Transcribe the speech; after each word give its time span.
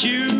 you 0.00 0.31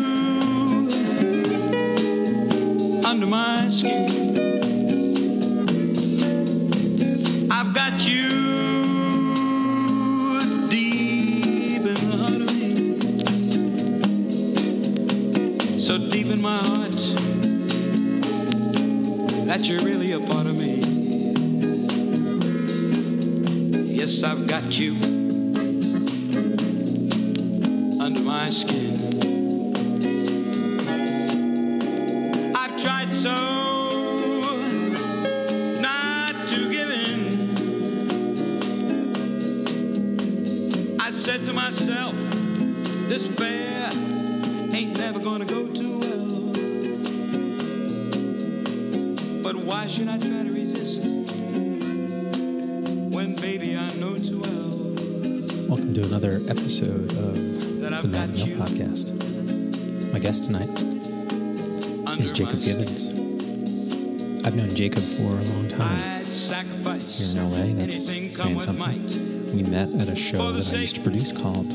saying 68.42 68.60
something. 68.60 69.54
We 69.54 69.62
met 69.62 69.92
at 70.00 70.08
a 70.08 70.16
show 70.16 70.52
that 70.52 70.74
I 70.74 70.78
used 70.78 70.96
to 70.96 71.02
produce 71.02 71.32
called 71.32 71.70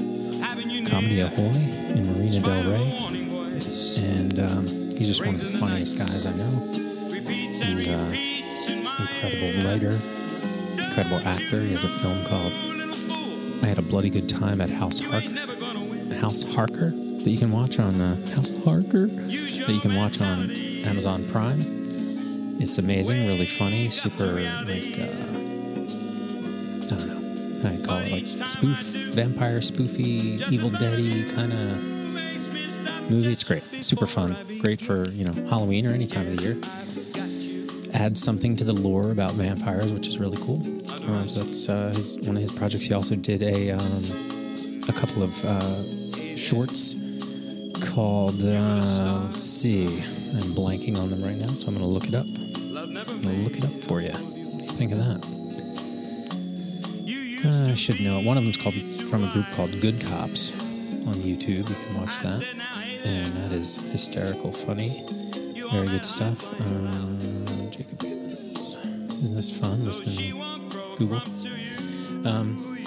Comedy 0.88 1.20
Ahoy 1.22 1.54
in 1.96 2.14
Marina 2.14 2.40
Del 2.40 2.72
Rey. 2.72 2.92
And 3.98 4.40
um, 4.40 4.68
he's 4.98 5.08
just 5.08 5.26
one 5.26 5.36
of 5.36 5.42
the 5.42 5.48
Rings 5.48 5.54
in 5.54 5.60
the 5.60 5.60
funniest 5.60 5.98
guys 5.98 6.26
I 6.26 6.34
know. 6.34 6.68
he's, 6.72 7.88
uh, 7.88 8.16
my 8.84 8.98
Incredible 9.00 9.64
writer, 9.64 10.00
incredible 10.84 11.18
actor. 11.28 11.62
He 11.62 11.72
has 11.72 11.84
a 11.84 11.90
film 11.90 12.26
called 12.26 12.52
I 13.64 13.68
Had 13.68 13.78
a 13.78 13.82
Bloody 13.84 14.10
Good 14.10 14.28
Time 14.30 14.60
at 14.62 14.70
House 14.70 15.00
Harker. 15.00 15.30
Never 15.30 15.56
gonna 15.56 15.84
win. 15.84 16.12
House 16.12 16.44
Harker 16.44 16.92
that 16.92 17.30
you 17.30 17.38
can 17.38 17.52
watch 17.52 17.80
on 17.80 18.02
uh, 18.02 18.16
House 18.32 18.52
Harker 18.64 19.08
that 19.08 19.30
you 19.32 19.80
can 19.80 19.96
watch 19.96 20.22
on 20.22 20.52
Amazon 20.86 21.28
Prime. 21.28 21.78
It's 22.60 22.80
amazing, 22.80 23.28
really 23.28 23.46
funny, 23.46 23.90
super 23.90 24.34
like 24.66 25.00
uh, 25.00 25.27
how 27.68 27.84
call 27.84 27.98
it, 28.00 28.12
like 28.12 28.48
spoof, 28.48 28.80
vampire 29.14 29.60
spoofy, 29.60 30.52
Evil 30.52 30.70
Deady 30.70 31.24
kind 31.32 31.54
of 31.54 33.10
movie. 33.10 33.32
It's 33.32 33.44
great, 33.44 33.64
super 33.82 34.06
fun, 34.06 34.36
great 34.60 34.82
for 34.82 35.10
you 35.10 35.26
know 35.26 35.34
Halloween 35.48 35.86
or 35.86 35.94
any 35.94 36.08
time 36.08 36.28
of 36.28 36.38
the 36.38 36.44
year. 36.44 36.58
Adds 37.94 38.22
something 38.22 38.56
to 38.58 38.64
the 38.64 38.74
lore 38.74 39.12
about 39.12 39.34
vampires, 39.34 39.94
which 39.94 40.08
is 40.08 40.20
really 40.20 40.38
cool. 40.38 40.62
Uh, 41.10 41.26
so 41.26 41.44
that's 41.44 41.70
uh, 41.70 41.94
his, 41.96 42.18
one 42.20 42.36
of 42.36 42.42
his 42.42 42.52
projects. 42.52 42.86
He 42.86 42.94
also 42.94 43.16
did 43.16 43.42
a 43.44 43.72
um, 43.72 44.80
a 44.88 44.94
couple 44.94 45.24
of 45.24 45.44
uh, 45.46 46.36
shorts 46.36 46.96
called 47.94 48.44
uh, 48.44 49.28
let's 49.30 49.44
see 49.44 49.86
i'm 49.88 50.54
blanking 50.56 50.98
on 50.98 51.10
them 51.10 51.24
right 51.24 51.36
now 51.36 51.54
so 51.54 51.68
i'm 51.68 51.76
going 51.76 51.86
to 51.86 51.86
look 51.86 52.08
it 52.08 52.16
up 52.16 52.26
i'm 52.76 53.22
to 53.22 53.30
look 53.30 53.58
it 53.58 53.66
up 53.66 53.82
for 53.82 54.02
you 54.02 54.12
what 54.12 54.60
do 54.60 54.64
you 54.66 54.72
think 54.72 54.92
of 54.92 54.98
that 54.98 55.37
uh, 57.46 57.68
i 57.72 57.74
should 57.74 58.00
know 58.00 58.20
it. 58.20 58.26
One 58.26 58.38
of 58.38 58.44
them's 58.44 58.58
called 58.58 58.76
from 59.10 59.24
a 59.24 59.32
group 59.32 59.50
called 59.52 59.80
good 59.82 60.02
cops 60.02 60.54
on 60.54 61.16
youtube. 61.16 61.70
You 61.70 61.76
can 61.76 61.96
watch 62.00 62.18
that. 62.24 62.44
And 63.06 63.34
that 63.38 63.52
is 63.52 63.78
hysterical 63.92 64.52
funny. 64.52 65.04
Very 65.72 65.88
good 65.88 66.06
stuff. 66.06 66.52
Uh, 66.60 67.70
jacob 67.70 68.00
Givens. 68.00 68.78
isn't 69.24 69.36
this 69.36 69.60
fun? 69.60 69.86
Listening 69.86 70.34
to 70.34 70.96
google. 70.98 71.22
Um, 72.28 72.78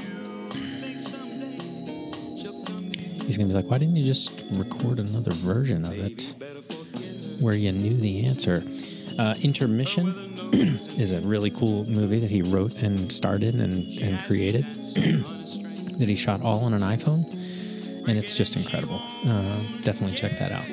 he's 3.24 3.38
gonna 3.38 3.48
be 3.48 3.54
like, 3.54 3.66
why 3.70 3.78
didn't 3.78 3.96
you 3.96 4.04
just 4.04 4.42
record 4.52 4.98
another 4.98 5.32
version 5.32 5.84
of 5.84 5.92
it 5.98 6.34
where 7.38 7.54
you 7.54 7.72
knew 7.72 7.94
the 7.94 8.26
answer? 8.26 8.62
Uh, 9.18 9.34
Intermission 9.42 10.29
is 10.98 11.12
a 11.12 11.20
really 11.22 11.50
cool 11.50 11.88
movie 11.88 12.18
that 12.18 12.30
he 12.30 12.42
wrote 12.42 12.74
and 12.82 13.10
starred 13.10 13.42
in 13.42 13.60
and, 13.60 13.98
and 13.98 14.20
created 14.20 14.64
that 15.98 16.08
he 16.08 16.16
shot 16.16 16.42
all 16.42 16.64
on 16.64 16.74
an 16.74 16.82
iPhone, 16.82 17.24
and 18.06 18.18
it's 18.18 18.36
just 18.36 18.56
incredible. 18.56 19.00
Uh, 19.24 19.58
definitely 19.80 20.14
check 20.14 20.38
that 20.38 20.52
out. 20.52 20.66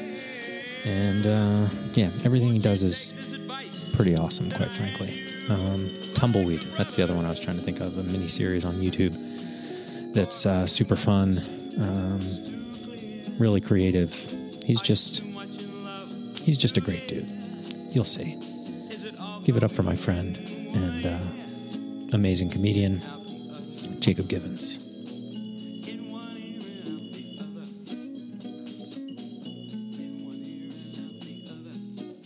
And 0.84 1.26
uh, 1.26 1.68
yeah, 1.94 2.12
everything 2.26 2.52
he 2.52 2.60
does 2.60 2.84
is 2.84 3.14
pretty 3.94 4.18
awesome, 4.18 4.52
quite 4.52 4.74
frankly. 4.74 5.24
Um, 5.50 5.94
Tumbleweed, 6.14 6.64
that's 6.78 6.96
the 6.96 7.04
other 7.04 7.16
one 7.16 7.26
I 7.26 7.30
was 7.30 7.40
trying 7.40 7.58
to 7.58 7.64
think 7.64 7.80
of, 7.80 7.98
a 7.98 8.04
mini 8.04 8.28
series 8.28 8.66
on 8.66 8.76
YouTube 8.82 9.16
that's 10.14 10.46
uh, 10.46 10.66
super 10.66 10.96
fun, 10.96 11.40
um, 11.80 12.20
really 13.38 13.62
creative. 13.62 14.14
He's 14.66 14.82
just 14.82 15.24
he's 16.42 16.58
just 16.58 16.76
a 16.76 16.82
great 16.82 17.08
dude. 17.08 17.30
You'll 17.92 18.04
see. 18.04 18.38
Give 19.48 19.56
it 19.56 19.64
up 19.64 19.72
for 19.72 19.84
my 19.84 19.96
friend 19.96 20.38
and 20.74 21.06
uh, 21.06 21.18
amazing 22.12 22.50
comedian 22.50 23.02
Jacob 24.02 24.28
Givens. 24.28 24.80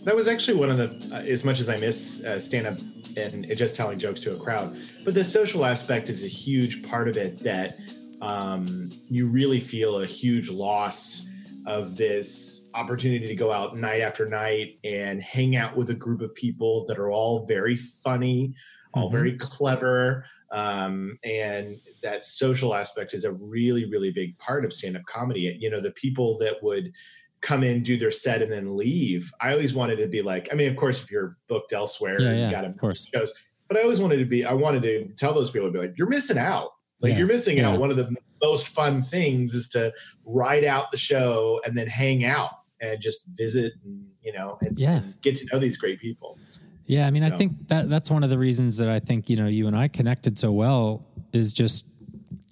That 0.02 0.16
was 0.16 0.26
actually 0.26 0.58
one 0.58 0.70
of 0.70 0.78
the, 0.78 1.14
uh, 1.14 1.20
as 1.20 1.44
much 1.44 1.60
as 1.60 1.68
I 1.68 1.76
miss 1.76 2.24
uh, 2.24 2.40
stand 2.40 2.66
up 2.66 2.78
and 3.16 3.46
just 3.56 3.76
telling 3.76 4.00
jokes 4.00 4.20
to 4.22 4.34
a 4.34 4.36
crowd, 4.36 4.76
but 5.04 5.14
the 5.14 5.22
social 5.22 5.64
aspect 5.64 6.10
is 6.10 6.24
a 6.24 6.26
huge 6.26 6.82
part 6.82 7.06
of 7.06 7.16
it 7.16 7.38
that 7.44 7.78
um, 8.20 8.90
you 9.08 9.28
really 9.28 9.60
feel 9.60 10.00
a 10.00 10.06
huge 10.06 10.50
loss 10.50 11.28
of 11.66 11.96
this 11.96 12.68
opportunity 12.74 13.26
to 13.28 13.34
go 13.34 13.52
out 13.52 13.76
night 13.76 14.00
after 14.00 14.26
night 14.28 14.78
and 14.84 15.22
hang 15.22 15.56
out 15.56 15.76
with 15.76 15.90
a 15.90 15.94
group 15.94 16.20
of 16.20 16.34
people 16.34 16.84
that 16.86 16.98
are 16.98 17.10
all 17.10 17.46
very 17.46 17.76
funny, 17.76 18.54
all 18.94 19.08
Mhm. 19.08 19.12
very 19.12 19.36
clever. 19.38 20.24
Um, 20.50 21.18
and 21.24 21.80
that 22.02 22.24
social 22.24 22.74
aspect 22.74 23.14
is 23.14 23.24
a 23.24 23.32
really, 23.32 23.84
really 23.90 24.10
big 24.10 24.36
part 24.38 24.64
of 24.64 24.72
stand 24.72 24.96
up 24.96 25.04
comedy. 25.06 25.56
You 25.60 25.70
know, 25.70 25.80
the 25.80 25.92
people 25.92 26.36
that 26.38 26.62
would, 26.62 26.92
come 27.40 27.64
in, 27.64 27.82
do 27.82 27.96
their 27.96 28.12
set, 28.12 28.40
and 28.40 28.52
then 28.52 28.76
leave. 28.76 29.28
I 29.40 29.50
always 29.50 29.74
wanted 29.74 29.96
to 29.96 30.06
be 30.06 30.22
like, 30.22 30.48
I 30.52 30.54
mean, 30.54 30.68
of 30.70 30.76
course, 30.76 31.02
if 31.02 31.10
you're 31.10 31.36
booked 31.48 31.72
elsewhere, 31.72 32.20
Yeah, 32.20 32.32
yeah, 32.34 32.46
you 32.46 32.52
got 32.52 32.64
of 32.64 32.76
course. 32.78 33.04
shows, 33.12 33.34
but 33.66 33.76
I 33.76 33.82
always 33.82 34.00
wanted 34.00 34.18
to 34.18 34.24
be, 34.26 34.44
I 34.44 34.52
wanted 34.52 34.84
to 34.84 35.08
tell 35.16 35.34
those 35.34 35.50
people 35.50 35.66
to 35.66 35.72
be 35.72 35.78
like, 35.80 35.94
you're 35.98 36.06
missing 36.08 36.38
out. 36.38 36.70
Like 37.00 37.12
Yeah, 37.12 37.18
you're 37.18 37.26
missing 37.26 37.58
out. 37.58 37.80
One 37.80 37.90
of 37.90 37.96
the 37.96 38.14
most 38.42 38.68
fun 38.68 39.02
things 39.02 39.54
is 39.54 39.68
to 39.68 39.92
ride 40.24 40.64
out 40.64 40.90
the 40.90 40.96
show 40.96 41.60
and 41.64 41.76
then 41.76 41.86
hang 41.86 42.24
out 42.24 42.50
and 42.80 43.00
just 43.00 43.24
visit, 43.28 43.72
and, 43.84 44.06
you 44.22 44.32
know, 44.32 44.58
and, 44.60 44.76
Yeah. 44.78 44.96
and 44.96 45.14
get 45.22 45.36
to 45.36 45.46
know 45.52 45.58
these 45.58 45.76
great 45.76 46.00
people. 46.00 46.38
Yeah, 46.86 47.06
I 47.06 47.10
mean, 47.10 47.22
I 47.22 47.30
think 47.30 47.68
that 47.68 47.88
that's 47.88 48.10
one 48.10 48.24
of 48.24 48.30
the 48.30 48.38
reasons 48.38 48.76
that 48.78 48.88
I 48.88 48.98
think 48.98 49.30
you 49.30 49.36
know 49.36 49.46
you 49.46 49.66
and 49.68 49.76
I 49.76 49.88
connected 49.88 50.38
so 50.38 50.50
well 50.52 51.06
is 51.32 51.52
just 51.52 51.86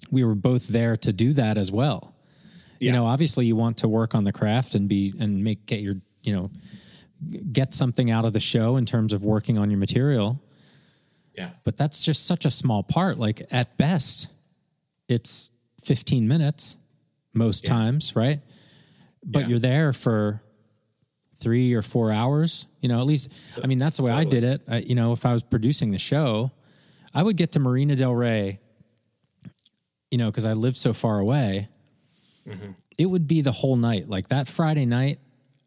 we 0.09 0.23
were 0.23 0.35
both 0.35 0.67
there 0.69 0.95
to 0.97 1.13
do 1.13 1.33
that 1.33 1.57
as 1.57 1.71
well. 1.71 2.15
You 2.79 2.91
know, 2.91 3.05
obviously 3.05 3.45
you 3.45 3.55
want 3.55 3.77
to 3.79 3.87
work 3.87 4.15
on 4.15 4.23
the 4.23 4.31
craft 4.31 4.73
and 4.73 4.87
be 4.89 5.13
and 5.19 5.43
make 5.43 5.65
get 5.67 5.81
your 5.81 5.97
you 6.23 6.33
know 6.33 6.49
get 7.51 7.73
something 7.73 8.09
out 8.09 8.25
of 8.25 8.33
the 8.33 8.39
show 8.39 8.77
in 8.77 8.85
terms 8.85 9.13
of 9.13 9.23
working 9.23 9.57
on 9.59 9.69
your 9.69 9.77
material. 9.77 10.41
Yeah. 11.37 11.51
But 11.63 11.77
that's 11.77 12.03
just 12.03 12.25
such 12.25 12.45
a 12.45 12.49
small 12.49 12.81
part. 12.83 13.19
Like 13.19 13.45
at 13.51 13.77
best, 13.77 14.29
it's 15.07 15.51
15 15.83 16.27
minutes 16.27 16.77
most 17.33 17.65
Yeah. 17.65 17.73
times, 17.73 18.15
right? 18.15 18.41
But 19.23 19.41
Yeah. 19.43 19.47
you're 19.49 19.59
there 19.59 19.93
for 19.93 20.41
three 21.39 21.73
or 21.73 21.81
four 21.81 22.11
hours. 22.11 22.67
You 22.81 22.89
know, 22.89 22.99
at 22.99 23.05
least, 23.05 23.29
I 23.63 23.67
mean, 23.67 23.77
that's 23.79 23.97
the 23.97 24.03
way 24.03 24.11
I 24.11 24.23
did 24.23 24.43
it. 24.43 24.61
I, 24.67 24.77
you 24.79 24.95
know, 24.95 25.11
if 25.11 25.25
I 25.25 25.33
was 25.33 25.41
producing 25.43 25.91
the 25.91 25.97
show, 25.99 26.51
I 27.13 27.23
would 27.23 27.35
get 27.37 27.51
to 27.53 27.59
Marina 27.59 27.95
Del 27.95 28.13
Rey, 28.13 28.59
you 30.11 30.17
know, 30.17 30.29
because 30.29 30.45
I 30.45 30.53
lived 30.53 30.77
so 30.77 30.93
far 30.93 31.19
away. 31.19 31.69
Mm-hmm. 32.47 32.71
It 32.97 33.05
would 33.07 33.27
be 33.27 33.41
the 33.41 33.51
whole 33.51 33.75
night. 33.75 34.07
Like 34.09 34.27
that 34.29 34.47
Friday 34.47 34.85
night, 34.85 35.19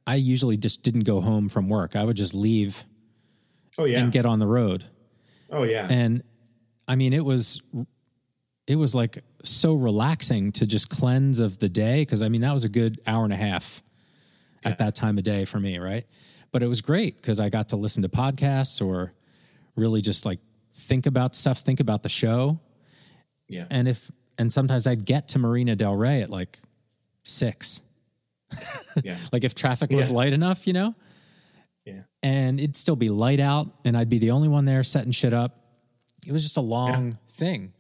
I 0.07 0.17
usually 0.17 0.57
just 0.57 0.83
didn't 0.83 1.05
go 1.05 1.21
home 1.21 1.49
from 1.49 1.69
work. 1.69 1.97
I 1.97 2.05
would 2.05 2.17
just 2.17 2.35
leave 2.35 2.85
Oh 3.79 3.85
yeah. 3.85 3.99
and 4.01 4.13
get 4.13 4.27
on 4.27 4.39
the 4.39 4.47
road. 4.47 4.85
oh 5.51 5.65
yeah. 5.65 5.87
And 5.91 6.23
I 6.87 6.97
mean, 6.97 7.13
it 7.13 7.25
was 7.25 7.61
it 8.67 8.77
was 8.77 8.95
like 8.95 9.23
so 9.43 9.75
relaxing 9.75 10.53
to 10.53 10.67
just 10.67 10.89
cleanse 10.89 11.41
of 11.41 11.59
the 11.59 11.69
day 11.69 12.03
because 12.03 12.23
I 12.23 12.29
mean 12.29 12.41
that 12.43 12.53
was 12.53 12.65
a 12.65 12.69
good 12.69 13.01
hour 13.07 13.25
and 13.25 13.33
a 13.33 13.37
half 13.37 13.83
Yeah. 14.63 14.71
at 14.71 14.79
that 14.79 14.95
time 14.95 15.19
of 15.19 15.25
day 15.25 15.45
for 15.45 15.61
me, 15.61 15.79
right? 15.79 16.07
But 16.51 16.63
it 16.63 16.67
was 16.69 16.81
great 16.81 17.17
because 17.17 17.41
I 17.41 17.49
got 17.51 17.69
to 17.71 17.77
listen 17.77 18.03
to 18.05 18.09
podcasts 18.09 18.85
or 18.85 19.13
really 19.77 20.01
just 20.01 20.25
like 20.25 20.39
think 20.73 21.05
about 21.07 21.35
stuff, 21.35 21.59
think 21.61 21.81
about 21.81 22.03
the 22.03 22.09
show, 22.09 22.59
Yeah. 23.49 23.67
and 23.71 23.87
if 23.89 24.11
and 24.39 24.53
sometimes 24.53 24.87
I'd 24.87 25.05
get 25.05 25.29
to 25.29 25.39
Marina 25.39 25.77
Del 25.77 25.95
Rey 25.95 26.23
at 26.23 26.31
like 26.31 26.59
six, 27.23 27.83
Yeah. 29.03 29.17
like 29.33 29.45
if 29.45 29.55
traffic 29.55 29.91
was 29.91 30.09
Yeah. 30.11 30.17
light 30.17 30.33
enough, 30.33 30.67
you 30.67 30.73
know, 30.73 30.95
Yeah. 31.85 32.03
and 32.23 32.59
it'd 32.59 32.77
still 32.77 32.97
be 32.97 33.11
light 33.11 33.41
out, 33.41 33.69
and 33.85 33.95
I'd 33.97 34.09
be 34.09 34.19
the 34.19 34.31
only 34.31 34.49
one 34.49 34.65
there 34.65 34.83
setting 34.83 35.13
shit 35.13 35.35
up. 35.35 35.61
It 36.27 36.33
was 36.33 36.43
just 36.43 36.57
a 36.57 36.63
long 36.63 37.19
thing. 37.33 37.74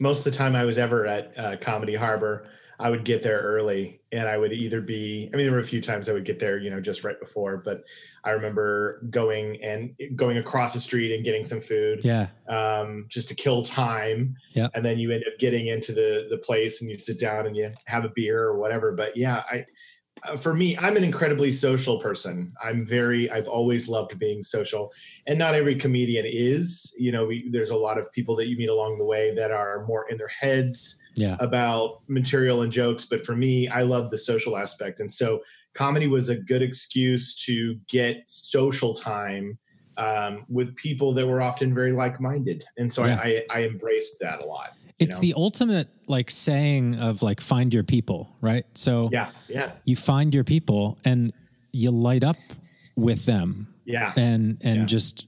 Most 0.00 0.26
of 0.26 0.32
the 0.32 0.38
time 0.38 0.54
I 0.54 0.64
was 0.64 0.78
ever 0.78 1.06
at 1.06 1.38
uh, 1.38 1.56
Comedy 1.56 1.94
Harbor, 1.94 2.48
I 2.80 2.90
would 2.90 3.04
get 3.04 3.22
there 3.22 3.40
early 3.40 4.00
and 4.12 4.28
I 4.28 4.38
would 4.38 4.52
either 4.52 4.80
be, 4.80 5.28
I 5.32 5.36
mean, 5.36 5.46
there 5.46 5.52
were 5.52 5.58
a 5.58 5.64
few 5.64 5.80
times 5.80 6.08
I 6.08 6.12
would 6.12 6.24
get 6.24 6.38
there, 6.38 6.58
you 6.58 6.70
know, 6.70 6.80
just 6.80 7.02
right 7.02 7.18
before, 7.18 7.56
but 7.56 7.82
I 8.22 8.30
remember 8.30 9.02
going 9.10 9.60
and 9.62 9.96
going 10.14 10.38
across 10.38 10.74
the 10.74 10.80
street 10.80 11.12
and 11.12 11.24
getting 11.24 11.44
some 11.44 11.60
food 11.60 12.04
Yeah, 12.04 12.28
um, 12.48 13.06
just 13.08 13.28
to 13.28 13.34
kill 13.34 13.62
time. 13.62 14.36
Yeah. 14.52 14.68
And 14.74 14.84
then 14.84 14.98
you 14.98 15.10
end 15.10 15.24
up 15.26 15.38
getting 15.40 15.66
into 15.66 15.92
the, 15.92 16.28
the 16.30 16.38
place 16.38 16.80
and 16.80 16.88
you 16.88 16.98
sit 16.98 17.18
down 17.18 17.46
and 17.46 17.56
you 17.56 17.72
have 17.86 18.04
a 18.04 18.10
beer 18.14 18.44
or 18.44 18.56
whatever. 18.56 18.92
But 18.92 19.16
yeah, 19.16 19.42
I, 19.50 19.66
for 20.36 20.54
me, 20.54 20.76
I'm 20.76 20.96
an 20.96 21.04
incredibly 21.04 21.52
social 21.52 21.98
person. 21.98 22.52
I'm 22.62 22.84
very, 22.84 23.30
I've 23.30 23.48
always 23.48 23.88
loved 23.88 24.18
being 24.18 24.42
social, 24.42 24.92
and 25.26 25.38
not 25.38 25.54
every 25.54 25.74
comedian 25.74 26.26
is. 26.26 26.94
You 26.98 27.12
know, 27.12 27.26
we, 27.26 27.48
there's 27.50 27.70
a 27.70 27.76
lot 27.76 27.98
of 27.98 28.10
people 28.12 28.36
that 28.36 28.48
you 28.48 28.56
meet 28.56 28.68
along 28.68 28.98
the 28.98 29.04
way 29.04 29.34
that 29.34 29.50
are 29.50 29.84
more 29.86 30.08
in 30.08 30.18
their 30.18 30.28
heads 30.28 31.02
yeah, 31.14 31.36
about 31.40 32.00
material 32.08 32.62
and 32.62 32.72
jokes. 32.72 33.04
But 33.04 33.24
for 33.24 33.36
me, 33.36 33.68
I 33.68 33.82
love 33.82 34.10
the 34.10 34.18
social 34.18 34.56
aspect, 34.56 35.00
and 35.00 35.10
so 35.10 35.40
comedy 35.74 36.06
was 36.06 36.28
a 36.28 36.36
good 36.36 36.62
excuse 36.62 37.34
to 37.44 37.76
get 37.88 38.22
social 38.26 38.94
time 38.94 39.58
um, 39.96 40.44
with 40.48 40.74
people 40.76 41.12
that 41.12 41.26
were 41.26 41.42
often 41.42 41.74
very 41.74 41.92
like-minded, 41.92 42.64
and 42.76 42.90
so 42.92 43.04
Yeah. 43.04 43.20
I, 43.22 43.44
I, 43.50 43.60
I 43.60 43.62
embraced 43.64 44.18
that 44.20 44.42
a 44.42 44.46
lot. 44.46 44.70
It's 44.98 45.16
know? 45.16 45.20
the 45.20 45.34
ultimate 45.36 45.88
like 46.06 46.30
saying 46.30 46.96
of 47.00 47.22
like 47.22 47.40
find 47.40 47.72
your 47.72 47.84
people, 47.84 48.34
right? 48.40 48.64
So 48.74 49.08
yeah, 49.12 49.30
yeah, 49.48 49.72
you 49.84 49.96
find 49.96 50.34
your 50.34 50.44
people 50.44 50.98
and 51.04 51.32
you 51.72 51.90
light 51.90 52.24
up 52.24 52.36
with 52.96 53.24
them. 53.26 53.74
Yeah, 53.84 54.12
and 54.16 54.58
and 54.62 54.80
Yeah. 54.80 54.84
just 54.86 55.26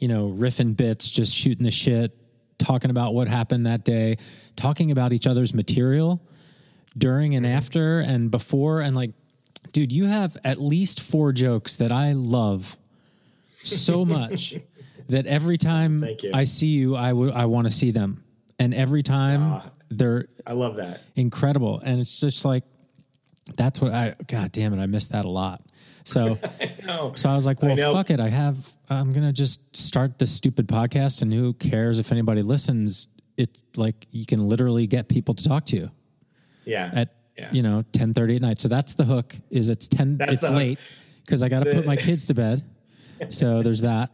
you 0.00 0.08
know 0.08 0.28
riffing 0.30 0.76
bits 0.76 1.10
just 1.10 1.34
shooting 1.34 1.64
the 1.64 1.70
shit 1.70 2.16
talking 2.58 2.90
about 2.90 3.14
what 3.14 3.28
happened 3.28 3.66
that 3.66 3.84
day 3.84 4.16
talking 4.56 4.90
about 4.90 5.12
each 5.12 5.26
other's 5.26 5.54
material 5.54 6.20
during 6.96 7.34
and 7.34 7.46
after 7.46 8.00
and 8.00 8.30
before. 8.30 8.80
And 8.80 8.94
like 8.96 9.12
dude 9.72 9.92
you 9.92 10.04
have 10.06 10.36
at 10.44 10.60
least 10.60 11.00
four 11.00 11.32
jokes 11.32 11.76
that 11.76 11.90
i 11.90 12.12
love 12.12 12.76
so 13.62 14.04
much 14.18 14.54
that 15.08 15.26
every 15.26 15.56
time 15.56 16.04
i 16.34 16.44
see 16.44 16.66
you 16.68 16.94
i 16.94 17.12
would 17.12 17.32
i 17.32 17.46
want 17.46 17.66
to 17.66 17.70
see 17.70 17.90
them 17.90 18.22
and 18.58 18.72
every 18.74 19.02
time 19.02 19.42
Ah. 19.42 19.70
they're 19.90 20.26
I 20.46 20.52
love 20.52 20.76
that. 20.76 21.02
incredible 21.16 21.80
and 21.84 22.00
it's 22.00 22.20
just 22.20 22.44
like 22.44 22.64
that's 23.56 23.80
what 23.80 23.92
i 23.92 24.14
god 24.26 24.52
damn 24.52 24.72
it 24.72 24.82
i 24.82 24.86
miss 24.86 25.08
that 25.08 25.24
a 25.24 25.28
lot 25.28 25.62
so 26.04 26.38
No, 26.86 27.12
so 27.14 27.30
I 27.30 27.34
was 27.34 27.46
like, 27.46 27.62
well, 27.62 27.92
fuck 27.94 28.10
it. 28.10 28.20
I 28.20 28.28
have, 28.28 28.58
I'm 28.90 29.10
going 29.14 29.24
to 29.26 29.32
just 29.32 29.74
start 29.74 30.18
this 30.18 30.30
stupid 30.30 30.68
podcast 30.68 31.22
and 31.22 31.32
who 31.32 31.54
cares 31.54 31.98
if 31.98 32.12
anybody 32.12 32.42
listens? 32.42 33.08
It's 33.38 33.64
like 33.76 34.06
you 34.10 34.26
can 34.26 34.46
literally 34.46 34.86
get 34.86 35.08
people 35.08 35.32
to 35.32 35.42
talk 35.48 35.64
to 35.66 35.76
you 35.76 35.90
yeah, 36.66 36.90
at, 36.92 37.14
Yeah. 37.38 37.48
you 37.52 37.62
know, 37.62 37.84
10 37.92 38.12
30 38.12 38.36
at 38.36 38.42
night. 38.42 38.60
So 38.60 38.68
that's 38.68 38.92
the 38.92 39.04
hook 39.04 39.34
is 39.50 39.70
it's 39.70 39.88
10, 39.88 40.18
That's 40.18 40.32
it's 40.34 40.50
late 40.50 40.78
because 41.24 41.42
I 41.42 41.48
got 41.48 41.64
to 41.64 41.72
put 41.72 41.86
my 41.86 41.96
kids 42.08 42.26
to 42.26 42.34
bed. 42.34 42.62
So 43.30 43.62
there's 43.62 43.80
that. 43.80 44.10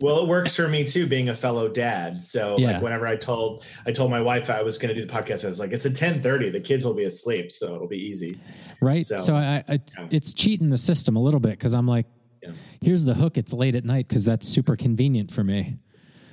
Well, 0.00 0.22
it 0.22 0.28
works 0.28 0.54
for 0.54 0.68
me 0.68 0.84
too, 0.84 1.06
being 1.06 1.28
a 1.28 1.34
fellow 1.34 1.68
dad. 1.68 2.22
So 2.22 2.56
Yeah. 2.58 2.72
like 2.74 2.82
whenever 2.82 3.06
I 3.06 3.16
told 3.16 3.64
I 3.86 3.90
told 3.92 4.10
my 4.10 4.20
wife 4.20 4.48
I 4.50 4.62
was 4.62 4.78
going 4.78 4.94
to 4.94 5.00
do 5.00 5.06
the 5.06 5.12
podcast, 5.12 5.44
I 5.44 5.48
was 5.48 5.58
like, 5.58 5.72
it's 5.72 5.86
at 5.86 5.94
ten 5.96 6.20
thirty. 6.20 6.50
The 6.50 6.60
kids 6.60 6.84
will 6.84 6.94
be 6.94 7.04
asleep, 7.04 7.50
so 7.50 7.74
it'll 7.74 7.88
be 7.88 7.98
easy. 7.98 8.38
Right. 8.80 9.04
So, 9.04 9.16
So, 9.16 9.34
I, 9.36 9.64
I, 9.68 9.80
yeah. 9.98 10.06
it's 10.10 10.32
cheating 10.34 10.68
the 10.68 10.78
system 10.78 11.16
a 11.16 11.20
little 11.22 11.40
bit 11.40 11.50
because 11.52 11.74
I'm 11.74 11.86
like, 11.86 12.06
Yeah. 12.42 12.52
here's 12.80 13.04
the 13.04 13.14
hook. 13.14 13.36
It's 13.38 13.52
late 13.52 13.74
at 13.74 13.84
night 13.84 14.06
because 14.08 14.24
that's 14.24 14.46
super 14.48 14.76
convenient 14.76 15.30
for 15.32 15.42
me. 15.42 15.78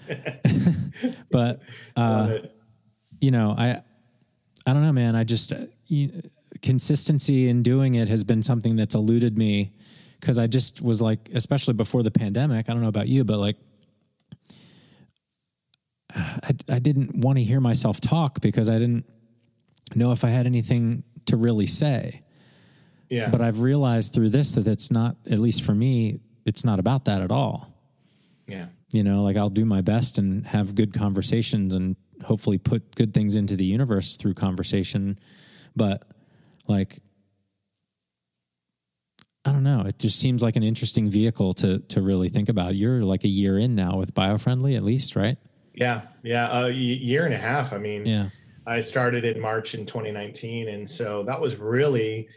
but, 1.31 1.61
uh, 1.95 2.37
you 3.19 3.31
know, 3.31 3.55
I, 3.57 3.81
I 4.67 4.73
don't 4.73 4.83
know, 4.83 4.93
man. 4.93 5.15
I 5.15 5.23
just 5.23 5.51
uh, 5.53 5.65
you, 5.87 6.21
consistency 6.61 7.49
in 7.49 7.63
doing 7.63 7.95
it 7.95 8.09
has 8.09 8.23
been 8.23 8.41
something 8.43 8.75
that's 8.75 8.95
eluded 8.95 9.37
me 9.37 9.73
because 10.19 10.39
I 10.39 10.47
just 10.47 10.81
was 10.81 11.01
like, 11.01 11.29
especially 11.33 11.73
before 11.73 12.03
the 12.03 12.11
pandemic. 12.11 12.69
I 12.69 12.73
don't 12.73 12.81
know 12.81 12.87
about 12.87 13.07
you, 13.07 13.23
but 13.23 13.37
like, 13.37 13.57
I, 16.15 16.51
I 16.69 16.79
didn't 16.79 17.15
want 17.17 17.37
to 17.37 17.43
hear 17.43 17.59
myself 17.59 17.99
talk 17.99 18.41
because 18.41 18.69
I 18.69 18.77
didn't 18.79 19.05
know 19.95 20.11
if 20.11 20.23
I 20.23 20.29
had 20.29 20.45
anything 20.45 21.03
to 21.25 21.37
really 21.37 21.65
say. 21.65 22.21
yeah, 23.09 23.29
But 23.29 23.41
I've 23.41 23.61
realized 23.61 24.13
through 24.13 24.29
this 24.29 24.53
that 24.53 24.67
it's 24.67 24.91
not, 24.91 25.17
at 25.29 25.39
least 25.39 25.63
for 25.63 25.75
me, 25.75 26.19
it's 26.45 26.63
not 26.63 26.79
about 26.79 27.05
that 27.05 27.21
at 27.21 27.31
all. 27.31 27.73
yeah, 28.47 28.67
You 28.91 29.03
know, 29.03 29.23
like 29.23 29.35
I'll 29.37 29.49
do 29.49 29.65
my 29.65 29.81
best 29.81 30.17
and 30.17 30.45
have 30.47 30.75
good 30.75 30.93
conversations 30.93 31.75
and 31.75 31.95
hopefully 32.23 32.57
put 32.57 32.95
good 32.95 33.13
things 33.13 33.35
into 33.35 33.55
the 33.55 33.65
universe 33.65 34.15
through 34.15 34.35
conversation. 34.35 35.19
But 35.75 36.03
like, 36.67 36.99
I 39.45 39.51
don't 39.51 39.63
know. 39.63 39.81
It 39.81 39.99
just 39.99 40.19
seems 40.19 40.41
like 40.41 40.55
an 40.55 40.63
interesting 40.63 41.09
vehicle 41.09 41.53
to 41.55 41.79
to 41.79 42.01
really 42.01 42.29
think 42.29 42.49
about. 42.49 42.75
You're 42.75 43.01
like 43.01 43.23
a 43.23 43.29
year 43.29 43.59
in 43.59 43.75
now 43.75 43.97
with 43.97 44.13
biofriendly, 44.13 44.75
at 44.75 44.83
least, 44.83 45.15
right? 45.15 45.37
yeah, 45.75 46.01
yeah. 46.23 46.65
a 46.65 46.69
year 46.71 47.25
and 47.25 47.33
a 47.33 47.37
half. 47.37 47.73
I 47.73 47.77
mean, 47.77 48.05
Yeah, 48.05 48.29
I 48.65 48.79
started 48.79 49.25
in 49.25 49.39
March 49.39 49.75
in 49.75 49.85
2019, 49.85 50.69
and 50.69 50.89
so 50.89 51.23
that 51.27 51.39
was 51.39 51.59
really. 51.59 52.27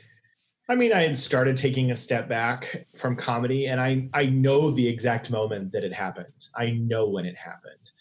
I 0.70 0.74
mean, 0.74 0.92
I 0.92 1.04
had 1.04 1.16
started 1.16 1.56
taking 1.56 1.90
a 1.90 1.96
step 1.96 2.28
back 2.28 2.86
from 2.94 3.16
comedy, 3.16 3.66
and 3.68 3.80
I 3.80 4.08
I 4.12 4.26
know 4.26 4.70
the 4.70 4.86
exact 4.86 5.30
moment 5.30 5.72
that 5.72 5.84
it 5.84 5.94
happened. 5.94 6.48
I 6.54 6.72
know 6.72 7.08
when 7.08 7.24
it 7.24 7.36
happened, 7.36 7.92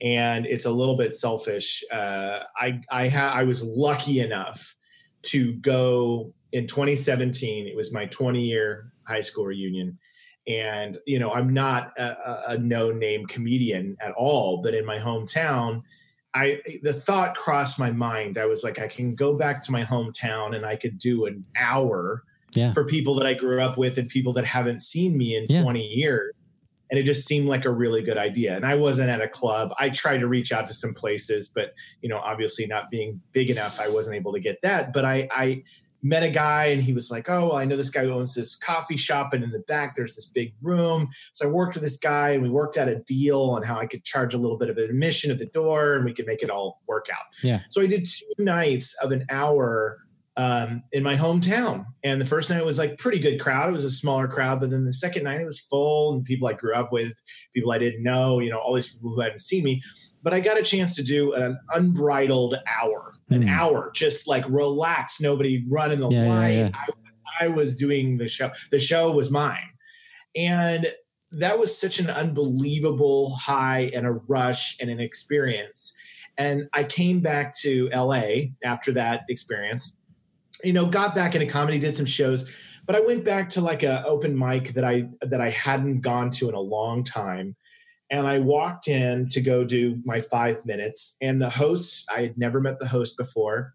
and 0.00 0.44
it's 0.44 0.66
a 0.66 0.72
little 0.72 0.96
bit 0.96 1.14
selfish. 1.14 1.84
Uh, 1.92 2.40
I 2.56 2.80
I 2.90 3.08
ha- 3.08 3.32
I 3.32 3.44
was 3.44 3.62
lucky 3.62 4.18
enough 4.18 4.74
to 5.22 5.52
go 5.54 6.32
in 6.52 6.66
2017. 6.66 7.66
It 7.66 7.76
was 7.76 7.92
my 7.92 8.06
20 8.06 8.42
year 8.44 8.92
high 9.06 9.20
school 9.20 9.46
reunion, 9.46 9.98
and 10.46 10.96
you 11.06 11.18
know 11.18 11.32
I'm 11.32 11.52
not 11.52 11.92
a, 11.98 12.52
a- 12.52 12.58
no 12.58 12.90
name 12.92 13.26
comedian 13.26 13.96
at 14.00 14.12
all, 14.12 14.62
but 14.62 14.74
in 14.74 14.84
my 14.84 14.98
hometown. 14.98 15.82
I 16.34 16.60
the 16.82 16.92
thought 16.92 17.34
crossed 17.34 17.78
my 17.78 17.90
mind. 17.90 18.36
I 18.36 18.44
was 18.44 18.62
like, 18.62 18.78
I 18.78 18.88
can 18.88 19.14
go 19.14 19.32
back 19.38 19.62
to 19.62 19.72
my 19.72 19.82
hometown 19.82 20.54
and 20.54 20.66
I 20.66 20.76
could 20.76 20.98
do 20.98 21.24
an 21.24 21.42
hour 21.58 22.24
Yeah. 22.54 22.72
for 22.72 22.84
people 22.84 23.14
that 23.14 23.26
I 23.26 23.32
grew 23.32 23.58
up 23.62 23.78
with 23.78 23.96
and 23.96 24.06
people 24.06 24.34
that 24.34 24.44
haven't 24.44 24.80
seen 24.82 25.16
me 25.16 25.34
in 25.34 25.46
Yeah. 25.48 25.62
20 25.62 25.80
years. 25.80 26.34
And 26.90 27.00
it 27.00 27.04
just 27.04 27.24
seemed 27.26 27.48
like 27.48 27.64
a 27.64 27.70
really 27.72 28.02
good 28.02 28.18
idea. 28.18 28.54
And 28.54 28.66
I 28.66 28.74
wasn't 28.74 29.08
at 29.08 29.22
a 29.22 29.28
club. 29.28 29.72
I 29.78 29.88
tried 29.88 30.18
to 30.18 30.28
reach 30.28 30.52
out 30.52 30.66
to 30.66 30.74
some 30.74 30.92
places, 30.92 31.48
but 31.48 31.72
you 32.02 32.10
know, 32.10 32.18
obviously 32.18 32.66
not 32.66 32.90
being 32.90 33.18
big 33.32 33.48
enough, 33.48 33.80
I 33.80 33.88
wasn't 33.88 34.16
able 34.16 34.34
to 34.34 34.40
get 34.40 34.60
that. 34.60 34.92
But 34.92 35.06
I, 35.06 35.26
I 35.30 35.62
met 36.06 36.22
a 36.22 36.30
guy 36.30 36.66
and 36.66 36.82
he 36.82 36.92
was 36.92 37.10
like, 37.10 37.28
Oh, 37.28 37.52
I 37.52 37.64
know 37.64 37.76
this 37.76 37.90
guy 37.90 38.04
who 38.04 38.12
owns 38.12 38.34
this 38.34 38.54
coffee 38.54 38.96
shop, 38.96 39.32
and 39.32 39.42
in 39.42 39.50
the 39.50 39.60
back 39.60 39.94
there's 39.94 40.14
this 40.14 40.26
big 40.26 40.54
room. 40.62 41.08
So 41.32 41.46
I 41.46 41.50
worked 41.50 41.74
with 41.74 41.82
this 41.82 41.96
guy 41.96 42.30
and 42.30 42.42
we 42.42 42.50
worked 42.50 42.76
out 42.76 42.88
a 42.88 42.96
deal 43.00 43.42
on 43.42 43.62
how 43.62 43.78
I 43.78 43.86
could 43.86 44.04
charge 44.04 44.34
a 44.34 44.38
little 44.38 44.58
bit 44.58 44.70
of 44.70 44.78
an 44.78 44.84
admission 44.84 45.30
at 45.30 45.38
the 45.38 45.46
door 45.46 45.94
and 45.94 46.04
we 46.04 46.12
could 46.12 46.26
make 46.26 46.42
it 46.42 46.50
all 46.50 46.82
work 46.86 47.06
out. 47.12 47.24
Yeah. 47.42 47.60
So 47.68 47.80
I 47.80 47.86
did 47.86 48.04
two 48.04 48.44
nights 48.44 48.94
of 49.02 49.12
an 49.12 49.26
hour 49.30 49.98
um, 50.36 50.82
in 50.92 51.02
my 51.02 51.16
hometown. 51.16 51.86
And 52.04 52.20
the 52.20 52.26
first 52.26 52.50
night 52.50 52.64
was 52.64 52.78
like 52.78 52.98
pretty 52.98 53.18
good 53.18 53.40
crowd. 53.40 53.70
It 53.70 53.72
was 53.72 53.84
a 53.84 53.90
smaller 53.90 54.28
crowd, 54.28 54.60
but 54.60 54.70
then 54.70 54.84
the 54.84 54.92
second 54.92 55.24
night 55.24 55.40
it 55.40 55.46
was 55.46 55.60
full 55.60 56.12
and 56.12 56.24
people 56.24 56.46
I 56.48 56.52
grew 56.52 56.74
up 56.74 56.92
with, 56.92 57.14
people 57.54 57.72
I 57.72 57.78
didn't 57.78 58.02
know, 58.02 58.40
you 58.40 58.50
know, 58.50 58.58
all 58.58 58.74
these 58.74 58.88
people 58.88 59.10
who 59.10 59.20
hadn't 59.20 59.40
seen 59.40 59.64
me. 59.64 59.80
But 60.22 60.34
I 60.34 60.40
got 60.40 60.58
a 60.58 60.62
chance 60.62 60.94
to 60.96 61.02
do 61.02 61.32
an 61.34 61.58
unbridled 61.72 62.56
hour, 62.66 63.14
an 63.30 63.42
Hmm. 63.42 63.48
hour, 63.48 63.90
just 63.94 64.28
like 64.28 64.44
relax, 64.48 65.20
nobody 65.20 65.64
running 65.68 66.00
the 66.00 66.08
Yeah, 66.08 66.22
yeah, 66.24 66.28
line. 66.28 66.52
yeah. 66.52 66.70
I, 66.74 66.86
was, 66.88 67.22
I 67.40 67.48
was 67.48 67.76
doing 67.76 68.18
the 68.18 68.28
show. 68.28 68.50
The 68.70 68.78
show 68.78 69.10
was 69.12 69.30
mine. 69.30 69.70
And 70.36 70.92
that 71.32 71.58
was 71.58 71.76
such 71.76 71.98
an 71.98 72.08
unbelievable 72.08 73.34
high 73.34 73.90
and 73.94 74.06
a 74.06 74.12
rush 74.12 74.76
and 74.80 74.88
an 74.90 75.00
experience. 75.00 75.92
And 76.38 76.68
I 76.72 76.84
came 76.84 77.20
back 77.20 77.56
to 77.60 77.88
LA 77.92 78.50
after 78.62 78.92
that 78.92 79.22
experience, 79.28 79.98
you 80.62 80.72
know, 80.72 80.86
got 80.86 81.14
back 81.14 81.34
into 81.34 81.46
comedy, 81.46 81.78
did 81.78 81.96
some 81.96 82.06
shows, 82.06 82.48
but 82.86 82.94
I 82.94 83.00
went 83.00 83.24
back 83.24 83.48
to 83.50 83.60
like 83.60 83.82
a 83.82 84.04
open 84.04 84.38
mic 84.38 84.68
that 84.74 84.84
I 84.84 85.08
that 85.22 85.40
I 85.40 85.50
hadn't 85.50 86.00
gone 86.02 86.30
to 86.32 86.48
in 86.48 86.54
a 86.54 86.60
long 86.60 87.02
time. 87.02 87.56
And 88.10 88.26
I 88.26 88.38
walked 88.38 88.88
in 88.88 89.28
to 89.30 89.40
go 89.40 89.64
do 89.64 90.00
my 90.04 90.20
five 90.20 90.64
minutes, 90.64 91.16
and 91.20 91.42
the 91.42 91.50
host, 91.50 92.08
I 92.14 92.22
had 92.22 92.38
never 92.38 92.60
met 92.60 92.78
the 92.78 92.86
host 92.86 93.16
before. 93.16 93.74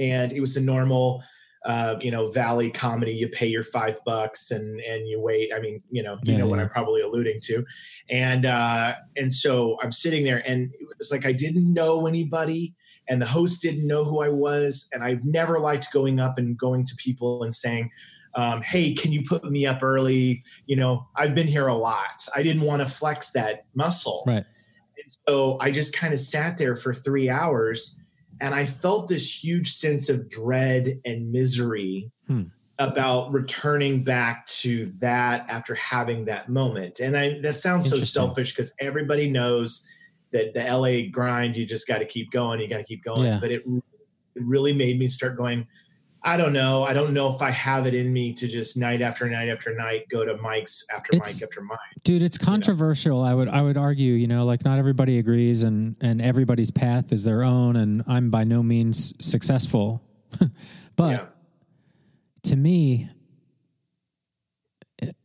And 0.00 0.32
it 0.32 0.40
was 0.40 0.54
the 0.54 0.60
normal, 0.60 1.22
uh, 1.64 1.94
you 2.00 2.10
know, 2.10 2.26
Valley 2.30 2.70
comedy. 2.70 3.12
You 3.12 3.28
pay 3.28 3.46
your 3.46 3.62
five 3.62 3.98
bucks 4.04 4.50
and 4.50 4.80
and 4.80 5.06
you 5.06 5.20
wait. 5.20 5.52
I 5.54 5.60
mean, 5.60 5.82
you 5.90 6.02
know, 6.02 6.18
you 6.26 6.32
Yeah, 6.32 6.38
know 6.38 6.46
what. 6.48 6.58
I'm 6.58 6.68
probably 6.68 7.00
alluding 7.00 7.38
to. 7.44 7.64
And 8.10 8.44
uh, 8.44 8.94
and 9.16 9.32
so 9.32 9.76
I'm 9.82 9.92
sitting 9.92 10.24
there, 10.24 10.42
and 10.46 10.72
it 10.80 10.88
was 10.98 11.12
like 11.12 11.24
I 11.24 11.32
didn't 11.32 11.72
know 11.72 12.06
anybody, 12.08 12.74
and 13.08 13.22
the 13.22 13.26
host 13.26 13.62
didn't 13.62 13.86
know 13.86 14.04
who 14.04 14.20
I 14.20 14.30
was, 14.30 14.88
and 14.92 15.04
I've 15.04 15.24
never 15.24 15.60
liked 15.60 15.92
going 15.92 16.18
up 16.18 16.38
and 16.38 16.58
going 16.58 16.84
to 16.86 16.94
people 16.96 17.44
and 17.44 17.54
saying, 17.54 17.90
um, 18.36 18.62
"Hey, 18.62 18.92
can 18.94 19.12
you 19.12 19.22
put 19.22 19.44
me 19.50 19.66
up 19.66 19.82
early?" 19.82 20.42
You 20.66 20.76
know, 20.76 21.08
I've 21.16 21.34
been 21.34 21.46
here 21.46 21.66
a 21.68 21.74
lot. 21.74 22.26
I 22.34 22.42
didn't 22.42 22.62
want 22.62 22.80
to 22.80 22.86
flex 22.86 23.32
that 23.32 23.64
muscle, 23.74 24.24
Right. 24.26 24.44
and 24.96 25.16
so 25.28 25.58
I 25.60 25.70
just 25.70 25.94
kind 25.94 26.12
of 26.12 26.20
sat 26.20 26.58
there 26.58 26.76
for 26.76 26.92
three 26.94 27.28
hours 27.28 27.98
and 28.40 28.52
I 28.54 28.66
felt 28.66 29.08
this 29.08 29.44
huge 29.44 29.70
sense 29.72 30.08
of 30.08 30.28
dread 30.28 31.00
and 31.04 31.30
misery 31.30 32.10
Hmm. 32.26 32.42
about 32.80 33.32
returning 33.32 34.02
back 34.02 34.44
to 34.46 34.86
that 35.00 35.46
after 35.48 35.76
having 35.76 36.24
that 36.24 36.48
moment. 36.48 36.98
And 36.98 37.16
I, 37.16 37.38
that 37.42 37.56
sounds 37.56 37.88
so 37.88 37.96
selfish 37.98 38.50
because 38.50 38.74
everybody 38.80 39.30
knows 39.30 39.86
that 40.32 40.52
the 40.52 40.64
LA 40.64 41.08
grind, 41.12 41.56
you 41.56 41.64
just 41.64 41.86
got 41.86 41.98
to 41.98 42.04
keep 42.04 42.32
going, 42.32 42.58
you 42.60 42.66
got 42.66 42.78
to 42.78 42.84
keep 42.84 43.04
going. 43.04 43.22
Yeah. 43.22 43.38
But 43.40 43.52
it, 43.52 43.62
it 43.66 44.42
really 44.42 44.72
made 44.72 44.98
me 44.98 45.06
start 45.06 45.36
going, 45.36 45.68
I 46.26 46.38
don't 46.38 46.54
know. 46.54 46.84
I 46.84 46.94
don't 46.94 47.12
know 47.12 47.28
if 47.28 47.42
I 47.42 47.50
have 47.50 47.86
it 47.86 47.94
in 47.94 48.10
me 48.10 48.32
to 48.32 48.48
just 48.48 48.78
night 48.78 49.02
after 49.02 49.28
night 49.28 49.50
after 49.50 49.74
night 49.74 50.08
go 50.08 50.24
to 50.24 50.34
mics 50.36 50.82
after 50.90 51.14
It's- 51.14 51.40
mic 51.42 51.48
after 51.50 51.60
mic. 51.60 51.78
dude 52.02 52.22
it's 52.22 52.38
controversial 52.38 53.22
i 53.22 53.32
would 53.34 53.48
i 53.48 53.60
would 53.62 53.76
argue 53.76 54.14
you 54.14 54.26
know 54.26 54.44
like 54.46 54.64
not 54.64 54.78
everybody 54.78 55.18
agrees 55.18 55.62
and 55.62 55.96
and 56.00 56.20
everybody's 56.22 56.70
path 56.70 57.12
is 57.12 57.24
their 57.24 57.42
own 57.42 57.76
and 57.76 58.02
i'm 58.06 58.30
by 58.30 58.42
no 58.44 58.62
means 58.62 59.12
successful 59.24 60.02
but 60.96 61.10
yeah. 61.10 61.26
to 62.42 62.56
me 62.56 63.08
it, 64.98 65.16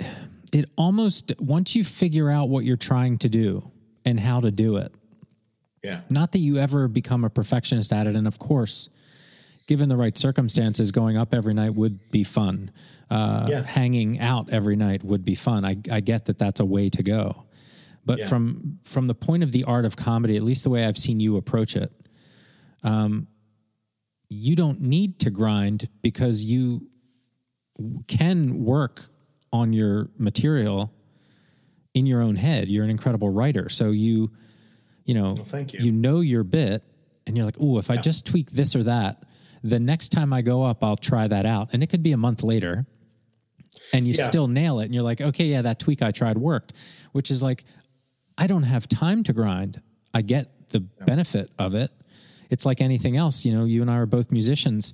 it 0.54 0.66
almost 0.78 1.32
once 1.40 1.76
you 1.76 1.84
figure 1.84 2.30
out 2.30 2.50
what 2.50 2.66
you're 2.66 2.78
trying 2.78 3.18
to 3.20 3.30
do 3.30 3.72
and 4.06 4.20
how 4.20 4.40
to 4.40 4.52
do 4.52 4.78
it 4.78 4.94
Yeah. 5.84 6.02
not 6.10 6.32
that 6.34 6.40
you 6.40 6.58
ever 6.58 6.88
become 6.88 7.24
a 7.24 7.30
perfectionist 7.30 7.92
at 7.94 8.06
it 8.08 8.16
and 8.16 8.28
of 8.28 8.38
course 8.40 8.90
given 9.70 9.88
the 9.88 9.96
right 9.96 10.18
circumstances 10.18 10.92
going 10.92 11.16
up 11.16 11.32
every 11.32 11.54
night 11.54 11.76
would 11.76 12.10
be 12.10 12.24
fun 12.24 12.72
uh, 13.12 13.46
Yeah. 13.48 13.62
hanging 13.62 14.20
out 14.20 14.50
every 14.50 14.76
night 14.76 15.04
would 15.04 15.24
be 15.24 15.36
fun 15.36 15.64
I, 15.64 15.78
I 15.92 16.00
get 16.00 16.26
that 16.26 16.40
that's 16.40 16.60
a 16.60 16.66
way 16.66 16.90
to 16.90 17.04
go 17.04 17.46
but 18.04 18.18
Yeah. 18.20 18.26
from 18.28 18.80
from 18.84 19.06
the 19.06 19.14
point 19.14 19.44
of 19.44 19.52
the 19.52 19.64
art 19.66 19.86
of 19.86 19.96
comedy 19.96 20.36
at 20.38 20.44
least 20.44 20.64
the 20.64 20.72
way 20.72 20.86
i've 20.86 20.98
seen 20.98 21.20
you 21.20 21.38
approach 21.38 21.76
it 21.76 21.94
um, 22.84 23.28
you 24.28 24.56
don't 24.56 24.82
need 24.82 25.20
to 25.20 25.30
grind 25.30 25.88
because 26.02 26.44
you 26.44 26.88
can 28.08 28.64
work 28.66 29.06
on 29.54 29.72
your 29.74 30.10
material 30.18 30.92
in 31.94 32.06
your 32.08 32.22
own 32.22 32.36
head 32.36 32.70
you're 32.70 32.84
an 32.84 32.90
incredible 32.90 33.30
writer 33.30 33.70
so 33.70 33.92
you 33.92 34.32
you 35.06 35.14
know 35.14 35.34
Well, 35.34 35.44
thank 35.46 35.74
you. 35.74 35.80
you 35.82 35.92
know 35.92 36.22
your 36.22 36.44
bit 36.44 36.84
and 37.28 37.36
you're 37.38 37.46
like 37.46 37.58
oh 37.60 37.78
if 37.78 37.90
i 37.92 37.98
just 37.98 38.26
tweak 38.26 38.50
this 38.52 38.76
or 38.76 38.84
that 38.84 39.24
the 39.64 39.80
next 39.80 40.10
time 40.10 40.32
i 40.34 40.42
go 40.42 40.64
up 40.64 40.84
i'll 40.84 40.96
try 40.98 41.28
that 41.28 41.46
out. 41.46 41.70
And 41.74 41.84
it 41.84 41.88
could 41.88 42.04
be 42.04 42.12
a 42.12 42.18
month 42.18 42.44
later 42.44 42.86
and 43.94 44.08
you 44.08 44.14
Yeah. 44.18 44.24
still 44.26 44.48
nail 44.48 44.80
it 44.80 44.86
and 44.86 44.94
you're 44.94 45.04
like 45.04 45.22
okay 45.22 45.46
yeah 45.48 45.62
that 45.64 45.80
tweak 45.80 46.02
i 46.02 46.12
tried 46.12 46.38
worked 46.38 46.74
which 47.12 47.32
is 47.32 47.42
like 47.44 47.64
i 48.38 48.48
don't 48.48 48.64
have 48.64 48.88
time 48.88 49.24
to 49.24 49.34
grind. 49.34 49.82
I 50.14 50.22
get 50.24 50.70
the 50.70 50.80
benefit 50.80 51.52
of 51.60 51.76
it. 51.76 51.92
It's 52.50 52.66
like 52.66 52.82
anything 52.82 53.18
else 53.18 53.46
you 53.46 53.54
know 53.54 53.66
you 53.66 53.82
and 53.82 53.92
i 53.92 53.96
are 53.98 54.06
both 54.06 54.32
musicians. 54.32 54.94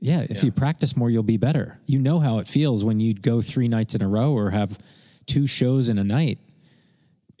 Yeah 0.00 0.26
if 0.28 0.44
you 0.44 0.52
practice 0.52 0.96
more 0.96 1.10
you'll 1.10 1.22
be 1.24 1.38
better. 1.38 1.80
You 1.86 1.98
know 1.98 2.18
how 2.20 2.38
it 2.38 2.46
feels 2.46 2.84
when 2.84 3.00
you 3.00 3.14
go 3.14 3.40
three 3.40 3.68
nights 3.68 3.94
in 3.94 4.02
a 4.02 4.08
row 4.08 4.32
or 4.32 4.50
have 4.50 4.78
two 5.26 5.46
shows 5.46 5.88
in 5.88 5.98
a 5.98 6.04
night 6.04 6.38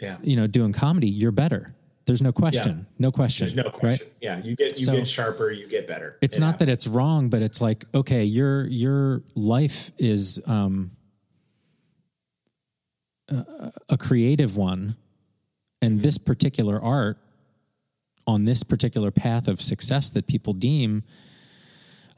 Yeah. 0.00 0.16
you 0.22 0.36
know 0.36 0.46
doing 0.46 0.72
comedy 0.72 1.08
you're 1.08 1.32
better 1.32 1.72
there's 2.08 2.20
no 2.22 2.32
question. 2.32 2.86
No 2.98 3.12
question 3.12 3.46
There's 3.46 3.56
no 3.56 3.70
question. 3.70 4.08
right 4.08 4.14
Yeah, 4.20 4.42
you 4.42 4.56
get 4.56 4.78
you 4.78 4.84
So- 4.84 4.96
get 4.96 5.06
sharper, 5.06 5.52
you 5.52 5.68
get 5.68 5.86
better. 5.86 6.16
it's 6.20 6.38
It 6.38 6.40
not 6.40 6.58
that 6.58 6.68
it's 6.68 6.86
wrong 6.88 7.28
but 7.30 7.42
it's 7.42 7.60
like 7.60 7.84
okay 7.94 8.24
your 8.24 8.66
your 8.66 9.22
life 9.36 9.92
is 9.98 10.40
um 10.46 10.90
a, 13.28 13.72
a 13.90 13.96
creative 13.98 14.56
one 14.56 14.96
and 15.82 16.02
this 16.02 16.18
particular 16.18 16.82
art 16.82 17.18
on 18.26 18.44
this 18.44 18.62
particular 18.62 19.10
path 19.10 19.48
of 19.48 19.60
success 19.62 20.08
that 20.10 20.26
people 20.26 20.52
deem 20.52 21.02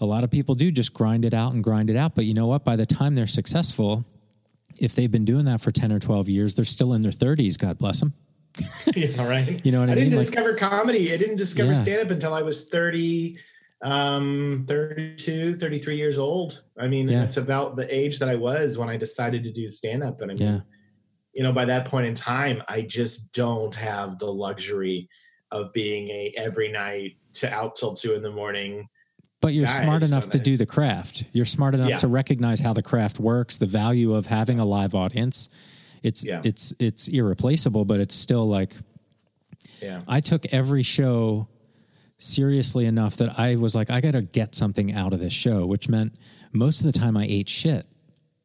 a 0.00 0.06
lot 0.06 0.24
of 0.24 0.30
people 0.30 0.54
do 0.54 0.70
just 0.70 0.94
grind 0.94 1.24
it 1.26 1.34
out 1.34 1.52
and 1.52 1.62
grind 1.62 1.90
it 1.90 1.96
out. 1.96 2.14
But 2.14 2.24
you 2.24 2.32
know 2.32 2.46
what? 2.46 2.64
By 2.64 2.74
the 2.76 2.86
time 2.86 3.14
they're 3.16 3.26
successful 3.26 4.06
if 4.80 4.94
they've 4.94 5.10
been 5.12 5.26
doing 5.26 5.44
that 5.44 5.60
for 5.60 5.70
10 5.70 5.92
or 5.92 5.98
12 5.98 6.28
years 6.30 6.54
they're 6.54 6.64
still 6.64 6.92
in 6.94 7.00
their 7.02 7.10
30s 7.12 7.58
god 7.58 7.76
bless 7.76 7.98
them 8.00 8.14
yeah, 8.96 9.26
right. 9.28 9.60
You 9.64 9.72
know 9.72 9.80
what 9.80 9.88
I 9.88 9.92
I 9.92 9.94
didn't 9.94 10.10
mean? 10.10 10.18
Like- 10.18 10.26
discover 10.26 10.54
comedy. 10.54 11.12
I 11.12 11.16
didn't 11.16 11.36
discover 11.36 11.72
Yeah. 11.72 11.78
stand 11.82 12.00
up 12.02 12.10
until 12.10 12.34
I 12.34 12.42
was 12.42 12.68
30, 12.68 13.38
um, 13.82 14.64
32, 14.66 15.54
33 15.56 15.96
years 15.96 16.18
old. 16.18 16.62
I 16.78 16.88
mean, 16.88 17.08
Yeah. 17.08 17.24
it's 17.24 17.36
about 17.36 17.76
the 17.76 17.92
age 17.94 18.18
that 18.18 18.28
I 18.28 18.34
was 18.34 18.76
when 18.78 18.88
I 18.88 18.96
decided 18.96 19.44
to 19.44 19.52
do 19.52 19.68
stand 19.68 20.02
up. 20.02 20.20
And 20.20 20.30
I 20.30 20.34
mean, 20.34 20.42
Yeah. 20.46 20.60
you 21.32 21.42
know, 21.42 21.52
by 21.52 21.64
that 21.66 21.84
point 21.86 22.06
in 22.06 22.14
time, 22.14 22.62
I 22.68 22.82
just 22.82 23.32
don't 23.32 23.74
have 23.74 24.18
the 24.18 24.32
luxury 24.32 25.08
of 25.52 25.72
being 25.72 26.08
a 26.08 26.32
every 26.36 26.70
night 26.70 27.16
to 27.34 27.52
out 27.52 27.74
till 27.74 27.94
two 27.94 28.14
in 28.14 28.22
the 28.22 28.30
morning. 28.30 28.88
But 29.40 29.54
you're 29.54 29.66
smart 29.66 30.02
enough 30.02 30.28
to 30.30 30.38
do 30.38 30.58
the 30.58 30.66
craft. 30.66 31.24
You're 31.32 31.46
smart 31.46 31.74
enough 31.74 31.88
Yeah. 31.88 31.96
to 31.98 32.08
recognize 32.08 32.60
how 32.60 32.74
the 32.74 32.82
craft 32.82 33.18
works, 33.18 33.56
the 33.56 33.64
value 33.66 34.12
of 34.14 34.26
having 34.26 34.58
a 34.58 34.66
live 34.66 34.94
audience. 34.94 35.48
It's 36.02 36.24
Yeah. 36.24 36.40
it's 36.44 36.72
it's 36.78 37.08
irreplaceable, 37.08 37.84
but 37.84 38.00
it's 38.00 38.14
still 38.14 38.48
like 38.48 38.74
Yeah. 39.82 40.00
I 40.08 40.20
took 40.20 40.46
every 40.46 40.82
show 40.82 41.48
seriously 42.18 42.84
enough 42.86 43.16
that 43.16 43.38
I 43.38 43.56
was 43.56 43.74
like, 43.74 43.90
I 43.90 44.00
got 44.00 44.12
to 44.12 44.22
get 44.22 44.54
something 44.54 44.92
out 44.92 45.12
of 45.12 45.20
this 45.20 45.32
show, 45.32 45.64
which 45.66 45.88
meant 45.88 46.14
most 46.52 46.80
of 46.80 46.86
the 46.92 46.98
time 46.98 47.16
I 47.16 47.24
ate 47.26 47.48
shit 47.48 47.86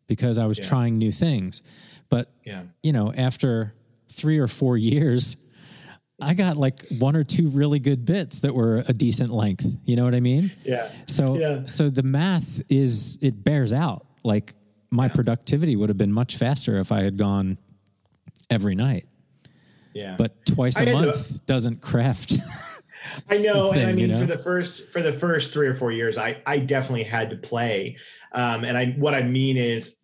because 0.08 0.38
I 0.38 0.46
was 0.46 0.60
Yeah. 0.60 0.66
trying 0.66 0.96
new 0.98 1.12
things. 1.12 1.62
But 2.10 2.32
Yeah. 2.46 2.64
you 2.84 2.94
know, 2.94 3.12
after 3.14 3.74
three 4.10 4.38
or 4.38 4.48
four 4.48 4.78
years, 4.78 5.36
I 6.22 6.34
got 6.36 6.56
like 6.56 6.88
one 7.00 7.18
or 7.18 7.26
two 7.26 7.50
really 7.50 7.80
good 7.80 8.06
bits 8.06 8.40
that 8.40 8.56
were 8.56 8.84
a 8.88 8.94
decent 8.94 9.32
length. 9.32 9.66
You 9.86 9.98
know 9.98 10.06
what 10.06 10.16
I 10.16 10.22
mean? 10.22 10.52
Yeah. 10.64 10.90
So 11.08 11.38
Yeah. 11.38 11.66
so 11.66 11.90
the 11.90 12.04
math 12.04 12.62
is 12.70 13.18
it 13.22 13.44
bears 13.44 13.74
out. 13.74 14.06
Like 14.24 14.54
my 14.96 15.08
productivity 15.08 15.76
would 15.76 15.90
have 15.90 15.98
been 15.98 16.12
much 16.12 16.38
faster 16.38 16.78
if 16.78 16.92
I 16.92 17.04
had 17.04 17.18
gone 17.18 17.58
every 18.50 18.76
night. 18.76 19.06
Yeah. 19.94 20.16
But 20.18 20.46
twice 20.46 20.78
a 20.78 20.80
had 20.80 20.88
to- 20.88 20.94
month 20.94 21.46
doesn't 21.46 21.82
craft. 21.82 22.38
I 23.30 23.38
know, 23.38 23.72
and 23.72 23.82
I 23.82 23.86
thing, 23.86 23.98
you 24.00 24.08
mean, 24.08 24.16
know? 24.16 24.20
for 24.20 24.26
the 24.26 24.38
first 24.38 24.92
for 24.92 25.02
the 25.02 25.14
first 25.14 25.54
three 25.54 25.68
or 25.68 25.74
four 25.74 25.92
years, 25.92 26.18
I 26.18 26.42
I 26.46 26.60
definitely 26.60 27.04
had 27.04 27.30
to 27.30 27.38
play, 27.38 27.98
um, 28.34 28.64
and 28.66 28.76
I 28.78 28.88
what 28.98 29.14
I 29.14 29.22
mean 29.22 29.58
is, 29.58 29.98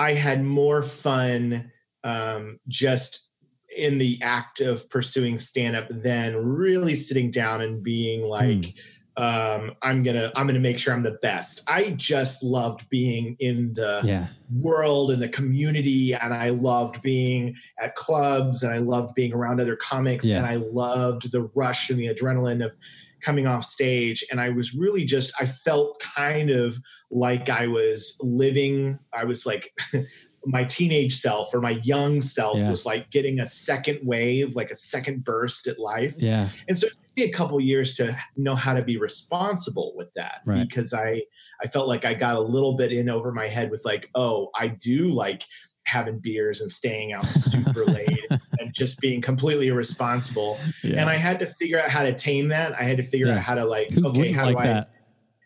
I 0.00 0.14
had 0.14 0.44
more 0.44 0.82
fun 0.82 1.70
um, 2.02 2.58
just 2.66 3.28
in 3.76 3.98
the 3.98 4.18
act 4.20 4.60
of 4.60 4.90
pursuing 4.90 5.38
stand 5.38 5.76
up 5.76 5.86
than 5.90 6.36
really 6.36 6.94
sitting 6.94 7.30
down 7.30 7.60
and 7.60 7.84
being 7.84 8.22
like, 8.22 8.74
um, 9.20 9.72
I'm 9.82 10.02
gonna 10.02 10.32
I'm 10.34 10.46
gonna 10.46 10.58
make 10.60 10.78
sure 10.78 10.94
I'm 10.94 11.02
the 11.02 11.18
best. 11.22 11.62
I 11.66 11.90
just 11.96 12.42
loved 12.42 12.88
being 12.88 13.36
in 13.38 13.72
the 13.74 14.00
yeah. 14.04 14.28
world 14.60 15.10
and 15.12 15.20
the 15.22 15.28
community 15.28 16.12
and 16.14 16.34
i 16.34 16.48
loved 16.48 17.00
being 17.02 17.54
at 17.78 17.94
clubs 17.94 18.62
and 18.64 18.72
i 18.74 18.78
loved 18.78 19.14
being 19.14 19.32
around 19.32 19.60
other 19.60 19.76
comics 19.76 20.26
Yeah. 20.26 20.38
and 20.38 20.46
i 20.46 20.56
loved 20.56 21.30
the 21.30 21.42
rush 21.54 21.88
and 21.90 21.98
the 21.98 22.08
adrenaline 22.08 22.64
of 22.64 22.76
coming 23.20 23.46
off 23.46 23.62
stage 23.64 24.24
and 24.30 24.40
i 24.40 24.48
was 24.48 24.74
really 24.74 25.04
just 25.04 25.32
i 25.40 25.46
felt 25.46 26.00
kind 26.16 26.50
of 26.50 26.78
like 27.12 27.48
i 27.48 27.66
was 27.68 28.16
living 28.20 28.98
i 29.12 29.24
was 29.24 29.46
like 29.46 29.72
my 30.46 30.64
teenage 30.64 31.16
self 31.16 31.54
or 31.54 31.60
my 31.60 31.78
young 31.84 32.20
self 32.20 32.58
Yeah. 32.58 32.70
was 32.70 32.84
like 32.86 33.10
getting 33.10 33.38
a 33.38 33.46
second 33.46 34.00
wave 34.02 34.56
like 34.56 34.70
a 34.70 34.76
second 34.76 35.22
burst 35.24 35.66
at 35.68 35.78
life 35.78 36.16
Yeah. 36.18 36.48
and 36.66 36.76
so 36.76 36.88
me 37.20 37.28
a 37.28 37.32
couple 37.32 37.60
years 37.60 37.94
to 37.94 38.16
know 38.36 38.54
how 38.54 38.74
to 38.74 38.82
be 38.82 38.96
responsible 38.96 39.92
with 39.96 40.12
that 40.14 40.40
Right. 40.46 40.66
because 40.68 40.92
I 40.92 41.22
I 41.62 41.66
felt 41.68 41.88
like 41.88 42.04
I 42.04 42.14
got 42.14 42.36
a 42.36 42.40
little 42.40 42.76
bit 42.76 42.92
in 42.92 43.08
over 43.08 43.32
my 43.32 43.48
head 43.48 43.70
with 43.70 43.82
like, 43.84 44.08
oh, 44.14 44.50
I 44.58 44.68
do 44.68 45.10
like 45.10 45.44
having 45.86 46.18
beers 46.18 46.60
and 46.60 46.70
staying 46.70 47.12
out 47.12 47.24
super 47.24 47.84
late 47.96 48.26
and 48.58 48.72
just 48.72 49.00
being 49.00 49.20
completely 49.20 49.68
irresponsible. 49.68 50.58
Yeah. 50.84 51.00
And 51.00 51.10
I 51.10 51.16
had 51.16 51.38
to 51.40 51.46
figure 51.46 51.80
out 51.80 51.90
how 51.90 52.02
to 52.04 52.14
tame 52.14 52.48
that. 52.48 52.74
I 52.78 52.84
had 52.84 52.96
to 52.98 53.02
figure 53.02 53.26
Yeah. 53.26 53.36
out 53.36 53.42
how 53.42 53.54
to 53.56 53.64
like, 53.64 53.90
Who 53.90 54.06
okay, 54.08 54.30
how 54.32 54.44
like 54.46 54.56
do 54.56 54.62
I 54.62 54.66
that? 54.68 54.90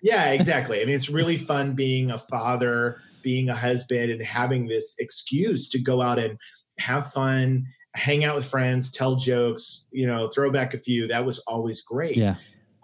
yeah, 0.03 0.31
exactly. 0.39 0.81
I 0.83 0.85
mean, 0.85 0.95
it's 0.95 1.09
really 1.09 1.37
fun 1.37 1.75
being 1.75 2.11
a 2.11 2.19
father, 2.19 2.99
being 3.23 3.49
a 3.49 3.57
husband, 3.57 4.11
and 4.11 4.23
having 4.23 4.67
this 4.67 4.97
excuse 4.99 5.69
to 5.71 5.81
go 5.81 6.03
out 6.03 6.19
and 6.19 6.39
have 6.79 7.07
fun 7.07 7.65
hang 7.95 8.25
out 8.25 8.35
with 8.35 8.45
friends, 8.45 8.91
tell 8.91 9.17
jokes, 9.17 9.85
you 9.91 10.07
know, 10.07 10.29
throw 10.29 10.51
back 10.51 10.75
a 10.75 10.79
few. 10.79 11.07
That 11.07 11.25
was 11.25 11.39
always 11.41 11.81
great. 11.81 12.17
Yeah. 12.17 12.37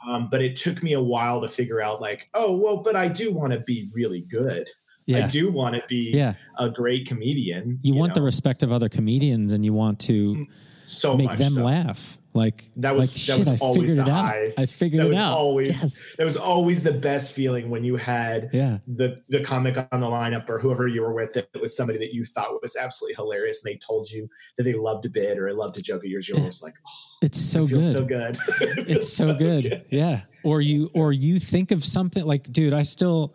Um, 0.08 0.28
but 0.30 0.40
it 0.40 0.56
took 0.56 0.82
me 0.82 0.94
a 0.94 1.02
while 1.02 1.40
to 1.42 1.48
figure 1.48 1.82
out, 1.82 2.00
like, 2.00 2.28
oh, 2.32 2.56
well, 2.56 2.78
but 2.78 2.96
I 2.96 3.08
do 3.08 3.32
want 3.32 3.52
to 3.52 3.60
be 3.60 3.90
really 3.92 4.22
good. 4.22 4.68
Yeah. 5.06 5.24
I 5.24 5.28
do 5.28 5.50
want 5.50 5.74
to 5.74 5.82
be 5.88 6.10
Yeah. 6.14 6.34
a 6.58 6.70
great 6.70 7.06
comedian. 7.06 7.80
You, 7.82 7.94
want 7.94 8.14
the 8.14 8.22
respect 8.22 8.62
of 8.62 8.72
other 8.72 8.88
comedians 8.88 9.52
and 9.52 9.64
you 9.64 9.72
want 9.72 9.98
to 10.00 10.46
so 10.86 11.16
make 11.16 11.36
them 11.36 11.52
so. 11.52 11.64
laugh. 11.64 12.18
Like 12.32 12.70
That 12.76 12.94
was 12.94 13.06
like, 13.06 13.10
that 13.14 13.18
shit, 13.18 13.38
was 13.40 13.48
I 13.48 13.64
always 13.64 13.90
figured 13.90 14.06
the 14.06 14.10
it 14.10 14.14
high. 14.14 14.46
out. 14.46 14.52
I 14.56 14.66
figured 14.66 15.00
that 15.00 15.06
it 15.06 15.08
was 15.08 15.18
out. 15.18 15.32
always 15.36 15.66
Yes. 15.68 16.14
that 16.16 16.24
was 16.24 16.36
always 16.36 16.84
the 16.84 16.92
best 16.92 17.34
feeling 17.34 17.70
when 17.70 17.82
you 17.82 17.96
had 17.96 18.50
Yeah. 18.52 18.78
the 18.86 19.18
the 19.28 19.40
comic 19.40 19.76
on 19.90 20.00
the 20.00 20.06
lineup 20.06 20.48
or 20.48 20.60
whoever 20.60 20.86
you 20.86 21.02
were 21.02 21.12
with 21.12 21.32
that 21.32 21.48
was 21.60 21.76
somebody 21.76 21.98
that 21.98 22.14
you 22.14 22.24
thought 22.24 22.50
was 22.62 22.76
absolutely 22.76 23.16
hilarious 23.16 23.64
and 23.64 23.72
they 23.74 23.78
told 23.78 24.08
you 24.10 24.28
that 24.56 24.62
they 24.62 24.74
loved 24.74 25.04
a 25.06 25.10
bit 25.10 25.38
or 25.38 25.52
loved 25.52 25.76
a 25.76 25.82
joke 25.82 26.04
of 26.04 26.10
yours. 26.10 26.28
You're 26.28 26.38
always 26.38 26.62
like, 26.62 26.74
oh, 26.86 27.18
It's 27.22 27.40
so 27.40 27.64
it 27.64 27.68
feels 27.70 27.92
good. 27.92 27.92
so 27.96 28.04
good. 28.04 28.38
It 28.78 28.88
it's 28.96 29.12
so 29.12 29.34
good. 29.34 29.84
Yeah. 29.90 30.20
Or 30.44 30.60
you 30.60 30.88
or 30.94 31.12
you 31.12 31.40
think 31.40 31.72
of 31.72 31.84
something 31.84 32.24
like, 32.24 32.44
dude, 32.44 32.72
I 32.74 32.82
still 32.82 33.34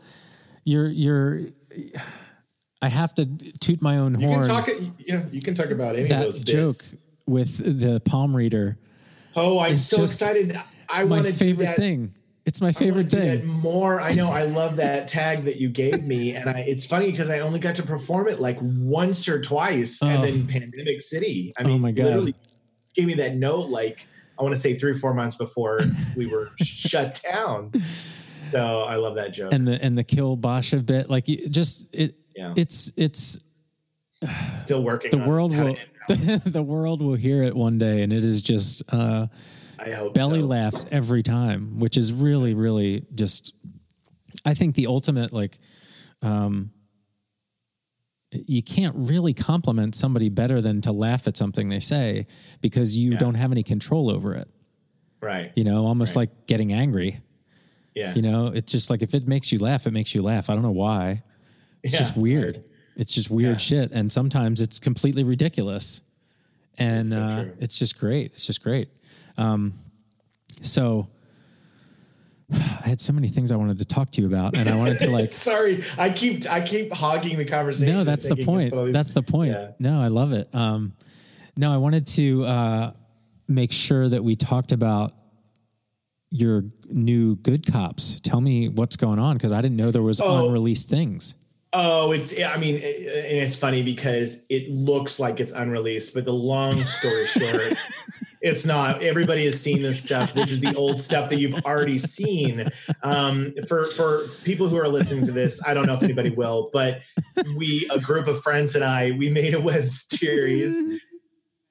you're 0.63 0.87
you're 0.87 1.41
I 2.81 2.87
have 2.89 3.13
to 3.15 3.25
toot 3.59 3.81
my 3.81 3.97
own 3.97 4.19
You 4.19 4.27
horn. 4.27 4.41
can 4.45 4.49
talk. 4.49 4.69
Yeah, 4.99 5.23
you 5.31 5.41
can 5.41 5.53
talk 5.53 5.69
about 5.71 5.95
any 5.95 6.03
of 6.03 6.09
that 6.09 6.21
those 6.23 6.39
joke 6.39 6.75
bits. 6.77 6.95
With 7.27 7.79
the 7.79 7.99
palm 8.01 8.35
reader. 8.35 8.77
Oh, 9.35 9.59
I'm 9.59 9.77
so 9.77 10.03
excited! 10.03 10.59
I 10.89 11.03
My 11.03 11.09
want 11.09 11.25
to 11.25 11.31
do 11.31 11.37
favorite 11.37 11.65
that. 11.65 11.75
thing. 11.77 12.13
It's 12.45 12.61
my 12.61 12.71
favorite 12.71 13.09
do 13.09 13.17
thing. 13.17 13.47
more. 13.47 13.99
I 13.99 14.13
know. 14.13 14.29
I 14.31 14.43
love 14.45 14.75
that 14.77 15.07
tag 15.07 15.45
that 15.45 15.57
you 15.57 15.69
gave 15.69 16.05
me, 16.05 16.35
and 16.35 16.49
I. 16.49 16.59
It's 16.67 16.85
funny 16.85 17.09
because 17.11 17.29
I 17.29 17.39
only 17.39 17.59
got 17.59 17.75
to 17.75 17.83
perform 17.83 18.27
it 18.27 18.39
like 18.39 18.57
once 18.61 19.27
or 19.27 19.41
twice, 19.41 19.99
Oh. 20.03 20.07
and 20.07 20.23
then 20.23 20.45
oh. 20.47 20.51
Pandemic 20.51 21.01
City. 21.01 21.51
I 21.59 21.63
Oh 21.63 21.67
mean, 21.67 21.81
my 21.81 21.91
God. 21.91 22.05
literally 22.05 22.35
gave 22.93 23.07
me 23.07 23.15
that 23.15 23.35
note 23.35 23.69
like 23.69 24.07
I 24.39 24.43
want 24.43 24.53
to 24.55 24.61
say 24.61 24.73
three 24.75 24.91
or 24.91 24.95
four 24.95 25.13
months 25.13 25.35
before 25.35 25.79
we 26.15 26.27
were 26.31 26.49
shut 26.61 27.19
down. 27.29 27.71
So 28.49 28.81
I 28.83 28.95
love 28.95 29.15
that 29.15 29.33
joke. 29.33 29.51
And 29.51 29.67
the 29.67 29.83
and 29.83 29.97
the 29.97 30.03
kill 30.03 30.35
Basha 30.35 30.77
bit, 30.77 31.09
like 31.09 31.27
you 31.27 31.49
just 31.49 31.87
it 31.93 32.15
yeah, 32.35 32.53
it's 32.55 32.91
it's 32.95 33.39
still 34.55 34.83
working. 34.83 35.09
the 35.11 35.17
world 35.17 35.51
will 35.51 35.67
it. 35.69 35.79
the 36.45 36.63
world 36.63 37.01
will 37.01 37.15
hear 37.15 37.43
it 37.43 37.55
one 37.55 37.77
day 37.77 38.01
and 38.03 38.13
it 38.13 38.23
is 38.23 38.41
just 38.41 38.81
uh 38.93 39.27
belly 40.13 40.39
so. 40.41 40.45
laughs 40.45 40.85
every 40.91 41.21
time, 41.23 41.79
which 41.79 41.97
is 41.97 42.13
really, 42.13 42.53
really 42.53 43.05
just. 43.13 43.53
I 44.45 44.53
think 44.53 44.75
the 44.75 44.87
ultimate 44.87 45.31
like, 45.33 45.59
um, 46.21 46.71
you 48.31 48.61
can't 48.61 48.93
really 48.97 49.33
compliment 49.33 49.95
somebody 49.95 50.29
better 50.29 50.59
than 50.61 50.81
to 50.81 50.91
laugh 50.91 51.27
at 51.27 51.37
something 51.37 51.69
they 51.69 51.79
say 51.79 52.27
because 52.61 52.97
you 52.97 53.11
Yeah. 53.11 53.17
don't 53.17 53.35
have 53.35 53.51
any 53.51 53.63
control 53.63 54.11
over 54.11 54.33
it. 54.35 54.49
Right. 55.21 55.51
You 55.55 55.63
know, 55.63 55.85
almost 55.85 56.15
Right. 56.15 56.29
like 56.29 56.47
getting 56.47 56.73
angry. 56.73 57.21
Yeah. 57.95 58.13
You 58.13 58.21
know, 58.21 58.47
it's 58.47 58.71
just 58.71 58.89
like 58.89 59.01
if 59.01 59.13
it 59.15 59.25
makes 59.27 59.51
you 59.53 59.59
laugh, 59.59 59.87
it 59.87 59.91
makes 59.91 60.13
you 60.13 60.21
laugh. 60.21 60.49
I 60.49 60.53
don't 60.53 60.63
know 60.63 60.71
why. 60.71 61.23
It's 61.81 61.93
Yeah, 61.93 61.99
just 61.99 62.17
weird. 62.17 62.63
It's 62.95 63.13
just 63.13 63.29
weird 63.29 63.53
Yeah. 63.53 63.57
shit, 63.57 63.91
and 63.91 64.11
sometimes 64.11 64.61
it's 64.61 64.79
completely 64.79 65.23
ridiculous, 65.23 66.01
and 66.77 67.07
It's 67.07 67.13
so 67.15 67.21
uh, 67.21 67.45
it's 67.59 67.77
just 67.79 67.97
great. 67.99 68.31
It's 68.33 68.45
just 68.45 68.61
great. 68.63 68.89
Um, 69.37 69.73
so 70.61 71.07
I 72.53 72.57
had 72.87 73.01
so 73.01 73.11
many 73.11 73.27
things 73.27 73.51
I 73.51 73.55
wanted 73.55 73.79
to 73.79 73.85
talk 73.85 74.11
to 74.11 74.21
you 74.21 74.27
about, 74.27 74.57
and 74.57 74.69
I 74.69 74.75
wanted 74.77 74.99
to 74.99 75.09
like. 75.09 75.31
Sorry, 75.51 75.83
I 75.97 76.09
keep 76.11 76.47
I 76.49 76.61
keep 76.61 76.93
hogging 76.93 77.37
the 77.37 77.45
conversation. 77.45 77.93
no, 77.93 78.03
that's 78.03 78.27
the 78.29 78.35
point. 78.37 78.73
That's 78.93 79.13
the 79.13 79.23
point. 79.23 79.51
Yeah. 79.51 79.71
No, 79.79 79.99
I 80.01 80.07
love 80.07 80.31
it. 80.31 80.47
Um, 80.53 80.93
no, 81.57 81.73
I 81.73 81.77
wanted 81.77 82.05
to 82.07 82.45
uh, 82.45 82.91
make 83.47 83.71
sure 83.71 84.07
that 84.07 84.23
we 84.23 84.35
talked 84.35 84.71
about 84.71 85.13
your 86.29 86.65
new 86.89 87.35
Good 87.37 87.65
Cops. 87.65 88.19
Tell 88.19 88.41
me 88.41 88.67
what's 88.69 88.95
going 88.95 89.19
on 89.19 89.37
because 89.37 89.51
I 89.51 89.61
didn't 89.61 89.77
know 89.77 89.89
there 89.91 90.01
was 90.03 90.21
Oh. 90.21 90.45
unreleased 90.47 90.87
things. 90.89 91.35
Oh, 91.77 92.13
it's 92.13 92.33
I 92.41 92.55
mean, 92.57 92.75
it- 92.75 93.25
and 93.25 93.37
it's 93.39 93.55
funny 93.55 93.83
because 93.83 94.45
it 94.49 94.69
looks 94.69 95.19
like 95.19 95.39
it's 95.41 95.51
unreleased, 95.51 96.13
but 96.13 96.23
the 96.23 96.31
long 96.33 96.71
story 96.85 97.25
short, 97.25 97.73
it's 98.41 98.65
not. 98.65 99.03
Everybody 99.03 99.43
has 99.43 99.59
seen 99.59 99.81
this 99.81 100.01
stuff. 100.01 100.33
This 100.33 100.51
is 100.53 100.61
the 100.61 100.73
old 100.75 101.01
stuff 101.01 101.29
that 101.29 101.37
you've 101.37 101.65
already 101.65 101.97
seen. 101.97 102.69
Um, 103.03 103.53
for 103.67 103.87
for 103.87 104.25
people 104.45 104.69
who 104.69 104.77
are 104.77 104.87
listening 104.87 105.25
to 105.25 105.33
this, 105.33 105.61
I 105.67 105.73
don't 105.73 105.85
know 105.85 105.95
if 105.95 106.03
anybody 106.03 106.29
will, 106.29 106.69
but 106.71 107.01
we, 107.57 107.89
a 107.91 107.99
group 107.99 108.27
of 108.27 108.41
friends 108.41 108.75
and 108.75 108.83
I, 108.85 109.11
we 109.11 109.29
made 109.29 109.53
a 109.53 109.59
web 109.59 109.85
series. 109.87 111.01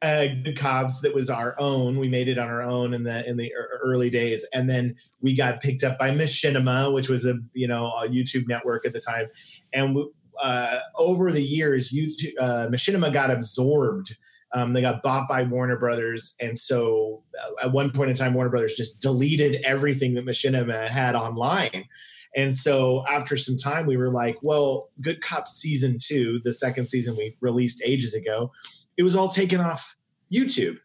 Uh, 0.03 0.27
Good 0.43 0.59
Cops 0.59 1.01
that 1.01 1.15
was 1.15 1.31
our 1.31 1.59
own. 1.59 1.97
We 1.97 2.09
made 2.09 2.29
it 2.29 2.37
on 2.37 2.49
our 2.49 2.61
own 2.61 2.93
in 2.93 3.05
the 3.05 3.27
in 3.27 3.39
the 3.39 3.51
early 3.83 4.11
days, 4.11 4.47
and 4.53 4.69
then 4.69 4.97
we 5.23 5.35
got 5.35 5.63
picked 5.63 5.83
up 5.83 5.99
by 5.99 6.11
Machinima, 6.11 6.93
which 6.93 7.09
was 7.09 7.25
a 7.25 7.39
you 7.55 7.67
know 7.67 7.87
a 7.87 8.07
YouTube 8.07 8.47
network 8.47 8.85
at 8.85 8.93
the 8.93 9.01
time, 9.01 9.29
and 9.75 9.99
uh, 10.41 10.79
over 10.97 11.31
the 11.31 11.43
years, 11.43 11.93
YouTube 11.93 12.33
uh, 12.41 12.67
Machinima 12.69 13.13
got 13.13 13.31
absorbed. 13.31 14.17
Um, 14.55 14.73
they 14.73 14.81
got 14.81 15.03
bought 15.03 15.29
by 15.29 15.43
Warner 15.43 15.77
Brothers, 15.77 16.37
and 16.41 16.57
so 16.57 17.23
uh, 17.43 17.67
at 17.67 17.73
one 17.73 17.91
point 17.91 18.11
in 18.11 18.17
time, 18.17 18.35
Warner 18.35 18.51
Brothers 18.51 18.75
just 18.75 19.01
deleted 19.01 19.61
everything 19.65 20.15
that 20.15 20.25
Machinima 20.25 20.89
had 20.89 21.17
online. 21.17 21.85
And 22.37 22.53
so 22.53 23.05
after 23.09 23.37
some 23.37 23.57
time, 23.57 23.87
we 23.87 23.97
were 23.97 24.11
like, 24.11 24.37
well, 24.43 24.91
Good 25.01 25.21
Cops 25.21 25.53
season 25.53 25.97
two, 26.01 26.41
the 26.43 26.53
second 26.53 26.87
season 26.87 27.17
we 27.17 27.37
released 27.41 27.83
ages 27.85 28.15
ago, 28.15 28.51
it 28.97 29.03
was 29.03 29.15
all 29.15 29.29
taken 29.29 29.61
off 29.61 29.97
YouTube. 30.33 30.79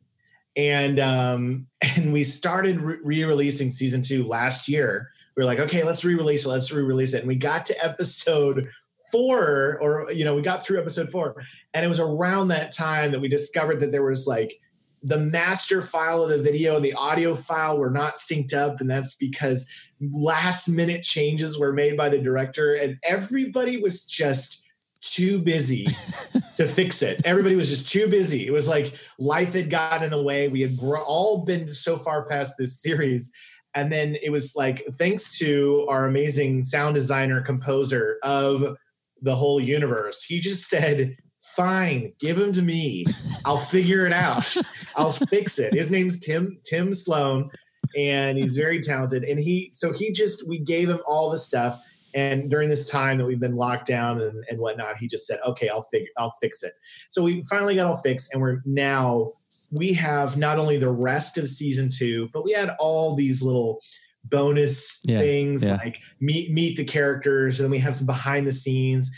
And 0.55 0.99
um, 0.99 1.67
and 1.95 2.13
we 2.13 2.23
started 2.23 2.81
re- 2.81 2.97
re-releasing 3.03 3.71
season 3.71 4.01
two 4.01 4.23
last 4.27 4.67
year. 4.67 5.09
We 5.39 5.45
were 5.45 5.51
like, 5.51 5.59
okay, 5.59 5.85
let's 5.85 6.03
re-release 6.03 6.45
it, 6.45 6.49
let's 6.49 6.69
re-release 6.69 7.13
it. 7.13 7.19
And 7.19 7.27
we 7.29 7.37
got 7.37 7.63
to 7.63 7.85
episode 7.85 8.67
four, 9.09 9.79
or 9.79 10.11
you 10.11 10.25
know, 10.25 10.35
we 10.35 10.41
got 10.41 10.65
through 10.65 10.81
episode 10.81 11.09
four, 11.09 11.41
and 11.73 11.85
it 11.85 11.87
was 11.87 12.01
around 12.01 12.49
that 12.49 12.73
time 12.73 13.13
that 13.13 13.21
we 13.21 13.29
discovered 13.29 13.79
that 13.79 13.93
there 13.93 14.03
was 14.03 14.27
like 14.27 14.59
the 15.01 15.17
master 15.17 15.81
file 15.81 16.23
of 16.23 16.29
the 16.29 16.43
video 16.43 16.75
and 16.75 16.83
the 16.83 16.91
audio 16.91 17.33
file 17.33 17.77
were 17.77 17.89
not 17.89 18.17
synced 18.17 18.53
up, 18.53 18.81
and 18.81 18.89
that's 18.89 19.15
because 19.15 19.65
last 20.11 20.67
minute 20.67 21.03
changes 21.03 21.57
were 21.57 21.71
made 21.71 21.95
by 21.95 22.09
the 22.09 22.19
director, 22.19 22.73
and 22.73 22.97
everybody 23.03 23.77
was 23.77 24.03
just 24.03 24.67
too 24.99 25.39
busy 25.39 25.87
to 26.57 26.67
fix 26.67 27.01
it. 27.01 27.21
Everybody 27.23 27.55
was 27.55 27.69
just 27.69 27.89
too 27.89 28.09
busy. 28.09 28.45
It 28.45 28.51
was 28.51 28.67
like 28.67 28.93
life 29.17 29.53
had 29.53 29.69
gotten 29.69 30.03
in 30.03 30.11
the 30.11 30.21
way. 30.21 30.49
We 30.49 30.59
had 30.59 30.77
all 30.83 31.45
been 31.45 31.71
so 31.71 31.95
far 31.95 32.25
past 32.25 32.55
this 32.57 32.81
series. 32.81 33.31
And 33.79 33.89
then 33.89 34.17
it 34.21 34.29
was 34.29 34.57
like, 34.57 34.85
thanks 34.95 35.37
to 35.39 35.85
our 35.89 36.05
amazing 36.05 36.63
sound 36.63 36.95
designer, 36.95 37.39
composer 37.41 38.17
of 38.23 38.75
the 39.21 39.37
whole 39.37 39.61
universe, 39.61 40.21
he 40.23 40.41
just 40.41 40.67
said, 40.67 41.15
Fine, 41.55 42.11
give 42.19 42.37
him 42.37 42.51
to 42.53 42.61
me. 42.61 43.05
I'll 43.45 43.57
figure 43.57 44.05
it 44.05 44.11
out. 44.11 44.53
I'll 44.97 45.09
fix 45.09 45.59
it. 45.59 45.73
His 45.73 45.89
name's 45.89 46.19
Tim, 46.19 46.59
Tim 46.65 46.93
Sloan, 46.93 47.49
and 47.97 48.37
he's 48.37 48.57
very 48.57 48.81
talented. 48.81 49.23
And 49.23 49.39
he, 49.39 49.69
so 49.71 49.93
he 49.93 50.11
just, 50.11 50.47
we 50.47 50.59
gave 50.59 50.89
him 50.89 50.99
all 51.07 51.29
the 51.29 51.37
stuff. 51.37 51.81
And 52.13 52.49
during 52.49 52.67
this 52.67 52.89
time 52.89 53.17
that 53.17 53.25
we've 53.25 53.39
been 53.39 53.55
locked 53.55 53.87
down 53.87 54.21
and, 54.21 54.43
and 54.49 54.59
whatnot, 54.59 54.97
he 54.97 55.07
just 55.07 55.27
said, 55.27 55.39
"Okay, 55.45 55.69
I'll 55.69 55.83
figure, 55.83 56.07
I'll 56.17 56.33
fix 56.41 56.63
it." 56.63 56.73
So 57.09 57.21
we 57.21 57.43
finally 57.43 57.75
got 57.75 57.85
all 57.85 57.97
fixed, 57.97 58.29
and 58.33 58.41
we're 58.41 58.61
now 58.65 59.33
we 59.71 59.93
have 59.93 60.37
not 60.37 60.57
only 60.57 60.77
the 60.77 60.91
rest 60.91 61.37
of 61.37 61.47
season 61.47 61.89
two, 61.89 62.29
but 62.33 62.43
we 62.43 62.53
had 62.53 62.75
all 62.79 63.15
these 63.15 63.41
little 63.41 63.81
bonus 64.25 64.99
Yeah, 65.03 65.19
things 65.19 65.65
yeah. 65.65 65.75
like 65.75 65.99
meet 66.19 66.51
meet 66.51 66.77
the 66.77 66.83
characters, 66.83 67.59
and 67.59 67.65
then 67.65 67.71
we 67.71 67.79
have 67.79 67.95
some 67.95 68.07
behind 68.07 68.47
the 68.47 68.53
scenes, 68.53 69.09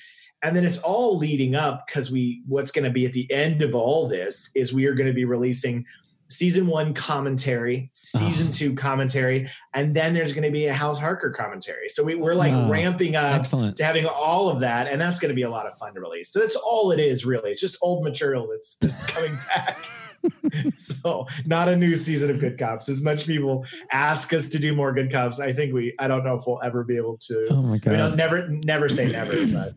and 0.44 0.56
then 0.56 0.66
it's 0.66 0.80
all 0.80 1.18
leading 1.18 1.56
up 1.56 1.86
because 1.88 2.12
we 2.12 2.44
what's 2.48 2.72
going 2.72 2.86
to 2.86 2.92
be 2.92 3.06
at 3.06 3.14
the 3.14 3.32
end 3.32 3.62
of 3.62 3.76
all 3.76 4.08
this 4.08 4.52
is 4.56 4.74
we 4.74 4.86
are 4.86 4.94
going 4.94 5.08
to 5.08 5.14
be 5.14 5.26
releasing 5.26 5.86
season 6.32 6.66
one 6.66 6.94
commentary, 6.94 7.90
season 7.92 8.48
Oh. 8.48 8.52
two 8.52 8.74
commentary, 8.74 9.48
and 9.74 9.94
then 9.94 10.14
there's 10.14 10.34
going 10.34 10.44
to 10.46 10.52
be 10.52 10.68
a 10.68 10.74
House 10.74 10.98
Harker 11.00 11.30
commentary. 11.32 11.90
So 11.90 12.04
we, 12.04 12.16
we're 12.16 12.34
like 12.34 12.54
Oh, 12.54 12.70
ramping 12.70 13.16
up 13.16 13.36
Excellent. 13.40 13.76
to 13.78 13.84
having 13.84 14.06
all 14.06 14.50
of 14.50 14.62
that, 14.62 14.88
and 14.88 15.00
that's 15.00 15.20
going 15.20 15.30
to 15.30 15.36
be 15.36 15.42
a 15.44 15.50
lot 15.50 15.68
of 15.68 15.74
fun 15.76 15.94
to 15.94 16.00
release. 16.00 16.30
So 16.32 16.40
that's 16.40 16.56
all 16.56 16.92
it 16.92 17.00
is, 17.00 17.26
really. 17.26 17.52
It's 17.52 17.60
just 17.62 17.78
old 17.82 18.04
material 18.04 18.48
that's 18.50 18.78
that's 18.78 19.06
coming 19.06 19.32
back. 19.56 19.76
so 20.76 21.26
not 21.46 21.68
a 21.68 21.76
new 21.76 21.96
season 21.96 22.30
of 22.30 22.40
Good 22.40 22.58
Cops. 22.58 22.90
As 22.90 23.02
much 23.02 23.26
people 23.26 23.66
ask 23.92 24.34
us 24.34 24.48
to 24.50 24.60
do 24.60 24.76
more 24.76 24.94
Good 24.94 25.12
Cops, 25.12 25.40
I 25.40 25.52
think 25.52 25.74
we. 25.74 25.94
I 26.00 26.08
don't 26.08 26.24
know 26.24 26.36
if 26.36 26.44
we'll 26.48 26.62
ever 26.64 26.84
be 26.84 26.96
able 26.98 27.18
to. 27.28 27.48
Oh 27.50 27.62
my 27.64 27.80
I 27.86 27.90
mean, 27.90 28.00
I'll 28.02 28.10
god, 28.10 28.18
never, 28.18 28.48
never 28.48 28.88
say 28.88 29.12
never, 29.12 29.32
but 29.54 29.74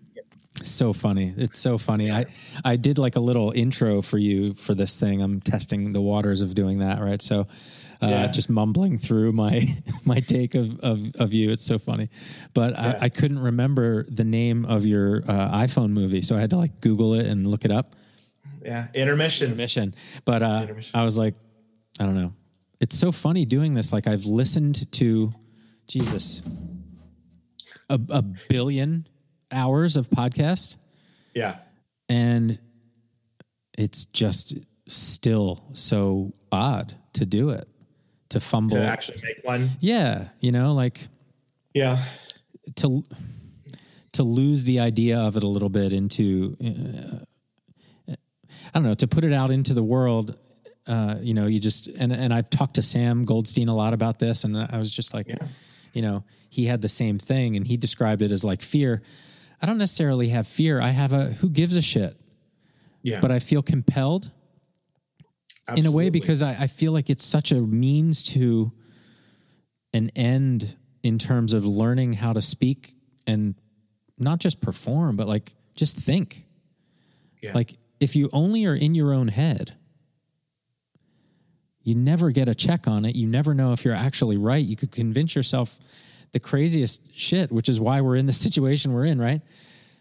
so 0.63 0.93
funny! 0.93 1.35
It's 1.37 1.59
so 1.59 1.79
funny. 1.79 2.11
I 2.13 2.27
I 2.65 2.77
did 2.77 2.99
like 2.99 3.17
a 3.17 3.21
little 3.21 3.51
intro 3.55 4.03
for 4.03 4.19
you 4.19 4.55
for 4.55 4.75
this 4.75 4.97
thing. 4.97 5.21
I'm 5.23 5.41
testing 5.41 5.93
the 5.93 6.01
waters 6.01 6.43
of 6.43 6.55
doing 6.55 6.79
that, 6.79 7.01
right? 7.01 7.21
So. 7.23 7.47
Uh, 8.03 8.09
Yeah. 8.09 8.27
Just 8.27 8.51
mumbling 8.51 8.99
through 8.99 9.33
my 9.33 9.77
my 10.05 10.19
take 10.21 10.55
of, 10.57 10.79
of, 10.81 11.15
of 11.17 11.33
you, 11.33 11.53
it's 11.53 11.65
so 11.65 11.79
funny, 11.79 12.09
but 12.53 12.73
Yeah. 12.75 12.99
I, 13.01 13.05
I 13.05 13.09
couldn't 13.09 13.39
remember 13.39 14.05
the 14.11 14.25
name 14.25 14.67
of 14.67 14.85
your 14.85 15.23
uh, 15.27 15.57
iPhone 15.65 15.91
movie, 15.91 16.21
so 16.21 16.37
I 16.37 16.41
had 16.41 16.51
to 16.51 16.57
like 16.57 16.81
Google 16.83 17.15
it 17.15 17.25
and 17.27 17.47
look 17.47 17.65
it 17.65 17.71
up. 17.71 17.95
yeah. 18.63 18.89
Intermission. 18.95 19.47
Intermission. 19.53 19.95
But 20.27 20.43
uh, 20.43 20.59
Intermission. 20.65 20.99
I 21.01 21.05
was 21.05 21.17
like, 21.17 21.35
I 22.01 22.05
don't 22.05 22.17
know. 22.17 22.35
It's 22.81 22.99
so 22.99 23.11
funny 23.13 23.47
doing 23.47 23.73
this. 23.75 23.93
Like 23.93 24.07
I've 24.09 24.27
listened 24.27 24.91
to 24.93 25.31
Jesus 25.87 26.43
a, 27.89 27.99
a 28.11 28.23
billion 28.51 29.07
hours 29.55 29.97
of 29.97 30.11
podcast, 30.11 30.77
Yeah. 31.35 31.57
and 32.09 32.59
it's 33.79 34.05
just 34.07 34.55
still 34.89 35.65
so 35.73 36.35
odd 36.53 36.95
to 37.15 37.25
do 37.27 37.51
it 37.51 37.69
to 38.31 38.41
fumble. 38.41 38.77
To 38.77 38.83
actually 38.87 39.19
make 39.23 39.41
one. 39.45 39.71
yeah, 39.81 40.29
you 40.41 40.53
know, 40.53 40.75
like 40.75 41.07
Yeah. 41.73 42.03
to 42.77 43.05
to 44.13 44.23
lose 44.23 44.63
the 44.65 44.79
idea 44.81 45.19
of 45.19 45.37
it 45.37 45.43
a 45.43 45.49
little 45.49 45.69
bit 45.69 45.93
into 45.93 46.57
uh, 46.65 48.13
I 48.73 48.79
don't 48.79 48.85
know 48.85 48.95
to 48.95 49.07
put 49.09 49.25
it 49.25 49.33
out 49.33 49.51
into 49.51 49.75
the 49.75 49.83
world. 49.83 50.37
Uh, 50.87 51.17
you 51.21 51.33
know, 51.35 51.47
you 51.47 51.59
just 51.61 51.89
and 51.89 52.13
and 52.13 52.33
I've 52.33 52.51
talked 52.51 52.75
to 52.75 52.83
Sam 52.83 53.25
Goldstein 53.25 53.69
a 53.69 53.75
lot 53.75 53.95
about 53.95 54.19
this, 54.19 54.45
and 54.45 54.57
I 54.57 54.77
was 54.79 54.91
just 54.91 55.15
like, 55.15 55.29
you 55.95 56.03
know, 56.03 56.25
he 56.51 56.67
had 56.67 56.81
the 56.83 56.89
same 56.89 57.19
thing, 57.19 57.57
and 57.57 57.67
he 57.67 57.77
described 57.77 58.21
it 58.23 58.31
as 58.33 58.45
like 58.45 58.61
fear. 58.63 59.03
I 59.65 59.67
don't 59.67 59.79
necessarily 59.79 60.29
have 60.29 60.47
fear. 60.47 60.79
I 60.79 60.91
have 60.91 61.15
a 61.15 61.25
who 61.29 61.49
gives 61.49 61.75
a 61.75 61.81
shit, 61.81 62.21
Yeah. 63.03 63.21
but 63.21 63.31
I 63.31 63.39
feel 63.39 63.63
compelled 63.63 64.31
in 65.75 65.87
a 65.87 65.91
way 65.91 66.11
because 66.11 66.43
I, 66.43 66.51
I 66.51 66.67
feel 66.67 66.93
like 66.93 67.09
it's 67.09 67.25
such 67.25 67.51
a 67.51 67.55
means 67.55 68.23
to 68.35 68.73
an 69.95 70.11
end 70.15 70.77
in 71.03 71.19
terms 71.19 71.55
of 71.55 71.65
learning 71.65 72.13
how 72.13 72.35
to 72.35 72.43
speak 72.43 72.93
and 73.27 73.55
not 74.19 74.39
just 74.39 74.61
perform, 74.61 75.17
but 75.17 75.29
like 75.29 75.55
just 75.75 75.97
think. 75.97 76.45
Yeah. 77.43 77.53
Like 77.55 77.73
if 78.01 78.17
you 78.17 78.29
only 78.35 78.67
are 78.67 78.75
in 78.75 78.95
your 78.95 79.15
own 79.15 79.29
head, 79.29 79.75
you 81.83 81.95
never 81.95 82.33
get 82.33 82.51
a 82.51 82.55
check 82.55 82.87
on 82.87 83.07
it. 83.07 83.17
You 83.17 83.27
never 83.29 83.55
know 83.55 83.73
if 83.73 83.83
you're 83.83 83.95
actually 83.95 84.37
right. 84.37 84.63
You 84.63 84.77
could 84.77 84.93
convince 84.93 85.35
yourself 85.35 85.79
the 86.35 86.41
craziest 86.41 87.17
shit, 87.17 87.51
which 87.51 87.69
is 87.71 87.81
why 87.81 88.03
we're 88.03 88.17
in 88.17 88.27
the 88.27 88.33
situation 88.47 88.93
we're 88.93 89.07
in, 89.07 89.19
right? 89.19 89.41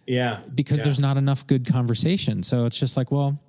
yeah. 0.06 0.42
Because 0.54 0.80
Yeah. 0.80 0.84
there's 0.86 1.00
not 1.00 1.16
enough 1.16 1.48
good 1.48 1.66
conversation. 1.66 2.44
So 2.44 2.66
it's 2.66 2.78
just 2.78 2.98
like, 2.98 3.10
well, 3.10 3.40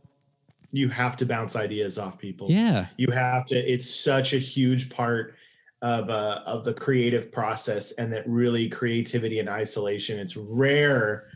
you 0.70 0.88
have 0.88 1.16
to 1.16 1.26
bounce 1.26 1.56
ideas 1.56 1.98
off 1.98 2.18
people. 2.18 2.46
yeah, 2.50 2.86
You 2.96 3.10
have 3.10 3.46
to. 3.46 3.56
It's 3.56 3.88
such 3.92 4.32
a 4.34 4.38
huge 4.38 4.88
part 4.90 5.34
of 5.82 6.08
uh, 6.10 6.42
of 6.46 6.64
the 6.64 6.72
creative 6.74 7.30
process, 7.32 7.92
and 7.92 8.12
that 8.12 8.26
really 8.28 8.68
creativity 8.68 9.38
and 9.40 9.48
isolation. 9.48 10.18
It's 10.20 10.36
rare 10.36 11.26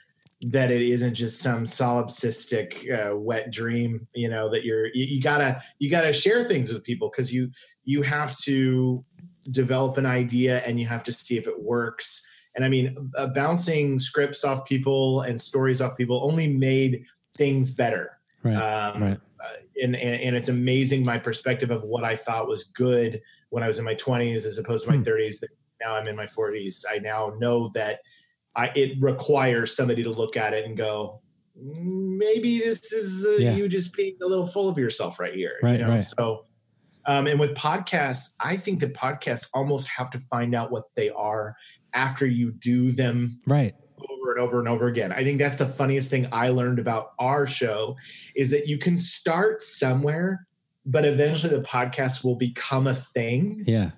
that 0.42 0.70
it 0.70 0.82
isn't 0.82 1.14
just 1.14 1.40
some 1.40 1.64
solipsistic 1.64 2.70
uh, 2.90 3.16
wet 3.16 3.50
dream. 3.52 4.06
You 4.14 4.28
know 4.28 4.48
that 4.48 4.64
you're 4.64 4.86
you, 4.86 5.04
you 5.04 5.20
gotta 5.20 5.62
you 5.78 5.88
gotta 5.90 6.12
share 6.12 6.44
things 6.44 6.72
with 6.72 6.82
people 6.84 7.08
because 7.10 7.32
you 7.32 7.50
you 7.84 8.02
have 8.02 8.36
to 8.38 9.04
develop 9.50 9.96
an 9.98 10.06
idea 10.06 10.58
and 10.60 10.78
you 10.80 10.86
have 10.86 11.02
to 11.04 11.12
see 11.12 11.36
if 11.36 11.46
it 11.46 11.62
works. 11.62 12.26
And 12.54 12.64
I 12.64 12.68
mean, 12.68 13.10
uh, 13.16 13.28
bouncing 13.28 13.98
scripts 13.98 14.44
off 14.44 14.66
people 14.66 15.22
and 15.22 15.40
stories 15.40 15.80
off 15.80 15.96
people 15.96 16.20
only 16.28 16.48
made 16.48 17.04
things 17.36 17.70
better 17.70 18.18
right, 18.42 18.54
um, 18.56 19.02
right. 19.02 19.20
uh, 19.44 19.56
and, 19.82 19.94
and 19.94 20.20
and 20.22 20.34
it's 20.36 20.48
amazing 20.48 21.04
my 21.04 21.18
perspective 21.18 21.70
of 21.70 21.82
what 21.84 22.02
I 22.02 22.16
thought 22.16 22.48
was 22.48 22.64
good 22.64 23.20
when 23.50 23.62
I 23.62 23.68
was 23.68 23.78
in 23.78 23.84
my 23.84 23.94
20s 23.94 24.44
as 24.44 24.58
opposed 24.58 24.84
to 24.84 24.90
my 24.90 24.96
Hmm. 24.96 25.02
30s. 25.04 25.40
That 25.40 25.50
now 25.80 25.94
I'm 25.94 26.08
in 26.08 26.16
my 26.16 26.24
40s. 26.26 26.84
I 26.90 26.98
now 26.98 27.32
know 27.38 27.68
that 27.74 28.00
I 28.56 28.72
it 28.74 29.00
requires 29.00 29.76
somebody 29.76 30.02
to 30.02 30.10
look 30.10 30.36
at 30.36 30.52
it 30.52 30.64
and 30.64 30.76
go, 30.76 31.20
"Mm, 31.56 32.16
maybe 32.18 32.58
this 32.58 32.92
is 32.92 33.24
uh, 33.24 33.40
Yeah. 33.40 33.54
you 33.54 33.68
just 33.68 33.94
being 33.94 34.16
a 34.20 34.26
little 34.26 34.46
full 34.46 34.68
of 34.68 34.76
yourself 34.78 35.20
right 35.20 35.34
here. 35.34 35.52
Right, 35.62 35.78
you 35.78 35.84
know? 35.86 35.90
right. 35.92 36.02
So. 36.02 36.44
Um, 37.08 37.26
and 37.26 37.40
with 37.40 37.54
podcasts, 37.54 38.34
I 38.38 38.56
think 38.56 38.80
that 38.80 38.92
podcasts 38.94 39.48
almost 39.54 39.88
have 39.88 40.10
to 40.10 40.18
find 40.18 40.54
out 40.54 40.70
what 40.70 40.84
they 40.94 41.08
are 41.10 41.56
after 41.94 42.26
you 42.26 42.52
do 42.52 42.92
them 42.92 43.38
Right. 43.46 43.74
over 44.10 44.32
and 44.32 44.40
over 44.40 44.58
and 44.58 44.68
over 44.68 44.86
again. 44.88 45.10
I 45.10 45.24
think 45.24 45.38
that's 45.38 45.56
the 45.56 45.66
funniest 45.66 46.10
thing 46.10 46.28
I 46.32 46.50
learned 46.50 46.78
about 46.78 47.12
our 47.18 47.46
show 47.46 47.96
is 48.36 48.50
that 48.50 48.68
you 48.68 48.76
can 48.76 48.98
start 48.98 49.62
somewhere, 49.62 50.46
but 50.84 51.06
eventually 51.06 51.56
the 51.56 51.62
podcast 51.66 52.22
will 52.24 52.36
become 52.36 52.86
a 52.86 52.94
thing 52.94 53.64
Yeah. 53.66 53.92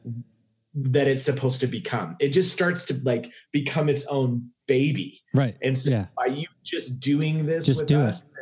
that 0.72 1.08
it's 1.08 1.24
supposed 1.24 1.60
to 1.62 1.66
become. 1.66 2.14
It 2.20 2.28
just 2.28 2.52
starts 2.52 2.84
to 2.86 3.00
like 3.02 3.32
become 3.50 3.88
its 3.88 4.06
own 4.06 4.50
baby. 4.68 5.20
Right. 5.34 5.56
And 5.62 5.76
so 5.76 5.90
Yeah. 5.90 6.06
by 6.16 6.26
you 6.26 6.46
just 6.62 7.00
doing 7.00 7.44
this 7.46 7.66
Just 7.66 7.82
with 7.82 7.88
do 7.88 7.98
it. 7.98 8.04
us, 8.04 8.32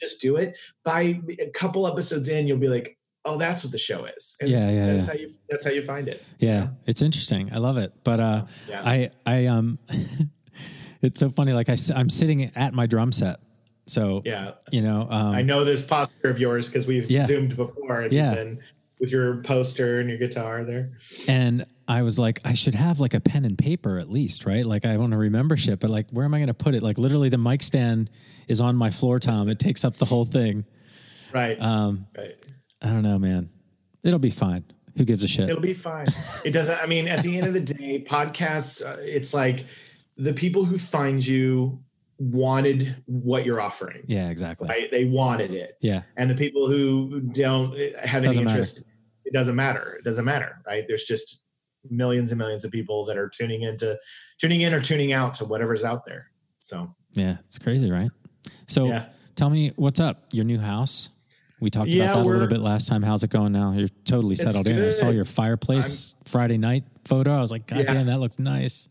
just 0.00 0.20
do 0.20 0.34
it. 0.34 0.58
By 0.84 1.20
a 1.38 1.48
couple 1.54 1.86
episodes 1.86 2.26
in, 2.26 2.48
you'll 2.48 2.58
be 2.58 2.66
like, 2.66 2.98
"Oh, 3.26 3.36
that's 3.36 3.62
what 3.64 3.72
the 3.72 3.78
show 3.78 4.06
is." 4.06 4.36
And 4.40 4.48
Yeah, 4.50 4.70
yeah, 4.70 4.86
That's 4.92 5.06
yeah. 5.08 5.12
how 5.12 5.18
you. 5.18 5.30
That's 5.50 5.64
how 5.64 5.70
you 5.72 5.82
find 5.82 6.08
it. 6.08 6.24
Yeah. 6.38 6.68
It's 6.86 7.02
interesting. 7.02 7.50
I 7.52 7.58
love 7.58 7.76
it. 7.76 7.92
But 8.04 8.20
uh 8.20 8.44
Yeah. 8.68 8.82
I 8.84 9.10
I 9.26 9.46
um 9.46 9.78
it's 11.02 11.20
so 11.20 11.28
funny 11.28 11.52
like 11.52 11.68
I 11.68 11.76
I'm 11.94 12.08
sitting 12.08 12.44
at 12.56 12.72
my 12.74 12.86
drum 12.86 13.12
set. 13.12 13.40
So, 13.88 14.22
yeah, 14.24 14.52
you 14.72 14.82
know, 14.82 15.06
um 15.10 15.34
I 15.34 15.42
know 15.42 15.64
this 15.64 15.84
posture 15.84 16.30
of 16.30 16.38
yours 16.40 16.68
because 16.68 16.86
we've 16.86 17.06
zoomed 17.26 17.56
before. 17.56 18.00
And 18.02 18.12
Yeah. 18.12 18.42
with 18.98 19.12
your 19.12 19.42
poster 19.42 20.00
and 20.00 20.08
your 20.08 20.18
guitar 20.18 20.64
there. 20.64 20.92
and 21.28 21.66
I 21.88 22.02
was 22.02 22.18
like 22.18 22.40
I 22.44 22.54
should 22.54 22.74
have 22.74 22.98
like 22.98 23.14
a 23.14 23.20
pen 23.20 23.44
and 23.44 23.56
paper 23.56 23.98
at 23.98 24.10
least, 24.10 24.44
right? 24.44 24.66
Like 24.66 24.84
I 24.84 24.96
want 24.96 25.12
to 25.12 25.18
remember 25.18 25.56
shit, 25.56 25.78
but 25.78 25.88
like 25.90 26.10
where 26.10 26.24
am 26.24 26.34
I 26.34 26.38
going 26.38 26.48
to 26.48 26.54
put 26.54 26.74
it? 26.74 26.82
Like 26.82 26.98
literally 26.98 27.28
the 27.28 27.38
mic 27.38 27.62
stand 27.62 28.10
is 28.48 28.60
on 28.60 28.74
my 28.74 28.90
floor 28.90 29.20
tom. 29.20 29.48
It 29.48 29.58
takes 29.60 29.84
up 29.84 29.94
the 29.96 30.04
whole 30.06 30.24
thing. 30.24 30.64
Right. 31.32 31.60
Um 31.60 32.06
right. 32.16 32.34
I 32.86 32.90
don't 32.92 33.02
know, 33.02 33.18
man. 33.18 33.50
It'll 34.02 34.18
be 34.18 34.30
fine. 34.30 34.64
Who 34.96 35.04
gives 35.04 35.22
a 35.24 35.28
shit? 35.28 35.48
It'll 35.50 35.60
be 35.60 35.74
fine. 35.74 36.06
It 36.44 36.52
doesn't. 36.52 36.78
I 36.80 36.86
mean, 36.86 37.08
at 37.08 37.22
the 37.22 37.36
end 37.36 37.46
of 37.48 37.52
the 37.54 37.60
day, 37.60 38.02
podcasts. 38.02 38.82
Uh, 38.84 38.96
it's 39.00 39.34
like 39.34 39.64
the 40.16 40.32
people 40.32 40.64
who 40.64 40.78
find 40.78 41.24
you 41.26 41.82
wanted 42.18 42.96
what 43.06 43.44
you're 43.44 43.60
offering. 43.60 44.02
yeah, 44.06 44.30
exactly. 44.30 44.68
Right. 44.68 44.90
They 44.90 45.04
wanted 45.04 45.50
it, 45.50 45.76
Yeah. 45.82 46.02
and 46.16 46.30
the 46.30 46.34
people 46.34 46.66
who 46.66 47.20
don't 47.20 47.76
have 47.98 48.22
any 48.22 48.26
Doesn't 48.28 48.44
matter. 48.44 48.56
interest, 48.56 48.84
it 49.26 49.34
doesn't 49.34 49.54
matter. 49.54 49.96
It 49.98 50.04
doesn't 50.04 50.24
matter. 50.24 50.62
Right. 50.66 50.84
There's 50.88 51.04
just 51.04 51.42
millions 51.90 52.32
and 52.32 52.38
millions 52.38 52.64
of 52.64 52.70
people 52.70 53.04
that 53.04 53.18
are 53.18 53.28
tuning 53.28 53.62
into, 53.62 53.98
tuning 54.40 54.62
in 54.62 54.72
or 54.72 54.80
tuning 54.80 55.12
out 55.12 55.34
to 55.34 55.44
whatever's 55.44 55.84
out 55.84 56.04
there. 56.06 56.30
So 56.60 56.94
Yeah, 57.12 57.36
it's 57.46 57.58
crazy, 57.58 57.90
right? 57.92 58.10
So 58.66 58.86
Yeah. 58.86 59.06
tell 59.34 59.50
me 59.50 59.72
what's 59.76 60.00
up? 60.00 60.24
Your 60.32 60.44
new 60.46 60.58
house? 60.58 61.10
We 61.66 61.70
talked 61.70 61.88
Yeah, 61.88 62.04
about 62.04 62.22
that 62.22 62.28
a 62.28 62.30
little 62.30 62.46
bit 62.46 62.60
last 62.60 62.86
time. 62.86 63.02
How's 63.02 63.24
it 63.24 63.30
going 63.30 63.50
now? 63.50 63.72
You're 63.72 63.88
totally 64.04 64.36
settled 64.36 64.68
in. 64.68 64.80
I 64.80 64.90
saw 64.90 65.10
your 65.10 65.24
fireplace 65.24 66.14
Friday 66.24 66.58
night 66.58 66.84
photo. 67.04 67.36
I 67.36 67.40
was 67.40 67.50
like, 67.50 67.66
God 67.66 67.80
Yeah. 67.80 67.92
damn, 67.94 68.06
that 68.06 68.20
looks 68.20 68.38
nice. 68.38 68.88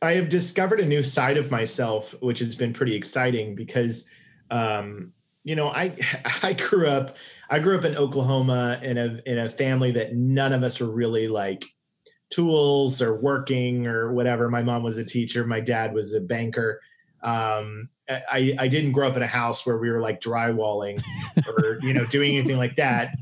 I 0.00 0.12
have 0.12 0.30
discovered 0.30 0.80
a 0.80 0.86
new 0.86 1.02
side 1.02 1.36
of 1.36 1.50
myself, 1.50 2.14
which 2.22 2.38
has 2.38 2.56
been 2.56 2.72
pretty 2.72 2.94
exciting 2.94 3.54
because, 3.54 4.08
um, 4.50 5.12
you 5.44 5.54
know, 5.54 5.68
I 5.68 5.94
I 6.42 6.54
grew 6.54 6.86
up 6.86 7.18
I 7.50 7.58
grew 7.58 7.76
up 7.76 7.84
in 7.84 7.94
Oklahoma 7.94 8.80
in 8.82 8.96
a 8.96 9.20
in 9.26 9.36
a 9.38 9.46
family 9.46 9.90
that 9.90 10.14
none 10.14 10.54
of 10.54 10.62
us 10.62 10.80
were 10.80 10.90
really 10.90 11.28
like 11.28 11.62
tools 12.30 13.02
or 13.02 13.20
working 13.20 13.86
or 13.86 14.14
whatever. 14.14 14.48
My 14.48 14.62
mom 14.62 14.82
was 14.82 14.96
a 14.96 15.04
teacher, 15.04 15.46
my 15.46 15.60
dad 15.60 15.92
was 15.92 16.14
a 16.14 16.22
banker. 16.22 16.80
Um, 17.22 17.90
I 18.08 18.54
I 18.58 18.68
didn't 18.68 18.92
grow 18.92 19.08
up 19.08 19.16
in 19.16 19.22
a 19.22 19.26
house 19.26 19.66
where 19.66 19.76
we 19.78 19.90
were 19.90 20.00
like 20.00 20.20
drywalling 20.20 21.02
or 21.48 21.78
you 21.82 21.92
know 21.92 22.04
doing 22.04 22.36
anything 22.36 22.56
like 22.56 22.76
that. 22.76 23.16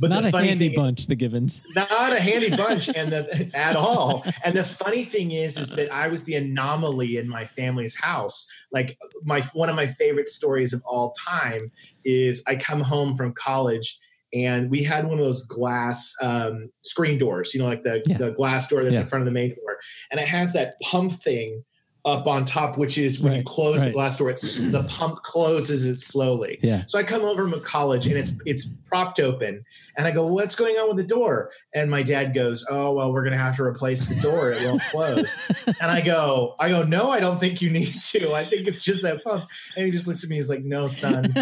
But 0.00 0.08
Not 0.10 0.22
the 0.22 0.36
a 0.36 0.44
handy 0.44 0.68
thing, 0.68 0.76
bunch, 0.76 1.06
the 1.06 1.14
Givens. 1.14 1.60
not 1.76 2.12
a 2.12 2.20
handy 2.20 2.50
bunch 2.56 2.88
and 2.88 3.12
the 3.12 3.50
at 3.54 3.76
all 3.76 4.24
and 4.44 4.54
the 4.54 4.64
funny 4.64 5.04
thing 5.04 5.30
is 5.32 5.58
is 5.58 5.70
that 5.76 5.92
i 5.92 6.08
was 6.08 6.24
the 6.24 6.34
anomaly 6.36 7.16
in 7.16 7.28
my 7.28 7.44
family's 7.44 7.96
house 7.96 8.46
like 8.72 8.96
my 9.24 9.40
one 9.54 9.68
of 9.68 9.76
my 9.76 9.86
favorite 9.86 10.28
stories 10.28 10.72
of 10.72 10.82
all 10.86 11.12
time 11.12 11.70
is 12.04 12.42
i 12.46 12.54
come 12.56 12.80
home 12.80 13.14
from 13.14 13.32
college 13.32 13.98
and 14.32 14.70
we 14.70 14.82
had 14.84 15.04
one 15.06 15.18
of 15.18 15.24
those 15.24 15.42
glass 15.44 16.14
um, 16.22 16.70
screen 16.82 17.18
doors 17.18 17.52
you 17.54 17.60
know 17.60 17.66
like 17.66 17.82
the, 17.82 18.02
Yeah. 18.06 18.16
the 18.18 18.30
glass 18.30 18.68
door 18.68 18.82
that's 18.84 18.94
Yeah. 18.94 19.02
in 19.02 19.06
front 19.06 19.22
of 19.22 19.26
the 19.26 19.32
main 19.32 19.50
door 19.50 19.76
and 20.10 20.20
it 20.20 20.26
has 20.28 20.52
that 20.54 20.74
pump 20.82 21.12
thing 21.12 21.64
up 22.04 22.26
on 22.26 22.44
top 22.44 22.78
which 22.78 22.96
is 22.96 23.20
when 23.20 23.32
you 23.34 23.42
close 23.42 23.78
right. 23.78 23.86
the 23.86 23.92
glass 23.92 24.16
door 24.16 24.30
it's 24.30 24.58
the 24.70 24.82
pump 24.84 25.22
closes 25.22 25.84
it 25.84 25.98
slowly 25.98 26.58
Yeah. 26.62 26.84
so 26.86 26.98
I 26.98 27.02
come 27.02 27.22
over 27.22 27.48
from 27.48 27.60
college 27.60 28.06
and 28.06 28.16
it's 28.16 28.38
it's 28.46 28.66
propped 28.90 29.20
open, 29.20 29.64
and 29.96 30.06
I 30.06 30.10
go, 30.10 30.26
"What's 30.26 30.56
going 30.56 30.76
on 30.76 30.88
with 30.88 30.96
the 30.96 31.04
door?" 31.04 31.50
And 31.72 31.90
my 31.90 32.02
dad 32.02 32.34
goes, 32.34 32.66
"Oh 32.68 32.92
well, 32.92 33.12
we're 33.12 33.22
gonna 33.22 33.38
have 33.38 33.56
to 33.56 33.62
replace 33.62 34.06
the 34.06 34.20
door. 34.20 34.50
It 34.52 34.66
won't 34.66 34.82
close." 34.82 35.66
and 35.80 35.90
I 35.90 36.00
go, 36.00 36.56
"I 36.58 36.68
go, 36.68 36.82
no, 36.82 37.10
I 37.10 37.20
don't 37.20 37.38
think 37.38 37.62
you 37.62 37.70
need 37.70 37.86
to. 37.86 38.32
I 38.32 38.42
think 38.42 38.66
it's 38.66 38.82
just 38.82 39.02
that 39.02 39.22
pump." 39.22 39.44
And 39.76 39.86
he 39.86 39.92
just 39.92 40.08
looks 40.08 40.24
at 40.24 40.30
me. 40.30 40.36
He's 40.36 40.50
like, 40.50 40.64
"No, 40.64 40.88
son, 40.88 41.32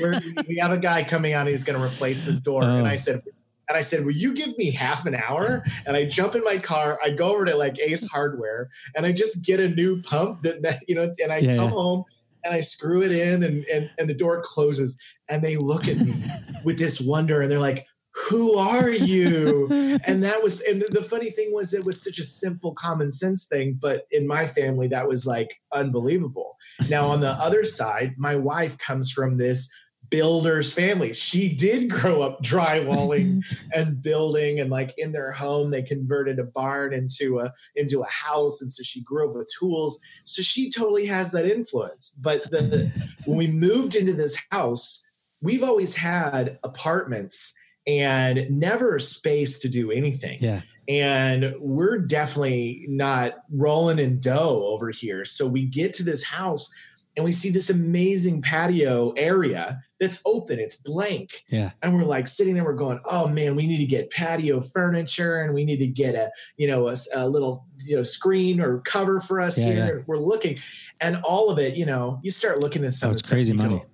we're, 0.00 0.20
we 0.46 0.58
have 0.58 0.72
a 0.72 0.78
guy 0.78 1.02
coming 1.02 1.32
out. 1.32 1.46
He's 1.46 1.64
gonna 1.64 1.82
replace 1.82 2.20
the 2.20 2.34
door." 2.34 2.62
Oh. 2.62 2.78
And 2.78 2.86
I 2.86 2.96
said. 2.96 3.22
And 3.68 3.76
I 3.76 3.82
said, 3.82 4.04
"Will 4.04 4.12
you 4.12 4.34
give 4.34 4.56
me 4.56 4.70
half 4.70 5.06
an 5.06 5.14
hour?" 5.14 5.62
And 5.86 5.96
I 5.96 6.06
jump 6.06 6.34
in 6.34 6.44
my 6.44 6.58
car. 6.58 6.98
I 7.02 7.10
go 7.10 7.30
over 7.32 7.44
to 7.44 7.56
like 7.56 7.78
Ace 7.78 8.06
Hardware, 8.08 8.68
and 8.96 9.04
I 9.04 9.12
just 9.12 9.44
get 9.44 9.60
a 9.60 9.68
new 9.68 10.00
pump 10.02 10.40
that, 10.42 10.62
that 10.62 10.78
you 10.88 10.94
know. 10.94 11.12
And 11.22 11.32
I 11.32 11.38
Yeah, 11.38 11.56
come 11.56 11.68
yeah. 11.68 11.70
home, 11.70 12.04
and 12.44 12.54
I 12.54 12.60
screw 12.60 13.02
it 13.02 13.12
in 13.12 13.42
and 13.42 13.64
and 13.66 13.90
and 13.98 14.08
the 14.08 14.14
door 14.14 14.42
closes 14.44 14.98
and 15.28 15.42
they 15.42 15.56
look 15.56 15.88
at 15.88 15.98
me 15.98 16.14
with 16.64 16.78
this 16.78 17.00
wonder 17.00 17.42
and 17.42 17.50
they're 17.50 17.58
like, 17.58 17.86
who 18.30 18.56
are 18.56 18.90
you? 18.90 19.68
and 20.06 20.22
that 20.24 20.42
was 20.42 20.60
and 20.62 20.82
the 20.90 21.02
funny 21.02 21.30
thing 21.30 21.52
was 21.52 21.74
it 21.74 21.84
was 21.84 22.02
such 22.02 22.18
a 22.18 22.24
simple 22.24 22.72
common 22.74 23.10
sense 23.10 23.46
thing, 23.46 23.78
but 23.80 24.04
in 24.10 24.26
my 24.26 24.46
family 24.46 24.88
that 24.88 25.08
was 25.08 25.26
like 25.26 25.54
unbelievable. 25.72 26.56
Now 26.90 27.06
on 27.08 27.20
the 27.20 27.32
other 27.32 27.64
side, 27.64 28.14
my 28.16 28.34
wife 28.36 28.78
comes 28.78 29.12
from 29.12 29.36
this 29.36 29.70
builder's 30.10 30.72
family. 30.72 31.12
She 31.12 31.54
did 31.54 31.90
grow 31.90 32.22
up 32.22 32.42
drywalling 32.42 33.44
and 33.74 34.02
building 34.02 34.60
and 34.60 34.70
like 34.70 34.94
in 34.96 35.12
their 35.12 35.32
home 35.32 35.70
they 35.70 35.82
converted 35.82 36.38
a 36.38 36.44
barn 36.44 36.92
into 36.92 37.40
a 37.40 37.52
into 37.76 38.00
a 38.02 38.08
house 38.08 38.60
and 38.60 38.70
so 38.70 38.82
she 38.82 39.02
grew 39.02 39.28
up 39.28 39.36
with 39.36 39.50
tools. 39.58 39.98
So 40.24 40.42
she 40.42 40.70
totally 40.70 41.06
has 41.06 41.30
that 41.32 41.46
influence. 41.46 42.16
But 42.20 42.50
the, 42.50 42.90
when 43.26 43.38
we 43.38 43.48
moved 43.48 43.94
into 43.94 44.12
this 44.12 44.36
house, 44.50 45.04
we've 45.40 45.62
always 45.62 45.94
had 45.94 46.58
apartments 46.62 47.52
and 47.86 48.50
never 48.50 48.98
space 48.98 49.58
to 49.60 49.68
do 49.68 49.90
anything. 49.90 50.38
Yeah. 50.40 50.62
And 50.88 51.54
we're 51.58 51.98
definitely 51.98 52.86
not 52.88 53.34
rolling 53.50 53.98
in 53.98 54.20
dough 54.20 54.64
over 54.66 54.90
here. 54.90 55.24
So 55.24 55.46
we 55.46 55.66
get 55.66 55.92
to 55.94 56.02
this 56.02 56.24
house 56.24 56.70
and 57.16 57.24
we 57.24 57.32
see 57.32 57.50
this 57.50 57.68
amazing 57.68 58.42
patio 58.42 59.10
area 59.12 59.82
that's 60.00 60.20
open 60.26 60.58
it's 60.58 60.76
blank 60.76 61.44
Yeah. 61.48 61.70
and 61.82 61.94
we're 61.94 62.04
like 62.04 62.28
sitting 62.28 62.54
there 62.54 62.64
we're 62.64 62.74
going 62.74 63.00
oh 63.06 63.26
man 63.28 63.56
we 63.56 63.66
need 63.66 63.78
to 63.78 63.86
get 63.86 64.10
patio 64.10 64.60
furniture 64.60 65.40
and 65.42 65.52
we 65.54 65.64
need 65.64 65.78
to 65.78 65.86
get 65.86 66.14
a 66.14 66.30
you 66.56 66.66
know 66.68 66.92
a 67.14 67.28
little 67.28 67.66
you 67.86 67.96
know 67.96 68.02
screen 68.02 68.60
or 68.60 68.80
cover 68.80 69.20
for 69.20 69.40
us 69.40 69.58
Yeah, 69.58 69.64
here 69.66 69.96
yeah. 69.98 70.02
We're 70.06 70.18
looking 70.18 70.58
and 71.00 71.16
all 71.24 71.50
of 71.50 71.58
it 71.58 71.74
you 71.76 71.86
know 71.86 72.20
you 72.22 72.30
start 72.30 72.60
looking 72.60 72.84
at 72.84 72.92
some 72.92 73.08
Oh, 73.08 73.12
it's 73.12 73.28
crazy 73.28 73.52
money. 73.52 73.78
go- 73.78 73.86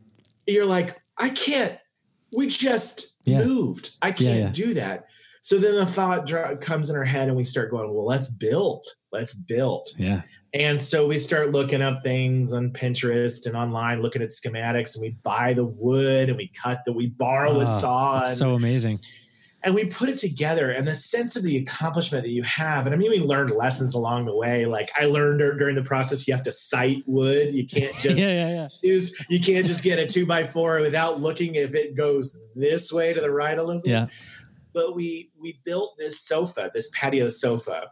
you're 0.46 0.66
like 0.66 0.98
i 1.18 1.30
can't 1.30 1.78
we 2.36 2.46
just 2.48 3.14
Yeah. 3.24 3.44
moved 3.44 3.96
i 4.02 4.12
can't 4.12 4.54
do 4.54 4.74
that 4.74 5.06
so 5.40 5.58
then 5.58 5.74
the 5.74 5.86
thought 5.86 6.26
comes 6.60 6.90
in 6.90 6.96
our 6.96 7.04
head 7.04 7.28
and 7.28 7.36
we 7.36 7.44
start 7.44 7.70
going 7.70 7.92
well 7.94 8.04
let's 8.06 8.28
build 8.28 8.84
let's 9.14 9.32
build 9.32 9.88
Yeah. 9.96 10.22
and 10.52 10.78
so 10.80 11.06
we 11.06 11.18
start 11.18 11.50
looking 11.52 11.80
up 11.80 12.02
things 12.04 12.52
on 12.52 12.70
Pinterest 12.70 13.46
and 13.46 13.56
online, 13.56 14.02
looking 14.02 14.20
at 14.22 14.28
schematics, 14.28 14.94
and 14.94 15.02
we 15.02 15.16
buy 15.22 15.54
the 15.54 15.64
wood 15.64 16.28
and 16.28 16.36
we 16.36 16.48
cut 16.62 16.80
the, 16.84 16.92
we 16.92 17.06
borrow 17.06 17.58
a 17.58 17.62
Ah, 17.62 17.64
saw 17.64 18.18
That's 18.18 18.30
and, 18.30 18.38
so 18.38 18.54
amazing. 18.54 18.98
and 19.62 19.74
we 19.74 19.86
put 19.86 20.08
it 20.10 20.18
together. 20.18 20.70
And 20.70 20.86
the 20.86 20.94
sense 20.94 21.36
of 21.36 21.42
the 21.42 21.56
accomplishment 21.56 22.22
that 22.24 22.30
you 22.30 22.42
have, 22.42 22.86
and 22.86 22.94
I 22.94 22.98
mean, 22.98 23.10
we 23.10 23.20
learned 23.20 23.50
lessons 23.50 23.94
along 23.94 24.26
the 24.26 24.34
way. 24.36 24.66
Like 24.66 24.90
I 25.00 25.06
learned 25.06 25.38
during 25.58 25.74
the 25.74 25.82
process, 25.82 26.28
you 26.28 26.34
have 26.34 26.42
to 26.44 26.52
sight 26.52 27.02
wood. 27.06 27.50
You 27.52 27.66
can't 27.66 27.94
just 28.00 28.18
yeah, 28.18 28.28
yeah, 28.28 28.48
yeah. 28.50 28.68
choose, 28.82 29.14
you 29.30 29.40
can't 29.40 29.66
just 29.66 29.82
get 29.82 29.98
a 29.98 30.06
two 30.06 30.26
by 30.26 30.44
four 30.46 30.80
without 30.80 31.20
looking 31.20 31.54
if 31.54 31.74
it 31.74 31.94
goes 31.96 32.36
this 32.54 32.92
way 32.92 33.14
to 33.14 33.20
the 33.20 33.30
right 33.30 33.56
a 33.58 33.62
little 33.62 33.80
bit 33.82 33.90
Yeah. 33.90 34.06
but 34.74 34.94
we 34.94 35.30
we 35.40 35.58
built 35.64 35.96
this 35.98 36.20
sofa, 36.20 36.70
this 36.74 36.88
patio 36.92 37.28
sofa. 37.28 37.90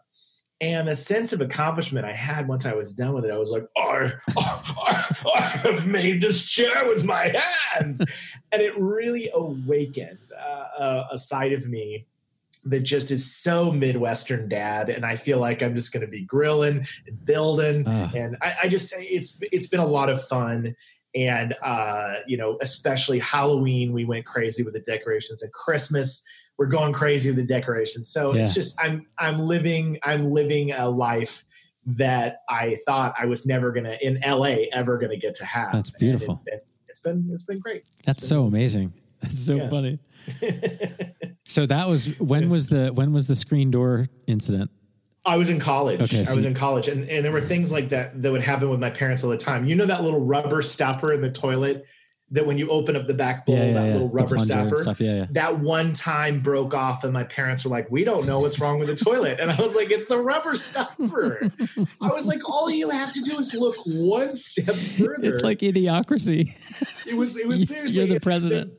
And 0.63 0.87
the 0.89 0.95
sense 0.95 1.33
of 1.33 1.41
accomplishment 1.41 2.07
I 2.07 2.15
had 2.15 2.47
once 2.47 2.67
I 2.67 2.73
was 2.75 2.95
done 2.95 3.15
with 3.15 3.25
it, 3.25 3.33
I 3.33 3.37
was 3.37 3.51
like, 3.51 3.67
I, 3.77 4.13
I, 4.39 5.17
I 5.35 5.41
have 5.65 5.87
made 5.89 6.21
this 6.21 6.45
chair 6.45 6.89
with 6.89 7.03
my 7.03 7.35
hands. 7.75 8.01
and 8.53 8.63
it 8.63 8.73
really 8.79 9.29
awakened 9.35 10.31
uh, 10.79 11.03
a, 11.11 11.19
side 11.19 11.53
of 11.53 11.69
me 11.69 12.07
that 12.65 12.81
just 12.85 13.11
is 13.11 13.29
so 13.35 13.73
Midwestern 13.73 14.49
dad. 14.49 14.89
And 14.89 15.05
I 15.05 15.17
feel 15.17 15.41
like 15.41 15.65
I'm 15.65 15.75
just 15.75 15.93
going 15.93 16.07
to 16.07 16.11
be 16.11 16.23
grilling 16.23 16.87
and 17.09 17.25
building 17.25 17.83
Ah. 17.85 18.13
and 18.15 18.37
I, 18.41 18.55
I 18.63 18.69
just 18.69 18.95
it's 18.97 19.41
it's 19.51 19.67
been 19.67 19.81
a 19.81 19.87
lot 19.87 20.09
of 20.11 20.23
fun 20.25 20.77
and 21.15 21.55
uh 21.63 22.15
you 22.29 22.37
know 22.39 22.57
especially 22.63 23.19
halloween 23.19 23.93
we 23.93 24.05
went 24.05 24.25
crazy 24.25 24.63
with 24.63 24.73
the 24.73 24.81
decorations 24.81 25.43
and 25.43 25.53
christmas 25.53 26.23
we're 26.59 26.67
going 26.67 26.93
crazy 26.93 27.31
with 27.31 27.37
the 27.37 27.45
decorations 27.45 28.09
so 28.09 28.35
Yeah. 28.35 28.43
it's 28.43 28.55
just 28.55 28.79
i'm 28.81 29.07
i'm 29.19 29.39
living 29.39 29.99
i'm 30.03 30.31
living 30.31 30.73
a 30.73 30.89
life 30.89 31.45
that 31.87 32.39
i 32.49 32.77
thought 32.87 33.15
i 33.19 33.27
was 33.27 33.45
never 33.47 33.73
gonna 33.73 33.97
in 34.01 34.21
la 34.27 34.55
ever 34.73 34.99
gonna 34.99 35.17
get 35.17 35.35
to 35.37 35.45
have 35.45 35.73
That's 35.73 35.91
beautiful. 35.91 36.29
it's 36.35 36.39
been 36.39 36.61
it's 36.89 37.01
been, 37.01 37.29
it's 37.33 37.43
been 37.45 37.59
great 37.59 37.85
That's 38.05 38.27
so 38.27 38.45
amazing. 38.45 38.93
That's 39.21 39.41
so 39.41 39.55
Yeah. 39.57 39.71
funny. 39.71 39.99
So 41.45 41.67
that 41.67 41.87
was 41.89 42.19
when 42.19 42.49
was 42.49 42.69
the 42.69 42.89
when 42.95 43.13
was 43.13 43.27
the 43.27 43.37
screen 43.37 43.71
door 43.71 44.07
incident? 44.27 44.71
I 45.25 45.37
was 45.37 45.51
in 45.51 45.61
college. 45.61 46.01
Okay, 46.01 46.19
I 46.19 46.35
was 46.35 46.45
in 46.47 46.55
college, 46.55 46.89
and, 46.89 47.09
and 47.11 47.25
there 47.25 47.31
were 47.33 47.41
things 47.43 47.71
like 47.71 47.91
that 47.91 48.23
that 48.23 48.33
would 48.33 48.43
happen 48.43 48.71
with 48.71 48.81
my 48.81 48.91
parents 48.91 49.23
all 49.23 49.31
the 49.31 49.37
time. 49.37 49.65
You 49.67 49.75
know 49.75 49.85
that 49.87 50.03
little 50.03 50.21
rubber 50.25 50.63
stopper 50.63 51.13
in 51.13 51.21
the 51.21 51.31
toilet 51.31 51.85
that 52.33 52.47
when 52.47 52.59
you 52.59 52.69
open 52.71 52.97
up 52.97 53.07
the 53.07 53.15
back 53.15 53.47
bowl, 53.47 53.55
Yeah, 53.57 53.67
yeah, 53.67 53.73
that 53.75 53.87
yeah. 53.87 53.93
little 53.93 54.09
rubber 54.09 54.39
stopper. 54.39 54.77
stuff. 54.79 55.01
Yeah, 55.01 55.15
yeah. 55.17 55.27
That 55.31 55.59
one 55.61 55.93
time 55.93 56.41
broke 56.41 56.75
off, 56.75 57.05
and 57.05 57.13
my 57.13 57.25
parents 57.25 57.65
were 57.65 57.71
like, 57.71 57.91
"We 57.91 58.05
don't 58.05 58.27
know 58.27 58.41
what's 58.41 58.59
wrong 58.59 58.79
with 58.79 58.89
the 58.89 58.97
toilet," 58.97 59.39
and 59.39 59.51
I 59.51 59.57
was 59.57 59.77
like, 59.77 59.91
"It's 59.91 60.07
the 60.07 60.19
rubber 60.19 60.55
stopper." 60.55 61.43
I 62.01 62.09
was 62.09 62.27
like, 62.27 62.49
"All 62.49 62.71
you 62.71 62.91
have 62.91 63.13
to 63.13 63.21
do 63.21 63.39
is 63.39 63.55
look 63.55 63.77
one 63.87 64.35
step 64.35 64.75
further." 64.75 65.29
It's 65.29 65.43
like 65.43 65.59
idiocracy. 65.59 66.49
it 67.07 67.17
was. 67.17 67.37
It 67.37 67.47
was 67.47 67.69
seriously. 67.69 67.99
You're 68.07 68.15
the 68.15 68.21
president. 68.21 68.73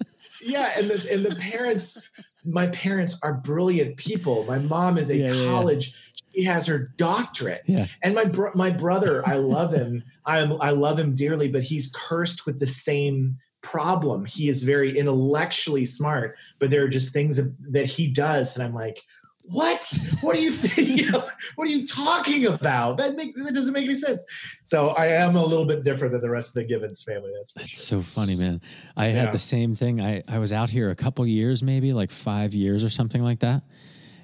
yeah, 0.43 0.71
and 0.77 0.89
the 0.89 1.13
and 1.13 1.25
the 1.25 1.35
parents, 1.35 1.97
my 2.43 2.67
parents 2.67 3.17
are 3.23 3.33
brilliant 3.35 3.97
people. 3.97 4.45
My 4.47 4.57
mom 4.59 4.97
is 4.97 5.11
a 5.11 5.27
college. 5.47 5.93
She 6.35 6.45
has 6.45 6.65
her 6.65 6.91
doctorate. 6.97 7.61
Yeah. 7.67 7.85
And 8.01 8.15
my 8.15 8.25
bro- 8.25 8.51
my 8.55 8.71
brother, 8.71 9.21
I 9.27 9.35
love 9.35 9.71
him. 9.71 10.01
I 10.25 10.39
am 10.39 10.57
I 10.59 10.71
love 10.71 10.97
him 10.97 11.13
dearly, 11.13 11.47
but 11.47 11.61
he's 11.61 11.91
cursed 11.95 12.47
with 12.47 12.59
the 12.59 12.65
same 12.65 13.37
problem. 13.63 14.25
He 14.25 14.47
is 14.49 14.63
very 14.63 14.95
intellectually 14.95 15.85
smart, 15.85 16.37
but 16.59 16.69
there 16.69 16.83
are 16.83 16.87
just 16.87 17.11
things 17.13 17.39
that- 17.71 17.85
he 17.87 18.07
does, 18.11 18.55
and 18.55 18.63
I'm 18.63 18.73
like, 18.75 18.99
what? 19.45 19.91
What 20.21 20.37
are 20.37 20.39
you 20.39 20.51
thinking? 20.51 21.09
what 21.55 21.67
are 21.67 21.71
you 21.71 21.85
talking 21.85 22.45
about? 22.47 22.97
That 22.99 23.17
makes 23.17 23.41
that 23.43 23.53
doesn't 23.53 23.73
make 23.73 23.83
any 23.83 23.95
sense. 23.95 24.23
So 24.63 24.89
I 24.89 25.07
am 25.07 25.35
a 25.35 25.43
little 25.43 25.65
bit 25.65 25.83
different 25.83 26.13
than 26.13 26.21
the 26.21 26.29
rest 26.29 26.55
of 26.55 26.63
the 26.63 26.67
Givens 26.69 27.03
family. 27.03 27.29
That's 27.35 27.51
That's 27.51 27.67
sure. 27.89 27.99
so 27.99 28.01
funny, 28.01 28.37
man. 28.37 28.61
I 28.95 29.07
Yeah. 29.07 29.13
had 29.23 29.31
the 29.33 29.37
same 29.39 29.75
thing. 29.75 30.01
I, 30.01 30.23
I 30.29 30.39
was 30.39 30.53
out 30.53 30.69
here 30.69 30.91
a 30.91 30.95
couple 30.95 31.25
years, 31.27 31.61
maybe 31.61 31.89
like 31.91 32.09
five 32.09 32.53
years 32.53 32.85
or 32.85 32.89
something 32.89 33.21
like 33.21 33.39
that. 33.41 33.63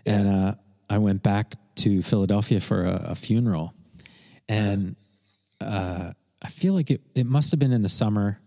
And 0.05 0.27
uh, 0.29 0.55
I 0.89 0.99
went 0.99 1.21
back 1.21 1.55
to 1.77 2.01
Philadelphia 2.01 2.61
for 2.61 2.85
a, 2.85 3.07
a 3.09 3.15
funeral. 3.15 3.73
And 4.47 4.95
uh, 5.59 6.13
I 6.41 6.47
feel 6.47 6.73
like 6.73 6.91
it, 6.91 7.01
it 7.13 7.25
must 7.25 7.51
have 7.51 7.59
been 7.59 7.73
in 7.73 7.81
the 7.81 7.89
summer. 7.89 8.39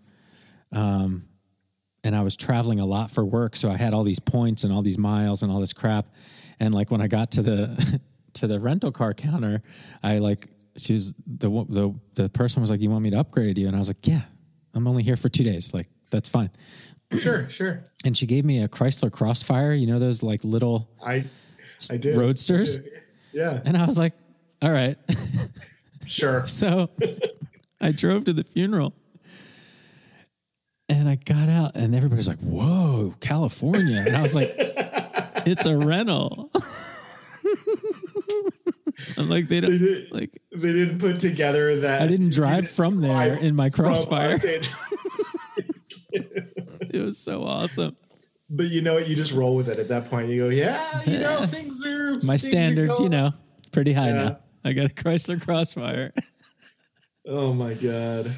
Um, 0.73 1.29
and 2.05 2.17
I 2.17 2.23
was 2.23 2.35
traveling 2.37 2.81
a 2.81 2.87
lot 2.87 3.11
for 3.11 3.25
work. 3.25 3.55
So 3.57 3.71
I 3.71 3.77
had 3.77 3.95
all 3.95 4.03
these 4.03 4.19
points 4.19 4.65
and 4.65 4.73
all 4.73 4.83
these 4.83 4.99
miles 4.99 5.43
and 5.43 5.53
all 5.53 5.61
this 5.61 5.73
crap. 5.73 6.07
And 6.59 6.75
like 6.75 6.91
when 6.91 7.01
I 7.01 7.07
got 7.07 7.33
to 7.33 7.43
the 7.43 8.01
to 8.35 8.47
the 8.47 8.59
rental 8.61 8.91
car 8.93 9.15
counter, 9.15 9.63
I 10.03 10.19
like 10.19 10.49
she 10.77 10.95
was 10.95 11.15
the 11.27 11.49
the 11.69 11.95
the 12.15 12.29
person 12.29 12.61
was 12.61 12.71
like, 12.71 12.81
"You 12.81 12.91
want 12.91 13.05
me 13.05 13.11
to 13.11 13.19
upgrade 13.21 13.59
you?" 13.59 13.67
And 13.67 13.77
I 13.77 13.79
was 13.79 13.89
like, 13.89 14.07
"Yeah, 14.07 14.23
I'm 14.75 14.87
only 14.89 15.03
here 15.03 15.17
for 15.17 15.29
two 15.29 15.45
days. 15.45 15.73
Like 15.75 15.89
that's 16.11 16.29
fine." 16.29 16.51
Sure, 17.21 17.47
sure. 17.51 17.85
And 18.07 18.17
she 18.17 18.25
gave 18.25 18.43
me 18.43 18.63
a 18.63 18.69
Chrysler 18.69 19.13
Crossfire. 19.13 19.75
You 19.75 19.87
know 19.87 19.99
those 19.99 20.23
like 20.23 20.43
little 20.45 20.89
I 21.05 21.25
I 21.91 21.99
did 21.99 22.17
roadsters. 22.17 22.81
Yeah, 23.35 23.61
And 23.67 23.77
I 23.77 23.85
was 23.85 23.99
like, 23.99 24.15
"All 24.63 24.71
right." 24.71 24.97
sure. 26.07 26.47
So 26.47 26.89
I 27.83 27.93
drove 27.93 28.25
to 28.25 28.33
the 28.33 28.45
funeral. 28.45 28.95
And 30.93 31.09
I 31.09 31.15
got 31.15 31.49
out, 31.49 31.75
and 31.75 31.95
everybody's 31.95 32.29
like, 32.29 32.39
"Whoa, 32.41 33.15
California!" 33.21 34.05
And 34.07 34.15
I 34.15 34.21
was 34.23 34.35
like, 34.35 34.53
"It's 35.47 35.65
a 35.65 35.77
rental." 35.77 36.51
I'm 39.17 39.29
like, 39.29 39.49
they 39.49 39.61
They, 39.61 39.69
don't 39.69 39.79
did, 39.79 40.13
like. 40.13 40.41
they 40.55 40.73
didn't 40.73 40.99
put 40.99 41.19
together 41.19 41.81
that 41.81 42.03
I 42.03 42.07
didn't 42.07 42.33
drive 42.33 42.65
you 42.65 42.69
from 42.69 43.01
there 43.01 43.35
in 43.35 43.57
my 43.57 43.71
Crossfire. 43.71 44.37
It 46.15 47.03
was 47.03 47.17
so 47.17 47.43
awesome. 47.43 47.97
but 48.51 48.69
you 48.69 48.83
know 48.83 48.95
what? 48.95 49.09
You 49.09 49.17
just 49.17 49.33
roll 49.33 49.57
with 49.57 49.71
it 49.71 49.79
at 49.79 49.89
that 49.89 50.11
point. 50.11 50.29
You 50.29 50.43
go, 50.43 50.49
yeah, 50.51 51.01
you 51.07 51.19
know, 51.21 51.39
things 51.47 51.83
are 51.87 52.11
My 52.17 52.37
things 52.37 52.45
are 52.45 52.51
standards, 52.51 53.01
you 53.01 53.09
know, 53.09 53.31
pretty 53.73 53.95
high 53.95 54.09
Yeah. 54.09 54.15
now. 54.25 54.39
I 54.63 54.73
got 54.75 54.87
a 54.87 54.89
Chrysler 54.91 55.41
Crossfire. 55.41 56.13
Oh 57.27 57.55
my 57.55 57.73
god. 57.73 58.31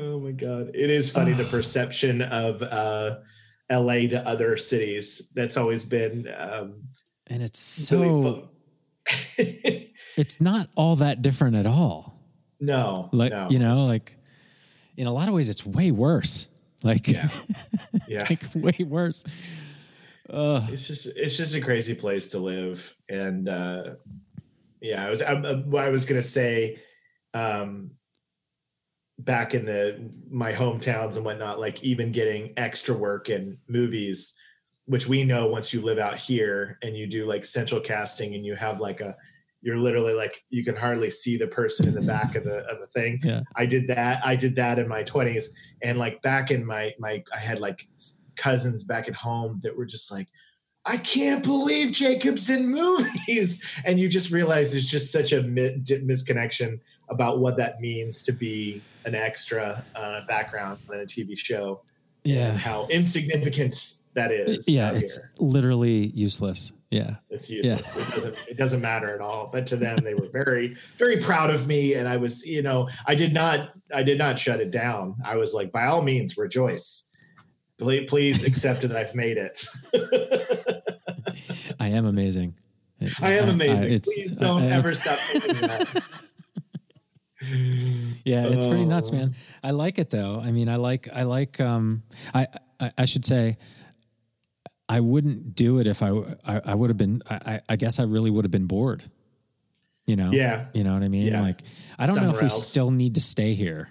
Oh 0.00 0.18
my 0.20 0.32
god. 0.32 0.70
It 0.74 0.88
is 0.90 1.10
funny 1.12 1.32
the 1.32 1.44
perception 1.44 2.22
of 2.22 2.62
uh, 2.62 3.18
LA 3.70 4.06
to 4.08 4.22
other 4.26 4.56
cities. 4.56 5.30
That's 5.34 5.56
always 5.56 5.84
been 5.84 6.32
um, 6.36 6.84
And 7.26 7.42
it's 7.42 7.58
so, 7.60 8.48
fun. 9.06 9.28
it's 10.16 10.40
not 10.40 10.68
all 10.76 10.96
that 10.96 11.22
different 11.22 11.56
at 11.56 11.66
all. 11.66 12.18
no, 12.60 13.08
Like, 13.12 13.32
no. 13.32 13.48
you 13.50 13.58
know, 13.58 13.74
like 13.86 14.16
in 14.96 15.06
a 15.06 15.12
lot 15.12 15.28
of 15.28 15.34
ways, 15.34 15.48
it's 15.48 15.64
way 15.66 15.90
worse. 15.90 16.48
Like, 16.82 17.06
Yeah. 17.08 17.28
yeah. 18.08 18.26
like 18.30 18.42
way 18.54 18.84
worse. 18.84 19.24
Uh, 20.28 20.64
it's 20.70 20.86
just 20.86 21.06
it's 21.16 21.36
just 21.36 21.54
a 21.56 21.60
crazy 21.60 21.94
place 21.94 22.28
to 22.28 22.38
live 22.38 22.94
and 23.08 23.48
uh 23.48 23.82
yeah 24.80 25.04
i 25.04 25.10
was 25.10 25.20
I, 25.22 25.32
I 25.32 25.88
was 25.88 26.06
gonna 26.06 26.22
say 26.22 26.78
um 27.34 27.90
back 29.24 29.54
in 29.54 29.64
the 29.64 30.10
my 30.30 30.52
hometowns 30.52 31.16
and 31.16 31.24
whatnot, 31.24 31.60
like 31.60 31.82
even 31.82 32.12
getting 32.12 32.52
extra 32.56 32.94
work 32.94 33.28
in 33.28 33.58
movies, 33.68 34.34
which 34.86 35.06
we 35.08 35.24
know 35.24 35.46
once 35.46 35.72
you 35.72 35.80
live 35.80 35.98
out 35.98 36.16
here 36.16 36.78
and 36.82 36.96
you 36.96 37.06
do 37.06 37.26
like 37.26 37.44
central 37.44 37.80
casting 37.80 38.34
and 38.34 38.44
you 38.44 38.54
have 38.54 38.80
like 38.80 39.00
a 39.00 39.16
you're 39.62 39.76
literally 39.76 40.14
like 40.14 40.42
you 40.48 40.64
can 40.64 40.74
hardly 40.74 41.10
see 41.10 41.36
the 41.36 41.46
person 41.46 41.86
in 41.86 41.94
the 41.94 42.00
back 42.00 42.34
of 42.34 42.44
the 42.44 42.58
of 42.66 42.80
the 42.80 42.86
thing. 42.86 43.20
Yeah. 43.22 43.42
I 43.56 43.66
did 43.66 43.86
that. 43.88 44.24
I 44.24 44.34
did 44.36 44.54
that 44.56 44.78
in 44.78 44.88
my 44.88 45.02
20s 45.02 45.46
and 45.82 45.98
like 45.98 46.22
back 46.22 46.50
in 46.50 46.64
my 46.64 46.92
my 46.98 47.22
I 47.34 47.38
had 47.38 47.60
like 47.60 47.86
cousins 48.36 48.82
back 48.84 49.08
at 49.08 49.14
home 49.14 49.60
that 49.62 49.76
were 49.76 49.84
just 49.84 50.10
like 50.10 50.28
I 50.86 50.96
can't 50.96 51.44
believe 51.44 51.92
Jacob's 51.92 52.48
in 52.48 52.68
movies. 52.68 53.62
And 53.84 54.00
you 54.00 54.08
just 54.08 54.30
realize 54.30 54.72
there's 54.72 54.88
just 54.88 55.12
such 55.12 55.32
a 55.32 55.42
mi- 55.42 55.82
misconnection 55.86 56.80
about 57.10 57.40
what 57.40 57.56
that 57.56 57.80
means 57.80 58.22
to 58.22 58.32
be 58.32 58.80
an 59.04 59.14
extra 59.14 59.82
uh, 59.96 60.24
background 60.26 60.78
in 60.92 61.00
a 61.00 61.04
TV 61.04 61.36
show. 61.36 61.82
Yeah. 62.24 62.52
How 62.52 62.86
insignificant 62.88 63.94
that 64.14 64.30
is. 64.30 64.68
yeah. 64.68 64.92
It's 64.92 65.16
here. 65.16 65.30
literally 65.38 66.08
useless. 66.14 66.72
Yeah. 66.90 67.16
It's 67.30 67.48
useless. 67.48 67.96
It 67.96 68.14
doesn't 68.14 68.36
it 68.48 68.56
doesn't 68.56 68.80
matter 68.80 69.14
at 69.14 69.20
all. 69.20 69.48
But 69.52 69.66
to 69.68 69.76
them, 69.76 69.96
they 69.98 70.14
were 70.14 70.28
very, 70.32 70.76
very 70.96 71.16
proud 71.18 71.50
of 71.50 71.66
me. 71.68 71.94
And 71.94 72.08
I 72.08 72.16
was, 72.16 72.44
you 72.44 72.62
know, 72.62 72.88
I 73.06 73.14
did 73.14 73.32
not 73.32 73.70
I 73.94 74.02
did 74.02 74.18
not 74.18 74.38
shut 74.38 74.60
it 74.60 74.70
down. 74.70 75.14
I 75.24 75.36
was 75.36 75.54
like, 75.54 75.70
by 75.72 75.86
all 75.86 76.02
means, 76.02 76.36
rejoice. 76.36 77.08
Please, 77.78 78.10
please 78.10 78.44
accept 78.44 78.82
that 78.82 78.94
I've 78.94 79.14
made 79.14 79.38
it. 79.38 79.64
I 81.80 81.88
am 81.88 82.04
amazing. 82.06 82.54
I 83.22 83.32
am 83.34 83.48
amazing. 83.48 83.92
it's- 83.92 84.14
Please 84.14 84.32
don't 84.32 84.62
I- 84.64 84.66
I- 84.66 84.70
ever 84.72 84.92
stop. 84.94 85.18
Yeah, 87.42 88.46
it's 88.48 88.66
pretty 88.66 88.84
nuts, 88.84 89.10
Oh. 89.12 89.16
man. 89.16 89.34
I 89.62 89.70
like 89.70 89.98
it 89.98 90.10
though. 90.10 90.40
I 90.40 90.52
mean, 90.52 90.68
I 90.68 90.76
like, 90.76 91.08
I 91.14 91.22
like, 91.22 91.58
um, 91.60 92.02
I, 92.34 92.46
I, 92.78 92.92
I 92.98 93.04
should 93.06 93.24
say, 93.24 93.56
I 94.88 95.00
wouldn't 95.00 95.54
do 95.54 95.78
it 95.78 95.86
if 95.86 96.02
I, 96.02 96.08
I, 96.44 96.60
I 96.66 96.74
would 96.74 96.90
have 96.90 96.96
been, 96.98 97.22
I, 97.30 97.60
I- 97.68 97.76
guess 97.76 97.98
I 97.98 98.02
really 98.04 98.30
would 98.30 98.44
have 98.44 98.50
been 98.50 98.66
bored. 98.66 99.04
You 100.06 100.16
know? 100.16 100.32
Yeah. 100.32 100.66
You 100.74 100.82
know 100.84 100.92
what 100.94 101.02
I 101.04 101.08
mean? 101.08 101.28
Yeah. 101.28 101.40
Like, 101.42 101.60
I 101.98 102.06
don't 102.06 102.16
know 102.16 102.22
if 102.30 102.36
Somewhere 102.36 102.42
we 102.42 102.48
still 102.48 102.90
need 102.90 103.14
to 103.14 103.20
stay 103.20 103.54
here. 103.54 103.88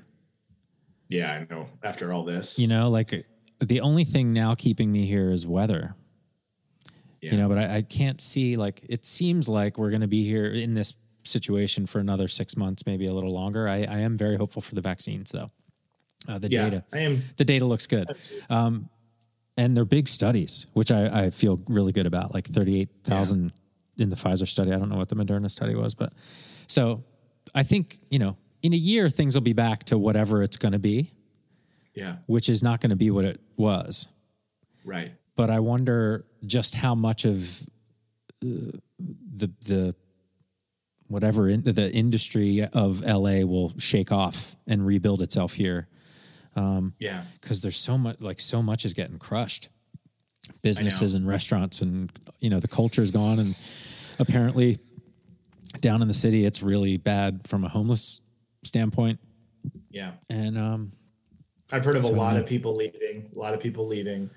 Yeah, 1.08 1.32
I 1.32 1.48
know. 1.52 1.68
After 1.82 2.12
all 2.14 2.26
this, 2.26 2.60
You 2.60 2.68
know, 2.68 2.90
like 2.90 3.26
the 3.62 3.82
only 3.82 4.04
thing 4.04 4.34
now 4.34 4.54
keeping 4.56 4.92
me 4.92 5.06
here 5.06 5.32
is 5.32 5.48
weather. 5.48 5.96
Yeah. 7.22 7.32
You 7.32 7.38
know, 7.38 7.50
but 7.50 7.58
I, 7.58 7.78
I 7.78 7.82
can't 7.82 8.20
see 8.22 8.58
like 8.58 8.82
it 8.88 9.06
seems 9.06 9.48
like 9.50 9.78
we're 9.78 9.90
going 9.90 10.02
to 10.02 10.08
be 10.08 10.28
here 10.28 10.46
in 10.46 10.74
this 10.74 10.94
situation 11.30 11.86
for 11.86 12.00
another 12.00 12.28
six 12.28 12.58
months, 12.58 12.86
maybe 12.86 13.06
a 13.06 13.14
little 13.14 13.34
longer. 13.34 13.68
I, 13.70 13.84
I 13.84 14.00
am 14.00 14.18
very 14.18 14.36
hopeful 14.38 14.62
for 14.62 14.76
the 14.76 14.82
vaccines, 14.82 15.32
though. 15.32 15.52
Uh, 16.28 16.38
the 16.40 16.50
yeah, 16.52 16.70
data, 16.70 16.84
I 16.92 17.00
am. 17.00 17.22
the 17.38 17.46
data 17.46 17.66
looks 17.66 17.88
good, 17.88 18.10
um, 18.50 18.90
and 19.56 19.76
they're 19.76 19.86
big 19.86 20.08
studies, 20.08 20.68
which 20.74 20.92
I, 20.92 21.26
I 21.26 21.30
feel 21.30 21.60
really 21.68 21.92
good 21.94 22.06
about. 22.06 22.34
Like 22.34 22.46
thirty-eight 22.48 22.90
thousand 23.04 23.54
in 23.98 24.10
the 24.10 24.16
Pfizer 24.18 24.48
study. 24.48 24.74
I 24.74 24.78
don't 24.78 24.90
know 24.90 24.98
what 24.98 25.08
the 25.10 25.16
Moderna 25.16 25.50
study 25.50 25.76
was, 25.76 25.96
but 25.96 26.14
so 26.68 27.04
I 27.56 27.64
think 27.64 28.00
you 28.10 28.20
know 28.20 28.36
in 28.62 28.74
a 28.74 28.78
year 28.78 29.10
things 29.10 29.34
will 29.36 29.42
be 29.42 29.54
back 29.54 29.86
to 29.86 29.98
whatever 29.98 30.44
it's 30.44 30.58
going 30.58 30.74
to 30.74 30.80
be, 30.80 31.12
Yeah, 31.96 32.18
which 32.28 32.50
is 32.50 32.62
not 32.62 32.82
going 32.82 32.90
to 32.92 32.98
be 32.98 33.12
what 33.12 33.24
it 33.26 33.40
was 33.56 34.08
right. 34.84 35.14
but 35.38 35.50
I 35.50 35.60
wonder 35.62 36.26
just 36.46 36.76
how 36.76 36.96
much 36.96 37.24
of 37.26 37.62
uh, 38.44 38.76
the 39.36 39.50
the 39.66 39.96
whatever 41.10 41.50
in, 41.50 41.64
the 41.64 41.92
industry 41.94 42.62
of 42.74 43.02
LA 43.02 43.42
will 43.46 43.74
shake 43.78 44.12
off 44.12 44.56
and 44.68 44.86
rebuild 44.86 45.22
itself 45.22 45.54
here. 45.54 45.88
Yeah, 47.00 47.24
because 47.42 47.62
there's 47.62 47.78
so 47.78 47.98
much 47.98 48.20
like 48.20 48.40
so 48.40 48.62
much 48.62 48.86
is 48.86 48.94
getting 48.94 49.20
crushed. 49.20 49.70
Businesses 50.62 51.16
and 51.16 51.28
restaurants 51.28 51.82
and 51.82 52.12
you 52.40 52.50
know 52.50 52.60
the 52.60 52.68
culture 52.68 53.02
is 53.02 53.12
gone 53.12 53.40
and 53.40 53.56
apparently 54.18 54.78
down 55.80 56.02
in 56.02 56.08
the 56.08 56.14
city 56.14 56.44
it's 56.44 56.64
really 56.64 56.98
bad 56.98 57.48
from 57.48 57.64
a 57.64 57.70
homeless 57.70 58.20
standpoint. 58.64 59.20
Yeah. 59.90 60.14
and 60.30 60.58
um 60.58 60.92
I've 61.72 61.86
heard 61.86 61.96
of 61.96 62.06
a 62.06 62.12
lot 62.12 62.38
of 62.38 62.46
people 62.46 62.76
leaving, 62.76 63.30
a 63.36 63.40
lot 63.40 63.54
of 63.54 63.60
people 63.60 63.88
leaving, 63.88 64.30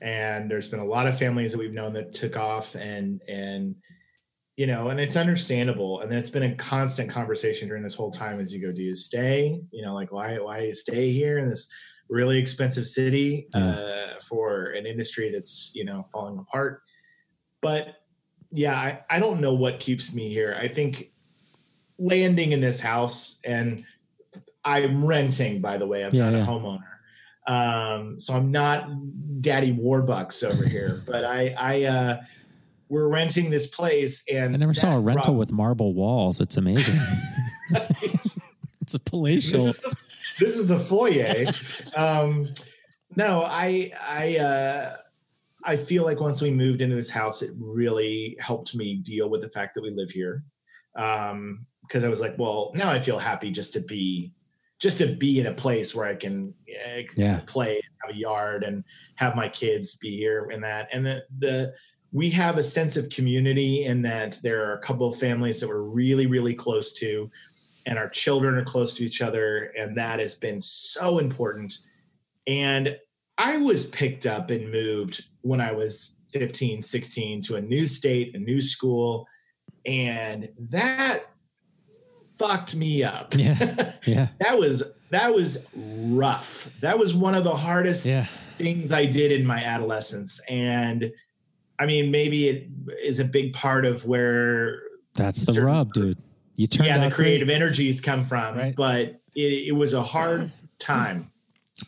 and 0.00 0.50
there's 0.50 0.68
been 0.68 0.80
a 0.80 0.84
lot 0.84 1.06
of 1.06 1.16
families 1.16 1.52
that 1.52 1.58
we've 1.58 1.72
known 1.72 1.92
that 1.92 2.12
took 2.12 2.36
off, 2.36 2.74
and 2.74 3.22
and 3.28 3.76
you 4.60 4.66
know, 4.66 4.90
and 4.90 5.00
it's 5.00 5.16
understandable, 5.16 6.02
and 6.02 6.12
it's 6.12 6.28
been 6.28 6.42
a 6.42 6.54
constant 6.54 7.08
conversation 7.08 7.66
during 7.66 7.82
this 7.82 7.94
whole 7.94 8.10
time 8.10 8.38
as 8.40 8.52
you 8.52 8.60
go, 8.60 8.70
do 8.70 8.82
you 8.82 8.94
stay? 8.94 9.58
You 9.70 9.80
know, 9.80 9.94
like 9.94 10.12
why 10.12 10.38
why 10.38 10.60
do 10.60 10.66
you 10.66 10.74
stay 10.74 11.10
here 11.10 11.38
in 11.38 11.48
this 11.48 11.72
really 12.10 12.36
expensive 12.36 12.86
city 12.86 13.48
uh, 13.54 14.20
for 14.20 14.66
an 14.72 14.84
industry 14.84 15.30
that's 15.30 15.72
you 15.74 15.86
know 15.86 16.02
falling 16.12 16.36
apart? 16.36 16.82
But 17.62 17.94
yeah, 18.52 18.74
I, 18.74 19.00
I 19.08 19.18
don't 19.18 19.40
know 19.40 19.54
what 19.54 19.80
keeps 19.80 20.12
me 20.12 20.28
here. 20.28 20.54
I 20.60 20.68
think 20.68 21.10
landing 21.98 22.52
in 22.52 22.60
this 22.60 22.82
house 22.82 23.40
and 23.46 23.86
I'm 24.62 25.02
renting, 25.02 25.62
by 25.62 25.78
the 25.78 25.86
way. 25.86 26.04
I'm 26.04 26.14
Yeah, 26.14 26.28
not 26.28 26.36
yeah. 26.36 26.44
a 26.44 26.46
homeowner. 26.46 26.90
Um, 27.46 28.20
so 28.20 28.34
I'm 28.34 28.50
not 28.50 28.90
daddy 29.40 29.72
warbucks 29.72 30.46
over 30.46 30.68
here, 30.68 31.02
but 31.06 31.24
I, 31.24 31.54
I, 31.56 31.82
uh, 31.84 32.20
we're 32.90 33.08
renting 33.08 33.48
this 33.48 33.66
place 33.66 34.22
and 34.30 34.54
I 34.54 34.58
never 34.58 34.74
saw 34.74 34.96
a 34.96 35.00
rental 35.00 35.36
with 35.36 35.52
marble 35.52 35.94
walls 35.94 36.40
it's 36.40 36.58
amazing 36.58 37.00
it's 37.70 38.94
a 38.94 38.98
palatial 38.98 39.64
this 39.64 39.76
is 39.76 39.80
the, 39.80 39.96
this 40.40 40.56
is 40.56 40.66
the 40.66 40.78
foyer. 40.78 41.34
um, 41.96 42.48
no, 43.16 43.42
I 43.42 43.92
I 44.00 44.36
uh, 44.38 44.96
I 45.64 45.76
feel 45.76 46.04
like 46.04 46.20
once 46.20 46.40
we 46.40 46.50
moved 46.50 46.80
into 46.80 46.96
this 46.96 47.10
house, 47.10 47.42
it 47.42 47.50
really 47.58 48.36
helped 48.40 48.74
me 48.74 48.96
deal 48.96 49.28
with 49.28 49.42
the 49.42 49.50
fact 49.50 49.74
that 49.74 49.82
we 49.82 49.90
live 49.90 50.10
here. 50.10 50.42
Um, 50.96 51.66
because 51.82 52.04
I 52.04 52.08
was 52.08 52.20
like, 52.20 52.38
well, 52.38 52.70
now 52.74 52.90
I 52.90 53.00
feel 53.00 53.18
happy 53.18 53.50
just 53.50 53.72
to 53.74 53.80
be 53.80 54.32
just 54.80 54.98
to 54.98 55.14
be 55.14 55.40
in 55.40 55.46
a 55.46 55.52
place 55.54 55.94
where 55.94 56.06
I 56.06 56.14
can 56.14 56.54
eh, 56.86 57.02
Yeah. 57.16 57.40
play, 57.46 57.80
have 58.02 58.14
a 58.14 58.18
yard, 58.18 58.64
and 58.64 58.82
have 59.16 59.36
my 59.36 59.48
kids 59.48 59.96
be 59.96 60.16
here 60.16 60.48
and 60.50 60.62
that. 60.64 60.88
And 60.92 61.04
the 61.04 61.24
the 61.38 61.74
we 62.12 62.30
have 62.30 62.58
a 62.58 62.62
sense 62.62 62.96
of 62.96 63.08
community 63.08 63.84
in 63.84 64.02
that 64.02 64.38
there 64.42 64.68
are 64.68 64.74
a 64.74 64.80
couple 64.80 65.06
of 65.06 65.16
families 65.16 65.60
that 65.60 65.68
we're 65.68 65.82
really 65.82 66.26
really 66.26 66.54
close 66.54 66.92
to 66.94 67.30
and 67.86 67.98
our 67.98 68.08
children 68.08 68.56
are 68.56 68.64
close 68.64 68.94
to 68.94 69.04
each 69.04 69.22
other 69.22 69.72
and 69.78 69.96
that 69.96 70.18
has 70.18 70.34
been 70.34 70.60
so 70.60 71.18
important. 71.18 71.78
And 72.46 72.96
i 73.38 73.56
was 73.56 73.86
picked 73.86 74.26
up 74.26 74.50
and 74.50 74.70
moved 74.70 75.24
when 75.40 75.60
i 75.60 75.72
was 75.72 76.16
15 76.32 76.82
16 76.82 77.40
to 77.42 77.56
a 77.56 77.60
new 77.60 77.86
state 77.86 78.34
a 78.34 78.38
new 78.38 78.60
school 78.60 79.26
and 79.86 80.48
that 80.70 81.24
fucked 82.40 82.74
me 82.74 83.04
up. 83.04 83.34
Yeah. 83.34 83.92
yeah. 84.06 84.28
That 84.40 84.58
was 84.58 84.82
that 85.10 85.34
was 85.34 85.66
rough. 85.74 86.70
That 86.80 86.98
was 86.98 87.14
one 87.14 87.34
of 87.34 87.44
the 87.44 87.54
hardest 87.54 88.06
yeah. 88.06 88.24
things 88.56 88.92
I 88.92 89.04
did 89.04 89.30
in 89.30 89.44
my 89.44 89.62
adolescence. 89.62 90.40
And 90.48 91.12
I 91.80 91.86
mean, 91.86 92.10
maybe 92.10 92.48
it 92.48 92.68
is 93.02 93.18
a 93.18 93.24
big 93.24 93.54
part 93.54 93.86
of 93.86 94.06
where 94.06 94.82
that's 95.14 95.42
the 95.42 95.60
rub 95.62 95.92
dude 95.92 96.18
you 96.60 96.66
turn 96.66 96.86
yeah, 96.86 96.98
the 96.98 97.10
creative 97.10 97.48
energies 97.48 98.02
come 98.02 98.22
from. 98.22 98.56
Right. 98.56 98.76
But 98.76 99.20
it, 99.34 99.68
it 99.68 99.74
was 99.74 99.94
a 99.94 100.02
hard 100.02 100.50
time. 100.78 101.30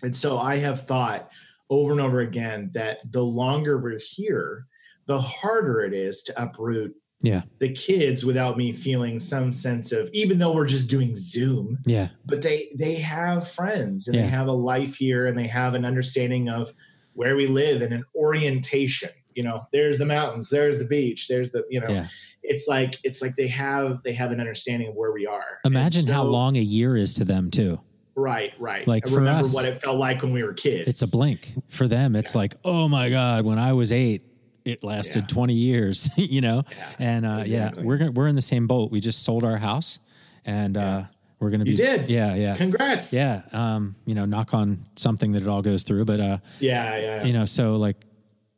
And 0.03 0.17
so 0.17 0.39
I 0.39 0.57
have 0.57 0.81
thought 0.83 1.31
over 1.69 1.93
and 1.93 2.01
over 2.01 2.21
again 2.21 2.71
that 2.73 3.01
the 3.13 3.23
longer 3.23 3.77
we're 3.77 4.01
here, 4.03 4.67
the 5.07 5.21
harder 5.21 5.83
it 5.83 5.93
is 5.93 6.23
to 6.23 6.43
uproot 6.43 6.95
yeah 7.21 7.43
the 7.61 7.73
kids 7.73 8.25
without 8.25 8.57
me 8.57 8.73
feeling 8.73 9.21
some 9.21 9.53
sense 9.53 9.93
of 9.93 10.11
even 10.13 10.39
though 10.39 10.53
we're 10.53 10.67
just 10.67 10.91
doing 10.91 11.15
zoom 11.15 11.79
yeah 11.87 12.09
but 12.27 12.43
they 12.43 12.69
they 12.77 12.97
have 12.97 13.47
friends 13.47 14.09
and 14.09 14.17
Yeah. 14.17 14.23
they 14.23 14.29
have 14.29 14.49
a 14.49 14.53
life 14.53 14.97
here 14.97 15.27
and 15.29 15.39
they 15.39 15.47
have 15.47 15.75
an 15.75 15.85
understanding 15.85 16.49
of 16.49 16.73
where 17.13 17.37
we 17.37 17.47
live 17.47 17.81
and 17.81 17.95
an 17.95 18.05
orientation 18.17 19.11
you 19.35 19.43
know 19.43 19.67
there's 19.73 19.99
the 19.99 20.07
mountains 20.07 20.51
there's 20.51 20.79
the 20.79 20.85
beach 20.85 21.29
there's 21.29 21.51
the 21.51 21.65
you 21.71 21.81
know 21.81 21.89
yeah. 21.89 22.07
it's 22.43 22.67
like 22.69 22.99
it's 23.05 23.23
like 23.23 23.35
they 23.37 23.49
have 23.49 24.03
they 24.03 24.13
have 24.13 24.33
an 24.33 24.41
understanding 24.41 24.89
of 24.89 24.95
where 24.95 25.13
we 25.13 25.27
are. 25.27 25.59
Imagine 25.65 26.07
how 26.07 26.25
long 26.25 26.57
a 26.57 26.61
year 26.61 26.97
is 26.97 27.15
to 27.15 27.25
them 27.25 27.51
too. 27.51 27.81
Right 28.15 28.53
right. 28.59 28.87
Like, 28.87 29.07
i 29.07 29.11
for 29.11 29.17
remember 29.17 29.41
us, 29.41 29.55
what 29.55 29.67
it 29.67 29.83
felt 29.83 29.97
like 29.99 30.23
when 30.23 30.33
we 30.33 30.43
were 30.43 30.53
kids. 30.53 30.87
it's 30.89 31.03
a 31.03 31.09
blink. 31.09 31.55
For 31.69 31.89
them 31.89 32.15
it's 32.17 32.35
like 32.35 32.55
oh 32.65 32.89
my 32.89 33.09
god 33.09 33.45
when 33.45 33.59
i 33.59 33.73
was 33.73 33.91
eight 33.93 34.23
it 34.65 34.85
lasted 34.85 35.23
Yeah. 35.23 35.27
20 35.35 35.55
years 35.55 36.11
you 36.17 36.41
know? 36.41 36.63
Yeah, 36.71 36.91
and 36.99 37.27
uh 37.27 37.39
exactly. 37.45 37.83
yeah 37.83 37.87
we're 37.87 37.99
gonna, 37.99 38.13
we're 38.13 38.29
in 38.29 38.35
the 38.37 38.43
same 38.43 38.67
boat. 38.67 38.91
We 38.93 39.01
just 39.01 39.25
sold 39.25 39.45
our 39.45 39.57
house 39.57 39.99
and 40.45 40.77
uh 40.77 41.05
we're 41.41 41.51
gonna 41.51 41.65
be 41.65 41.71
You 41.71 41.77
did? 41.77 42.09
yeah 42.11 42.35
yeah. 42.35 42.55
Congrats. 42.55 43.13
Yeah 43.13 43.43
um 43.53 43.95
you 44.05 44.15
know 44.15 44.27
knock 44.27 44.53
on 44.55 44.79
something 44.97 45.33
that 45.33 45.43
it 45.43 45.49
all 45.49 45.63
goes 45.63 45.83
through 45.83 46.05
but 46.05 46.21
uh 46.21 46.39
yeah 46.61 46.97
yeah. 46.99 47.25
you 47.25 47.33
know 47.33 47.45
so 47.47 47.77
like 47.77 47.97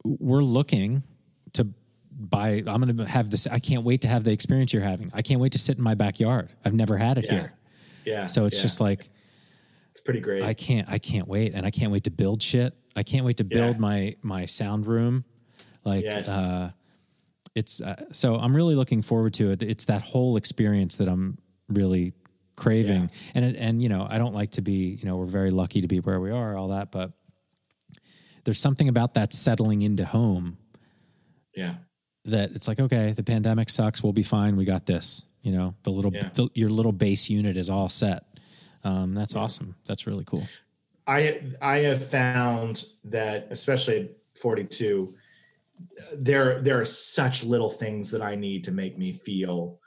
we're 0.05 0.43
looking 0.43 1.03
to 1.55 1.67
buy 2.13 2.63
i'm 2.67 2.81
gonna 2.81 3.07
have 3.09 3.31
this 3.31 3.47
i 3.49 3.59
can't 3.59 3.83
wait 3.85 4.03
to 4.03 4.09
have 4.09 4.23
the 4.25 4.31
experience 4.33 4.73
you're 4.73 4.83
having 4.83 5.11
i 5.15 5.23
can't 5.23 5.41
wait 5.41 5.53
to 5.53 5.59
sit 5.59 5.77
in 5.79 5.83
my 5.83 5.95
backyard 5.95 6.49
i've 6.65 6.75
never 6.75 6.97
had 6.97 7.19
it 7.19 7.25
Yeah. 7.27 7.33
here 7.33 7.53
yeah 8.05 8.27
so 8.27 8.45
it's 8.45 8.57
yeah. 8.59 8.63
just 8.63 8.81
like 8.81 9.09
it's 9.91 10.01
pretty 10.01 10.19
great. 10.21 10.43
I 10.43 10.55
can't 10.55 10.89
I 10.89 10.99
can't 10.99 11.29
wait 11.29 11.55
and 11.55 11.65
I 11.65 11.71
can't 11.71 11.93
wait 11.93 12.03
to 12.03 12.11
build 12.11 12.43
shit. 12.43 12.75
I 12.97 13.05
can't 13.05 13.25
wait 13.25 13.37
to 13.37 13.45
build 13.45 13.77
Yeah. 13.77 13.81
my 13.81 14.17
my 14.23 14.45
sound 14.45 14.89
room. 14.89 15.25
Like 15.85 16.03
Yes. 16.03 16.29
uh 16.29 16.73
it's 17.55 17.81
uh, 17.81 18.07
so 18.11 18.35
I'm 18.35 18.57
really 18.57 18.75
looking 18.75 19.03
forward 19.03 19.35
to 19.35 19.53
it. 19.53 19.63
It's 19.63 19.85
that 19.85 20.03
whole 20.03 20.37
experience 20.37 20.97
that 20.97 21.07
I'm 21.09 21.39
really 21.69 22.13
craving. 22.57 23.09
And 23.37 23.55
and 23.57 23.81
you 23.81 23.89
know, 23.89 24.05
I 24.11 24.19
don't 24.19 24.35
like 24.35 24.51
to 24.53 24.63
be, 24.63 24.99
you 25.01 25.05
know, 25.05 25.17
we're 25.17 25.27
very 25.27 25.51
lucky 25.53 25.81
to 25.83 25.87
be 25.87 26.01
where 26.01 26.19
we 26.19 26.33
are 26.33 26.57
all 26.57 26.69
that, 26.71 26.91
but 26.91 27.13
there's 28.45 28.61
something 28.61 28.89
about 28.89 29.15
that 29.15 29.33
settling 29.33 29.83
into 29.83 30.05
home 30.05 30.59
yeah. 31.55 31.75
that 32.25 32.53
it's 32.53 32.69
like 32.69 32.81
okay, 32.81 33.13
the 33.13 33.23
pandemic 33.23 33.69
sucks, 33.71 34.03
we'll 34.03 34.13
be 34.13 34.23
fine, 34.23 34.57
we 34.57 34.65
got 34.65 34.87
this. 34.87 35.25
You 35.43 35.53
know, 35.53 35.75
the 35.83 35.91
little 35.91 36.13
Yeah. 36.15 36.31
the, 36.33 36.49
your 36.55 36.71
little 36.71 36.93
base 36.93 37.29
unit 37.29 37.57
is 37.57 37.69
all 37.69 37.89
set. 37.89 38.25
Um, 38.83 39.15
that's 39.15 39.35
awesome. 39.35 39.75
That's 39.87 40.07
really 40.07 40.25
cool. 40.25 40.47
I 41.07 41.43
I 41.61 41.79
have 41.79 42.05
found 42.07 42.85
that 43.05 43.49
especially 43.51 44.01
at 44.01 44.11
42 44.41 45.15
there 46.15 46.61
there 46.61 46.81
are 46.81 46.85
such 46.85 47.45
little 47.45 47.71
things 47.71 48.11
that 48.11 48.23
I 48.23 48.37
need 48.37 48.65
to 48.65 48.73
make 48.73 48.97
me 48.97 49.13
feel 49.13 49.79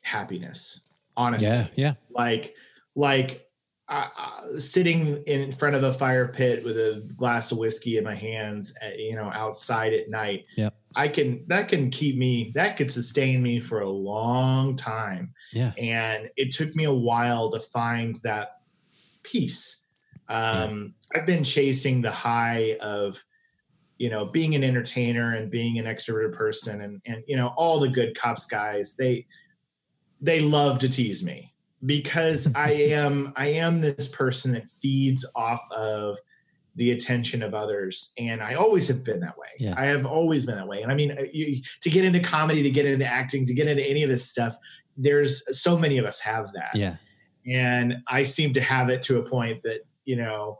happiness 0.00 0.80
honestly 1.16 1.48
Yeah, 1.48 1.66
yeah. 1.76 1.94
like 2.10 2.56
like 2.94 3.46
uh, 3.90 4.06
uh, 4.16 4.58
sitting 4.58 5.20
in 5.24 5.50
front 5.50 5.74
of 5.74 5.82
a 5.82 5.92
fire 5.92 6.28
pit 6.28 6.64
with 6.64 6.76
a 6.78 7.04
glass 7.16 7.50
of 7.50 7.58
whiskey 7.58 7.96
in 7.98 8.04
my 8.04 8.14
hands 8.14 8.72
at, 8.80 8.98
you 8.98 9.14
know 9.16 9.30
outside 9.34 9.92
at 9.92 10.08
night 10.08 10.44
Yep. 10.56 10.74
I 10.94 11.08
can 11.08 11.44
that 11.48 11.68
can 11.68 11.90
keep 11.90 12.16
me 12.16 12.52
that 12.54 12.76
could 12.76 12.90
sustain 12.90 13.42
me 13.42 13.58
for 13.60 13.80
a 13.80 13.88
long 13.88 14.76
time 14.76 15.34
Yeah. 15.52 15.72
and 15.76 16.30
it 16.36 16.52
took 16.52 16.74
me 16.76 16.84
a 16.84 16.92
while 16.92 17.50
to 17.50 17.58
find 17.58 18.14
that 18.22 18.60
peace 19.24 19.84
um 20.28 20.94
i've 21.14 21.26
been 21.26 21.42
chasing 21.44 22.00
the 22.00 22.10
high 22.12 22.76
of 22.80 23.22
you 23.98 24.08
know 24.08 24.24
being 24.26 24.54
an 24.54 24.62
entertainer 24.64 25.34
and 25.34 25.50
being 25.50 25.78
an 25.78 25.84
extroverted 25.84 26.32
person 26.32 26.80
and 26.82 27.02
and 27.04 27.24
you 27.26 27.36
know 27.36 27.48
all 27.56 27.80
the 27.80 27.88
good 27.88 28.16
cops 28.16 28.46
guys 28.46 28.94
they 28.94 29.26
they 30.20 30.38
love 30.40 30.78
to 30.78 30.88
tease 30.88 31.24
me 31.24 31.49
because 31.86 32.52
i 32.56 32.72
am 32.72 33.32
i 33.36 33.48
am 33.48 33.80
this 33.80 34.08
person 34.08 34.52
that 34.52 34.68
feeds 34.68 35.26
off 35.34 35.62
of 35.74 36.18
the 36.76 36.92
attention 36.92 37.42
of 37.42 37.52
others. 37.52 38.12
And 38.16 38.40
i 38.42 38.54
always 38.54 38.86
have 38.88 39.04
been 39.04 39.20
that 39.20 39.36
way. 39.36 39.48
Yeah. 39.58 39.74
i 39.76 39.86
have 39.86 40.06
always 40.06 40.46
been 40.46 40.56
that 40.56 40.68
way. 40.68 40.82
And 40.82 40.90
i 40.90 40.94
mean 40.94 41.12
uh, 41.12 41.24
you, 41.32 41.60
to 41.82 41.90
get 41.90 42.04
into 42.04 42.20
comedy 42.20 42.62
to 42.62 42.70
get 42.70 42.86
into 42.86 43.04
acting 43.06 43.44
to 43.46 43.54
get 43.54 43.66
into 43.66 43.82
any 43.82 44.02
of 44.02 44.08
this 44.08 44.26
stuff 44.26 44.56
there's 44.96 45.42
so 45.58 45.78
many 45.78 45.98
of 45.98 46.04
us 46.04 46.20
have 46.20 46.52
that. 46.52 46.70
Yeah. 46.74 46.96
and 47.46 47.96
I 48.06 48.22
seem 48.22 48.52
to 48.52 48.60
have 48.60 48.90
it 48.90 49.02
to 49.02 49.18
a 49.18 49.22
point 49.22 49.62
that 49.62 49.80
you 50.04 50.16
know 50.16 50.58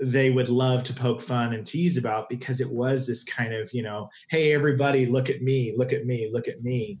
they 0.00 0.30
would 0.30 0.48
love 0.48 0.82
to 0.84 0.94
poke 0.94 1.20
fun 1.20 1.52
and 1.54 1.66
tease 1.66 1.96
about 1.96 2.28
because 2.28 2.60
it 2.60 2.70
was 2.70 3.06
this 3.06 3.24
kind 3.24 3.52
of 3.52 3.70
you 3.72 3.82
know 3.82 4.08
hey 4.30 4.52
everybody 4.52 5.06
look 5.06 5.28
at 5.30 5.42
me 5.42 5.74
look 5.76 5.92
at 5.92 6.04
me 6.04 6.30
look 6.32 6.48
at 6.48 6.62
me. 6.62 6.98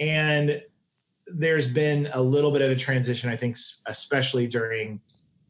And 0.00 0.60
there's 1.26 1.68
been 1.68 2.08
a 2.12 2.20
little 2.22 2.50
bit 2.50 2.62
of 2.62 2.70
a 2.70 2.76
transition 2.76 3.30
i 3.30 3.36
think 3.36 3.56
especially 3.86 4.46
during 4.46 5.00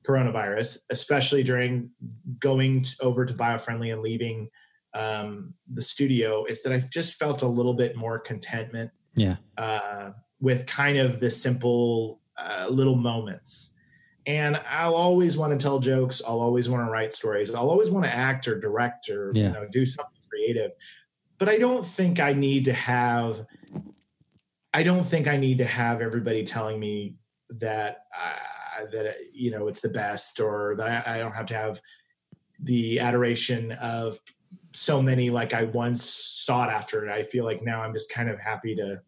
coronavirus 0.07 0.79
especially 0.91 1.43
during 1.43 1.91
going 2.39 2.85
over 3.01 3.25
to 3.25 3.33
biofriendly 3.35 3.93
and 3.93 4.03
leaving 4.03 4.49
um, 4.95 5.55
the 5.73 5.81
studio 5.83 6.45
is 6.45 6.63
that 6.63 6.73
i've 6.73 6.91
just 6.91 7.19
felt 7.19 7.43
a 7.43 7.47
little 7.47 7.75
bit 7.75 7.97
more 7.97 8.19
contentment 8.19 8.91
Yeah. 9.17 9.37
uh, 9.57 10.11
with 10.41 10.67
kind 10.67 10.99
of 10.99 11.21
the 11.21 11.31
simple 11.31 12.21
uh, 12.37 12.67
little 12.69 12.97
moments. 12.97 13.75
And 14.27 14.61
I'll 14.69 14.95
always 14.95 15.37
want 15.37 15.53
to 15.53 15.63
tell 15.63 15.79
jokes. 15.79 16.21
I'll 16.27 16.41
always 16.41 16.69
want 16.69 16.85
to 16.87 16.91
write 16.91 17.13
stories. 17.13 17.55
I'll 17.55 17.71
always 17.71 17.91
want 17.91 18.05
to 18.07 18.13
act 18.15 18.49
or 18.49 18.59
direct 18.59 19.09
or 19.09 19.33
Yeah. 19.35 19.49
you 19.49 19.53
know 19.53 19.67
do 19.71 19.85
something 19.85 20.21
creative. 20.29 20.73
But 21.39 21.49
I 21.49 21.59
don't 21.59 21.85
think 21.87 22.19
I 22.21 22.33
need 22.33 22.65
to 22.65 22.73
have. 22.73 23.45
I 24.75 24.83
don't 24.83 25.05
think 25.05 25.29
I 25.29 25.37
need 25.37 25.59
to 25.59 25.65
have 25.65 26.01
everybody 26.01 26.45
telling 26.45 26.81
me 26.81 27.17
that 27.51 28.07
uh, 28.19 28.87
that 28.93 29.17
you 29.33 29.51
know 29.51 29.69
it's 29.69 29.81
the 29.83 29.89
best 29.91 30.41
or 30.41 30.75
that 30.77 31.07
I, 31.07 31.15
I 31.15 31.19
don't 31.19 31.33
have 31.33 31.47
to 31.47 31.55
have 31.55 31.81
the 32.61 33.01
adoration 33.01 33.73
of 33.73 34.19
so 34.73 35.03
many 35.03 35.29
like 35.31 35.53
I 35.53 35.65
once 35.65 36.03
sought 36.03 36.71
after. 36.71 37.05
it. 37.07 37.13
I 37.13 37.23
feel 37.23 37.45
like 37.45 37.63
now 37.63 37.83
I'm 37.83 37.93
just 37.93 38.11
kind 38.11 38.31
of 38.31 38.39
happy 38.39 38.75
to, 38.77 39.01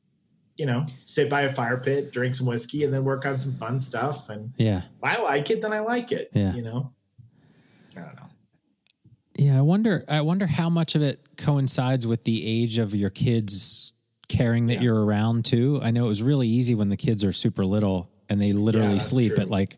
you 0.57 0.67
know, 0.67 0.85
sit 0.99 1.31
by 1.31 1.43
a 1.43 1.49
fire 1.49 1.79
pit, 1.79 2.13
drink 2.13 2.35
some 2.35 2.47
whiskey, 2.47 2.85
and 2.85 2.93
then 2.93 3.05
work 3.05 3.25
on 3.25 3.39
some 3.39 3.55
fun 3.55 3.79
stuff. 3.79 4.29
And 4.29 4.53
Yeah. 4.59 4.79
if 4.79 5.03
I 5.03 5.17
like 5.23 5.51
it, 5.51 5.63
then 5.63 5.73
I 5.73 5.81
like 5.81 6.13
it. 6.13 6.31
Yeah. 6.35 6.55
You 6.55 6.63
know, 6.63 6.93
I 7.97 8.01
don't 8.01 8.17
know. 8.17 8.29
Yeah, 9.37 9.59
I 9.59 9.63
wonder. 9.63 10.05
I 10.09 10.21
wonder 10.21 10.47
how 10.47 10.69
much 10.69 10.95
of 10.95 11.03
it 11.03 11.21
coincides 11.39 12.07
with 12.07 12.25
the 12.25 12.47
age 12.47 12.77
of 12.77 12.95
your 12.95 13.11
kids 13.11 13.94
caring 14.29 14.67
that 14.69 14.75
Yeah. 14.75 14.83
you're 14.83 15.05
around 15.05 15.45
too. 15.45 15.81
I 15.83 15.91
know 15.91 16.05
it 16.07 16.09
was 16.09 16.23
really 16.23 16.49
easy 16.49 16.75
when 16.75 16.89
the 16.89 16.97
kids 16.97 17.25
are 17.25 17.33
super 17.33 17.65
little 17.65 18.11
and 18.29 18.41
they 18.41 18.53
literally 18.53 18.95
that's 18.95 19.07
sleep 19.07 19.35
true. 19.35 19.43
at 19.43 19.51
like 19.51 19.77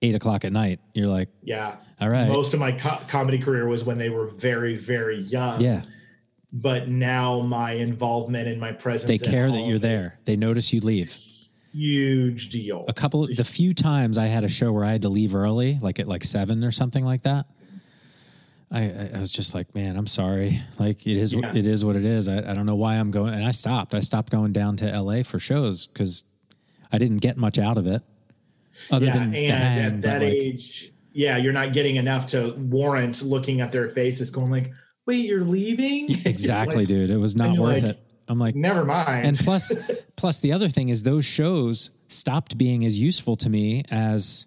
eight 0.00 0.14
o'clock 0.14 0.44
at 0.44 0.52
night. 0.52 0.80
You're 0.94 1.08
like, 1.08 1.28
Yeah. 1.42 1.76
all 2.00 2.08
right, 2.08 2.28
Most 2.28 2.54
of 2.54 2.60
my 2.60 2.72
co- 2.72 2.98
comedy 3.08 3.38
career 3.38 3.66
was 3.68 3.84
when 3.84 3.98
they 3.98 4.08
were 4.08 4.26
very, 4.26 4.76
very 4.76 5.20
young. 5.22 5.60
yeah. 5.60 5.82
But 6.52 6.88
now 6.88 7.40
my 7.40 7.72
involvement 7.72 8.46
and 8.48 8.60
my 8.60 8.72
presence. 8.72 9.08
They 9.08 9.30
care 9.30 9.50
that 9.50 9.66
you're 9.66 9.78
there. 9.78 10.18
They 10.26 10.36
notice 10.36 10.72
you 10.72 10.80
leave. 10.80 11.18
Huge 11.72 12.50
deal. 12.50 12.84
A 12.88 12.92
couple, 12.92 13.24
the 13.26 13.44
few 13.44 13.72
times 13.72 14.18
I 14.18 14.26
had 14.26 14.44
a 14.44 14.48
show 14.48 14.70
where 14.72 14.84
I 14.84 14.92
had 14.92 15.02
to 15.02 15.08
leave 15.08 15.34
early, 15.34 15.78
like 15.80 15.98
at 15.98 16.06
like 16.08 16.24
seven 16.24 16.62
or 16.64 16.70
something 16.70 17.04
like 17.04 17.22
that. 17.22 17.46
I, 18.72 19.10
I 19.14 19.18
was 19.18 19.30
just 19.30 19.54
like, 19.54 19.74
man, 19.74 19.96
I'm 19.96 20.06
sorry. 20.06 20.60
Like 20.78 21.06
it 21.06 21.16
is, 21.16 21.32
Yeah. 21.34 21.54
it 21.54 21.66
is 21.66 21.84
what 21.84 21.94
it 21.94 22.04
is. 22.04 22.26
I, 22.28 22.38
I 22.38 22.54
don't 22.54 22.66
know 22.66 22.74
why 22.74 22.94
I'm 22.94 23.10
going. 23.10 23.34
And 23.34 23.44
I 23.44 23.50
stopped. 23.52 23.94
I 23.94 24.00
stopped 24.00 24.32
going 24.32 24.52
down 24.52 24.76
to 24.78 25.00
LA 25.00 25.22
for 25.22 25.38
shows 25.38 25.86
because 25.86 26.24
I 26.90 26.98
didn't 26.98 27.18
get 27.18 27.36
much 27.36 27.58
out 27.58 27.78
of 27.78 27.86
it. 27.86 28.02
Other 28.90 29.06
yeah, 29.06 29.12
than 29.12 29.34
and 29.34 29.78
at 29.80 30.02
that 30.02 30.22
like, 30.22 30.32
age, 30.32 30.92
yeah, 31.12 31.36
you're 31.36 31.52
not 31.52 31.72
getting 31.74 31.96
enough 31.96 32.26
to 32.28 32.54
warrant 32.56 33.22
looking 33.22 33.60
at 33.60 33.70
their 33.70 33.88
faces, 33.88 34.30
going 34.30 34.50
like, 34.50 34.72
"Wait, 35.06 35.26
you're 35.26 35.44
leaving?" 35.44 36.10
exactly, 36.24 36.76
Like, 36.78 36.88
dude. 36.88 37.10
It 37.10 37.18
was 37.18 37.36
not 37.36 37.56
worth 37.58 37.82
like, 37.82 37.92
it. 37.92 38.00
I'm 38.28 38.38
like, 38.38 38.54
Never 38.56 38.84
mind. 38.84 39.26
and 39.26 39.38
plus, 39.44 39.74
plus 40.16 40.40
the 40.40 40.52
other 40.52 40.68
thing 40.68 40.88
is 40.88 41.02
those 41.02 41.26
shows 41.26 41.90
stopped 42.08 42.56
being 42.56 42.84
as 42.86 42.98
useful 42.98 43.36
to 43.36 43.50
me 43.50 43.84
as 43.90 44.46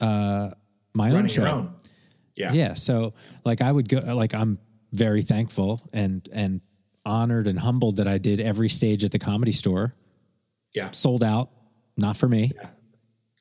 uh, 0.00 0.50
my 0.94 1.10
own 1.10 1.28
show. 1.28 1.44
own. 1.46 1.74
Yeah. 2.38 2.52
yeah 2.52 2.74
so 2.74 3.14
like 3.44 3.60
i 3.60 3.70
would 3.70 3.88
go 3.88 3.98
like 4.14 4.32
i'm 4.34 4.58
very 4.92 5.22
thankful 5.22 5.80
and 5.92 6.26
and 6.32 6.60
honored 7.04 7.46
and 7.48 7.58
humbled 7.58 7.96
that 7.96 8.06
i 8.06 8.16
did 8.18 8.40
every 8.40 8.68
stage 8.68 9.04
at 9.04 9.10
the 9.10 9.18
comedy 9.18 9.52
store 9.52 9.94
Yeah. 10.72 10.90
sold 10.92 11.22
out 11.24 11.50
not 11.96 12.16
for 12.16 12.28
me 12.28 12.52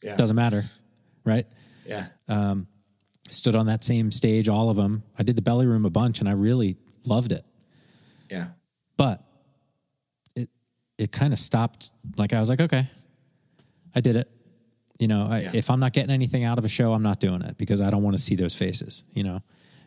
Yeah. 0.03 0.15
doesn't 0.15 0.35
matter 0.35 0.63
right 1.23 1.45
Yeah. 1.85 2.07
Um, 2.27 2.67
stood 3.29 3.55
on 3.55 3.67
that 3.67 3.83
same 3.83 4.09
stage 4.11 4.49
all 4.49 4.69
of 4.69 4.77
them 4.77 5.03
i 5.19 5.23
did 5.23 5.35
the 5.35 5.41
belly 5.41 5.65
room 5.67 5.85
a 5.85 5.89
bunch 5.91 6.19
and 6.21 6.27
i 6.29 6.31
really 6.33 6.75
loved 7.05 7.31
it 7.33 7.45
Yeah. 8.31 8.47
but 8.97 9.21
it 10.35 10.49
it 10.97 11.11
kind 11.11 11.33
of 11.33 11.39
stopped 11.39 11.91
like 12.17 12.33
i 12.33 12.39
was 12.39 12.49
like 12.49 12.61
okay 12.61 12.87
i 13.95 14.01
did 14.01 14.15
it 14.15 14.29
you 14.99 15.07
know 15.07 15.27
I, 15.29 15.39
Yeah. 15.41 15.51
if 15.53 15.69
i'm 15.69 15.79
not 15.79 15.93
getting 15.93 16.11
anything 16.11 16.43
out 16.43 16.57
of 16.57 16.65
a 16.65 16.69
show 16.69 16.93
i'm 16.93 17.01
not 17.03 17.19
doing 17.19 17.41
it 17.41 17.57
because 17.57 17.81
i 17.81 17.89
don't 17.89 18.03
want 18.03 18.15
to 18.17 18.21
see 18.21 18.35
those 18.35 18.53
faces 18.53 19.03
you 19.13 19.23
know 19.23 19.41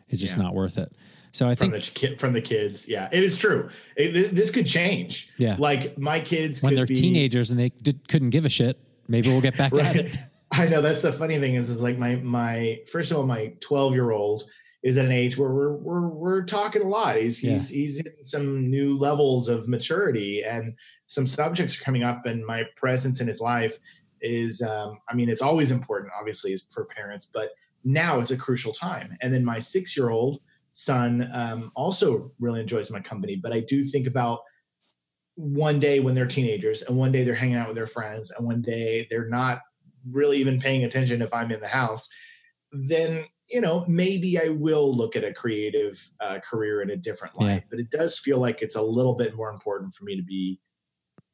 it's 0.09 0.19
just 0.21 0.37
Yeah. 0.37 0.43
not 0.43 0.53
worth 0.53 0.77
it 0.77 0.91
so 1.31 1.47
i 1.47 1.55
From 1.55 1.71
think 1.71 1.83
the 1.85 1.91
kid, 1.91 2.19
from 2.19 2.33
the 2.33 2.41
kids. 2.41 2.89
Yeah. 2.89 3.07
It 3.11 3.23
is 3.23 3.37
true. 3.37 3.69
It, 3.95 4.11
th- 4.11 4.31
this 4.31 4.51
could 4.51 4.65
change. 4.65 5.31
Yeah. 5.37 5.55
Like 5.57 5.97
my 5.97 6.19
kids 6.19 6.61
when 6.61 6.75
they're 6.75 6.85
be, 6.85 6.93
teenagers 6.93 7.51
and 7.51 7.57
they 7.57 7.69
did, 7.69 8.05
couldn't 8.09 8.31
give 8.31 8.45
a 8.45 8.49
shit 8.49 8.77
maybe 9.07 9.29
we'll 9.29 9.39
get 9.39 9.57
back 9.57 9.73
at 9.87 9.95
it 9.95 10.17
I 10.51 10.67
know 10.67 10.81
that's 10.81 11.01
the 11.01 11.11
funny 11.13 11.39
thing 11.39 11.55
is, 11.55 11.69
is 11.69 11.81
like 11.81 11.97
my 11.97 12.15
my 12.17 12.79
first 12.91 13.11
of 13.11 13.17
all, 13.17 13.25
my 13.25 13.53
12 13.61 13.93
year 13.93 14.11
old 14.11 14.43
is 14.83 14.97
at 14.97 15.05
an 15.05 15.11
age 15.13 15.37
where 15.37 15.49
we're 15.49 15.71
we're 15.77 16.07
we're 16.09 16.43
talking 16.43 16.81
a 16.81 16.87
lot. 16.89 17.15
He's 17.15 17.39
he's 17.39 17.69
he's 17.69 17.99
in 17.99 18.23
some 18.23 18.69
new 18.69 18.97
levels 18.97 19.47
of 19.47 19.69
maturity 19.69 20.43
and 20.43 20.73
some 21.07 21.25
subjects 21.27 21.79
are 21.79 21.83
coming 21.83 22.03
up, 22.03 22.25
and 22.25 22.45
my 22.45 22.63
presence 22.75 23.21
in 23.21 23.27
his 23.27 23.39
life 23.39 23.77
is 24.21 24.61
um, 24.61 24.99
I 25.09 25.15
mean, 25.15 25.29
it's 25.29 25.41
always 25.41 25.71
important, 25.71 26.11
obviously, 26.17 26.53
is 26.53 26.65
for 26.71 26.85
parents, 26.85 27.25
but 27.25 27.51
now 27.83 28.19
it's 28.19 28.31
a 28.31 28.37
crucial 28.37 28.73
time. 28.73 29.17
And 29.21 29.33
then 29.33 29.43
my 29.43 29.59
six 29.59 29.97
year 29.97 30.09
old 30.09 30.41
son 30.71 31.29
um, 31.33 31.71
also 31.75 32.31
really 32.39 32.61
enjoys 32.61 32.91
my 32.91 32.99
company, 32.99 33.35
but 33.35 33.53
I 33.53 33.59
do 33.59 33.83
think 33.83 34.07
about 34.07 34.39
one 35.35 35.79
day 35.79 35.99
when 35.99 36.13
they're 36.13 36.27
teenagers 36.27 36.81
and 36.81 36.97
one 36.97 37.11
day 37.11 37.23
they're 37.23 37.35
hanging 37.35 37.55
out 37.55 37.67
with 37.67 37.75
their 37.75 37.87
friends 37.87 38.31
and 38.31 38.45
one 38.45 38.61
day 38.61 39.07
they're 39.09 39.27
not 39.27 39.61
really 40.09 40.37
even 40.37 40.59
paying 40.59 40.83
attention 40.83 41.21
if 41.21 41.33
I'm 41.33 41.51
in 41.51 41.59
the 41.59 41.67
house, 41.67 42.09
then 42.71 43.25
you 43.49 43.59
know 43.59 43.85
maybe 43.87 44.39
I 44.39 44.49
will 44.49 44.93
look 44.93 45.15
at 45.15 45.23
a 45.23 45.33
creative 45.33 46.11
uh, 46.19 46.39
career 46.39 46.81
in 46.81 46.89
a 46.89 46.95
different 46.95 47.39
light. 47.39 47.53
Yeah. 47.53 47.59
But 47.69 47.79
it 47.79 47.89
does 47.89 48.17
feel 48.17 48.39
like 48.39 48.61
it's 48.61 48.75
a 48.75 48.81
little 48.81 49.15
bit 49.15 49.35
more 49.35 49.49
important 49.49 49.93
for 49.93 50.05
me 50.05 50.15
to 50.15 50.23
be 50.23 50.59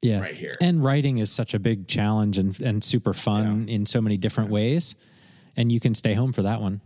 yeah 0.01 0.19
right 0.19 0.35
here. 0.35 0.55
and 0.61 0.83
writing 0.83 1.17
is 1.17 1.31
such 1.31 1.53
a 1.53 1.59
big 1.59 1.87
challenge 1.87 2.37
and, 2.37 2.59
and 2.61 2.83
super 2.83 3.13
fun 3.13 3.67
in 3.67 3.85
so 3.85 4.01
many 4.01 4.17
different 4.17 4.49
ways 4.49 4.95
and 5.57 5.71
you 5.71 5.79
can 5.79 5.95
stay 5.95 6.13
home 6.13 6.31
for 6.31 6.43
that 6.43 6.61
one. 6.61 6.79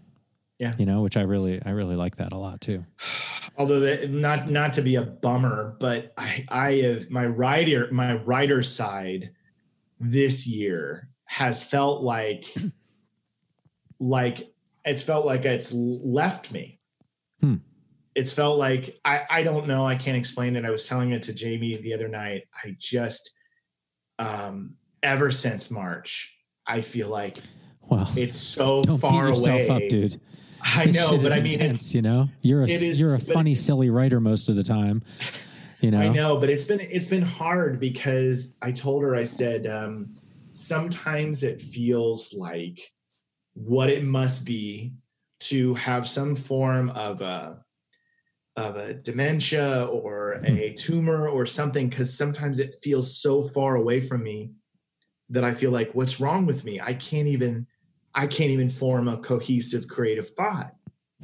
Yeah. 0.58 0.74
you 0.78 0.86
know, 0.86 1.02
which 1.02 1.18
I 1.18 1.22
really 1.22 1.62
I 1.64 1.72
really 1.72 1.96
like 1.96 2.18
that 2.18 2.34
a 2.34 2.38
lot 2.38 2.62
too. 2.62 2.86
although 3.58 3.82
that, 3.82 4.10
not 4.10 4.50
not 4.50 4.74
to 4.74 4.82
be 4.82 4.96
a 4.96 5.04
bummer, 5.04 5.76
but 5.80 6.14
I 6.18 6.46
I 6.50 6.72
have 6.76 7.10
my 7.10 7.26
writer 7.26 7.90
my 7.92 8.16
writer 8.16 8.62
side 8.62 9.32
this 10.00 10.48
year 10.48 11.10
has 11.26 11.64
felt 11.64 12.04
like 12.04 12.46
like 14.00 14.54
it's 14.86 15.04
felt 15.04 15.26
like 15.26 15.46
it's 15.46 15.74
left 15.74 16.52
me. 16.52 16.78
Hmm. 17.40 17.56
It's 18.16 18.34
felt 18.34 18.58
like 18.58 19.00
I 19.06 19.22
I 19.30 19.44
don't 19.44 19.68
know 19.68 19.86
I 19.86 19.96
can't 19.96 20.18
explain 20.18 20.56
it. 20.56 20.66
I 20.66 20.70
was 20.70 20.88
telling 20.88 21.12
it 21.12 21.24
to 21.24 21.34
Jamie 21.34 21.78
the 21.78 21.94
other 21.94 22.08
night. 22.08 22.44
I 22.64 22.76
just 22.80 23.32
um 24.20 24.76
ever 25.04 25.32
since 25.32 25.72
March 25.72 26.38
I 26.68 26.82
feel 26.82 27.10
like 27.10 27.38
Well, 27.90 28.10
it's 28.16 28.36
so 28.36 28.82
don't 28.84 28.96
beat 28.96 29.02
far 29.02 29.28
yourself 29.30 29.70
away. 29.70 29.86
up, 29.86 29.90
dude. 29.90 30.18
I 30.64 30.86
This 30.86 30.96
know, 30.96 31.18
but 31.18 31.32
I 31.32 31.38
mean, 31.38 31.54
intense, 31.54 31.82
it's 31.88 31.96
you 31.96 32.02
know, 32.04 32.30
you're 32.44 32.62
a 32.62 32.66
is- 32.66 33.00
you're 33.00 33.16
a 33.16 33.20
funny, 33.20 33.56
silly 33.56 33.90
writer 33.90 34.20
most 34.20 34.48
of 34.50 34.56
the 34.56 34.64
time. 34.64 35.02
You 35.80 35.90
know, 35.92 36.00
I 36.02 36.10
know, 36.10 36.38
but 36.38 36.50
it's 36.52 36.64
been 36.64 36.80
it's 36.82 37.08
been 37.08 37.24
hard 37.24 37.80
because 37.80 38.56
I 38.62 38.72
told 38.72 39.02
her 39.02 39.16
I 39.16 39.24
said 39.24 39.66
um, 39.66 40.14
sometimes 40.52 41.42
it 41.44 41.60
feels 41.62 42.34
like 42.34 42.80
what 43.54 43.90
it 43.90 44.04
must 44.04 44.46
be 44.46 44.94
to 45.42 45.74
have 45.74 46.08
some 46.08 46.36
form 46.36 46.92
of 46.92 47.22
a 47.22 47.61
of 48.58 48.76
a 48.76 48.94
dementia 48.94 49.86
or 49.86 50.34
a 50.46 50.74
tumor 50.74 51.30
or 51.30 51.46
something 51.46 51.90
because 51.90 52.16
sometimes 52.16 52.60
it 52.60 52.76
feels 52.84 53.22
so 53.22 53.42
far 53.42 53.76
away 53.76 54.00
from 54.00 54.24
me 54.24 54.52
that 55.30 55.44
I 55.44 55.54
feel 55.54 55.72
like 55.72 55.92
what's 55.94 56.20
wrong 56.20 56.46
with 56.46 56.66
me? 56.66 56.80
I 56.80 56.94
can't 56.94 57.28
even 57.28 57.66
I 58.14 58.28
can't 58.28 58.52
even 58.52 58.68
form 58.68 59.08
a 59.08 59.18
cohesive 59.18 59.88
creative 59.88 60.28
thought. 60.30 60.76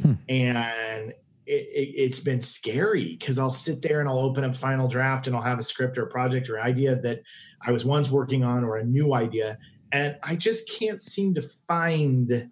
Hmm. 0.02 0.14
And 0.30 1.14
it, 1.46 1.68
it, 1.74 1.94
it's 1.96 2.20
been 2.20 2.42
scary 2.42 3.18
because 3.18 3.40
I'll 3.40 3.52
sit 3.52 3.82
there 3.82 4.00
and 4.00 4.08
I'll 4.08 4.20
open 4.20 4.44
up 4.44 4.56
Final 4.56 4.88
Draft 4.88 5.28
and 5.28 5.36
I'll 5.36 5.42
have 5.42 5.60
a 5.60 5.64
script 5.64 5.98
or 5.98 6.04
a 6.04 6.10
project 6.10 6.50
or 6.50 6.60
idea 6.60 6.96
that 6.98 7.22
I 7.66 7.72
was 7.72 7.86
once 7.86 8.12
working 8.12 8.44
on 8.44 8.64
or 8.64 8.78
a 8.78 8.86
new 8.86 9.14
idea, 9.14 9.58
and 9.92 10.18
I 10.24 10.36
just 10.36 10.70
can't 10.78 11.02
seem 11.02 11.34
to 11.36 11.42
find 11.42 12.50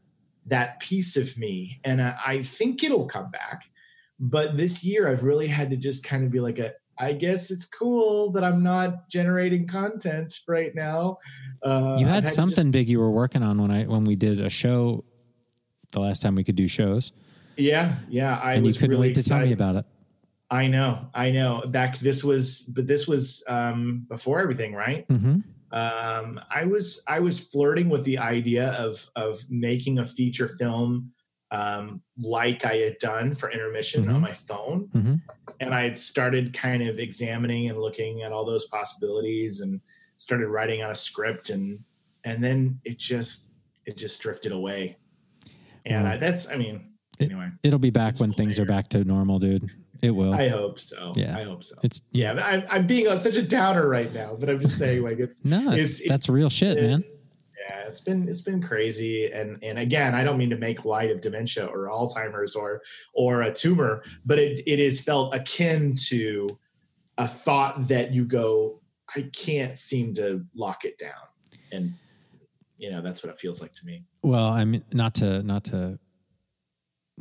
that 0.48 0.80
piece 0.80 1.18
of 1.18 1.38
me. 1.38 1.80
And 1.84 2.02
I, 2.02 2.18
I 2.26 2.42
think 2.42 2.84
it'll 2.84 3.08
come 3.08 3.30
back, 3.32 3.64
but 4.20 4.58
this 4.58 4.84
year 4.84 5.08
I've 5.08 5.24
really 5.24 5.48
had 5.48 5.70
to 5.72 5.78
just 5.78 6.04
kind 6.04 6.24
of 6.24 6.32
be 6.32 6.40
like 6.40 6.60
a. 6.60 6.74
I 6.98 7.12
guess 7.12 7.52
it's 7.52 7.66
cool 7.66 8.32
that 8.32 8.44
I'm 8.46 8.64
not 8.64 9.10
generating 9.10 9.68
content 9.68 10.34
right 10.48 10.74
now. 10.74 11.18
Uh, 11.62 11.98
you 12.00 12.06
I've 12.06 12.12
had 12.14 12.30
something 12.30 12.56
just- 12.56 12.72
big 12.72 12.88
you 12.88 13.00
were 13.00 13.12
working 13.12 13.44
on 13.44 13.58
when 13.62 13.70
I 13.70 13.84
when 13.84 14.06
we 14.06 14.16
did 14.16 14.40
a 14.40 14.50
show 14.50 15.04
the 15.92 16.00
last 16.00 16.22
time 16.22 16.36
we 16.36 16.44
could 16.46 16.56
do 16.56 16.68
shows, 16.70 17.12
yeah, 17.58 17.96
yeah. 18.10 18.38
I 18.38 18.54
and 18.54 18.66
you 18.66 18.74
couldn't 18.74 18.92
really 18.92 19.10
wait 19.10 19.16
to 19.16 19.24
tell 19.24 19.40
me 19.40 19.52
excited. 19.52 19.62
about 19.62 19.76
it. 19.78 19.86
I 20.50 20.68
know, 20.68 21.10
I 21.14 21.32
know. 21.32 21.64
Back 21.68 21.98
this 22.00 22.24
was, 22.24 22.62
but 22.62 22.88
this 22.88 23.08
was 23.08 23.44
um, 23.50 24.06
before 24.08 24.40
everything, 24.40 24.74
right? 24.74 25.06
hmm 25.10 25.40
Um, 25.72 26.40
I 26.50 26.64
was 26.66 27.02
I 27.08 27.20
was 27.20 27.40
flirting 27.42 27.90
with 27.90 28.04
the 28.04 28.20
idea 28.20 28.70
of 28.74 29.06
of 29.18 29.40
making 29.50 30.00
a 30.00 30.06
feature 30.06 30.48
film 30.48 31.12
um, 31.56 32.02
like 32.22 32.66
I 32.66 32.76
had 32.78 32.98
done 33.00 33.34
for 33.34 33.50
intermission 33.52 34.08
on 34.10 34.16
Mhm. 34.18 34.22
my 34.22 34.32
phone, 34.32 34.90
Mhm. 34.94 35.22
and 35.60 35.74
I 35.74 35.84
had 35.84 35.96
started 35.98 36.54
kind 36.54 36.82
of 36.88 37.00
examining 37.00 37.70
and 37.70 37.80
looking 37.80 38.22
at 38.24 38.32
all 38.32 38.46
those 38.46 38.66
possibilities, 38.66 39.62
and 39.62 39.80
started 40.18 40.48
writing 40.48 40.82
on 40.84 40.92
a 40.92 40.96
script, 40.96 41.50
and 41.50 41.80
and 42.24 42.44
then 42.44 42.80
it 42.84 42.98
just 43.00 43.48
it 43.86 43.98
just 43.98 44.20
drifted 44.22 44.52
away, 44.52 44.98
and 45.86 46.04
Well, 46.04 46.14
I, 46.14 46.18
that's 46.18 46.50
I 46.50 46.56
mean 46.58 46.94
it- 47.20 47.26
anyway. 47.32 47.50
It'll 47.64 47.80
be 47.80 47.92
back 47.92 48.20
when 48.20 48.34
things 48.34 48.60
are 48.60 48.66
back 48.66 48.88
to 48.90 49.04
normal, 49.04 49.40
dude. 49.40 49.70
It 50.02 50.12
will. 50.12 50.34
I 50.34 50.50
hope 50.50 50.78
so. 50.80 51.14
Yeah. 51.16 51.38
I 51.38 51.44
hope 51.44 51.64
so. 51.64 51.76
it's 51.84 52.02
Yeah, 52.12 52.34
I'm, 52.34 52.64
I'm 52.70 52.86
being 52.88 53.08
on 53.08 53.18
such 53.18 53.38
a 53.38 53.42
downer 53.42 53.88
right 53.88 54.14
now, 54.14 54.36
but 54.38 54.50
I'm 54.50 54.60
just 54.60 54.78
saying, 54.78 55.02
like 55.04 55.20
it's 55.20 55.46
no, 55.56 55.72
it's, 55.72 56.00
it's- 56.02 56.10
that's 56.10 56.28
real 56.30 56.50
shit, 56.50 56.78
man. 56.78 57.04
Yeah, 57.68 57.88
it's 57.88 58.02
been 58.02 58.28
it's 58.28 58.42
been 58.42 58.62
crazy, 58.62 59.32
and 59.32 59.58
and 59.64 59.80
again, 59.80 60.14
I 60.14 60.24
don't 60.24 60.38
mean 60.38 60.50
to 60.52 60.58
make 60.58 60.86
light 60.86 61.10
of 61.10 61.22
dementia 61.22 61.66
or 61.66 61.88
Alzheimer's 61.88 62.56
or 62.56 62.82
or 63.14 63.42
a 63.42 63.54
tumor, 63.54 64.04
but 64.26 64.38
it 64.40 64.62
it 64.68 64.80
is 64.80 65.02
felt 65.02 65.34
akin 65.34 65.96
to 66.10 66.60
a 67.18 67.28
thought 67.28 67.88
that 67.88 68.14
you 68.14 68.26
go, 68.26 68.82
I 69.16 69.30
can't 69.36 69.78
seem 69.78 70.14
to 70.16 70.46
lock 70.54 70.86
it 70.86 70.98
down, 70.98 71.14
and 71.72 71.94
you 72.78 72.92
know 72.92 73.02
that's 73.02 73.24
what 73.24 73.34
it 73.34 73.40
feels 73.40 73.62
like 73.62 73.72
to 73.74 73.86
me. 73.86 74.04
Well, 74.22 74.48
I 74.48 74.66
mean, 74.66 74.84
not 74.94 75.16
to 75.16 75.42
not 75.42 75.66
to 75.66 75.98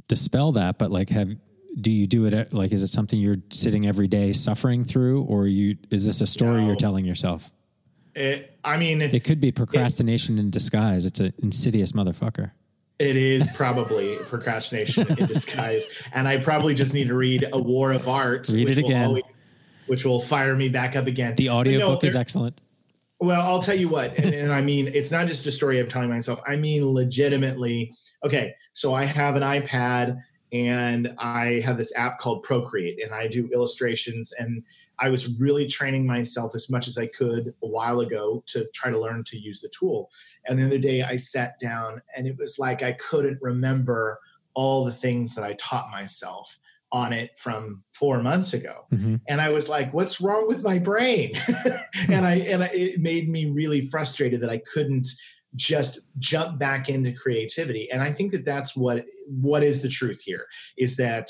dispel 0.08 0.52
that, 0.52 0.78
but 0.78 0.90
like, 0.90 1.08
have 1.10 1.34
do 1.80 1.90
you 1.90 2.06
do 2.06 2.26
it? 2.26 2.34
At, 2.34 2.52
like, 2.52 2.72
is 2.72 2.82
it 2.82 2.88
something 2.88 3.18
you're 3.18 3.42
sitting 3.50 3.86
every 3.86 4.08
day 4.08 4.32
suffering 4.32 4.84
through, 4.84 5.22
or 5.22 5.46
you 5.46 5.76
is 5.90 6.04
this 6.04 6.20
a 6.20 6.26
story 6.26 6.60
No. 6.60 6.66
you're 6.66 6.76
telling 6.76 7.04
yourself? 7.04 7.50
It, 8.14 8.56
I 8.64 8.76
mean, 8.76 9.02
It 9.02 9.24
could 9.24 9.40
be 9.40 9.50
procrastination 9.50 10.38
in 10.38 10.50
disguise. 10.50 11.04
It's 11.04 11.20
an 11.20 11.32
insidious 11.38 11.92
motherfucker. 11.92 12.52
It 12.98 13.16
is 13.16 13.48
probably 13.56 14.16
procrastination 14.28 15.08
in 15.08 15.26
disguise, 15.26 15.88
and 16.12 16.28
I 16.28 16.36
probably 16.36 16.74
just 16.74 16.94
need 16.94 17.08
to 17.08 17.14
read 17.14 17.48
A 17.52 17.60
War 17.60 17.92
of 17.92 18.08
Art. 18.08 18.48
Read 18.48 18.68
which 18.68 18.78
it 18.78 18.82
will 18.82 18.88
again. 18.90 19.06
always- 19.08 19.50
which 19.86 20.04
will 20.04 20.20
fire 20.20 20.56
me 20.56 20.68
back 20.68 20.96
up 20.96 21.06
again. 21.06 21.34
The 21.34 21.50
audiobook 21.50 22.02
no, 22.02 22.06
is 22.06 22.16
excellent. 22.16 22.60
Well, 23.20 23.40
I'll 23.42 23.60
tell 23.60 23.76
you 23.76 23.88
what, 23.88 24.16
and, 24.18 24.34
and 24.34 24.52
I 24.52 24.60
mean, 24.60 24.88
it's 24.94 25.10
not 25.10 25.26
just 25.26 25.46
a 25.46 25.52
story 25.52 25.78
I'm 25.78 25.88
telling 25.88 26.08
myself. 26.08 26.40
I 26.46 26.56
mean, 26.56 26.86
legitimately. 26.86 27.94
Okay, 28.24 28.54
so 28.72 28.94
I 28.94 29.04
have 29.04 29.36
an 29.36 29.42
iPad 29.42 30.22
and 30.52 31.14
I 31.18 31.60
have 31.64 31.76
this 31.76 31.94
app 31.96 32.18
called 32.18 32.42
Procreate, 32.42 33.02
and 33.02 33.12
I 33.12 33.26
do 33.26 33.48
illustrations. 33.52 34.32
And 34.38 34.62
I 34.98 35.10
was 35.10 35.38
really 35.40 35.66
training 35.66 36.06
myself 36.06 36.54
as 36.54 36.70
much 36.70 36.88
as 36.88 36.96
I 36.98 37.06
could 37.06 37.54
a 37.62 37.66
while 37.66 38.00
ago 38.00 38.42
to 38.46 38.66
try 38.74 38.90
to 38.90 38.98
learn 38.98 39.24
to 39.24 39.38
use 39.38 39.60
the 39.60 39.70
tool. 39.78 40.10
And 40.46 40.58
the 40.58 40.66
other 40.66 40.78
day, 40.78 41.02
I 41.02 41.16
sat 41.16 41.58
down, 41.58 42.02
and 42.16 42.26
it 42.26 42.36
was 42.38 42.58
like 42.58 42.82
I 42.82 42.92
couldn't 42.92 43.38
remember 43.42 44.18
all 44.54 44.84
the 44.84 44.92
things 44.92 45.34
that 45.34 45.44
I 45.44 45.54
taught 45.54 45.90
myself 45.90 46.58
on 46.92 47.12
it 47.12 47.36
from 47.36 47.82
four 47.90 48.22
months 48.22 48.54
ago 48.54 48.86
Mhm. 48.92 49.20
and 49.26 49.40
I 49.40 49.48
was 49.48 49.68
like, 49.68 49.92
"What's 49.92 50.20
wrong 50.20 50.46
with 50.46 50.62
my 50.62 50.78
brain?" 50.78 51.32
and 52.08 52.24
I 52.24 52.34
and 52.36 52.62
I, 52.62 52.66
it 52.72 53.00
made 53.00 53.28
me 53.28 53.46
really 53.46 53.80
frustrated 53.80 54.40
that 54.42 54.50
I 54.50 54.58
couldn't 54.58 55.08
just 55.56 55.98
jump 56.18 56.58
back 56.58 56.88
into 56.88 57.12
creativity. 57.12 57.90
And 57.90 58.00
I 58.02 58.12
think 58.12 58.30
that 58.30 58.44
that's 58.44 58.76
what 58.76 59.04
what 59.26 59.64
is 59.64 59.82
the 59.82 59.88
truth 59.88 60.22
here 60.22 60.46
is 60.78 60.96
that 60.96 61.26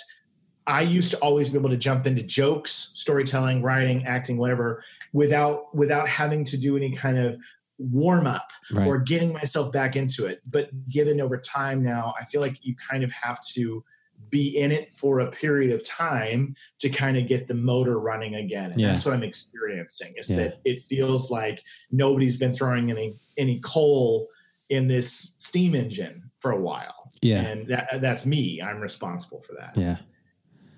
I 0.66 0.80
used 0.82 1.10
to 1.10 1.18
always 1.18 1.50
be 1.50 1.58
able 1.58 1.70
to 1.70 1.76
jump 1.76 2.06
into 2.06 2.22
jokes, 2.22 2.90
storytelling, 2.94 3.62
writing, 3.62 4.04
acting, 4.06 4.36
whatever, 4.38 4.82
without 5.12 5.74
without 5.74 6.08
having 6.08 6.44
to 6.44 6.56
do 6.56 6.76
any 6.76 6.90
kind 6.90 7.18
of 7.18 7.36
warm 7.78 8.26
up 8.26 8.50
Right. 8.72 8.86
or 8.86 8.98
getting 8.98 9.32
myself 9.32 9.72
back 9.72 9.96
into 9.96 10.26
it. 10.26 10.40
But 10.48 10.70
given 10.88 11.20
over 11.20 11.36
time 11.38 11.82
now, 11.82 12.14
I 12.20 12.24
feel 12.24 12.40
like 12.40 12.56
you 12.62 12.74
kind 12.76 13.02
of 13.04 13.10
have 13.12 13.44
to 13.54 13.84
be 14.30 14.56
in 14.56 14.70
it 14.70 14.90
for 14.92 15.20
a 15.20 15.30
period 15.30 15.72
of 15.72 15.84
time 15.86 16.54
to 16.78 16.88
kind 16.88 17.16
of 17.18 17.26
get 17.28 17.46
the 17.48 17.54
motor 17.54 17.98
running 17.98 18.36
again. 18.36 18.70
And 18.70 18.80
Yeah. 18.80 18.88
that's 18.88 19.04
what 19.04 19.12
I'm 19.12 19.24
experiencing 19.24 20.14
is 20.16 20.30
Yeah. 20.30 20.36
that 20.36 20.60
it 20.64 20.78
feels 20.78 21.30
like 21.30 21.62
nobody's 21.90 22.36
been 22.36 22.54
throwing 22.54 22.90
any 22.90 23.14
any 23.36 23.58
coal 23.60 24.28
in 24.70 24.86
this 24.86 25.34
steam 25.38 25.74
engine 25.74 26.30
for 26.38 26.52
a 26.52 26.60
while. 26.60 27.10
yeah. 27.22 27.40
And 27.42 27.66
that, 27.68 28.00
that's 28.00 28.24
me. 28.26 28.60
I'm 28.62 28.80
responsible 28.80 29.40
for 29.40 29.54
that. 29.54 29.76
Yeah. 29.76 29.96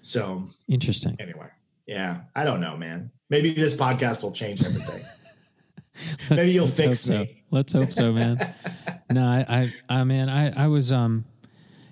So 0.06 0.48
Interesting. 0.68 1.16
anyway, 1.18 1.48
yeah, 1.84 2.20
I 2.36 2.44
don't 2.44 2.60
know, 2.60 2.76
man. 2.76 3.10
Maybe 3.28 3.50
this 3.52 3.74
podcast 3.74 4.22
will 4.22 4.30
change 4.30 4.64
everything. 4.64 5.02
Maybe 6.30 6.52
you'll 6.52 6.68
fix 6.68 7.08
hope 7.08 7.18
me. 7.18 7.26
So. 7.26 7.34
Let's 7.50 7.72
hope 7.72 7.92
so, 7.92 8.12
man. 8.12 8.54
no, 9.10 9.26
I, 9.26 9.44
I, 9.48 9.74
I, 9.88 10.04
man, 10.04 10.28
I, 10.28 10.64
I 10.64 10.68
was, 10.68 10.92
um, 10.92 11.24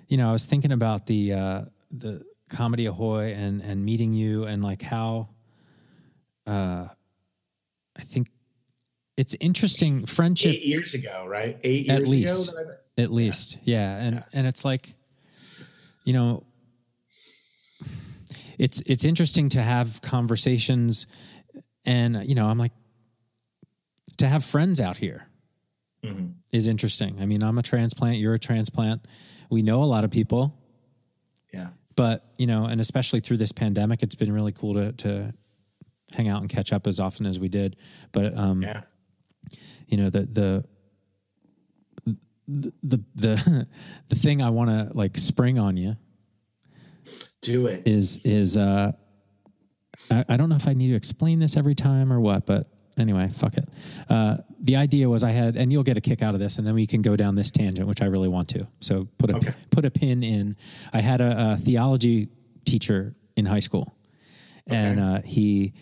you 0.07 0.15
know, 0.15 0.29
I 0.29 0.31
was 0.31 0.45
thinking 0.45 0.71
about 0.71 1.07
the, 1.07 1.33
uh, 1.33 1.61
the 1.91 2.23
comedy 2.47 2.85
ahoy 2.85 3.33
and, 3.33 3.61
and 3.61 3.83
meeting 3.83 4.13
you 4.13 4.45
and 4.45 4.63
like 4.63 4.81
how, 4.81 5.27
uh, 6.47 6.87
I 7.97 8.01
think 8.01 8.27
it's 9.17 9.35
interesting 9.41 10.05
friendship 10.05 10.53
Eight 10.53 10.65
years 10.65 10.93
ago, 10.93 11.25
right? 11.27 11.57
Eight 11.63 11.89
At 11.89 11.99
years 11.99 12.09
least. 12.09 12.51
ago. 12.53 12.75
At 12.97 13.11
least. 13.11 13.57
Yeah. 13.65 13.97
And, 13.97 14.23
and 14.31 14.47
it's 14.47 14.63
like, 14.63 14.93
you 16.05 16.13
know, 16.13 16.45
it's, 18.57 18.81
it's 18.81 19.05
interesting 19.05 19.49
to 19.49 19.61
have 19.61 20.01
conversations 20.01 21.07
and, 21.85 22.23
you 22.27 22.35
know, 22.35 22.47
I'm 22.47 22.57
like, 22.57 22.71
to 24.17 24.27
have 24.27 24.43
friends 24.43 24.79
out 24.81 24.97
here 24.97 25.27
Mhm. 26.03 26.33
is 26.51 26.67
interesting. 26.67 27.19
I 27.21 27.25
mean, 27.25 27.43
I'm 27.43 27.57
a 27.57 27.61
transplant, 27.63 28.17
you're 28.17 28.33
a 28.35 28.39
transplant. 28.39 29.05
We 29.49 29.61
know 29.61 29.83
a 29.83 29.85
lot 29.85 30.03
of 30.03 30.11
people, 30.11 30.55
Yeah. 31.53 31.69
but 31.95 32.31
you 32.37 32.45
know, 32.47 32.65
and 32.65 32.79
especially 32.79 33.19
through 33.21 33.37
this 33.37 33.51
pandemic, 33.51 34.03
it's 34.03 34.15
been 34.15 34.31
really 34.31 34.51
cool 34.51 34.73
to 34.75 34.91
to 34.93 35.33
hang 36.13 36.27
out 36.29 36.41
and 36.41 36.49
catch 36.49 36.71
up 36.71 36.85
as 36.87 36.99
often 36.99 37.25
as 37.25 37.39
we 37.39 37.49
did. 37.49 37.75
But 38.11 38.37
um, 38.37 38.61
Yeah. 38.61 38.83
you 39.87 39.97
know, 39.97 40.09
the 40.09 40.21
the 40.25 40.65
the 42.47 42.73
the 42.83 43.03
the, 43.15 43.67
the 44.07 44.15
thing 44.15 44.41
I 44.41 44.49
want 44.49 44.69
to 44.69 44.91
like 44.97 45.17
spring 45.17 45.57
on 45.59 45.75
you 45.77 45.97
Do 47.41 47.67
it. 47.67 47.87
is 47.87 48.19
is 48.25 48.57
uh 48.57 48.91
I, 50.11 50.25
I 50.29 50.37
don't 50.37 50.49
know 50.49 50.55
if 50.55 50.67
I 50.67 50.73
need 50.73 50.89
to 50.89 50.95
explain 50.95 51.39
this 51.39 51.55
every 51.57 51.75
time 51.75 52.11
or 52.11 52.19
what, 52.19 52.45
but 52.45 52.67
anyway, 52.97 53.29
fuck 53.29 53.55
it. 53.57 53.67
Uh, 54.09 54.37
the 54.59 54.75
idea 54.75 55.07
was 55.09 55.23
I 55.23 55.31
had, 55.31 55.55
and 55.55 55.71
you'll 55.71 55.83
get 55.83 55.97
a 55.97 56.01
kick 56.01 56.21
out 56.21 56.33
of 56.33 56.39
this, 56.39 56.57
and 56.57 56.67
then 56.67 56.75
we 56.75 56.85
can 56.85 57.01
go 57.01 57.15
down 57.15 57.35
this 57.35 57.49
tangent, 57.51 57.87
which 57.87 58.01
I 58.01 58.05
really 58.05 58.27
want 58.27 58.49
to. 58.49 58.67
So 58.81 59.07
put 59.17 59.29
a 59.31 59.35
Okay. 59.37 59.53
put 59.71 59.85
a 59.85 59.91
pin 59.91 60.21
in. 60.23 60.57
I 60.93 61.01
had 61.01 61.21
a, 61.21 61.53
a 61.53 61.57
theology 61.57 62.29
teacher 62.65 63.15
in 63.35 63.45
high 63.45 63.59
school, 63.59 63.95
and 64.67 64.99
uh, 64.99 65.21
he. 65.23 65.73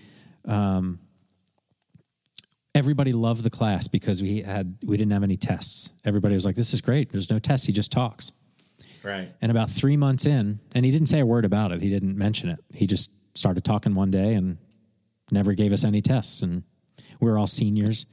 Um, 0.48 1.00
Everybody 2.76 3.12
loved 3.12 3.44
the 3.44 3.52
class 3.52 3.88
because 3.88 4.24
we 4.24 4.42
had 4.42 4.78
we 4.84 4.98
didn't 4.98 5.12
have 5.14 5.22
any 5.22 5.38
tests. 5.38 5.92
Everybody 6.04 6.34
was 6.34 6.44
like, 6.44 6.56
"This 6.56 6.74
is 6.74 6.82
great. 6.82 7.12
There's 7.12 7.30
no 7.30 7.38
tests. 7.38 7.68
He 7.68 7.72
just 7.74 7.92
talks." 7.92 8.32
Right. 9.04 9.32
And 9.42 9.52
about 9.52 9.70
three 9.70 9.98
months 9.98 10.26
in, 10.26 10.60
and 10.74 10.86
he 10.86 10.92
didn't 10.92 11.08
say 11.08 11.20
a 11.20 11.26
word 11.26 11.46
about 11.46 11.72
it. 11.72 11.82
He 11.82 11.90
didn't 11.90 12.18
mention 12.18 12.50
it. 12.50 12.60
He 12.74 12.88
just 12.88 13.12
started 13.36 13.64
talking 13.64 13.94
one 13.94 14.12
day 14.12 14.34
and 14.36 14.58
never 15.32 15.54
gave 15.54 15.74
us 15.74 15.84
any 15.84 16.02
tests. 16.02 16.42
And 16.42 16.64
we 17.20 17.30
were 17.30 17.38
all 17.38 17.48
seniors. 17.48 18.06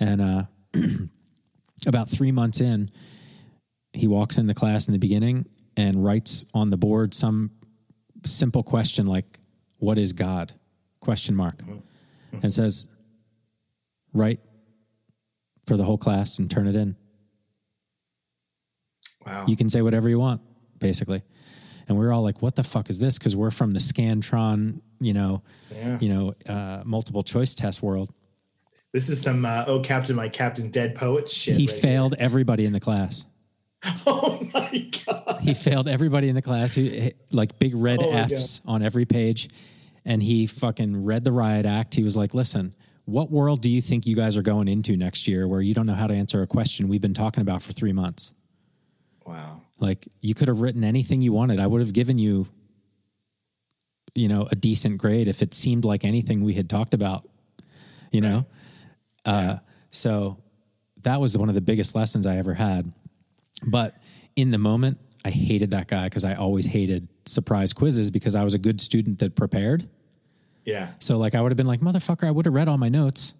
And 0.00 0.20
uh, 0.20 0.42
about 1.86 2.08
three 2.08 2.32
months 2.32 2.60
in, 2.60 2.90
he 3.92 4.06
walks 4.06 4.38
in 4.38 4.46
the 4.46 4.54
class 4.54 4.86
in 4.86 4.92
the 4.92 4.98
beginning 4.98 5.46
and 5.76 6.04
writes 6.04 6.46
on 6.54 6.70
the 6.70 6.76
board 6.76 7.14
some 7.14 7.50
simple 8.24 8.62
question 8.62 9.06
like, 9.06 9.38
"What 9.78 9.98
is 9.98 10.12
God?" 10.12 10.52
Question 11.00 11.34
mark, 11.34 11.62
and 12.42 12.52
says, 12.52 12.88
"Write 14.12 14.40
for 15.66 15.76
the 15.76 15.84
whole 15.84 15.98
class 15.98 16.38
and 16.38 16.50
turn 16.50 16.66
it 16.66 16.76
in." 16.76 16.96
Wow. 19.28 19.44
you 19.46 19.56
can 19.56 19.68
say 19.68 19.82
whatever 19.82 20.08
you 20.08 20.18
want, 20.18 20.40
basically. 20.78 21.22
And 21.88 21.98
we 21.98 22.04
are 22.06 22.12
all 22.12 22.22
like, 22.22 22.42
"What 22.42 22.54
the 22.56 22.64
fuck 22.64 22.90
is 22.90 22.98
this?" 22.98 23.18
Because 23.18 23.34
we're 23.34 23.50
from 23.50 23.72
the 23.72 23.80
Scantron, 23.80 24.80
you 25.00 25.12
know, 25.14 25.42
Yeah. 25.74 25.98
you 26.00 26.08
know, 26.08 26.34
uh, 26.46 26.82
multiple 26.84 27.22
choice 27.22 27.54
test 27.54 27.82
world. 27.82 28.12
This 28.92 29.08
is 29.08 29.20
some 29.20 29.44
uh, 29.44 29.64
oh 29.66 29.80
Captain 29.80 30.16
My 30.16 30.28
Captain 30.28 30.70
Dead 30.70 30.94
poet 30.94 31.28
shit. 31.28 31.56
He 31.56 31.66
right 31.66 31.76
failed 31.76 32.14
everybody 32.18 32.64
in 32.64 32.72
the 32.72 32.80
class. 32.80 33.26
Oh 34.06 34.40
my 34.52 34.90
god. 35.06 35.38
He 35.40 35.54
failed 35.54 35.86
everybody 35.88 36.28
in 36.28 36.34
the 36.34 36.42
class. 36.42 36.74
He, 36.74 37.12
like 37.30 37.58
big 37.60 37.74
red 37.76 38.02
Oh 38.02 38.10
Fs 38.10 38.60
on 38.66 38.82
every 38.82 39.04
page, 39.04 39.48
and 40.04 40.20
he 40.22 40.46
fucking 40.48 41.04
read 41.04 41.22
the 41.22 41.30
riot 41.32 41.64
act. 41.64 41.94
He 41.94 42.02
was 42.02 42.16
like, 42.16 42.34
"Listen." 42.34 42.74
What 43.04 43.30
world 43.30 43.62
do 43.62 43.70
you 43.70 43.80
think 43.80 44.06
you 44.06 44.14
guys 44.14 44.36
are 44.36 44.42
going 44.42 44.68
into 44.68 44.94
next 44.94 45.26
year 45.26 45.48
where 45.48 45.62
you 45.62 45.72
don't 45.72 45.86
know 45.86 45.94
how 45.94 46.06
to 46.08 46.12
answer 46.12 46.42
a 46.42 46.46
question 46.46 46.88
we've 46.88 47.00
been 47.00 47.14
talking 47.14 47.40
about 47.40 47.62
for 47.62 47.72
three 47.72 47.94
months? 47.94 48.34
Wow. 49.28 49.60
Like 49.78 50.08
you 50.20 50.34
could 50.34 50.48
have 50.48 50.60
written 50.60 50.82
anything 50.84 51.20
you 51.20 51.32
wanted. 51.32 51.60
I 51.60 51.66
would 51.66 51.80
have 51.80 51.92
given 51.92 52.18
you, 52.18 52.46
you 54.14 54.26
know, 54.28 54.48
a 54.50 54.56
decent 54.56 54.98
grade 54.98 55.28
if 55.28 55.42
it 55.42 55.54
seemed 55.54 55.84
like 55.84 56.04
anything 56.04 56.42
we 56.42 56.54
had 56.54 56.68
talked 56.70 56.94
about, 56.94 57.28
you 58.10 58.20
know? 58.20 58.46
Uh, 59.24 59.58
so 59.90 60.38
that 61.02 61.20
was 61.20 61.36
one 61.36 61.48
of 61.48 61.54
the 61.54 61.60
biggest 61.60 61.94
lessons 61.94 62.26
I 62.26 62.36
ever 62.38 62.54
had. 62.54 62.90
But 63.66 63.94
in 64.34 64.50
the 64.50 64.58
moment, 64.58 64.98
I 65.24 65.30
hated 65.30 65.70
that 65.72 65.88
guy 65.88 66.04
because 66.04 66.24
I 66.24 66.34
always 66.34 66.66
hated 66.66 67.08
surprise 67.26 67.72
quizzes 67.72 68.10
because 68.10 68.34
I 68.34 68.44
was 68.44 68.54
a 68.54 68.58
good 68.58 68.80
student 68.80 69.18
that 69.18 69.36
prepared. 69.36 69.86
Yeah. 70.64 70.92
So 71.00 71.18
like 71.18 71.34
I 71.34 71.42
would 71.42 71.50
have 71.52 71.56
been 71.56 71.66
like, 71.66 71.80
motherfucker, 71.80 72.26
I 72.26 72.30
would 72.30 72.46
have 72.46 72.54
read 72.54 72.68
all 72.68 72.78
my 72.78 72.88
notes, 72.88 73.34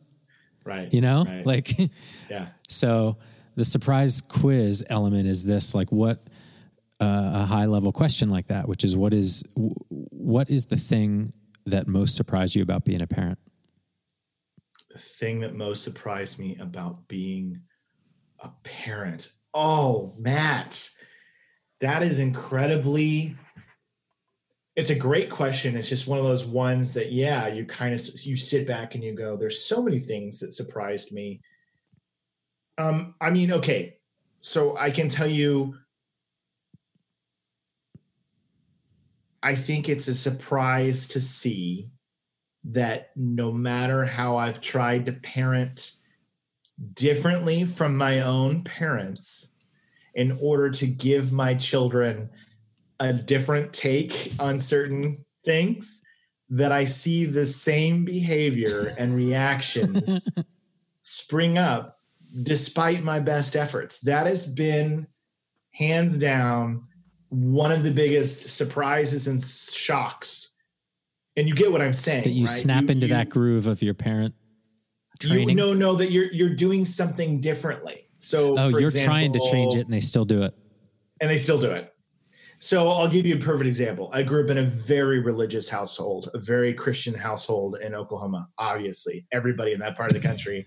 Right. 0.64 0.93
you 0.93 1.01
know? 1.01 1.24
Right. 1.24 1.47
Like 1.47 1.78
yeah. 2.30 2.49
So 2.68 3.16
the 3.59 3.64
surprise 3.64 4.20
quiz 4.20 4.84
element 4.88 5.26
is 5.26 5.44
this: 5.44 5.74
like, 5.74 5.90
what 5.90 6.22
uh, 7.00 7.30
a 7.34 7.44
high 7.44 7.66
level 7.66 7.90
question 7.90 8.30
like 8.30 8.46
that, 8.46 8.68
which 8.68 8.84
is 8.84 8.96
what 8.96 9.12
is 9.12 9.44
what 9.56 10.48
is 10.48 10.66
the 10.66 10.76
thing 10.76 11.32
that 11.66 11.88
most 11.88 12.14
surprised 12.14 12.54
you 12.54 12.62
about 12.62 12.84
being 12.84 13.02
a 13.02 13.06
parent? 13.06 13.38
The 14.90 15.00
thing 15.00 15.40
that 15.40 15.56
most 15.56 15.82
surprised 15.82 16.38
me 16.38 16.56
about 16.61 17.09
being 17.09 17.62
a 18.38 18.50
parent. 18.62 19.32
Oh, 19.52 20.14
Matt, 20.16 20.88
that 21.80 22.04
is 22.04 22.20
incredibly. 22.20 23.36
It's 24.76 24.90
a 24.90 24.94
great 24.94 25.30
question. 25.30 25.76
It's 25.76 25.88
just 25.88 26.06
one 26.06 26.20
of 26.20 26.24
those 26.24 26.46
ones 26.46 26.92
that, 26.94 27.11
yeah, 27.11 27.48
you 27.48 27.64
kind 27.64 27.92
of 27.92 28.00
you 28.22 28.36
sit 28.36 28.68
back 28.68 28.94
and 28.94 29.02
you 29.02 29.16
go, 29.16 29.36
"There's 29.36 29.64
so 29.64 29.82
many 29.82 29.98
things 29.98 30.38
that 30.38 30.52
surprised 30.52 31.12
me." 31.12 31.40
Um, 32.79 33.14
I 33.20 33.31
mean, 33.31 33.53
okay, 33.53 33.99
so 34.41 34.76
I 34.76 34.91
can 34.91 35.09
tell 35.09 35.26
you, 35.26 35.74
I 39.43 39.57
think 39.57 39.89
it's 39.89 40.09
a 40.09 40.14
surprise 40.14 41.09
to 41.09 41.20
see 41.20 41.91
that 42.64 43.11
no 43.16 43.51
matter 43.53 44.05
how 44.05 44.37
I've 44.37 44.61
tried 44.61 45.07
to 45.07 45.12
parent 45.12 45.93
differently 46.95 47.64
from 47.64 47.97
my 47.97 48.20
own 48.20 48.62
parents 48.62 49.51
in 50.14 50.39
order 50.41 50.70
to 50.70 50.87
give 50.87 51.33
my 51.33 51.55
children 51.55 52.31
a 53.01 53.12
different 53.12 53.72
take 53.72 54.33
on 54.39 54.61
certain 54.61 55.24
things, 55.45 56.05
that 56.51 56.72
I 56.72 56.85
see 56.85 57.26
the 57.26 57.47
same 57.47 58.05
behavior 58.05 58.95
and 58.99 59.14
reactions 59.14 60.26
spring 61.03 61.59
up 61.59 61.97
despite 62.43 63.03
my 63.03 63.20
best 63.20 63.57
efforts. 63.57 64.01
That 64.01 64.26
has 64.26 64.47
been 64.47 65.07
hands 65.72 66.16
down 66.16 66.85
one 67.29 67.72
of 67.72 67.83
the 67.83 67.91
biggest 67.91 68.49
surprises 68.49 69.29
and 69.29 69.41
shocks. 69.41 70.55
And 71.37 71.47
you 71.47 71.55
get 71.55 71.70
what 71.70 71.83
I'm 71.83 71.93
saying. 71.93 72.24
That 72.24 72.31
you 72.31 72.45
right? 72.45 72.51
snap 72.51 72.91
into 72.91 73.07
you- 73.07 73.14
that 73.14 73.29
groove 73.29 73.66
of 73.66 73.83
your 73.83 73.95
parent 73.95 74.35
you 75.22 75.31
training. 75.31 75.57
know 75.57 75.74
know 75.74 75.95
that 75.95 76.11
you're 76.11 76.33
you're 76.33 76.55
doing 76.55 76.85
something 76.85 77.41
differently. 77.41 78.09
So 78.18 78.59
oh, 78.59 78.68
you're 78.68 78.91
trying 78.91 79.33
to 79.33 79.41
change 79.51 79.74
it, 79.74 79.81
and 79.81 79.93
they 79.93 80.01
still 80.01 80.24
do 80.24 80.43
it. 80.43 80.55
and 81.20 81.31
they 81.31 81.39
still 81.39 81.59
do 81.59 81.70
it. 81.70 81.93
So 82.61 82.89
I'll 82.89 83.09
give 83.09 83.24
you 83.24 83.37
a 83.37 83.39
perfect 83.39 83.68
example. 83.68 84.11
I 84.12 84.22
grew 84.22 84.43
up 84.43 84.51
in 84.51 84.59
a 84.59 84.64
very 84.64 85.20
religious 85.20 85.68
household, 85.68 86.29
a 86.35 86.39
very 86.39 86.72
Christian 86.74 87.14
household 87.14 87.79
in 87.81 87.95
Oklahoma. 87.95 88.49
Obviously, 88.59 89.26
everybody 89.31 89.72
in 89.72 89.79
that 89.81 89.97
part 89.97 90.12
of 90.12 90.20
the 90.20 90.26
country 90.26 90.66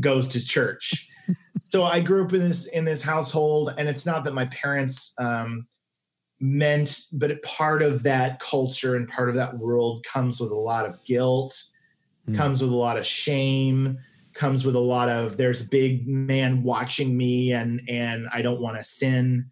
goes 0.00 0.28
to 0.28 0.44
church. 0.44 1.08
So 1.66 1.82
I 1.82 1.98
grew 1.98 2.24
up 2.24 2.32
in 2.32 2.38
this 2.38 2.66
in 2.66 2.84
this 2.84 3.02
household, 3.02 3.74
and 3.76 3.88
it's 3.88 4.06
not 4.06 4.22
that 4.24 4.34
my 4.34 4.44
parents 4.46 5.12
um, 5.18 5.66
meant, 6.38 7.00
but 7.12 7.32
it, 7.32 7.42
part 7.42 7.82
of 7.82 8.04
that 8.04 8.38
culture 8.38 8.94
and 8.94 9.08
part 9.08 9.28
of 9.28 9.34
that 9.34 9.58
world 9.58 10.04
comes 10.04 10.40
with 10.40 10.52
a 10.52 10.56
lot 10.56 10.86
of 10.86 11.04
guilt, 11.04 11.52
Hmm. 12.26 12.34
comes 12.36 12.62
with 12.62 12.70
a 12.70 12.76
lot 12.76 12.96
of 12.96 13.04
shame, 13.04 13.98
comes 14.34 14.64
with 14.64 14.76
a 14.76 14.80
lot 14.80 15.08
of 15.08 15.36
there's 15.36 15.62
a 15.62 15.68
big 15.68 16.06
man 16.06 16.62
watching 16.62 17.16
me, 17.16 17.52
and 17.52 17.80
and 17.88 18.28
I 18.32 18.40
don't 18.40 18.60
want 18.60 18.76
to 18.76 18.82
sin, 18.84 19.50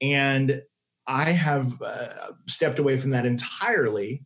and 0.00 0.62
I 1.06 1.32
have 1.32 1.80
uh, 1.82 2.32
stepped 2.46 2.78
away 2.78 2.96
from 2.96 3.10
that 3.10 3.26
entirely. 3.26 4.24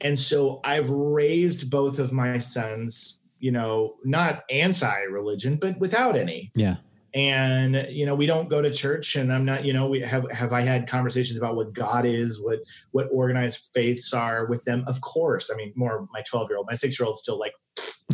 And 0.00 0.18
so 0.18 0.60
I've 0.62 0.90
raised 0.90 1.70
both 1.70 1.98
of 1.98 2.12
my 2.12 2.38
sons, 2.38 3.18
you 3.38 3.50
know, 3.52 3.94
not 4.04 4.44
anti 4.50 5.02
religion, 5.04 5.56
but 5.60 5.78
without 5.78 6.16
any. 6.16 6.50
Yeah, 6.54 6.76
And, 7.14 7.86
you 7.90 8.04
know, 8.06 8.14
we 8.14 8.26
don't 8.26 8.48
go 8.48 8.60
to 8.62 8.70
church 8.70 9.16
and 9.16 9.32
I'm 9.32 9.44
not, 9.44 9.64
you 9.64 9.72
know, 9.72 9.86
we 9.88 10.00
have, 10.00 10.30
have 10.30 10.52
I 10.52 10.62
had 10.62 10.86
conversations 10.88 11.38
about 11.38 11.56
what 11.56 11.72
God 11.72 12.04
is, 12.04 12.40
what, 12.42 12.60
what 12.92 13.08
organized 13.12 13.70
faiths 13.74 14.12
are 14.12 14.46
with 14.46 14.64
them? 14.64 14.84
Of 14.86 15.00
course. 15.00 15.50
I 15.52 15.56
mean, 15.56 15.72
more 15.76 16.06
my 16.12 16.22
12 16.22 16.48
year 16.50 16.58
old, 16.58 16.66
my 16.66 16.74
six 16.74 16.98
year 16.98 17.06
old 17.06 17.16
still 17.16 17.38
like, 17.38 17.52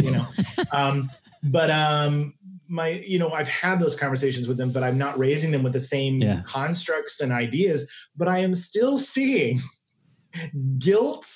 you 0.02 0.10
know, 0.10 0.26
um, 0.72 1.10
but, 1.44 1.70
um, 1.70 2.34
my, 2.68 2.88
you 3.06 3.18
know, 3.18 3.30
I've 3.32 3.48
had 3.48 3.80
those 3.80 3.94
conversations 3.96 4.48
with 4.48 4.56
them, 4.56 4.72
but 4.72 4.82
I'm 4.82 4.96
not 4.96 5.18
raising 5.18 5.50
them 5.50 5.62
with 5.62 5.74
the 5.74 5.80
same 5.80 6.16
Yeah. 6.16 6.40
constructs 6.44 7.20
and 7.20 7.30
ideas, 7.30 7.90
but 8.16 8.28
I 8.28 8.38
am 8.38 8.54
still 8.54 8.96
seeing 8.98 9.58
guilt 10.78 11.26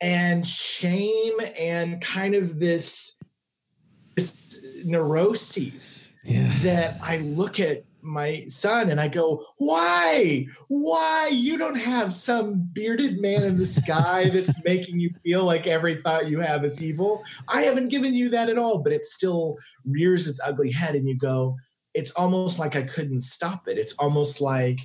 and 0.00 0.46
shame 0.46 1.34
and 1.58 2.00
kind 2.00 2.34
of 2.34 2.58
this, 2.58 3.18
this 4.16 4.64
neuroses 4.84 6.12
yeah. 6.24 6.52
that 6.62 6.98
I 7.02 7.18
look 7.18 7.60
at 7.60 7.84
my 8.00 8.44
son 8.46 8.90
and 8.90 9.00
I 9.00 9.08
go, 9.08 9.44
why? 9.58 10.46
Why? 10.68 11.28
You 11.32 11.58
don't 11.58 11.76
have 11.76 12.12
some 12.12 12.68
bearded 12.72 13.20
man 13.20 13.42
in 13.42 13.56
the 13.56 13.66
sky 13.66 14.28
that's 14.32 14.64
making 14.64 15.00
you 15.00 15.10
feel 15.22 15.44
like 15.44 15.66
every 15.66 15.94
thought 15.94 16.30
you 16.30 16.40
have 16.40 16.64
is 16.64 16.82
evil. 16.82 17.22
I 17.48 17.62
haven't 17.62 17.88
given 17.88 18.14
you 18.14 18.28
that 18.30 18.48
at 18.48 18.58
all, 18.58 18.78
but 18.78 18.92
it 18.92 19.04
still 19.04 19.56
rears 19.84 20.26
its 20.26 20.40
ugly 20.44 20.70
head. 20.70 20.94
And 20.94 21.08
you 21.08 21.16
go, 21.16 21.56
it's 21.94 22.10
almost 22.12 22.58
like 22.58 22.76
I 22.76 22.82
couldn't 22.82 23.20
stop 23.20 23.68
it. 23.68 23.78
It's 23.78 23.94
almost 23.94 24.40
like 24.40 24.80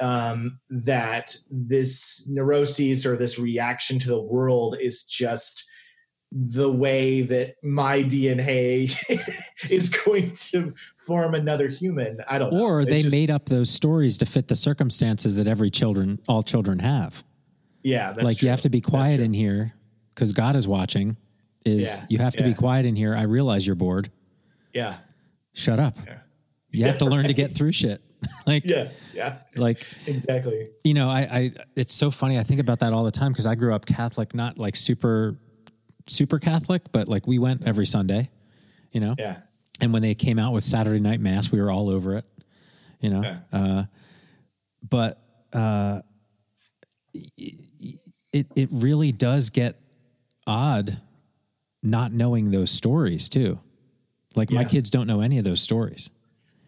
um, 0.00 0.58
that 0.70 1.36
this 1.50 2.26
neuroses 2.28 3.06
or 3.06 3.16
this 3.16 3.38
reaction 3.38 3.98
to 4.00 4.08
the 4.08 4.20
world 4.20 4.76
is 4.80 5.04
just 5.04 5.64
the 6.32 6.70
way 6.70 7.22
that 7.22 7.54
my 7.62 8.02
DNA 8.02 8.92
is 9.70 9.88
going 9.90 10.32
to 10.32 10.74
form 11.06 11.34
another 11.34 11.68
human. 11.68 12.18
I 12.28 12.38
don't. 12.38 12.52
Or 12.52 12.80
It's 12.80 12.90
they 12.90 13.02
just- 13.02 13.14
made 13.14 13.30
up 13.30 13.46
those 13.46 13.70
stories 13.70 14.18
to 14.18 14.26
fit 14.26 14.48
the 14.48 14.56
circumstances 14.56 15.36
that 15.36 15.46
every 15.46 15.70
children, 15.70 16.18
all 16.28 16.42
children 16.42 16.80
have. 16.80 17.22
yeah, 17.84 18.10
that's 18.12 18.24
like 18.24 18.38
true. 18.38 18.46
you 18.46 18.50
have 18.50 18.62
to 18.62 18.70
be 18.70 18.80
quiet 18.80 19.20
in 19.20 19.32
here 19.32 19.74
because 20.14 20.32
God 20.32 20.56
is 20.56 20.66
watching. 20.66 21.16
Is 21.64 22.00
Yeah, 22.00 22.06
you 22.10 22.18
have 22.18 22.34
to 22.36 22.42
be 22.42 22.52
quiet 22.52 22.84
in 22.84 22.96
here. 22.96 23.14
I 23.14 23.22
realize 23.22 23.64
you're 23.66 23.76
bored. 23.76 24.10
Yeah, 24.72 24.96
Shut 25.54 25.78
up. 25.78 25.96
Yeah. 26.04 26.18
You 26.72 26.84
have 26.86 26.98
to 26.98 27.04
learn 27.04 27.26
to 27.26 27.32
get 27.32 27.52
through 27.52 27.70
shit. 27.72 28.02
like, 28.46 28.68
yeah, 28.68 28.88
yeah, 29.12 29.38
like 29.56 29.86
exactly. 30.06 30.68
you 30.82 30.94
know, 30.94 31.10
I, 31.10 31.20
I, 31.20 31.52
it's 31.76 31.92
so 31.92 32.10
funny. 32.10 32.38
I 32.38 32.42
think 32.42 32.60
about 32.60 32.80
that 32.80 32.92
all 32.92 33.04
the 33.04 33.10
time 33.10 33.32
because 33.32 33.46
I 33.46 33.54
grew 33.54 33.74
up 33.74 33.86
Catholic, 33.86 34.34
not 34.34 34.58
like 34.58 34.76
super, 34.76 35.36
super 36.06 36.38
Catholic, 36.38 36.82
but 36.92 37.08
like 37.08 37.26
we 37.26 37.38
went 37.38 37.66
every 37.66 37.86
Sunday, 37.86 38.30
you 38.92 39.00
know? 39.00 39.14
Yeah, 39.18 39.36
And 39.80 39.92
when 39.92 40.02
they 40.02 40.14
came 40.14 40.38
out 40.38 40.52
with 40.52 40.64
Saturday 40.64 41.00
Night 41.00 41.20
Mass, 41.20 41.50
we 41.50 41.60
were 41.60 41.70
all 41.70 41.90
over 41.90 42.16
it, 42.16 42.26
you 43.00 43.10
know? 43.10 43.22
Yeah. 43.22 43.38
Uh, 43.52 43.84
but 44.88 45.20
uh, 45.52 46.00
it, 48.32 48.46
it 48.54 48.68
really 48.72 49.12
does 49.12 49.50
get 49.50 49.78
odd 50.46 51.00
not 51.82 52.12
knowing 52.12 52.50
those 52.50 52.70
stories 52.70 53.28
too. 53.28 53.60
Like 54.34 54.50
my 54.50 54.64
kids 54.64 54.90
don't 54.90 55.06
know 55.06 55.20
any 55.20 55.38
of 55.38 55.44
those 55.44 55.60
stories. 55.60 56.10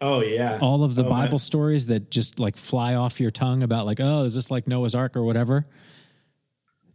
Oh 0.01 0.21
yeah. 0.21 0.59
All 0.61 0.83
of 0.83 0.95
the 0.95 1.03
Oh, 1.05 1.09
Bible 1.09 1.31
man. 1.33 1.39
stories 1.39 1.85
that 1.87 2.11
just 2.11 2.39
like 2.39 2.57
fly 2.57 2.95
off 2.95 3.19
your 3.19 3.31
tongue 3.31 3.63
about 3.63 3.85
like, 3.85 3.99
oh, 4.01 4.23
is 4.23 4.35
this 4.35 4.49
like 4.51 4.67
Noah's 4.67 4.95
Ark 4.95 5.15
or 5.17 5.23
whatever? 5.23 5.65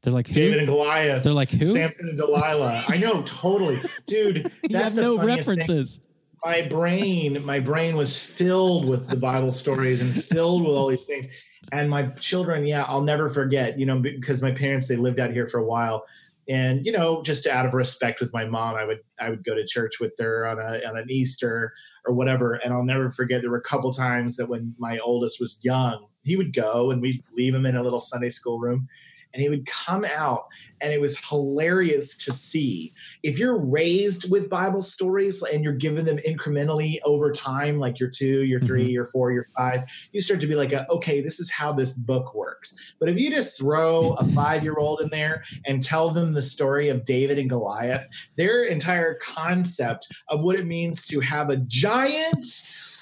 They're 0.03 0.12
like, 0.12 0.26
who? 0.26 0.34
David 0.34 0.59
and 0.59 0.66
Goliath. 0.66 1.22
They're 1.22 1.32
like, 1.32 1.50
who? 1.50 1.66
Samson 1.66 2.09
and 2.09 2.16
Delilah. 2.16 2.82
I 2.88 2.96
know, 2.98 3.22
totally, 3.22 3.78
dude. 4.07 4.50
you 4.62 4.68
That's 4.70 4.84
have 4.86 4.94
the 4.96 5.03
no 5.03 5.16
funniest 5.16 5.48
thing. 5.48 5.59
references. 5.59 6.00
my 6.44 6.62
brain 6.62 7.44
my 7.46 7.61
brain 7.61 7.96
was 7.96 8.18
filled 8.20 8.88
with 8.88 9.09
the 9.09 9.16
bible 9.16 9.53
stories 9.53 10.03
and 10.03 10.11
filled 10.24 10.62
with 10.66 10.74
all 10.74 10.88
these 10.88 11.07
things 11.07 11.28
and 11.70 11.88
my 11.88 12.03
children 12.18 12.66
yeah 12.66 12.82
i'll 12.88 13.00
never 13.03 13.28
forget 13.28 13.78
you 13.78 13.86
know 13.86 13.96
because 14.00 14.42
my 14.42 14.50
parents 14.50 14.88
they 14.88 14.96
lived 14.96 15.20
out 15.20 15.30
here 15.30 15.46
for 15.46 15.59
a 15.61 15.64
while 15.64 16.05
and 16.49 16.84
you 16.84 16.93
know 16.93 17.22
just 17.22 17.47
out 17.47 17.66
of 17.66 17.74
respect 17.74 18.20
with 18.20 18.32
my 18.32 18.45
mom 18.45 18.74
i 18.74 18.84
would 18.84 18.99
i 19.20 19.30
would 19.30 19.45
go 19.45 19.55
to 19.55 19.64
church 19.64 20.01
with 20.01 20.12
her 20.18 20.47
on 20.47 20.59
a 20.59 20.86
on 20.86 20.97
an 20.97 21.07
easter 21.09 21.72
or 22.07 22.14
whatever. 22.14 22.55
And 22.55 22.72
i'll 22.72 22.84
never 22.84 23.11
forget 23.11 23.43
there 23.43 23.51
were 23.51 23.57
a 23.57 23.62
couple 23.62 23.93
times 23.93 24.36
that 24.36 24.49
when 24.49 24.74
my 24.78 24.99
oldest 24.99 25.38
was 25.40 25.59
young 25.62 26.07
he 26.24 26.36
would 26.36 26.55
go 26.55 26.90
and 26.90 27.01
we'd 27.01 27.22
leave 27.36 27.55
him 27.55 27.66
in 27.66 27.76
a 27.76 27.82
little 27.82 28.01
sunday 28.01 28.30
school 28.30 28.59
room 28.59 28.88
and 29.32 29.43
he 29.43 29.49
would 29.49 29.66
come 29.66 30.05
out 30.05 30.45
and 30.83 30.93
it 30.93 31.01
was 31.01 31.18
hilarious 31.28 32.16
to 32.24 32.33
see. 32.33 32.93
If 33.22 33.39
you're 33.39 33.57
raised 33.57 34.30
with 34.30 34.51
bible 34.51 34.80
stories 34.80 35.43
and 35.43 35.62
you're 35.62 35.72
giving 35.72 36.05
them 36.05 36.18
incrementally 36.18 36.99
over 37.05 37.30
time 37.30 37.78
like 37.78 37.99
you're 37.99 38.11
two 38.11 38.43
you're 38.45 38.61
mm-hmm. 38.61 38.66
3 38.66 38.91
you're 38.91 39.05
four 39.05 39.33
you're 39.33 39.47
five 39.57 39.89
you 40.12 40.20
start 40.20 40.41
to 40.41 40.47
be 40.47 40.55
like 40.55 40.72
a, 40.72 40.91
okay 40.91 41.20
this 41.20 41.41
is 41.41 41.51
how 41.51 41.72
this 41.72 41.93
book 41.93 42.35
works. 42.35 42.74
But 42.99 43.09
if 43.09 43.18
you 43.18 43.30
just 43.30 43.59
throw 43.59 44.14
a 44.18 44.24
five 44.24 44.64
year 44.64 44.76
old 44.78 45.01
in 45.01 45.09
there 45.11 45.43
and 45.66 45.83
tell 45.83 46.11
them 46.11 46.33
the 46.33 46.43
story 46.43 46.89
of 46.89 47.05
david 47.05 47.39
and 47.39 47.49
goliath 47.49 48.09
their 48.37 48.64
entire 48.64 49.16
concept 49.22 50.09
of 50.28 50.43
what 50.43 50.59
it 50.59 50.66
means 50.66 51.07
to 51.07 51.20
have 51.20 51.51
a 51.51 51.57
giant 51.57 52.45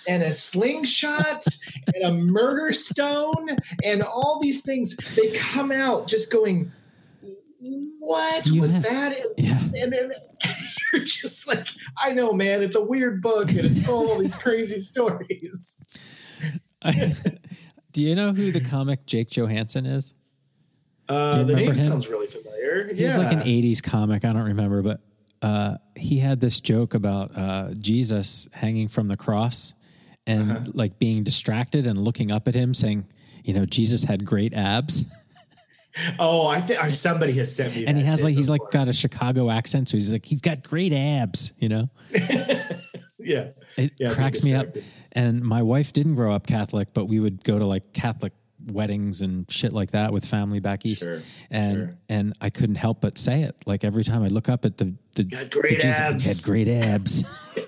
and 0.08 0.22
a 0.22 0.32
slingshot 0.32 1.44
and 1.94 2.04
a 2.04 2.12
murder 2.12 2.72
stone 2.72 3.48
and 3.84 4.02
all 4.02 4.38
these 4.40 4.62
things 4.62 4.96
they 5.16 5.30
come 5.32 5.70
out 5.70 6.06
just 6.06 6.32
going 6.32 6.70
what 7.98 8.46
You 8.46 8.60
was 8.62 8.72
have- 8.74 8.82
that 8.84 9.16
Yeah. 9.38 9.58
and 9.74 9.92
then 9.92 10.12
you're 10.92 11.04
just 11.04 11.46
like 11.46 11.66
i 11.98 12.12
know 12.12 12.32
man 12.32 12.62
it's 12.62 12.74
a 12.74 12.82
weird 12.82 13.20
book 13.22 13.50
and 13.50 13.60
it's 13.60 13.84
full 13.84 14.04
of 14.04 14.10
all 14.10 14.18
these 14.18 14.34
crazy 14.34 14.80
stories 14.90 15.82
Do 17.92 18.02
you 18.02 18.14
know 18.14 18.32
who 18.32 18.52
the 18.52 18.60
comic 18.60 19.04
Jake 19.06 19.28
Johannsen 19.30 19.84
is? 19.86 20.14
uh, 21.08 21.42
the 21.42 21.54
name 21.56 21.70
him? 21.70 21.76
sounds 21.76 22.08
really 22.08 22.26
familiar 22.28 22.92
He 22.94 23.00
yeah 23.02 23.08
was 23.08 23.18
like 23.18 23.32
an 23.32 23.40
80s 23.40 23.82
comic. 23.82 24.24
I 24.24 24.32
don't 24.32 24.44
remember, 24.44 24.80
but 24.80 25.00
uh, 25.42 25.76
he 25.96 26.18
had 26.18 26.38
this 26.40 26.60
joke 26.60 26.94
about 26.94 27.36
uh, 27.36 27.74
Jesus 27.78 28.48
hanging 28.52 28.86
from 28.88 29.08
the 29.08 29.16
cross 29.16 29.74
and 30.26 30.50
Uh-huh. 30.52 30.64
like 30.72 30.98
being 31.00 31.24
distracted 31.24 31.86
and 31.86 31.98
looking 31.98 32.30
up 32.30 32.46
at 32.46 32.54
him 32.54 32.72
saying, 32.74 33.06
you 33.42 33.54
know, 33.54 33.64
Jesus 33.66 34.04
had 34.04 34.24
great 34.24 34.54
abs. 34.54 35.04
Oh 36.18 36.46
i 36.48 36.60
think 36.60 36.78
somebody 36.90 37.32
has 37.32 37.54
sent 37.54 37.74
me 37.74 37.86
And 37.86 37.96
he 37.98 38.04
has 38.04 38.22
like, 38.22 38.34
he's 38.34 38.48
like 38.50 38.60
got 38.70 38.88
a 38.88 38.92
Chicago 38.92 39.50
accent. 39.50 39.88
So 39.88 39.96
he's 39.96 40.12
like, 40.12 40.24
he's 40.24 40.40
got 40.40 40.62
great 40.62 40.92
abs, 40.92 41.52
you 41.58 41.68
know? 41.68 41.90
yeah 43.18 43.48
It 43.76 43.92
Yeah, 43.98 44.12
cracks 44.14 44.42
me 44.44 44.54
up. 44.54 44.68
And 45.12 45.42
my 45.42 45.62
wife 45.62 45.92
didn't 45.92 46.14
grow 46.14 46.32
up 46.32 46.46
Catholic, 46.46 46.88
but 46.94 47.06
we 47.06 47.18
would 47.18 47.42
go 47.44 47.58
to 47.58 47.66
like 47.66 47.92
Catholic 47.92 48.32
weddings 48.66 49.22
and 49.22 49.50
shit 49.50 49.72
like 49.72 49.90
that 49.92 50.12
with 50.12 50.24
family 50.24 50.60
back 50.60 50.86
east. 50.86 51.02
Sure, 51.02 51.20
and 51.50 51.76
sure. 51.76 51.98
and 52.08 52.34
I 52.40 52.50
couldn't 52.50 52.76
help 52.76 53.00
but 53.00 53.18
say 53.18 53.42
it. 53.42 53.56
Like 53.66 53.82
every 53.84 54.04
time 54.04 54.22
I 54.22 54.28
look 54.28 54.48
up 54.48 54.64
at 54.64 54.76
the 54.76 54.94
the, 55.16 55.24
Got 55.24 55.50
great 55.50 55.70
the 55.80 55.86
Jesus, 55.86 56.00
abs. 56.00 56.26
had 56.26 56.44
great 56.44 56.68
abs. 56.68 57.24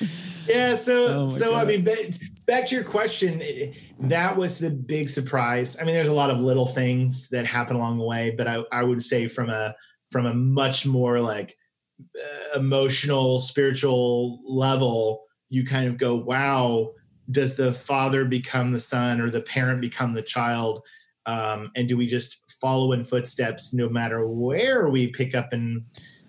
Yeah, 0.46 0.74
so 0.74 1.06
Oh 1.22 1.26
so 1.26 1.54
I 1.54 1.64
mean, 1.64 1.84
back, 1.84 1.98
back 2.46 2.68
to 2.68 2.74
your 2.74 2.84
question, 2.84 3.40
eh, 3.40 3.72
that 4.00 4.36
was 4.36 4.58
the 4.58 4.70
big 4.70 5.08
surprise. 5.08 5.78
I 5.80 5.84
mean, 5.84 5.94
there's 5.94 6.08
a 6.08 6.14
lot 6.14 6.30
of 6.30 6.42
little 6.42 6.66
things 6.66 7.28
that 7.30 7.46
happen 7.46 7.76
along 7.76 7.98
the 7.98 8.04
way, 8.04 8.34
but 8.36 8.46
I, 8.46 8.62
I 8.72 8.82
would 8.82 9.02
say 9.02 9.26
from 9.26 9.50
a 9.50 9.74
from 10.10 10.26
a 10.26 10.34
much 10.34 10.86
more 10.86 11.20
like 11.20 11.56
uh, 12.00 12.58
emotional, 12.58 13.38
spiritual 13.38 14.40
level, 14.44 15.24
you 15.48 15.64
kind 15.64 15.88
of 15.88 15.96
go, 15.96 16.14
"Wow, 16.14 16.92
does 17.30 17.54
the 17.54 17.72
father 17.72 18.24
become 18.24 18.72
the 18.72 18.78
son, 18.78 19.20
or 19.20 19.30
the 19.30 19.42
parent 19.42 19.80
become 19.80 20.12
the 20.12 20.22
child?" 20.22 20.82
Um, 21.26 21.70
and 21.74 21.88
do 21.88 21.96
we 21.96 22.06
just 22.06 22.42
follow 22.60 22.92
in 22.92 23.02
footsteps 23.02 23.72
no 23.72 23.88
matter 23.88 24.26
where 24.26 24.88
we 24.88 25.08
pick 25.08 25.34
up 25.34 25.52
and 25.52 25.82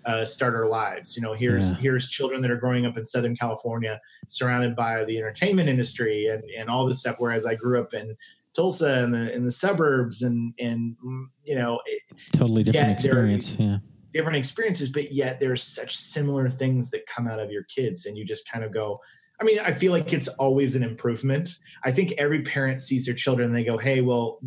uh, 0.06 0.24
start 0.24 0.54
our 0.54 0.68
lives? 0.68 1.16
You 1.16 1.22
know, 1.22 1.34
here's 1.34 1.72
Yeah. 1.72 1.78
here's 1.78 2.08
children 2.08 2.40
that 2.42 2.50
are 2.50 2.56
growing 2.56 2.86
up 2.86 2.96
in 2.96 3.04
Southern 3.04 3.36
California, 3.36 4.00
surrounded 4.28 4.74
by 4.76 5.04
the 5.04 5.18
entertainment 5.18 5.68
industry 5.68 6.26
and 6.28 6.42
and 6.58 6.70
all 6.70 6.86
this 6.86 7.00
stuff. 7.00 7.16
Whereas 7.18 7.44
I 7.46 7.54
grew 7.54 7.80
up 7.80 7.92
in 7.92 8.16
Tulsa 8.54 9.02
and 9.04 9.12
the 9.12 9.34
in 9.34 9.44
the 9.44 9.50
suburbs 9.50 10.22
and 10.22 10.54
and 10.58 10.96
you 11.44 11.54
know 11.56 11.80
totally 12.32 12.62
different 12.62 12.92
experience. 12.92 13.56
Yeah. 13.58 13.78
different 14.12 14.38
experiences, 14.38 14.88
but 14.88 15.12
yet 15.12 15.40
there's 15.40 15.62
such 15.62 15.94
similar 15.94 16.48
things 16.48 16.90
that 16.90 17.04
come 17.06 17.26
out 17.28 17.38
of 17.38 17.50
your 17.50 17.64
kids, 17.64 18.06
and 18.06 18.16
you 18.16 18.24
just 18.24 18.50
kind 18.50 18.64
of 18.64 18.72
go. 18.72 18.98
I 19.40 19.44
mean, 19.44 19.58
I 19.58 19.72
feel 19.72 19.92
like 19.92 20.12
it's 20.14 20.28
always 20.28 20.76
an 20.76 20.82
improvement. 20.82 21.50
I 21.84 21.92
think 21.92 22.12
every 22.16 22.40
parent 22.42 22.80
sees 22.80 23.04
their 23.04 23.14
children 23.14 23.48
and 23.48 23.56
they 23.56 23.64
go, 23.64 23.76
"Hey, 23.76 24.00
well, 24.00 24.38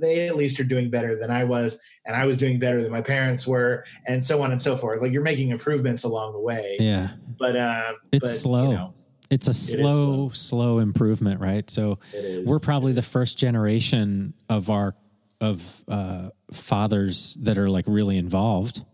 they 0.00 0.28
at 0.28 0.36
least 0.36 0.58
are 0.60 0.64
doing 0.64 0.88
better 0.90 1.18
than 1.18 1.30
I 1.30 1.44
was, 1.44 1.78
and 2.06 2.16
I 2.16 2.24
was 2.24 2.38
doing 2.38 2.58
better 2.58 2.82
than 2.82 2.90
my 2.90 3.02
parents 3.02 3.46
were, 3.46 3.84
and 4.06 4.24
so 4.24 4.40
on 4.42 4.50
and 4.50 4.60
so 4.60 4.76
forth." 4.76 5.02
Like 5.02 5.12
you're 5.12 5.22
making 5.22 5.50
improvements 5.50 6.04
along 6.04 6.32
the 6.32 6.40
way, 6.40 6.76
Yeah. 6.80 7.10
but 7.38 7.54
uh, 7.54 7.92
It's 8.12 8.20
but, 8.22 8.26
slow. 8.28 8.68
You 8.70 8.74
know, 8.76 8.94
It's 9.28 9.46
a 9.48 9.50
is 9.50 9.72
slow, 9.72 10.30
slow 10.30 10.78
improvement, 10.78 11.40
right? 11.40 11.68
So 11.68 11.98
it 12.14 12.24
is. 12.24 12.46
we're 12.46 12.60
probably 12.60 12.92
the 12.92 13.02
first 13.02 13.36
generation 13.38 14.32
of 14.48 14.70
our 14.70 14.94
of 15.42 15.84
uh, 15.88 16.30
fathers 16.52 17.36
that 17.42 17.58
are 17.58 17.68
like 17.68 17.84
really 17.88 18.16
involved. 18.16 18.84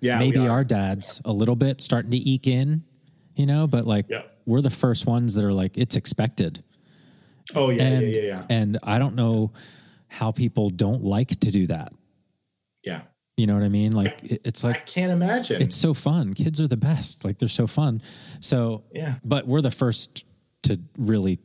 yeah, 0.00 0.18
Maybe 0.18 0.38
our 0.48 0.64
dads 0.64 1.20
a 1.24 1.32
little 1.32 1.56
bit 1.56 1.80
starting 1.80 2.10
to 2.10 2.16
eke 2.18 2.46
in, 2.46 2.84
you 3.36 3.46
know, 3.46 3.66
but 3.66 3.86
like 3.86 4.06
Yeah. 4.08 4.22
We're 4.46 4.60
the 4.62 4.70
first 4.70 5.06
ones 5.06 5.34
that 5.34 5.44
are 5.44 5.52
like 5.52 5.76
it's 5.76 5.96
expected. 5.96 6.62
Oh 7.54 7.70
yeah, 7.70 7.82
and 7.82 8.02
yeah, 8.14 8.20
yeah, 8.20 8.26
yeah, 8.28 8.42
and 8.48 8.78
I 8.82 8.98
don't 8.98 9.14
know 9.14 9.52
how 10.08 10.32
people 10.32 10.70
don't 10.70 11.02
like 11.04 11.28
to 11.40 11.50
do 11.50 11.66
that. 11.68 11.92
yeah. 12.82 13.02
You 13.38 13.46
know 13.46 13.52
what 13.52 13.64
I 13.64 13.68
mean? 13.68 13.92
Like 13.92 14.24
it- 14.24 14.40
it's 14.46 14.64
I 14.64 14.68
like 14.68 14.86
can't 14.86 15.12
imagine. 15.12 15.60
it's 15.60 15.76
so 15.76 15.92
fun. 15.92 16.32
Kids 16.32 16.58
are 16.58 16.66
the 16.68 16.76
best. 16.78 17.22
Like 17.22 17.36
they're 17.38 17.48
so 17.50 17.66
fun. 17.66 18.00
So 18.40 18.84
yeah, 18.94 19.16
but 19.22 19.46
we're 19.46 19.60
the 19.60 19.70
first 19.70 20.24
to 20.62 20.80
really 20.96 21.38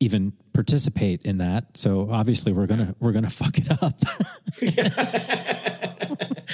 even 0.00 0.32
participate 0.54 1.26
in 1.26 1.36
that. 1.38 1.76
So 1.76 2.08
obviously 2.10 2.52
we're 2.52 2.66
gonna 2.66 2.94
we're 2.98 3.12
gonna 3.12 3.28
fuck 3.42 3.58
it 3.58 3.70
up. 3.82 4.00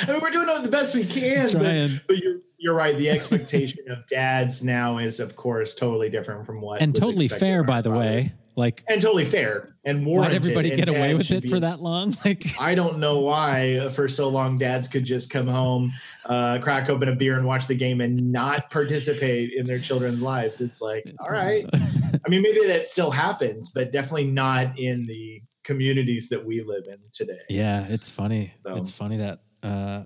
I 0.09 0.11
mean, 0.12 0.20
we're 0.20 0.30
doing 0.30 0.62
the 0.62 0.68
best 0.70 0.94
we 0.94 1.05
can, 1.05 1.48
but, 1.53 2.07
but 2.09 2.16
you're 2.18 2.38
you're 2.62 2.74
right. 2.74 2.96
The 2.96 3.10
expectation 3.10 3.90
of 3.90 4.06
dads 4.06 4.62
now 4.62 4.98
is, 4.98 5.18
of 5.20 5.34
course, 5.36 5.74
totally 5.74 6.08
different 6.08 6.46
from 6.46 6.60
what 6.60 6.80
and 6.80 6.94
totally 6.94 7.26
fair, 7.28 7.64
by 7.64 7.80
the 7.82 7.90
fathers. 7.90 8.24
way. 8.24 8.32
Like 8.54 8.84
and 8.86 9.00
totally 9.00 9.24
fair 9.24 9.76
and 9.82 10.00
why'd 10.04 10.06
warranted. 10.06 10.36
everybody 10.42 10.68
and 10.72 10.78
get 10.78 10.88
away 10.90 11.14
with 11.14 11.30
it 11.30 11.44
be- 11.44 11.48
for 11.48 11.60
that 11.60 11.80
long? 11.80 12.14
Like 12.24 12.44
I 12.60 12.74
don't 12.74 12.98
know 12.98 13.20
why, 13.20 13.88
for 13.94 14.08
so 14.08 14.28
long, 14.28 14.58
dads 14.58 14.88
could 14.88 15.04
just 15.04 15.30
come 15.30 15.46
home, 15.48 15.90
uh, 16.26 16.58
crack 16.60 16.90
open 16.90 17.08
a 17.08 17.16
beer, 17.16 17.38
and 17.38 17.46
watch 17.46 17.66
the 17.66 17.74
game, 17.74 18.02
and 18.02 18.30
not 18.30 18.70
participate 18.70 19.52
in 19.56 19.66
their 19.66 19.78
children's 19.78 20.20
lives. 20.20 20.60
It's 20.60 20.82
like, 20.82 21.10
all 21.20 21.30
right. 21.30 21.66
I 21.72 22.28
mean, 22.28 22.42
maybe 22.42 22.66
that 22.66 22.84
still 22.84 23.10
happens, 23.10 23.70
but 23.70 23.90
definitely 23.90 24.26
not 24.26 24.78
in 24.78 25.06
the 25.06 25.40
communities 25.64 26.28
that 26.28 26.44
we 26.44 26.60
live 26.62 26.84
in 26.88 26.98
today. 27.12 27.40
Yeah, 27.48 27.86
it's 27.88 28.10
funny. 28.10 28.52
So- 28.66 28.76
It's 28.76 28.92
funny 28.92 29.16
that 29.16 29.40
uh, 29.62 30.04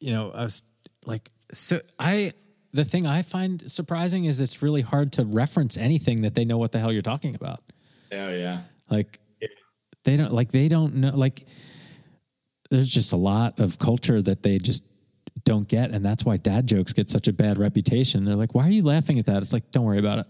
you 0.00 0.10
know, 0.10 0.32
I 0.32 0.42
was 0.42 0.64
like, 1.06 1.28
so 1.52 1.80
I. 1.98 2.32
The 2.74 2.84
thing 2.84 3.06
I 3.06 3.20
find 3.20 3.70
surprising 3.70 4.24
is 4.24 4.40
it's 4.40 4.62
really 4.62 4.80
hard 4.80 5.12
to 5.12 5.26
reference 5.26 5.76
anything 5.76 6.22
that 6.22 6.34
they 6.34 6.46
know 6.46 6.56
what 6.56 6.72
the 6.72 6.78
hell 6.78 6.90
you're 6.90 7.02
talking 7.02 7.34
about. 7.34 7.60
Oh 8.10 8.30
yeah. 8.30 8.60
Like 8.88 9.20
they 10.04 10.16
don't 10.16 10.32
like 10.32 10.50
they 10.52 10.68
don't 10.68 10.94
know 10.94 11.14
like 11.14 11.46
there's 12.70 12.88
just 12.88 13.12
a 13.12 13.16
lot 13.16 13.60
of 13.60 13.78
culture 13.78 14.22
that 14.22 14.42
they 14.42 14.58
just 14.58 14.84
don't 15.44 15.68
get 15.68 15.90
and 15.90 16.04
that's 16.04 16.24
why 16.24 16.36
dad 16.36 16.66
jokes 16.66 16.92
get 16.92 17.10
such 17.10 17.28
a 17.28 17.32
bad 17.32 17.58
reputation. 17.58 18.24
They're 18.24 18.36
like, 18.36 18.54
"Why 18.54 18.66
are 18.66 18.70
you 18.70 18.82
laughing 18.82 19.18
at 19.18 19.26
that?" 19.26 19.38
It's 19.42 19.52
like, 19.52 19.70
"Don't 19.70 19.84
worry 19.84 19.98
about 19.98 20.20
it." 20.20 20.26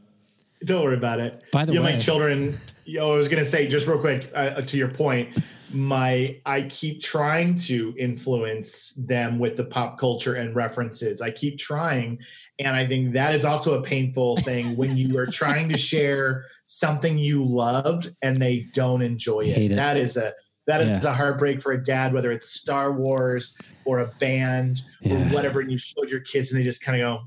Don't 0.64 0.82
worry 0.82 0.96
about 0.96 1.20
it. 1.20 1.44
By 1.52 1.64
the 1.64 1.74
yeah, 1.74 1.80
way- 1.80 1.92
my 1.94 1.98
children. 1.98 2.54
Yo, 2.84 3.12
I 3.14 3.16
was 3.16 3.28
gonna 3.28 3.44
say 3.44 3.66
just 3.68 3.86
real 3.86 3.98
quick 4.00 4.30
uh, 4.34 4.60
to 4.62 4.76
your 4.76 4.88
point. 4.88 5.36
My 5.72 6.40
I 6.44 6.62
keep 6.62 7.00
trying 7.00 7.54
to 7.66 7.94
influence 7.98 8.92
them 8.94 9.38
with 9.38 9.56
the 9.56 9.64
pop 9.64 9.98
culture 9.98 10.34
and 10.34 10.54
references. 10.54 11.22
I 11.22 11.30
keep 11.30 11.58
trying, 11.58 12.18
and 12.58 12.74
I 12.76 12.84
think 12.86 13.12
that 13.14 13.34
is 13.34 13.44
also 13.44 13.78
a 13.78 13.82
painful 13.82 14.36
thing 14.38 14.76
when 14.76 14.96
you 14.96 15.16
are 15.18 15.26
trying 15.26 15.68
to 15.70 15.78
share 15.78 16.44
something 16.64 17.16
you 17.18 17.44
loved 17.44 18.08
and 18.20 18.42
they 18.42 18.66
don't 18.72 19.00
enjoy 19.00 19.42
it. 19.42 19.72
It. 19.72 19.76
That 19.76 19.96
is 19.96 20.16
a 20.16 20.34
that 20.66 20.80
is 20.80 20.90
Yeah. 20.90 21.00
a 21.04 21.12
heartbreak 21.14 21.62
for 21.62 21.72
a 21.72 21.82
dad, 21.82 22.12
whether 22.12 22.30
it's 22.32 22.50
Star 22.50 22.92
Wars 22.92 23.56
or 23.84 24.00
a 24.00 24.06
band 24.06 24.82
or 25.08 25.16
whatever. 25.30 25.60
And 25.60 25.70
you 25.70 25.78
showed 25.78 26.10
your 26.10 26.20
kids 26.20 26.52
and 26.52 26.60
they 26.60 26.64
just 26.64 26.82
kind 26.84 27.00
of 27.00 27.20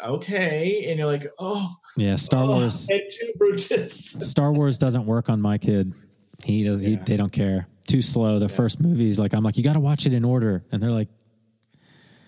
go, 0.00 0.06
"Okay," 0.14 0.86
and 0.88 0.98
you're 0.98 1.06
like, 1.06 1.26
"Oh." 1.38 1.76
Yeah, 1.96 2.14
Star 2.16 2.44
Oh, 2.44 2.48
Wars 2.58 2.88
and 2.90 3.00
two 3.10 3.32
Brutus. 3.36 4.10
Star 4.30 4.52
Wars 4.52 4.78
doesn't 4.78 5.06
work 5.06 5.28
on 5.28 5.40
my 5.40 5.58
kid. 5.58 5.92
He 6.44 6.64
does 6.64 6.80
he 6.80 6.96
they 6.96 7.16
don't 7.16 7.32
care. 7.32 7.66
Too 7.86 8.00
slow. 8.02 8.38
The 8.38 8.48
first 8.48 8.80
movie's 8.80 9.18
like 9.18 9.32
I'm 9.34 9.42
like, 9.42 9.56
"You 9.58 9.64
got 9.64 9.72
to 9.74 9.80
watch 9.80 10.06
it 10.06 10.14
in 10.14 10.24
order." 10.24 10.64
And 10.72 10.80
they're 10.82 10.92
like, 10.92 11.08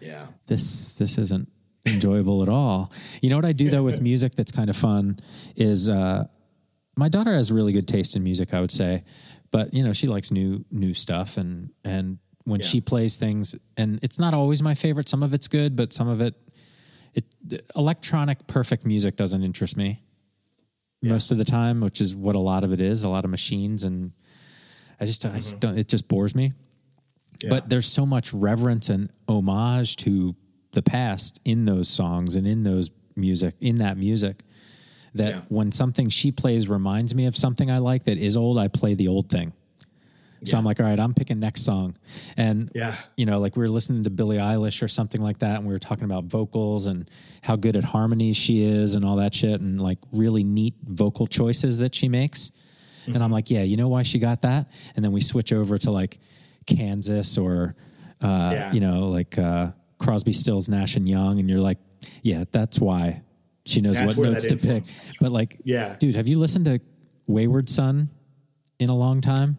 Yeah. 0.00 0.26
this 0.46 0.96
this 0.96 1.18
isn't 1.18 1.48
enjoyable 1.86 2.42
at 2.42 2.48
all. 2.48 2.92
You 3.22 3.30
know 3.30 3.36
what 3.36 3.44
I 3.44 3.52
do 3.52 3.70
though 3.70 3.82
with 3.82 4.00
music 4.10 4.34
that's 4.34 4.52
kind 4.52 4.68
of 4.70 4.76
fun 4.76 5.18
is 5.56 5.88
uh 5.88 6.24
my 6.96 7.08
daughter 7.08 7.34
has 7.34 7.50
really 7.50 7.72
good 7.72 7.88
taste 7.88 8.16
in 8.16 8.22
music, 8.22 8.54
I 8.54 8.60
would 8.60 8.70
say. 8.70 9.02
But 9.50 9.72
you 9.74 9.82
know, 9.82 9.92
she 9.92 10.08
likes 10.08 10.30
new 10.30 10.64
new 10.70 10.94
stuff 10.94 11.36
and 11.36 11.70
and 11.84 12.18
when 12.44 12.60
Yeah. 12.60 12.66
she 12.66 12.80
plays 12.80 13.16
things 13.16 13.54
and 13.76 14.00
it's 14.02 14.18
not 14.18 14.34
always 14.34 14.62
my 14.62 14.74
favorite, 14.74 15.08
some 15.08 15.22
of 15.22 15.32
it's 15.32 15.46
good, 15.48 15.76
but 15.76 15.92
some 15.92 16.08
of 16.08 16.20
it 16.20 16.34
it 17.14 17.24
electronic 17.76 18.46
perfect 18.46 18.84
music 18.84 19.16
doesn't 19.16 19.42
interest 19.42 19.76
me 19.76 20.02
most 21.04 21.32
of 21.32 21.38
the 21.38 21.44
time, 21.44 21.80
which 21.80 22.00
is 22.00 22.14
what 22.14 22.36
a 22.36 22.38
lot 22.38 22.62
of 22.62 22.72
it 22.72 22.80
is, 22.80 23.02
a 23.02 23.08
lot 23.08 23.24
of 23.24 23.30
machines 23.30 23.84
and 23.84 24.12
I 25.00 25.04
just 25.04 25.24
I 25.26 25.36
just 25.38 25.50
mm-hmm. 25.50 25.58
don't 25.58 25.78
it 25.78 25.88
just 25.88 26.08
bores 26.08 26.34
me 26.34 26.52
but 27.48 27.68
there's 27.68 27.86
so 27.86 28.06
much 28.06 28.32
reverence 28.32 28.88
and 28.88 29.10
homage 29.26 29.96
to 29.96 30.36
the 30.72 30.82
past 30.82 31.40
in 31.44 31.64
those 31.64 31.88
songs 31.88 32.36
and 32.36 32.46
in 32.46 32.62
those 32.62 32.90
music 33.16 33.54
in 33.60 33.76
that 33.76 33.96
music 33.96 34.42
that 35.14 35.34
Yeah. 35.34 35.40
when 35.48 35.72
something 35.72 36.08
she 36.08 36.32
plays 36.32 36.68
reminds 36.68 37.14
me 37.14 37.26
of 37.26 37.36
something 37.36 37.70
I 37.70 37.78
like 37.78 38.04
that 38.04 38.16
is 38.16 38.36
old, 38.36 38.58
I 38.58 38.68
play 38.68 38.94
the 38.94 39.08
old 39.08 39.28
thing. 39.28 39.52
So 40.45 40.59
I'm 40.59 40.64
like, 40.64 40.80
all 40.80 40.86
right, 40.86 40.99
I'm 40.99 41.14
picking 41.14 41.38
next 41.40 41.62
song. 41.64 41.97
And 42.36 42.70
Yeah. 42.74 42.97
you 43.16 43.26
know, 43.26 43.38
like 43.38 43.57
we 43.57 43.61
were 43.62 43.68
listening 43.68 44.05
to 44.05 44.11
Billie 44.11 44.38
Eilish 44.38 44.82
or 44.82 44.88
something 44.88 45.20
like 45.20 45.38
that, 45.38 45.57
and 45.59 45.66
we 45.66 45.72
were 45.72 45.78
talking 45.78 46.05
about 46.05 46.24
vocals 46.24 46.86
and 46.86 47.09
how 47.43 47.57
good 47.57 47.76
at 47.76 47.84
harmonies 47.84 48.36
she 48.36 48.62
is 48.64 48.95
and 48.95 49.05
all 49.05 49.16
that 49.16 49.34
shit, 49.34 49.61
and 49.61 49.80
like 49.80 49.99
really 50.12 50.45
neat 50.45 50.74
vocal 50.84 51.26
choices 51.26 51.78
that 51.78 51.95
she 51.95 52.09
makes. 52.09 52.51
And 53.07 53.22
I'm 53.22 53.32
like, 53.32 53.51
yeah, 53.51 53.62
you 53.62 53.76
know 53.76 53.88
why 53.88 54.03
she 54.03 54.18
got 54.20 54.43
that? 54.43 54.70
And 54.95 55.05
then 55.05 55.11
we 55.12 55.20
switch 55.20 55.53
over 55.53 55.76
to 55.78 55.90
like 55.90 56.18
Kansas 56.66 57.36
or, 57.36 57.74
uh, 58.22 58.51
Yeah. 58.55 58.72
you 58.72 58.80
know, 58.80 59.09
like 59.09 59.36
uh, 59.38 59.72
Crosby, 59.99 60.32
Stills, 60.32 60.68
Nash 60.68 60.97
and 60.97 61.09
Young, 61.09 61.40
and 61.40 61.49
you're 61.51 61.61
like, 61.61 61.78
yeah, 62.22 62.45
that's 62.53 62.78
why 62.78 63.22
she 63.64 63.80
knows 63.80 63.99
That's 64.01 64.16
what 64.16 64.30
notes 64.30 64.47
to 64.47 64.57
pick. 64.57 64.84
But 65.20 65.32
like, 65.32 65.61
Yeah. 65.64 65.97
dude, 65.99 66.14
have 66.16 66.28
you 66.28 66.38
listened 66.38 66.64
to 66.66 66.80
Wayward 67.26 67.68
Son 67.68 68.09
in 68.78 68.88
a 68.88 68.97
long 68.97 69.20
time? 69.20 69.59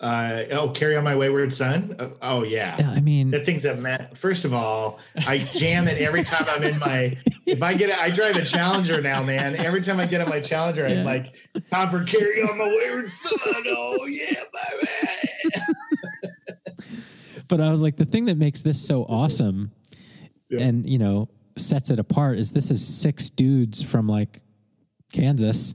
Uh, 0.00 0.44
oh, 0.52 0.68
carry 0.70 0.96
on 0.96 1.02
my 1.02 1.16
wayward 1.16 1.52
son. 1.52 1.96
Oh, 1.98 2.12
oh, 2.22 2.42
yeah. 2.44 2.76
Yeah, 2.78 2.90
I 2.90 3.00
mean, 3.00 3.32
The 3.32 3.44
things 3.44 3.64
that 3.64 3.80
meant. 3.80 4.16
First 4.16 4.44
of 4.44 4.54
all, 4.54 5.00
I 5.26 5.38
jam 5.38 5.88
it 5.88 6.00
every 6.00 6.22
time 6.22 6.44
I'm 6.48 6.62
in 6.62 6.78
my. 6.78 7.16
If 7.46 7.62
I 7.64 7.74
get, 7.74 7.90
it, 7.90 7.98
I 8.00 8.10
drive 8.10 8.36
a 8.36 8.44
Challenger 8.44 9.00
now, 9.00 9.22
man. 9.24 9.56
Every 9.56 9.80
time 9.80 9.98
I 9.98 10.06
get 10.06 10.20
in 10.20 10.28
my 10.28 10.38
Challenger, 10.38 10.86
Yeah. 10.88 11.00
I'm 11.00 11.04
like, 11.04 11.34
it's 11.54 11.68
time 11.68 11.88
for 11.88 12.04
carry 12.04 12.42
on 12.42 12.56
my 12.56 12.66
wayward 12.66 13.08
son. 13.08 13.64
Oh 13.66 14.06
yeah, 14.06 14.34
baby. 15.50 15.62
but 17.48 17.60
I 17.60 17.70
was 17.70 17.82
like, 17.82 17.96
the 17.96 18.04
thing 18.04 18.26
that 18.26 18.36
makes 18.36 18.62
this 18.62 18.80
so 18.80 19.02
awesome 19.04 19.72
Yeah. 20.48 20.62
and, 20.62 20.88
you 20.88 20.98
know, 20.98 21.28
sets 21.56 21.90
it 21.90 21.98
apart 21.98 22.38
is 22.38 22.52
this 22.52 22.70
is 22.70 22.86
six 22.86 23.30
dudes 23.30 23.82
from 23.82 24.06
like 24.06 24.42
Kansas 25.12 25.74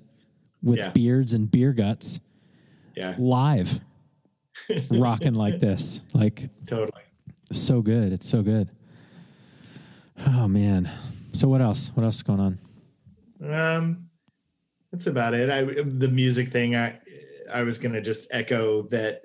with 0.61 0.93
beards 0.93 1.33
and 1.33 1.51
beer 1.51 1.73
guts 1.73 2.21
Yeah, 2.95 3.15
live 3.17 3.81
rocking 4.89 5.33
like 5.33 5.59
this. 5.59 6.01
Like, 6.13 6.49
totally. 6.65 7.03
so 7.51 7.81
good. 7.81 8.11
It's 8.13 8.27
so 8.27 8.41
good. 8.41 8.69
Oh, 10.27 10.47
man. 10.47 10.89
So, 11.31 11.47
what 11.47 11.61
else? 11.61 11.91
What 11.95 12.03
else 12.03 12.15
is 12.17 12.23
going 12.23 12.39
on? 12.39 12.57
Um, 13.43 14.09
that's 14.91 15.07
about 15.07 15.33
it. 15.33 15.49
I 15.49 15.63
the 15.83 16.07
music 16.07 16.49
thing. 16.49 16.75
I 16.75 16.99
I 17.53 17.63
was 17.63 17.77
gonna 17.79 18.01
just 18.01 18.27
echo 18.31 18.83
that. 18.89 19.23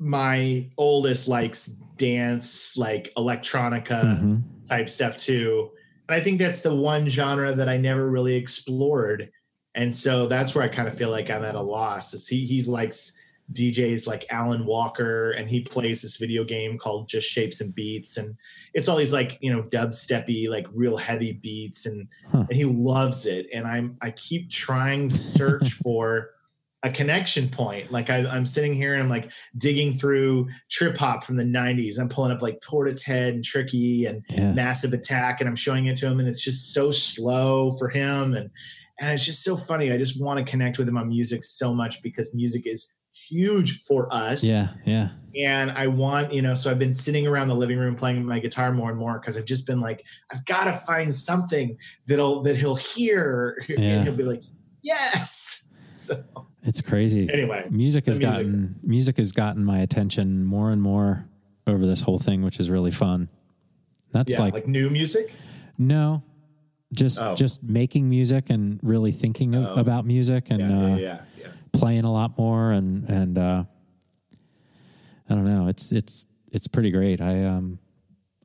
My 0.00 0.70
oldest 0.76 1.26
likes 1.26 1.66
dance, 1.96 2.76
like 2.76 3.12
electronica 3.16 4.04
Mhm. 4.18 4.42
type 4.68 4.88
stuff 4.88 5.16
too, 5.16 5.70
and 6.08 6.14
I 6.14 6.20
think 6.20 6.38
that's 6.38 6.62
the 6.62 6.74
one 6.74 7.08
genre 7.08 7.52
that 7.52 7.68
I 7.68 7.78
never 7.78 8.08
really 8.08 8.34
explored, 8.36 9.30
and 9.74 9.94
so 9.94 10.28
that's 10.28 10.54
where 10.54 10.62
I 10.64 10.68
kind 10.68 10.86
of 10.86 10.96
feel 10.96 11.10
like 11.10 11.30
I'm 11.30 11.44
at 11.44 11.56
a 11.56 11.60
loss. 11.60 12.14
Is 12.14 12.28
he 12.28 12.46
he 12.46 12.62
likes 12.62 13.12
DJs 13.52 14.06
like 14.06 14.26
Alan 14.30 14.66
Walker, 14.66 15.30
and 15.30 15.48
he 15.48 15.60
plays 15.60 16.02
this 16.02 16.16
video 16.16 16.44
game 16.44 16.76
called 16.78 17.08
Just 17.08 17.28
Shapes 17.30 17.60
and 17.60 17.74
Beats, 17.74 18.16
and 18.16 18.36
it's 18.74 18.88
all 18.88 18.96
these 18.96 19.12
like 19.12 19.38
you 19.40 19.52
know 19.52 19.62
dubsteppy, 19.62 20.48
like 20.48 20.66
real 20.72 20.96
heavy 20.96 21.32
beats, 21.32 21.86
and 21.86 22.08
Huh. 22.30 22.44
and 22.48 22.52
he 22.56 22.64
loves 22.64 23.24
it. 23.26 23.46
And 23.54 23.66
I'm 23.66 23.96
I 24.02 24.10
keep 24.10 24.50
trying 24.50 25.08
to 25.08 25.16
search 25.16 25.72
for 25.82 26.30
a 26.84 26.90
connection 26.90 27.48
point. 27.48 27.90
Like 27.90 28.08
I, 28.10 28.18
I'm 28.26 28.46
sitting 28.46 28.72
here 28.74 28.94
and 28.94 29.02
I'm 29.02 29.08
like 29.08 29.32
digging 29.56 29.92
through 29.92 30.48
trip 30.70 30.96
hop 30.96 31.24
from 31.24 31.36
the 31.36 31.42
90s. 31.42 31.98
I'm 31.98 32.08
pulling 32.08 32.30
up 32.30 32.40
like 32.40 32.60
Portishead 32.60 33.30
and 33.30 33.42
Tricky 33.42 34.04
and 34.06 34.22
Yeah. 34.28 34.52
Massive 34.52 34.92
Attack, 34.92 35.40
and 35.40 35.48
I'm 35.48 35.56
showing 35.56 35.86
it 35.86 35.96
to 35.96 36.06
him, 36.06 36.20
and 36.20 36.28
it's 36.28 36.44
just 36.44 36.74
so 36.74 36.90
slow 36.90 37.70
for 37.72 37.88
him, 37.88 38.34
and 38.34 38.50
and 39.00 39.12
it's 39.12 39.24
just 39.24 39.42
so 39.42 39.56
funny. 39.56 39.90
I 39.92 39.96
just 39.96 40.20
want 40.20 40.44
to 40.44 40.50
connect 40.50 40.76
with 40.78 40.88
him 40.88 40.98
on 40.98 41.08
music 41.08 41.42
so 41.44 41.72
much 41.72 42.02
because 42.02 42.34
music 42.34 42.66
is 42.66 42.94
huge 43.28 43.82
for 43.82 44.12
us 44.12 44.42
Yeah. 44.44 44.68
Yeah. 44.84 45.10
and 45.36 45.70
I 45.72 45.86
want, 45.86 46.32
you 46.32 46.42
know, 46.42 46.54
so 46.54 46.70
I've 46.70 46.78
been 46.78 46.94
sitting 46.94 47.26
around 47.26 47.48
the 47.48 47.54
living 47.54 47.78
room 47.78 47.94
playing 47.94 48.24
my 48.24 48.38
guitar 48.38 48.72
more 48.72 48.90
and 48.90 48.98
more 48.98 49.18
because 49.18 49.36
I've 49.36 49.44
just 49.44 49.66
been 49.66 49.80
like, 49.80 50.06
I've 50.32 50.44
got 50.46 50.64
to 50.64 50.72
find 50.72 51.14
something 51.14 51.76
that'll 52.06 52.42
that 52.42 52.56
he'll 52.56 52.76
hear, 52.76 53.62
Yeah. 53.68 53.78
and 53.78 54.04
he'll 54.04 54.16
be 54.16 54.22
like, 54.24 54.42
yes. 54.82 55.64
So 55.90 56.22
It's 56.64 56.82
crazy. 56.82 57.28
anyway, 57.32 57.66
music 57.70 58.04
has 58.06 58.18
music. 58.18 58.36
gotten 58.36 58.74
music 58.82 59.16
has 59.16 59.32
gotten 59.32 59.64
my 59.64 59.78
attention 59.78 60.44
more 60.44 60.70
and 60.70 60.82
more 60.82 61.26
over 61.66 61.86
this 61.86 62.02
whole 62.02 62.18
thing, 62.18 62.42
which 62.42 62.60
is 62.60 62.68
really 62.68 62.90
fun. 62.90 63.28
That's 64.12 64.34
yeah, 64.34 64.40
like, 64.40 64.52
like, 64.54 64.68
new 64.68 64.90
music. 64.90 65.32
no, 65.78 66.22
just 66.92 67.22
Oh. 67.22 67.34
just 67.34 67.62
making 67.62 68.08
music 68.08 68.50
and 68.50 68.78
really 68.82 69.12
thinking 69.12 69.54
Oh. 69.54 69.74
about 69.76 70.04
music 70.06 70.50
and 70.50 70.60
Yeah, 70.60 70.92
uh, 70.92 70.96
yeah. 70.96 71.20
Playing 71.78 72.04
a 72.04 72.12
lot 72.12 72.36
more 72.36 72.72
and 72.72 73.08
and 73.08 73.38
uh, 73.38 73.64
I 75.30 75.34
don't 75.34 75.44
know. 75.44 75.68
It's 75.68 75.92
it's 75.92 76.26
it's 76.50 76.66
pretty 76.66 76.90
great. 76.90 77.20
I 77.20 77.44
um 77.44 77.78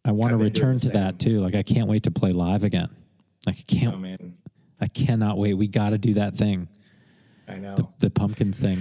I 0.06 0.12
want 0.12 0.30
to 0.30 0.36
I've 0.36 0.40
been 0.40 0.54
doing 0.54 0.70
return 0.70 0.78
to 0.80 0.90
that 0.90 1.20
too. 1.20 1.40
Like 1.40 1.56
I 1.56 1.64
can't 1.64 1.88
wait 1.90 2.04
to 2.04 2.12
play 2.12 2.32
live 2.32 2.64
again. 2.64 2.90
Like 3.46 3.58
I 3.58 3.64
can't 3.76 3.96
Oh 3.96 3.98
man, 3.98 4.38
I 4.80 4.88
cannot 4.88 5.38
wait. 5.38 5.56
We 5.56 5.68
got 5.68 5.90
to 5.90 5.98
do 5.98 6.14
that 6.16 6.36
thing, 6.36 6.68
I 7.48 7.56
know. 7.58 7.76
the, 7.76 7.88
the 8.00 8.10
pumpkins 8.10 8.60
thing. 8.60 8.80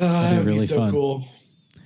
Oh, 0.00 0.06
that'd 0.06 0.44
really 0.44 0.60
be 0.60 0.66
so 0.66 0.76
fun. 0.76 0.90
cool. 0.90 1.24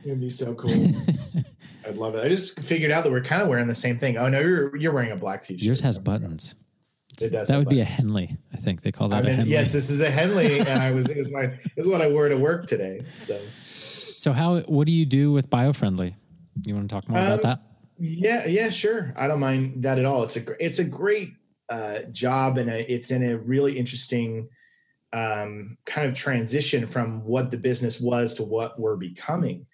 It'd 0.04 0.20
be 0.20 0.28
so 0.28 0.54
cool. 0.54 0.70
I'd 1.86 1.96
love 1.96 2.14
it. 2.14 2.24
I 2.24 2.28
just 2.28 2.60
figured 2.60 2.90
out 2.90 3.04
that 3.04 3.10
we're 3.10 3.22
kind 3.22 3.42
of 3.42 3.48
wearing 3.48 3.68
the 3.68 3.74
same 3.74 3.98
thing. 3.98 4.16
Oh 4.16 4.28
no, 4.28 4.40
you're 4.40 4.76
you're 4.76 4.92
wearing 4.92 5.12
a 5.12 5.16
black 5.16 5.42
t-shirt. 5.42 5.62
Yours 5.62 5.80
has 5.82 5.98
buttons. 5.98 6.54
It 7.22 7.30
does 7.32 7.48
That 7.48 7.58
would 7.58 7.68
be 7.68 7.80
a. 7.80 7.84
Henley. 7.84 8.36
I 8.52 8.56
think 8.58 8.82
they 8.82 8.92
call 8.92 9.08
that 9.08 9.16
I 9.16 9.18
a 9.20 9.22
mean, 9.24 9.34
Henley. 9.34 9.52
yes, 9.52 9.72
this 9.72 9.90
is 9.90 10.00
a 10.00 10.10
Henley, 10.10 10.58
and 10.60 10.68
I 10.86 10.90
was 10.92 11.08
it 11.10 11.16
was 11.16 11.32
my 11.32 11.42
it 11.44 11.76
was 11.76 11.88
what 11.88 12.02
I 12.02 12.08
wore 12.08 12.28
to 12.28 12.36
work 12.36 12.66
today. 12.66 13.00
So 13.14 13.38
So 14.16 14.32
how? 14.32 14.60
What 14.60 14.86
do 14.86 14.92
you 14.92 15.06
do 15.06 15.32
with 15.32 15.50
biofriendly? 15.50 16.14
You 16.64 16.74
want 16.74 16.88
to 16.88 16.94
talk 16.94 17.08
more 17.08 17.18
about 17.20 17.32
Um, 17.44 17.50
that? 17.50 17.60
Yeah, 17.98 18.46
yeah, 18.46 18.68
sure. 18.70 19.12
I 19.16 19.26
don't 19.28 19.40
mind 19.40 19.82
that 19.84 19.98
at 19.98 20.04
all. 20.04 20.22
It's 20.22 20.36
a 20.36 20.42
it's 20.64 20.78
a 20.78 20.84
great 20.84 21.32
uh, 21.68 22.00
job, 22.12 22.58
and 22.58 22.68
a, 22.70 22.92
it's 22.92 23.10
in 23.10 23.22
a 23.22 23.36
really 23.38 23.78
interesting 23.78 24.48
um, 25.12 25.78
kind 25.86 26.08
of 26.08 26.14
transition 26.14 26.86
from 26.86 27.24
what 27.24 27.50
the 27.50 27.56
business 27.56 28.00
was 28.00 28.34
to 28.34 28.42
what 28.42 28.78
we're 28.78 28.96
becoming. 28.96 29.66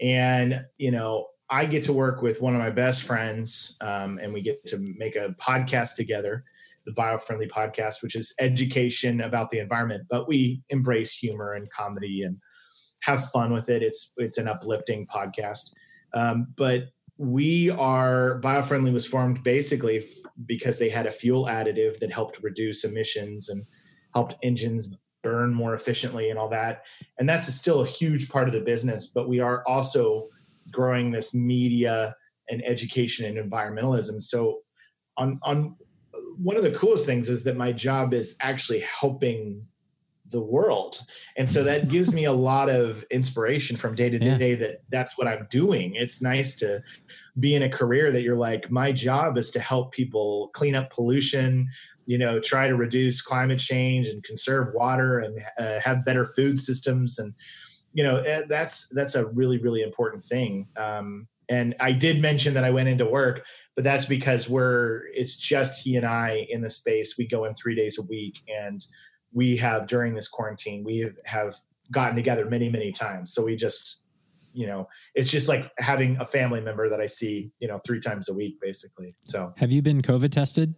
And 0.00 0.64
you 0.76 0.90
know, 0.90 1.26
I 1.50 1.66
get 1.66 1.84
to 1.84 1.92
work 1.92 2.20
with 2.22 2.40
one 2.40 2.54
of 2.54 2.60
my 2.60 2.70
best 2.70 3.02
friends, 3.04 3.76
um, 3.80 4.18
and 4.20 4.32
we 4.32 4.42
get 4.42 4.64
to 4.66 4.78
make 4.96 5.16
a 5.16 5.34
podcast 5.40 5.94
together, 5.96 6.44
the 6.88 6.94
Biofriendly 6.94 7.50
Podcast, 7.50 8.02
which 8.02 8.16
is 8.16 8.34
education 8.40 9.20
about 9.20 9.50
the 9.50 9.58
environment, 9.58 10.04
but 10.08 10.26
we 10.26 10.62
embrace 10.70 11.14
humor 11.14 11.52
and 11.52 11.70
comedy 11.70 12.22
and 12.22 12.38
have 13.02 13.28
fun 13.30 13.52
with 13.52 13.68
it. 13.68 13.82
It's 13.82 14.12
it's 14.16 14.38
an 14.38 14.48
uplifting 14.48 15.06
podcast, 15.06 15.70
um, 16.14 16.48
but 16.56 16.88
we 17.18 17.70
are 17.70 18.40
biofriendly 18.42 18.92
was 18.92 19.06
formed 19.06 19.42
basically 19.42 19.98
f- 19.98 20.04
because 20.46 20.78
they 20.78 20.88
had 20.88 21.04
a 21.06 21.10
fuel 21.10 21.46
additive 21.46 21.98
that 21.98 22.12
helped 22.12 22.42
reduce 22.42 22.84
emissions 22.84 23.48
and 23.48 23.64
helped 24.14 24.36
engines 24.42 24.94
burn 25.24 25.52
more 25.52 25.74
efficiently 25.74 26.30
and 26.30 26.38
all 26.38 26.48
that. 26.48 26.82
And 27.18 27.28
that's 27.28 27.52
still 27.52 27.80
a 27.80 27.86
huge 27.86 28.28
part 28.28 28.46
of 28.46 28.54
the 28.54 28.60
business 28.60 29.08
but 29.08 29.28
we 29.28 29.40
are 29.40 29.66
also 29.66 30.28
growing 30.70 31.10
this 31.10 31.34
media 31.34 32.14
and 32.48 32.64
education 32.64 33.26
and 33.26 33.50
environmentalism. 33.50 34.22
So 34.22 34.60
on 35.16 35.40
on 35.42 35.76
one 36.42 36.56
of 36.56 36.62
the 36.62 36.70
coolest 36.70 37.06
things 37.06 37.28
is 37.28 37.44
that 37.44 37.56
my 37.56 37.72
job 37.72 38.14
is 38.14 38.36
actually 38.40 38.80
helping 38.80 39.66
the 40.30 40.40
world. 40.40 41.00
And 41.36 41.48
so 41.48 41.64
that 41.64 41.88
gives 41.88 42.12
me 42.12 42.24
a 42.24 42.32
lot 42.32 42.68
of 42.68 43.02
inspiration 43.10 43.76
from 43.76 43.94
day 43.94 44.10
to 44.10 44.22
Yeah. 44.22 44.36
day 44.36 44.54
that 44.56 44.82
that's 44.90 45.16
what 45.16 45.26
i'm 45.26 45.46
doing. 45.50 45.94
It's 45.94 46.20
nice 46.20 46.54
to 46.56 46.82
be 47.40 47.54
in 47.54 47.62
a 47.62 47.68
career 47.68 48.12
that 48.12 48.22
you're 48.22 48.36
like 48.36 48.70
my 48.70 48.92
job 48.92 49.38
is 49.38 49.50
to 49.52 49.60
help 49.60 49.92
people 49.92 50.50
clean 50.54 50.74
up 50.74 50.90
pollution 50.90 51.66
you 52.06 52.18
know 52.18 52.40
try 52.40 52.68
to 52.68 52.74
reduce 52.74 53.22
climate 53.22 53.58
change 53.58 54.08
and 54.08 54.22
conserve 54.22 54.68
water 54.74 55.18
and 55.18 55.40
uh, 55.58 55.80
have 55.80 56.04
better 56.04 56.24
food 56.24 56.60
systems. 56.60 57.18
And 57.18 57.34
you 57.94 58.04
know 58.04 58.16
eh, 58.18 58.42
that's 58.48 58.86
that's 58.88 59.14
a 59.14 59.26
really 59.28 59.58
really 59.58 59.82
important 59.82 60.22
thing. 60.22 60.68
Um, 60.76 61.26
and 61.50 61.74
i 61.80 61.92
did 61.92 62.20
mention 62.20 62.52
that 62.54 62.64
i 62.64 62.70
went 62.70 62.88
into 62.90 63.06
work 63.06 63.44
but 63.78 63.84
that's 63.84 64.06
because 64.06 64.48
we're 64.48 65.02
it's 65.14 65.36
just 65.36 65.84
he 65.84 65.94
and 65.94 66.04
i 66.04 66.44
in 66.50 66.60
the 66.60 66.68
space 66.68 67.14
we 67.16 67.24
go 67.24 67.44
in 67.44 67.54
three 67.54 67.76
days 67.76 67.96
a 67.96 68.02
week 68.02 68.40
and 68.48 68.84
we 69.32 69.56
have 69.56 69.86
during 69.86 70.14
this 70.14 70.26
quarantine 70.26 70.82
we 70.82 70.98
have, 70.98 71.16
have 71.24 71.54
gotten 71.92 72.16
together 72.16 72.44
many 72.44 72.68
many 72.68 72.90
times 72.90 73.32
so 73.32 73.44
we 73.44 73.54
just 73.54 74.02
you 74.52 74.66
know 74.66 74.88
it's 75.14 75.30
just 75.30 75.48
like 75.48 75.70
having 75.78 76.16
a 76.18 76.24
family 76.24 76.60
member 76.60 76.88
that 76.88 77.00
i 77.00 77.06
see 77.06 77.52
you 77.60 77.68
know 77.68 77.78
three 77.86 78.00
times 78.00 78.28
a 78.28 78.34
week 78.34 78.60
basically 78.60 79.14
so 79.20 79.52
Have 79.58 79.70
you 79.70 79.80
been 79.80 80.02
COVID 80.02 80.32
tested? 80.32 80.74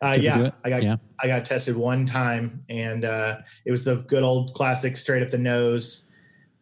uh, 0.00 0.14
Did 0.14 0.24
you 0.24 0.30
do 0.30 0.42
yeah 0.44 0.50
i 0.64 0.70
got 0.70 0.82
yeah. 0.82 0.96
I 1.22 1.26
got 1.26 1.44
tested 1.44 1.76
one 1.76 2.06
time, 2.06 2.62
and 2.70 3.04
uh, 3.04 3.38
it 3.66 3.72
was 3.72 3.84
the 3.84 3.96
good 3.96 4.22
old 4.22 4.54
classic 4.54 4.96
straight 4.96 5.22
up 5.22 5.30
the 5.30 5.38
nose. 5.38 6.06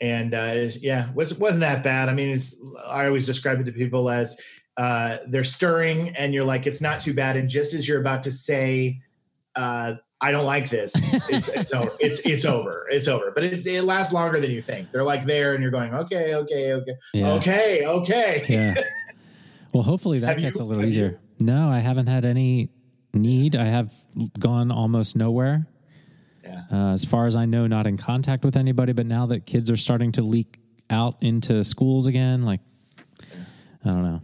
And 0.01 0.32
uh, 0.34 0.68
yeah, 0.80 1.12
was 1.12 1.38
wasn't 1.38 1.61
that 1.61 1.82
bad. 1.82 2.09
I 2.09 2.14
mean, 2.14 2.30
it's 2.30 2.59
I 2.86 3.07
always 3.07 3.26
describe 3.26 3.61
it 3.61 3.64
to 3.64 3.72
people 3.72 4.09
as 4.09 4.40
uh, 4.76 5.18
they're 5.28 5.44
stirring, 5.44 6.10
and 6.16 6.34
you're 6.34 6.44
like, 6.44 6.66
it's 6.66 6.80
not 6.80 7.00
too 7.00 7.14
bad. 7.14 7.36
And 7.36 7.48
just 7.48 7.74
as 7.74 7.88
you're 7.88 8.00
about 8.00 8.22
to 8.24 8.30
say, 8.30 9.00
uh, 9.54 9.94
I 10.20 10.30
don't 10.30 10.46
like 10.46 10.70
this, 10.70 10.92
it's 11.30 11.48
it's 11.48 11.72
over. 11.72 11.92
It's 12.00 12.20
it's 12.20 12.44
over. 12.44 12.86
It's 12.90 13.08
over. 13.08 13.30
But 13.34 13.44
it, 13.44 13.66
it 13.66 13.82
lasts 13.82 14.12
longer 14.12 14.40
than 14.40 14.50
you 14.50 14.60
think. 14.62 14.90
They're 14.90 15.04
like 15.04 15.24
there, 15.24 15.54
and 15.54 15.62
you're 15.62 15.70
going, 15.72 15.94
okay, 15.94 16.34
okay, 16.34 16.72
okay, 16.72 16.94
Yeah. 17.14 17.32
okay, 17.34 17.84
okay. 17.86 18.44
Yeah. 18.48 18.74
Well, 19.72 19.82
hopefully 19.82 20.20
that 20.20 20.28
Have 20.28 20.38
you- 20.38 20.46
gets 20.46 20.60
a 20.60 20.64
little 20.64 20.84
easier. 20.84 21.20
No, 21.38 21.68
I 21.70 21.80
haven't 21.80 22.06
had 22.06 22.24
any 22.24 22.70
need. 23.12 23.56
I 23.56 23.64
have 23.66 23.92
gone 24.38 24.70
almost 24.70 25.16
nowhere. 25.16 25.66
Yeah. 26.42 26.62
Uh, 26.72 26.92
as 26.92 27.04
far 27.04 27.26
as 27.26 27.36
I 27.36 27.44
know, 27.44 27.66
not 27.66 27.86
in 27.86 27.96
contact 27.98 28.42
with 28.44 28.56
anybody. 28.56 28.92
But 28.94 29.04
now 29.04 29.26
that 29.26 29.44
kids 29.44 29.70
are 29.70 29.76
starting 29.76 30.12
to 30.12 30.22
leak 30.22 30.58
out 30.88 31.16
into 31.20 31.62
schools 31.64 32.06
again, 32.06 32.44
like 32.44 32.60
I 33.84 33.88
don't 33.88 34.02
know, 34.02 34.22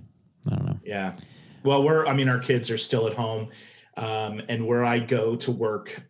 I 0.50 0.56
don't 0.56 0.66
know. 0.66 0.80
Yeah. 0.84 1.12
Well, 1.64 1.84
we're, 1.84 2.06
I 2.06 2.14
mean, 2.14 2.28
our 2.28 2.38
kids 2.38 2.70
are 2.70 2.78
still 2.78 3.06
at 3.06 3.14
home. 3.14 3.50
Um, 3.96 4.40
and 4.48 4.66
where 4.66 4.84
I 4.84 4.98
go 4.98 5.36
to 5.36 5.52
work, 5.52 6.00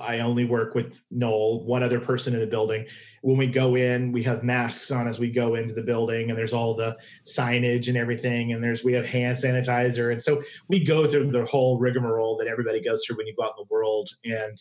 I 0.00 0.18
only 0.18 0.44
work 0.44 0.74
with 0.74 1.04
Noel, 1.10 1.64
one 1.64 1.82
other 1.82 2.00
person 2.00 2.34
in 2.34 2.40
the 2.40 2.46
building. 2.46 2.86
When 3.22 3.36
we 3.36 3.46
go 3.46 3.76
in, 3.76 4.10
we 4.10 4.22
have 4.24 4.42
masks 4.42 4.90
on 4.90 5.06
as 5.06 5.20
we 5.20 5.30
go 5.30 5.54
into 5.54 5.74
the 5.74 5.82
building, 5.82 6.30
and 6.30 6.38
there's 6.38 6.54
all 6.54 6.74
the 6.74 6.96
signage 7.24 7.88
and 7.88 7.96
everything. 7.96 8.52
And 8.52 8.64
there's, 8.64 8.82
we 8.84 8.94
have 8.94 9.06
hand 9.06 9.36
sanitizer. 9.36 10.10
And 10.10 10.20
so 10.20 10.42
we 10.68 10.82
go 10.82 11.06
through 11.06 11.30
the 11.30 11.44
whole 11.44 11.78
rigmarole 11.78 12.36
that 12.38 12.48
everybody 12.48 12.80
goes 12.80 13.04
through 13.04 13.18
when 13.18 13.26
you 13.26 13.34
go 13.36 13.44
out 13.44 13.54
in 13.58 13.64
the 13.64 13.72
world. 13.72 14.08
And, 14.24 14.56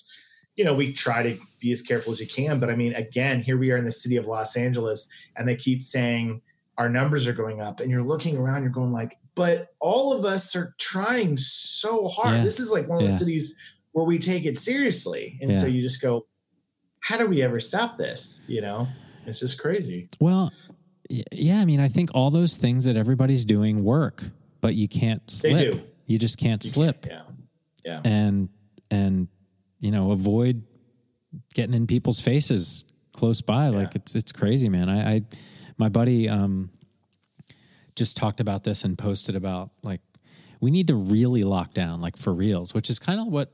you 0.55 0.63
know, 0.63 0.73
we 0.73 0.93
try 0.93 1.23
to 1.23 1.35
be 1.59 1.71
as 1.71 1.81
careful 1.81 2.13
as 2.13 2.19
you 2.19 2.27
can. 2.27 2.59
But 2.59 2.69
I 2.69 2.75
mean, 2.75 2.93
again, 2.93 3.39
here 3.41 3.57
we 3.57 3.71
are 3.71 3.77
in 3.77 3.85
the 3.85 3.91
city 3.91 4.17
of 4.17 4.27
Los 4.27 4.55
Angeles, 4.55 5.09
and 5.37 5.47
they 5.47 5.55
keep 5.55 5.81
saying, 5.81 6.41
our 6.77 6.89
numbers 6.89 7.27
are 7.27 7.33
going 7.33 7.61
up 7.61 7.79
and 7.79 7.89
you're 7.89 8.03
looking 8.03 8.35
around 8.37 8.61
you're 8.63 8.71
going 8.71 8.91
like 8.91 9.17
but 9.35 9.73
all 9.79 10.13
of 10.13 10.23
us 10.25 10.55
are 10.55 10.73
trying 10.79 11.35
so 11.35 12.07
hard. 12.07 12.37
Yeah. 12.37 12.43
this 12.43 12.59
is 12.59 12.71
like 12.71 12.87
one 12.87 12.97
of 12.97 13.01
Yeah. 13.03 13.09
the 13.09 13.13
cities 13.13 13.55
where 13.91 14.05
we 14.05 14.17
take 14.17 14.45
it 14.45 14.57
seriously. 14.57 15.37
And 15.41 15.53
so 15.53 15.65
you 15.67 15.81
just 15.81 16.01
go 16.01 16.25
how 17.01 17.17
do 17.17 17.27
we 17.27 17.41
ever 17.43 17.59
stop 17.59 17.97
this? 17.97 18.41
You 18.47 18.61
know? 18.61 18.87
It's 19.25 19.39
just 19.41 19.59
crazy. 19.59 20.09
Well, 20.19 20.51
yeah, 21.09 21.59
I 21.59 21.65
mean, 21.65 21.79
I 21.79 21.87
think 21.87 22.09
all 22.15 22.31
those 22.31 22.57
things 22.57 22.85
that 22.85 22.95
everybody's 22.97 23.43
doing 23.45 23.83
work, 23.83 24.23
but 24.61 24.73
you 24.75 24.87
can't 24.87 25.21
They 25.43 25.55
slip. 25.55 25.73
do. 25.73 25.81
You 26.07 26.17
just 26.17 26.37
can't 26.39 26.63
slip. 26.63 27.05
yeah. 27.05 27.21
Yeah. 27.83 28.01
And 28.05 28.49
and 28.89 29.27
you 29.79 29.91
know 29.91 30.11
avoid 30.11 30.63
getting 31.53 31.73
in 31.75 31.87
people's 31.87 32.19
faces 32.19 32.85
close 33.13 33.41
by. 33.41 33.67
Like 33.69 33.95
it's 33.95 34.15
it's 34.15 34.31
crazy 34.31 34.69
man. 34.69 34.89
I, 34.89 35.15
I 35.15 35.21
my 35.77 35.89
buddy 35.89 36.27
um 36.29 36.69
just 37.95 38.17
talked 38.17 38.39
about 38.39 38.63
this 38.63 38.83
and 38.83 38.97
posted 38.97 39.35
about 39.35 39.71
like 39.83 40.01
we 40.61 40.71
need 40.71 40.87
to 40.87 40.95
really 40.95 41.43
lock 41.43 41.73
down 41.73 42.01
like 42.01 42.17
for 42.17 42.33
reals 42.33 42.73
which 42.73 42.89
is 42.89 42.99
kind 42.99 43.19
of 43.19 43.27
what 43.27 43.51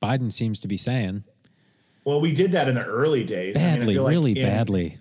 biden 0.00 0.30
seems 0.32 0.60
to 0.60 0.68
be 0.68 0.76
saying 0.76 1.24
well 2.04 2.20
we 2.20 2.32
did 2.32 2.52
that 2.52 2.68
in 2.68 2.74
the 2.74 2.84
early 2.84 3.24
days 3.24 3.56
I 3.56 3.60
mean, 3.60 3.68
I 3.68 3.76
badly 3.76 3.94
feel 3.94 4.02
like 4.02 4.10
really 4.12 4.38
in- 4.38 4.46
badly 4.46 4.98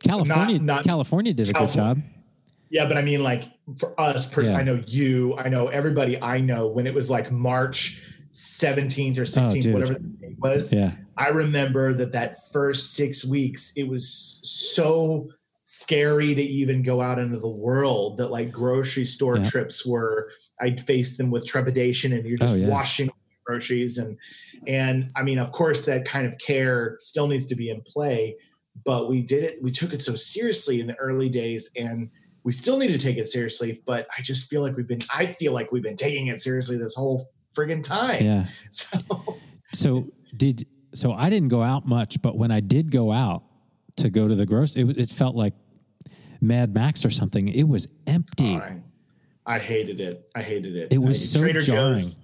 california 0.00 0.58
not- 0.58 0.84
california 0.84 1.32
did 1.32 1.48
a 1.48 1.52
good 1.52 1.70
job 1.70 2.00
Yeah, 2.68 2.86
but 2.86 2.96
I 2.98 3.02
mean, 3.02 3.22
like 3.22 3.44
for 3.78 3.94
us, 3.98 4.26
personally, 4.28 4.64
Yeah. 4.64 4.72
I 4.72 4.74
know 4.76 4.82
you, 4.88 5.36
I 5.38 5.48
know 5.48 5.68
everybody 5.68 6.20
I 6.20 6.40
know. 6.40 6.66
When 6.66 6.84
it 6.88 6.92
was 6.94 7.08
like 7.08 7.30
March 7.30 8.02
seventeenth 8.36 9.18
or 9.18 9.22
oh, 9.22 9.24
sixteenth, 9.24 9.64
dude. 9.64 9.74
whatever 9.74 9.94
the 9.94 10.00
date 10.00 10.38
was, 10.38 10.72
yeah 10.72 10.92
I 11.16 11.28
remember 11.28 11.94
that 11.94 12.12
that 12.12 12.34
first 12.52 12.92
six 12.94 13.24
weeks, 13.24 13.72
it 13.74 13.88
was 13.88 14.38
so 14.42 15.30
scary 15.64 16.34
to 16.34 16.42
even 16.42 16.82
go 16.82 17.00
out 17.00 17.18
into 17.18 17.38
the 17.38 17.48
world 17.48 18.18
that 18.18 18.28
like 18.28 18.52
grocery 18.52 19.04
store 19.04 19.38
Yeah. 19.38 19.48
trips 19.48 19.86
were. 19.86 20.30
I'd 20.60 20.80
face 20.80 21.16
them 21.16 21.30
with 21.30 21.46
trepidation, 21.46 22.12
and 22.12 22.26
you're 22.26 22.38
oh, 22.40 22.44
just 22.44 22.54
Oh, 22.54 22.58
yeah. 22.58 22.68
washing 22.68 23.10
groceries 23.44 23.96
and 23.98 24.18
and 24.66 25.10
I 25.16 25.22
mean, 25.22 25.38
of 25.38 25.52
course, 25.52 25.86
that 25.86 26.04
kind 26.04 26.26
of 26.26 26.36
care 26.38 26.96
still 26.98 27.28
needs 27.28 27.46
to 27.46 27.54
be 27.54 27.70
in 27.70 27.80
play. 27.82 28.36
But 28.84 29.08
we 29.08 29.22
did 29.22 29.42
it. 29.42 29.62
We 29.62 29.70
took 29.70 29.94
it 29.94 30.02
so 30.02 30.14
seriously 30.14 30.80
in 30.80 30.86
the 30.86 30.96
early 30.96 31.30
days, 31.30 31.70
and 31.76 32.10
we 32.44 32.52
still 32.52 32.76
need 32.76 32.88
to 32.88 32.98
take 32.98 33.16
it 33.16 33.26
seriously. 33.26 33.82
But 33.86 34.06
I 34.16 34.20
just 34.20 34.50
feel 34.50 34.60
like 34.60 34.76
we've 34.76 34.86
been. 34.86 35.00
I 35.14 35.26
feel 35.26 35.52
like 35.52 35.72
we've 35.72 35.82
been 35.82 35.96
taking 35.96 36.26
it 36.26 36.40
seriously 36.40 36.76
this 36.76 36.94
whole 36.94 37.24
friggin' 37.56 37.82
time. 37.82 38.22
yeah 38.24 38.46
So 38.70 38.98
So 39.72 40.06
did 40.36 40.66
so 40.94 41.12
I 41.12 41.28
didn't 41.30 41.48
go 41.48 41.62
out 41.62 41.86
much, 41.86 42.22
but 42.22 42.36
when 42.36 42.50
I 42.50 42.60
did 42.60 42.90
go 42.90 43.12
out 43.12 43.42
to 43.96 44.08
go 44.08 44.26
to 44.28 44.34
the 44.34 44.46
grocery, 44.46 44.82
it, 44.82 44.98
it 44.98 45.10
felt 45.10 45.36
like 45.36 45.54
Mad 46.40 46.74
Max 46.74 47.04
or 47.04 47.10
something. 47.10 47.48
It 47.48 47.64
was 47.68 47.86
empty. 48.06 48.56
I, 48.56 48.80
I 49.44 49.58
hated 49.58 50.00
it. 50.00 50.28
I 50.34 50.42
hated 50.42 50.74
it. 50.76 50.92
It 50.92 50.98
was 50.98 51.30
so 51.32 51.40
Trader 51.40 51.60
jarring. 51.60 52.04
Joe's. 52.04 52.16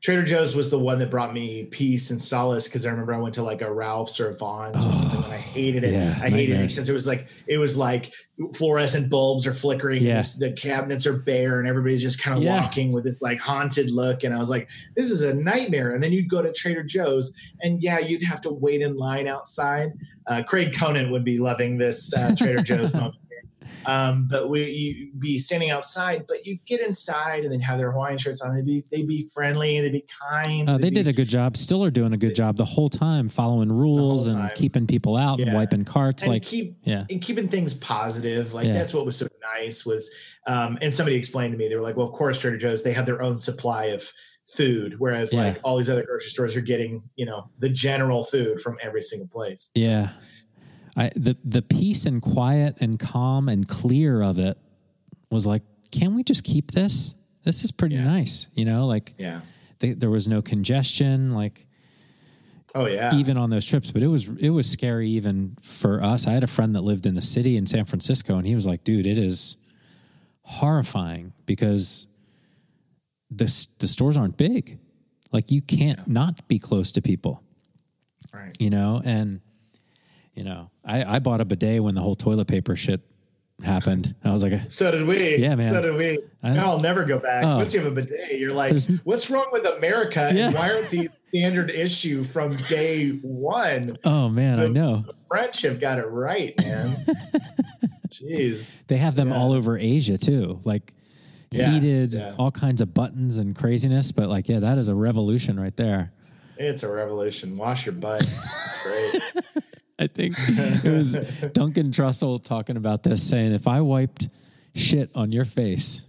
Trader 0.00 0.22
Joe's 0.24 0.54
was 0.54 0.70
the 0.70 0.78
one 0.78 1.00
that 1.00 1.10
brought 1.10 1.34
me 1.34 1.64
peace 1.64 2.12
and 2.12 2.22
solace 2.22 2.68
because 2.68 2.86
I 2.86 2.90
remember 2.90 3.12
I 3.14 3.18
went 3.18 3.34
to 3.34 3.42
like 3.42 3.62
a 3.62 3.72
Ralph's 3.72 4.20
or 4.20 4.30
Vaughn's 4.30 4.86
or 4.86 4.92
something 4.92 5.24
and 5.24 5.32
I 5.32 5.38
hated 5.38 5.82
it. 5.82 5.92
yeah, 5.92 6.16
I 6.22 6.28
hated 6.30 6.50
nightmares. 6.52 6.72
it 6.72 6.76
because 6.76 6.88
it 6.88 6.92
was 6.92 7.06
like 7.08 7.28
it 7.48 7.58
was 7.58 7.76
like 7.76 8.12
fluorescent 8.54 9.10
bulbs 9.10 9.44
are 9.44 9.52
flickering. 9.52 10.02
Yeah. 10.04 10.22
The 10.38 10.52
cabinets 10.52 11.04
are 11.06 11.18
bare 11.18 11.58
and 11.58 11.68
everybody's 11.68 12.00
just 12.00 12.22
kind 12.22 12.36
of 12.36 12.44
Yeah. 12.44 12.60
walking 12.62 12.92
with 12.92 13.02
this 13.02 13.20
like 13.22 13.40
haunted 13.40 13.90
look. 13.90 14.22
And 14.22 14.32
I 14.32 14.38
was 14.38 14.50
like, 14.50 14.70
this 14.94 15.10
is 15.10 15.22
a 15.22 15.34
nightmare. 15.34 15.90
And 15.92 16.00
then 16.00 16.12
you'd 16.12 16.28
go 16.30 16.42
to 16.42 16.52
Trader 16.52 16.84
Joe's 16.84 17.32
and 17.62 17.82
yeah, 17.82 17.98
you'd 17.98 18.22
have 18.22 18.40
to 18.42 18.50
wait 18.50 18.82
in 18.82 18.96
line 18.96 19.26
outside. 19.26 19.90
Uh, 20.28 20.44
Craig 20.44 20.76
Conan 20.78 21.10
would 21.10 21.24
be 21.24 21.38
loving 21.38 21.76
this 21.76 22.14
uh, 22.14 22.36
Trader 22.38 22.62
Joe's 22.62 22.94
moment. 22.94 23.16
Um, 23.86 24.26
but 24.30 24.48
we 24.50 24.64
you'd 24.70 25.20
be 25.20 25.38
standing 25.38 25.70
outside, 25.70 26.24
but 26.28 26.44
you 26.46 26.58
get 26.66 26.80
inside 26.80 27.44
and 27.44 27.52
then 27.52 27.60
have 27.60 27.78
their 27.78 27.92
Hawaiian 27.92 28.18
shirts 28.18 28.40
on. 28.40 28.54
They'd 28.54 28.64
be 28.64 28.82
they'd 28.90 29.08
be 29.08 29.26
friendly, 29.34 29.80
they'd 29.80 29.92
be 29.92 30.04
kind. 30.30 30.68
Uh, 30.68 30.78
they 30.78 30.90
be- 30.90 30.96
did 30.96 31.08
a 31.08 31.12
good 31.12 31.28
job. 31.28 31.56
Still 31.56 31.84
are 31.84 31.90
doing 31.90 32.12
a 32.12 32.16
good 32.18 32.34
job 32.34 32.56
the 32.56 32.64
whole 32.64 32.88
time, 32.88 33.28
following 33.28 33.70
rules 33.72 34.26
and 34.26 34.52
keeping 34.54 34.86
people 34.86 35.16
out 35.16 35.40
and 35.40 35.52
wiping 35.54 35.84
carts. 35.84 36.24
and 36.24 36.32
like, 36.32 36.42
keep 36.42 36.76
yeah, 36.82 37.04
and 37.10 37.22
keeping 37.22 37.48
things 37.48 37.74
positive. 37.74 38.52
Like 38.54 38.66
Yeah. 38.66 38.74
that's 38.74 38.92
what 38.94 39.04
was 39.04 39.16
so 39.16 39.26
nice 39.58 39.86
was. 39.86 40.10
Um, 40.46 40.78
and 40.80 40.92
somebody 40.94 41.16
explained 41.16 41.52
to 41.52 41.58
me 41.58 41.68
they 41.68 41.76
were 41.76 41.82
like, 41.82 41.96
well, 41.96 42.06
of 42.06 42.12
course 42.12 42.40
Trader 42.40 42.56
Joe's 42.56 42.82
they 42.82 42.92
have 42.94 43.04
their 43.06 43.20
own 43.22 43.36
supply 43.38 43.86
of 43.86 44.02
food, 44.46 44.94
whereas 44.98 45.32
Yeah. 45.32 45.42
like 45.42 45.60
all 45.62 45.76
these 45.76 45.90
other 45.90 46.04
grocery 46.04 46.30
stores 46.30 46.56
are 46.56 46.62
getting 46.62 47.02
you 47.16 47.26
know 47.26 47.50
the 47.58 47.68
general 47.68 48.24
food 48.24 48.60
from 48.60 48.78
every 48.82 49.02
single 49.02 49.28
place. 49.28 49.70
yeah. 49.74 50.10
I 50.98 51.10
the 51.16 51.36
the 51.44 51.62
peace 51.62 52.06
and 52.06 52.20
quiet 52.20 52.76
and 52.80 52.98
calm 52.98 53.48
and 53.48 53.66
clear 53.68 54.20
of 54.22 54.38
it 54.38 54.58
was 55.30 55.46
like, 55.46 55.62
can 55.92 56.14
we 56.14 56.22
just 56.24 56.44
keep 56.44 56.72
this? 56.72 57.14
This 57.44 57.62
is 57.64 57.70
pretty 57.70 57.94
Yeah. 57.96 58.04
nice, 58.04 58.48
you 58.54 58.64
know. 58.64 58.86
Like 58.86 59.14
Yeah. 59.18 59.40
th- 59.78 59.98
there 59.98 60.10
was 60.10 60.26
no 60.28 60.42
congestion, 60.42 61.28
like 61.30 61.66
Oh 62.74 62.86
yeah. 62.86 63.14
even 63.14 63.36
on 63.36 63.48
those 63.50 63.64
trips. 63.64 63.90
But 63.92 64.02
it 64.02 64.08
was 64.08 64.28
it 64.38 64.50
was 64.50 64.68
scary 64.68 65.08
even 65.10 65.56
for 65.62 66.02
us. 66.02 66.26
I 66.26 66.32
had 66.32 66.44
a 66.44 66.48
friend 66.48 66.74
that 66.74 66.82
lived 66.82 67.06
in 67.06 67.14
the 67.14 67.22
city 67.22 67.56
in 67.56 67.64
San 67.66 67.84
Francisco, 67.84 68.36
and 68.36 68.46
he 68.46 68.54
was 68.54 68.66
like, 68.66 68.84
"Dude, 68.84 69.06
it 69.06 69.18
is 69.18 69.56
horrifying 70.42 71.32
because 71.46 72.06
the 73.30 73.66
the 73.78 73.88
stores 73.88 74.16
aren't 74.16 74.36
big. 74.36 74.78
Like 75.32 75.50
you 75.50 75.60
can't 75.62 76.06
not 76.08 76.46
be 76.48 76.58
close 76.58 76.92
to 76.92 77.02
people." 77.02 77.42
right. 78.34 78.52
you 78.58 78.68
know 78.68 79.00
and 79.06 79.40
you 80.38 80.44
know 80.44 80.70
i 80.84 81.16
i 81.16 81.18
bought 81.18 81.40
a 81.40 81.44
bidet 81.44 81.82
when 81.82 81.94
the 81.94 82.00
whole 82.00 82.14
toilet 82.14 82.46
paper 82.46 82.76
shit 82.76 83.00
happened 83.64 84.14
i 84.24 84.30
was 84.30 84.42
like 84.44 84.52
uh, 84.52 84.60
So 84.68 84.90
did 84.92 85.04
we. 85.04 85.36
Yeah, 85.36 85.56
man. 85.56 85.70
So 85.72 85.82
did 85.82 85.96
we. 85.96 86.20
I'll 86.44 86.78
never 86.78 87.04
go 87.04 87.18
back. 87.18 87.44
Oh. 87.44 87.56
Once 87.56 87.74
you 87.74 87.80
have 87.80 87.90
a 87.90 87.94
bidet, 88.00 88.38
you're 88.38 88.52
like, 88.54 88.72
what's 89.02 89.28
wrong 89.30 89.48
with 89.50 89.66
America? 89.66 90.30
Yeah. 90.32 90.46
And 90.46 90.54
why 90.54 90.70
aren't 90.70 90.90
these 90.90 91.10
standard 91.30 91.68
issue 91.70 92.22
from 92.22 92.56
day 92.68 93.10
one? 93.22 93.96
oh 94.04 94.28
man 94.28 94.60
i 94.60 94.68
know. 94.68 95.02
The- 95.06 95.14
French 95.28 95.62
have 95.62 95.80
got 95.80 95.98
it 95.98 96.06
right, 96.06 96.54
man. 96.62 96.94
Jeez. 98.10 98.86
they 98.86 98.96
have 98.96 99.14
them 99.16 99.28
Yeah. 99.30 99.36
all 99.38 99.52
over 99.52 99.76
asia 99.76 100.16
too 100.16 100.60
like 100.64 100.94
Yeah, 101.50 101.70
heated 101.72 102.14
all 102.38 102.50
kinds 102.52 102.80
of 102.80 102.94
buttons 102.94 103.36
and 103.38 103.54
craziness 103.56 104.12
but 104.12 104.28
like 104.28 104.48
yeah 104.48 104.60
that 104.60 104.78
is 104.78 104.88
a 104.88 104.94
revolution 104.94 105.58
right 105.60 105.76
there 105.76 106.12
It's 106.56 106.82
a 106.84 106.88
revolution. 106.92 107.56
Wash 107.56 107.86
your 107.86 107.94
butt. 107.94 108.22
Great. 108.84 109.22
i 109.98 110.06
think 110.06 110.34
it 110.38 110.92
was 110.92 111.14
duncan 111.52 111.90
trussell 111.90 112.42
talking 112.42 112.76
about 112.76 113.02
this 113.02 113.22
saying 113.28 113.52
if 113.52 113.66
i 113.66 113.80
wiped 113.80 114.28
shit 114.74 115.10
on 115.14 115.32
your 115.32 115.44
face 115.44 116.06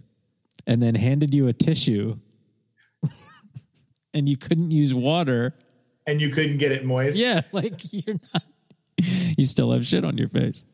and 0.66 0.82
then 0.82 0.94
handed 0.94 1.34
you 1.34 1.48
a 1.48 1.52
tissue 1.52 2.16
and 4.14 4.28
you 4.28 4.36
couldn't 4.36 4.70
use 4.70 4.94
water 4.94 5.54
And 6.06 6.20
you 6.20 6.30
couldn't 6.30 6.58
get 6.58 6.72
it 6.72 6.84
moist. 6.84 7.18
Yeah, 7.18 7.42
like 7.52 7.80
you're 7.92 8.16
not. 8.32 8.42
You 9.36 9.46
still 9.46 9.70
have 9.72 9.86
shit 9.86 10.04
on 10.04 10.16
your 10.18 10.28
face. 10.28 10.64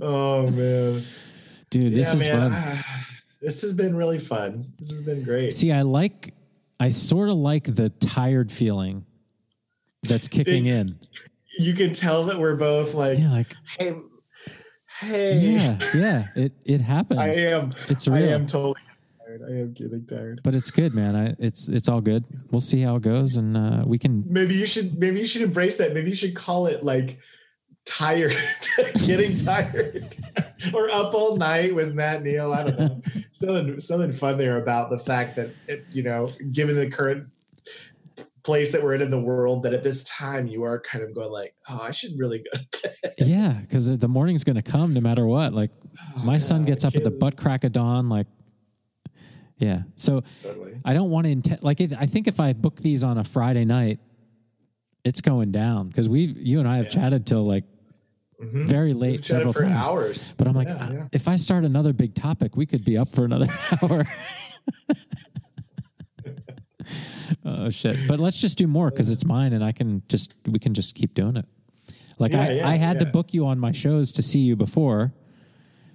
Oh 0.00 0.48
man. 0.50 1.02
Dude, 1.70 1.92
this 1.92 2.14
yeah, 2.14 2.20
is 2.20 2.28
man. 2.28 2.50
fun. 2.52 2.84
This 3.42 3.62
has 3.62 3.72
been 3.72 3.96
really 3.96 4.20
fun. 4.20 4.72
This 4.78 4.90
has 4.90 5.00
been 5.00 5.24
great. 5.24 5.52
See, 5.52 5.72
I 5.72 5.82
like, 5.82 6.32
I 6.82 6.88
sort 6.88 7.28
of 7.28 7.36
like 7.36 7.62
the 7.62 7.90
tired 7.90 8.50
feeling 8.50 9.06
that's 10.02 10.26
kicking 10.26 10.66
in. 10.66 10.98
You 11.56 11.74
can 11.74 11.92
tell 11.92 12.24
that 12.24 12.40
we're 12.40 12.56
both 12.56 12.94
like, 12.94 13.20
Yeah, 13.20 13.30
like, 13.30 13.54
hey, 13.78 13.94
hey. 14.98 15.38
yeah, 15.38 15.78
yeah, 15.94 16.24
it 16.34 16.52
it 16.64 16.80
happens. 16.80 17.20
I 17.20 17.28
am. 17.28 17.72
It's 17.88 18.08
real. 18.08 18.28
I 18.28 18.32
am 18.32 18.46
totally 18.46 18.80
tired. 19.24 19.42
I 19.48 19.52
am 19.60 19.72
getting 19.74 20.04
tired. 20.06 20.40
but 20.42 20.56
it's 20.56 20.72
good, 20.72 20.92
man. 20.92 21.14
I, 21.14 21.36
it's 21.38 21.68
it's 21.68 21.88
all 21.88 22.00
good. 22.00 22.24
We'll 22.50 22.60
see 22.60 22.80
how 22.80 22.96
it 22.96 23.02
goes, 23.02 23.36
and 23.36 23.56
uh, 23.56 23.84
we 23.86 23.96
can. 23.96 24.24
Maybe 24.26 24.56
you 24.56 24.66
should. 24.66 24.98
Maybe 24.98 25.20
you 25.20 25.26
should 25.26 25.42
embrace 25.42 25.76
that. 25.76 25.94
Maybe 25.94 26.10
you 26.10 26.16
should 26.16 26.34
call 26.34 26.66
it 26.66 26.82
like 26.82 27.20
tired, 27.84 28.32
getting 29.06 29.34
tired, 29.36 30.02
or 30.74 30.90
up 30.90 31.14
all 31.14 31.36
night 31.36 31.74
with 31.74 31.94
Matt 31.94 32.22
Neal. 32.22 32.52
I 32.52 32.64
don't 32.64 32.78
know. 32.78 33.02
something 33.32 33.80
something 33.80 34.12
fun 34.12 34.38
there 34.38 34.60
about 34.60 34.90
the 34.90 34.98
fact 34.98 35.36
that 35.36 35.50
it, 35.68 35.84
you 35.92 36.02
know, 36.02 36.30
given 36.52 36.76
the 36.76 36.88
current 36.90 37.28
place 38.44 38.72
that 38.72 38.82
we're 38.82 38.94
in 38.94 39.02
in 39.02 39.10
the 39.10 39.20
world, 39.20 39.62
that 39.62 39.72
at 39.72 39.82
this 39.82 40.02
time 40.04 40.46
you 40.48 40.64
are 40.64 40.80
kind 40.80 41.04
of 41.04 41.14
going 41.14 41.30
like, 41.30 41.54
oh, 41.68 41.78
I 41.80 41.90
should 41.92 42.12
really 42.18 42.38
go. 42.52 42.58
to 42.60 42.90
bed. 43.02 43.12
Yeah, 43.18 43.58
because 43.62 43.96
the 43.98 44.08
morning's 44.08 44.42
going 44.44 44.56
to 44.56 44.62
come 44.62 44.94
no 44.94 45.00
matter 45.00 45.26
what. 45.26 45.52
Like, 45.52 45.70
oh, 46.16 46.22
my 46.24 46.38
son 46.38 46.64
gets 46.64 46.84
up 46.84 46.96
at 46.96 47.04
the 47.04 47.10
butt 47.10 47.36
crack 47.36 47.62
of 47.64 47.72
dawn. 47.72 48.08
Like, 48.08 48.26
yeah. 49.58 49.82
So 49.94 50.22
Totally. 50.42 50.80
I 50.84 50.92
don't 50.92 51.10
want 51.10 51.26
to 51.26 51.30
intend 51.30 51.62
like 51.62 51.80
it, 51.80 51.92
I 51.96 52.06
think 52.06 52.26
if 52.26 52.40
I 52.40 52.52
book 52.52 52.76
these 52.76 53.04
on 53.04 53.16
a 53.18 53.22
Friday 53.24 53.64
night, 53.64 54.00
it's 55.04 55.20
going 55.20 55.52
down 55.52 55.88
because 55.88 56.08
we've 56.08 56.36
you 56.36 56.58
and 56.58 56.68
I 56.68 56.76
have 56.78 56.86
Yeah. 56.86 56.90
chatted 57.02 57.26
till 57.26 57.46
like 57.46 57.64
Mhm. 58.42 58.66
very 58.66 58.92
late 58.92 59.20
We've 59.20 59.26
several 59.26 59.52
for 59.52 59.62
times. 59.64 59.86
hours. 59.86 60.34
But 60.36 60.48
I'm 60.48 60.54
like, 60.54 60.68
Yeah, 60.68 60.74
uh, 60.86 60.92
yeah. 60.92 61.08
if 61.12 61.28
I 61.28 61.36
start 61.36 61.64
another 61.64 61.92
big 61.92 62.14
topic, 62.14 62.56
we 62.56 62.66
could 62.66 62.84
be 62.84 62.96
up 62.98 63.08
for 63.10 63.24
another 63.24 63.46
hour. 63.82 64.06
oh 67.44 67.70
shit! 67.70 68.06
But 68.08 68.20
let's 68.20 68.40
just 68.40 68.58
do 68.58 68.66
more 68.66 68.90
because 68.90 69.10
it's 69.10 69.24
mine, 69.24 69.52
and 69.52 69.62
I 69.64 69.72
can 69.72 70.02
just 70.08 70.34
we 70.46 70.58
can 70.58 70.74
just 70.74 70.94
keep 70.94 71.14
doing 71.14 71.36
it. 71.36 71.46
Like 72.18 72.32
Yeah, 72.32 72.42
I, 72.42 72.50
yeah, 72.52 72.68
I 72.68 72.74
had 72.76 72.98
to 73.00 73.06
book 73.06 73.32
you 73.34 73.46
on 73.46 73.58
my 73.58 73.72
shows 73.72 74.12
to 74.12 74.22
see 74.22 74.40
you 74.40 74.56
before. 74.56 75.12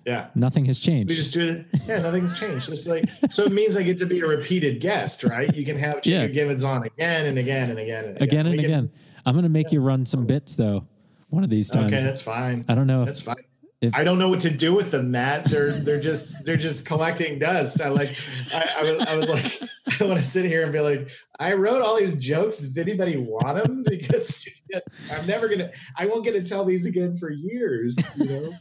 Yeah. 0.06 0.28
Nothing 0.36 0.64
has 0.66 0.80
changed. 0.80 1.10
We 1.10 1.16
just 1.18 1.34
do 1.34 1.42
it. 1.44 1.66
Yeah, 1.86 2.02
nothing's 2.02 2.40
changed. 2.40 2.70
It's 2.72 2.88
like 2.88 3.04
so 3.30 3.44
it 3.44 3.52
means 3.52 3.76
I 3.76 3.84
get 3.84 3.98
to 3.98 4.06
be 4.06 4.22
a 4.22 4.26
repeated 4.28 4.80
guest, 4.80 5.24
right? 5.26 5.54
You 5.54 5.66
can 5.66 5.78
have 5.78 6.00
Yeah. 6.06 6.28
Givens 6.28 6.64
on 6.64 6.84
again 6.84 7.26
and 7.26 7.38
again 7.38 7.70
and 7.72 7.80
again 7.80 8.06
and 8.06 8.16
again. 8.16 8.24
again 8.24 8.46
and 8.48 8.56
We 8.56 8.64
can- 8.64 8.66
again. 8.72 8.90
I'm 9.26 9.36
gonna 9.36 9.50
make 9.50 9.74
you 9.74 9.82
run 9.82 10.06
some 10.06 10.26
bits 10.26 10.56
though, 10.56 10.88
one 11.30 11.44
of 11.44 11.50
these 11.50 11.70
times. 11.70 11.94
Okay, 11.94 12.02
that's 12.04 12.22
fine. 12.22 12.66
I 12.68 12.76
don't 12.76 12.88
know 12.88 13.02
if 13.02 13.08
That's 13.08 13.22
fine. 13.22 13.36
if- 13.82 13.94
I 13.96 14.04
don't 14.04 14.18
know 14.20 14.30
what 14.30 14.40
to 14.42 14.50
do 14.50 14.74
with 14.74 14.92
them, 14.92 15.12
Matt. 15.12 15.46
They're 15.46 15.72
they're 15.72 16.00
just 16.00 16.46
they're 16.46 16.58
just 16.58 16.86
collecting 16.86 17.38
dust. 17.40 17.82
I 17.82 17.90
like 17.90 18.10
I, 18.54 18.70
I 18.78 18.82
was 18.94 19.08
I 19.10 19.16
was 19.18 19.30
like 19.30 19.70
I 20.02 20.04
want 20.06 20.18
to 20.18 20.24
sit 20.24 20.46
here 20.46 20.64
and 20.64 20.72
be 20.72 20.80
like 20.80 21.10
I 21.40 21.54
wrote 21.54 21.82
all 21.82 21.98
these 21.98 22.16
jokes. 22.16 22.58
Does 22.60 22.78
anybody 22.78 23.18
want 23.18 23.64
them? 23.64 23.84
Because 23.90 24.46
I'm 25.14 25.28
never 25.28 25.48
gonna 25.48 25.72
I 25.98 26.06
won't 26.08 26.24
get 26.24 26.32
to 26.34 26.44
tell 26.44 26.66
these 26.66 26.86
again 26.86 27.18
for 27.18 27.30
years. 27.32 27.98
You 28.18 28.26
know. 28.26 28.54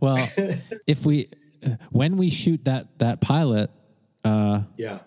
Well, 0.00 0.28
if 0.86 1.04
we 1.06 1.28
when 1.90 2.16
we 2.16 2.30
shoot 2.30 2.64
that 2.64 2.98
that 2.98 3.20
pilot, 3.20 3.70
uh, 4.24 4.62
Yeah. 4.78 5.00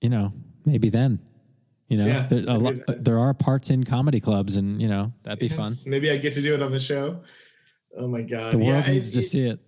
you 0.00 0.08
know, 0.08 0.32
maybe 0.64 0.88
then, 0.88 1.18
you 1.88 1.96
know, 1.98 2.06
Yeah, 2.06 2.26
there, 2.26 2.40
a 2.48 2.58
lo- 2.58 2.80
there 2.88 3.18
are 3.18 3.32
parts 3.34 3.70
in 3.70 3.84
comedy 3.84 4.20
clubs, 4.20 4.56
and 4.56 4.80
you 4.80 4.88
know 4.88 5.12
that'd 5.22 5.38
be 5.38 5.48
fun. 5.48 5.72
Maybe 5.86 6.10
I 6.10 6.16
get 6.16 6.32
to 6.34 6.42
do 6.42 6.54
it 6.54 6.62
on 6.62 6.72
the 6.72 6.78
show. 6.80 7.20
Oh 7.96 8.08
my 8.08 8.22
god. 8.22 8.52
The 8.52 8.58
world 8.58 8.84
Yeah, 8.86 8.92
needs 8.92 9.10
it- 9.12 9.20
to 9.20 9.22
see 9.22 9.42
it. 9.42 9.60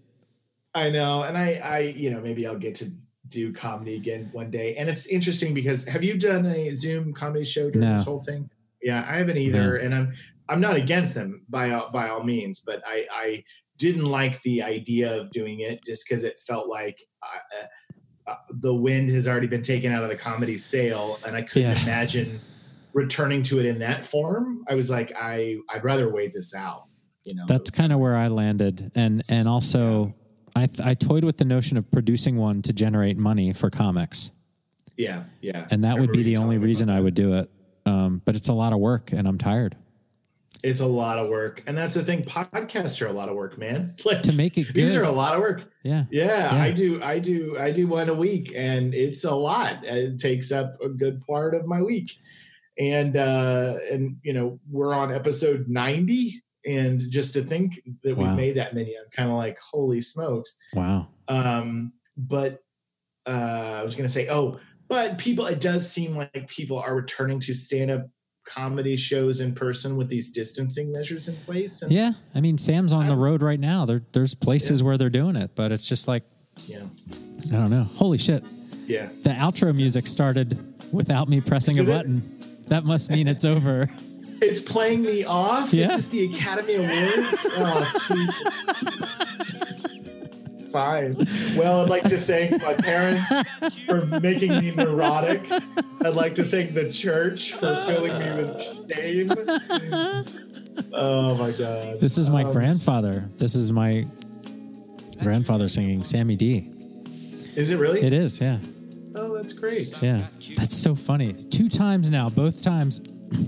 I 0.74 0.90
know, 0.90 1.22
and 1.22 1.36
I, 1.36 1.54
I, 1.64 1.78
you 1.96 2.10
know, 2.10 2.20
maybe 2.20 2.46
I'll 2.46 2.58
get 2.58 2.74
to 2.76 2.90
do 3.28 3.52
comedy 3.52 3.96
again 3.96 4.28
one 4.32 4.50
day. 4.50 4.76
And 4.76 4.88
it's 4.88 5.06
interesting 5.06 5.54
because 5.54 5.84
have 5.86 6.04
you 6.04 6.18
done 6.18 6.46
a 6.46 6.74
Zoom 6.74 7.12
comedy 7.12 7.44
show 7.44 7.70
during 7.70 7.88
No. 7.88 7.96
this 7.96 8.04
whole 8.04 8.20
thing? 8.20 8.48
Yeah, 8.82 9.04
I 9.08 9.16
haven't 9.16 9.38
either, 9.38 9.78
No. 9.78 9.84
and 9.84 9.94
I'm, 9.94 10.12
I'm 10.48 10.60
not 10.60 10.76
against 10.76 11.14
them 11.14 11.44
by 11.48 11.70
all, 11.72 11.90
by 11.90 12.08
all 12.10 12.22
means, 12.22 12.60
but 12.60 12.82
I, 12.86 13.06
I 13.12 13.44
didn't 13.78 14.04
like 14.04 14.40
the 14.42 14.62
idea 14.62 15.20
of 15.20 15.30
doing 15.30 15.60
it 15.60 15.80
just 15.84 16.06
because 16.08 16.22
it 16.22 16.38
felt 16.46 16.68
like 16.68 17.00
uh, 17.22 17.26
uh, 17.64 17.66
the 18.50 18.74
wind 18.74 19.10
has 19.10 19.26
already 19.28 19.46
been 19.46 19.62
taken 19.62 19.92
out 19.92 20.02
of 20.02 20.08
the 20.08 20.16
comedy 20.16 20.56
sail, 20.56 21.18
and 21.26 21.34
I 21.36 21.42
couldn't 21.42 21.70
Yeah. 21.76 21.82
imagine 21.82 22.38
returning 22.94 23.42
to 23.44 23.58
it 23.60 23.66
in 23.66 23.78
that 23.80 24.04
form. 24.04 24.64
I 24.68 24.74
was 24.74 24.90
like, 24.90 25.12
I, 25.16 25.56
I'd 25.70 25.84
rather 25.84 26.10
wait 26.12 26.32
this 26.32 26.54
out. 26.54 26.84
You 27.24 27.34
know, 27.34 27.44
That's 27.46 27.70
kind 27.70 27.92
of 27.92 27.98
where 28.00 28.16
I 28.16 28.28
landed, 28.28 28.90
and 28.94 29.22
and 29.28 29.46
also 29.46 30.14
I 30.56 30.66
th- 30.66 30.80
I 30.80 30.94
toyed 30.94 31.24
with 31.24 31.36
the 31.36 31.44
notion 31.44 31.76
of 31.76 31.90
producing 31.90 32.36
one 32.36 32.62
to 32.62 32.72
generate 32.72 33.18
money 33.18 33.52
for 33.52 33.68
comics, 33.70 34.30
yeah, 34.96 35.24
yeah, 35.42 35.66
and 35.70 35.84
that 35.84 35.98
would 35.98 36.10
be 36.12 36.22
the 36.22 36.38
only 36.38 36.56
reason 36.58 36.88
I 36.88 37.00
would 37.00 37.14
do 37.14 37.34
it. 37.34 37.50
Um, 37.84 38.22
but 38.24 38.34
it's 38.34 38.48
a 38.48 38.54
lot 38.54 38.72
of 38.72 38.78
work, 38.78 39.12
and 39.12 39.28
I'm 39.28 39.36
tired. 39.38 39.76
It's 40.64 40.80
a 40.80 40.86
lot 40.86 41.18
of 41.18 41.28
work, 41.28 41.62
and 41.66 41.78
that's 41.78 41.94
the 41.94 42.02
thing. 42.02 42.22
Podcasts 42.22 43.00
are 43.00 43.06
a 43.06 43.12
lot 43.12 43.28
of 43.28 43.36
work, 43.36 43.58
man. 43.58 43.94
Like 44.04 44.22
To 44.22 44.32
make 44.32 44.58
it 44.58 44.74
these 44.74 44.96
are 44.96 45.04
a 45.04 45.10
lot 45.10 45.34
of 45.34 45.40
work. 45.40 45.70
Yeah, 45.84 46.04
Yeah, 46.10 46.54
Yeah. 46.56 46.62
I 46.62 46.70
do. 46.72 47.02
I 47.02 47.18
do. 47.18 47.56
I 47.58 47.70
do 47.70 47.86
one 47.86 48.08
a 48.08 48.14
week, 48.14 48.52
and 48.56 48.92
it's 48.94 49.24
a 49.24 49.34
lot. 49.34 49.84
It 49.84 50.18
takes 50.18 50.50
up 50.50 50.76
a 50.82 50.88
good 50.88 51.20
part 51.26 51.54
of 51.54 51.66
my 51.66 51.80
week, 51.80 52.12
and 52.78 53.16
uh, 53.16 53.74
and 53.90 54.16
you 54.22 54.32
know 54.32 54.58
we're 54.70 54.94
on 54.94 55.12
episode 55.14 55.68
ninety, 55.68 56.42
and 56.66 57.00
just 57.10 57.34
to 57.34 57.42
think 57.42 57.80
that 58.02 58.16
Wow. 58.16 58.26
we've 58.28 58.36
made 58.36 58.56
that 58.56 58.74
many, 58.74 58.96
I'm 58.96 59.10
kind 59.12 59.30
of 59.30 59.36
like, 59.36 59.58
holy 59.60 60.00
smokes. 60.00 60.58
wow. 60.74 61.06
Um, 61.28 61.92
but 62.16 62.60
uh, 63.26 63.30
I 63.80 63.82
was 63.84 63.94
gonna 63.94 64.08
say, 64.08 64.28
oh, 64.28 64.58
but 64.88 65.18
people, 65.18 65.46
it 65.46 65.60
does 65.60 65.88
seem 65.90 66.16
like 66.16 66.48
people 66.48 66.78
are 66.78 66.94
returning 66.96 67.38
to 67.40 67.54
stand 67.54 67.90
up 67.90 68.06
comedy 68.48 68.96
shows 68.96 69.40
in 69.40 69.54
person 69.54 69.96
with 69.96 70.08
these 70.08 70.30
distancing 70.30 70.90
measures 70.92 71.28
in 71.28 71.36
place. 71.36 71.82
And, 71.82 71.92
Yeah, 71.92 72.12
I 72.34 72.40
mean 72.40 72.56
Sam's 72.58 72.92
on 72.92 73.04
the 73.06 73.12
I'm- 73.12 73.20
road 73.20 73.42
right 73.42 73.60
now. 73.60 73.84
There, 73.84 74.02
there's 74.12 74.34
places 74.34 74.82
where 74.82 74.96
they're 74.96 75.10
doing 75.10 75.36
it, 75.36 75.50
but 75.54 75.70
it's 75.72 75.86
just 75.86 76.08
like 76.08 76.24
yeah, 76.66 76.82
I 77.52 77.56
don't 77.56 77.70
know. 77.70 77.84
Holy 77.84 78.18
shit! 78.18 78.42
yeah. 78.86 79.08
The 79.22 79.30
outro 79.30 79.74
music 79.74 80.06
started 80.06 80.58
without 80.92 81.28
me 81.28 81.40
pressing 81.40 81.78
a 81.78 81.82
Did 81.84 81.88
it? 81.88 81.92
button. 81.96 82.22
That 82.68 82.84
must 82.84 83.10
mean 83.10 83.28
it's 83.28 83.44
over. 83.44 83.88
It's 84.40 84.60
playing 84.60 85.02
me 85.02 85.24
off. 85.24 85.74
Yeah. 85.74 85.82
This 85.88 85.96
is 85.98 86.10
the 86.10 86.26
Academy 86.26 86.76
Awards. 86.76 87.46
oh, 87.58 87.92
Jesus. 88.08 89.94
fine. 90.72 91.16
Well, 91.56 91.82
I'd 91.82 91.88
like 91.88 92.04
to 92.04 92.16
thank 92.16 92.60
my 92.62 92.74
parents 92.74 93.22
for 93.86 94.06
making 94.20 94.50
me 94.60 94.70
neurotic. 94.72 95.44
I'd 96.04 96.14
like 96.14 96.34
to 96.36 96.44
thank 96.44 96.74
the 96.74 96.90
church 96.90 97.52
for 97.54 97.84
filling 97.86 98.18
me 98.18 98.44
with 98.44 98.90
shame. 98.90 99.30
Oh 100.92 101.36
my 101.36 101.50
god. 101.52 102.00
This 102.00 102.18
is 102.18 102.30
my 102.30 102.44
Um, 102.44 102.52
grandfather. 102.52 103.28
This 103.36 103.54
is 103.54 103.72
my 103.72 104.06
grandfather 105.22 105.68
singing 105.68 106.04
Sammy 106.04 106.36
D. 106.36 106.70
Is 107.56 107.70
it 107.72 107.76
really? 107.78 108.00
It 108.02 108.12
is, 108.12 108.40
yeah. 108.40 108.58
Oh, 109.14 109.34
that's 109.36 109.52
great. 109.52 110.00
Yeah. 110.00 110.28
That's 110.56 110.76
so 110.76 110.94
funny. 110.94 111.32
Two 111.32 111.68
times 111.68 112.08
now, 112.10 112.28
both 112.30 112.62
times 112.62 113.00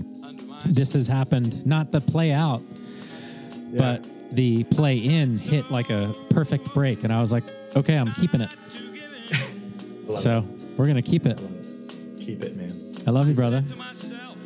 this 0.65 0.93
has 0.93 1.07
happened. 1.07 1.65
Not 1.65 1.91
the 1.93 2.01
play 2.01 2.31
out, 2.33 2.61
but 3.77 4.03
the 4.31 4.63
play 4.65 4.97
in 4.97 5.37
hit 5.37 5.71
like 5.71 5.89
a 5.89 6.15
perfect 6.29 6.73
break. 6.73 7.03
And 7.03 7.11
I 7.13 7.19
was 7.19 7.31
like, 7.33 7.43
okay, 7.75 7.95
I'm 7.97 8.11
keeping 8.13 8.41
it. 8.41 8.49
Love 10.07 10.19
So 10.19 10.45
we're 10.77 10.85
going 10.85 10.95
to 10.95 11.01
keep 11.01 11.25
it. 11.25 11.39
it. 11.39 12.19
keep 12.19 12.41
it, 12.43 12.55
man. 12.55 12.95
I 13.07 13.11
love 13.11 13.27
you, 13.27 13.33
brother. 13.33 13.63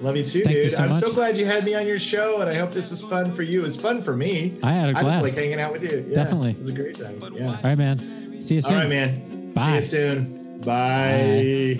Love 0.01 0.17
you 0.17 0.25
too, 0.25 0.43
Thank 0.43 0.57
you 0.57 0.63
dude. 0.63 0.71
so 0.71 0.83
I'm 0.83 0.93
so 0.93 1.13
glad 1.13 1.37
you 1.37 1.45
had 1.45 1.63
me 1.63 1.73
on 1.73 1.87
your 1.87 1.97
show, 1.97 2.41
and 2.41 2.49
I 2.49 2.53
hope 2.55 2.71
this 2.73 2.91
was 2.91 3.01
fun 3.01 3.31
for 3.31 3.43
you. 3.43 3.61
It 3.61 3.63
was 3.63 3.77
fun 3.77 4.01
for 4.01 4.15
me. 4.15 4.59
I 4.61 4.73
had 4.73 4.89
a 4.89 4.97
I 4.97 5.01
just 5.01 5.03
blast. 5.03 5.23
like 5.23 5.37
hanging 5.37 5.61
out 5.61 5.71
with 5.71 5.83
you. 5.83 6.03
Yeah, 6.07 6.13
Definitely. 6.15 6.51
It 6.51 6.57
was 6.57 6.69
a 6.69 6.73
great 6.73 6.99
time. 6.99 7.17
Yeah. 7.33 7.47
All 7.47 7.59
right, 7.63 7.77
man. 7.77 8.41
See 8.41 8.55
you 8.55 8.61
soon. 8.61 8.77
right, 8.77 8.89
man. 8.89 9.51
Bye. 9.53 9.79
See 9.79 9.97
you 9.97 10.11
soon. 10.13 10.59
Bye. 10.59 11.79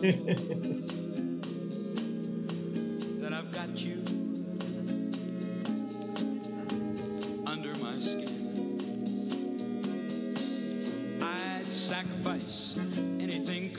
that 0.00 0.74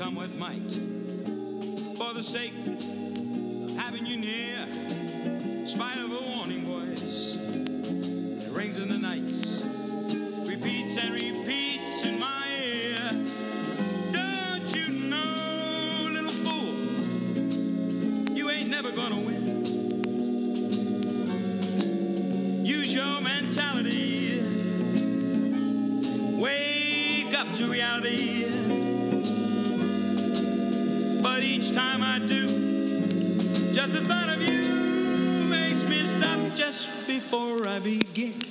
come 0.10 0.16
what 0.16 0.36
might 0.36 0.72
for 1.98 2.14
the 2.16 2.24
sake 2.24 2.54
of 2.66 3.78
having 3.78 4.06
you 4.06 4.18
near. 4.18 4.66
In 4.66 5.68
spite 5.68 5.98
of 5.98 6.12
a 6.12 6.22
warning 6.36 6.66
voice 6.66 7.38
that 8.44 8.52
rings 8.52 8.78
in 8.78 8.90
the 8.90 8.98
nights, 8.98 9.62
repeats 10.48 10.98
and 10.98 11.14
repeats 11.14 11.49
just 33.92 34.04
the 34.04 34.08
thought 34.08 34.30
of 34.30 34.42
you 34.42 34.62
makes 35.46 35.84
me 35.90 36.06
stop 36.06 36.56
just 36.56 36.90
before 37.08 37.68
I 37.68 37.80
begin. 37.80 38.49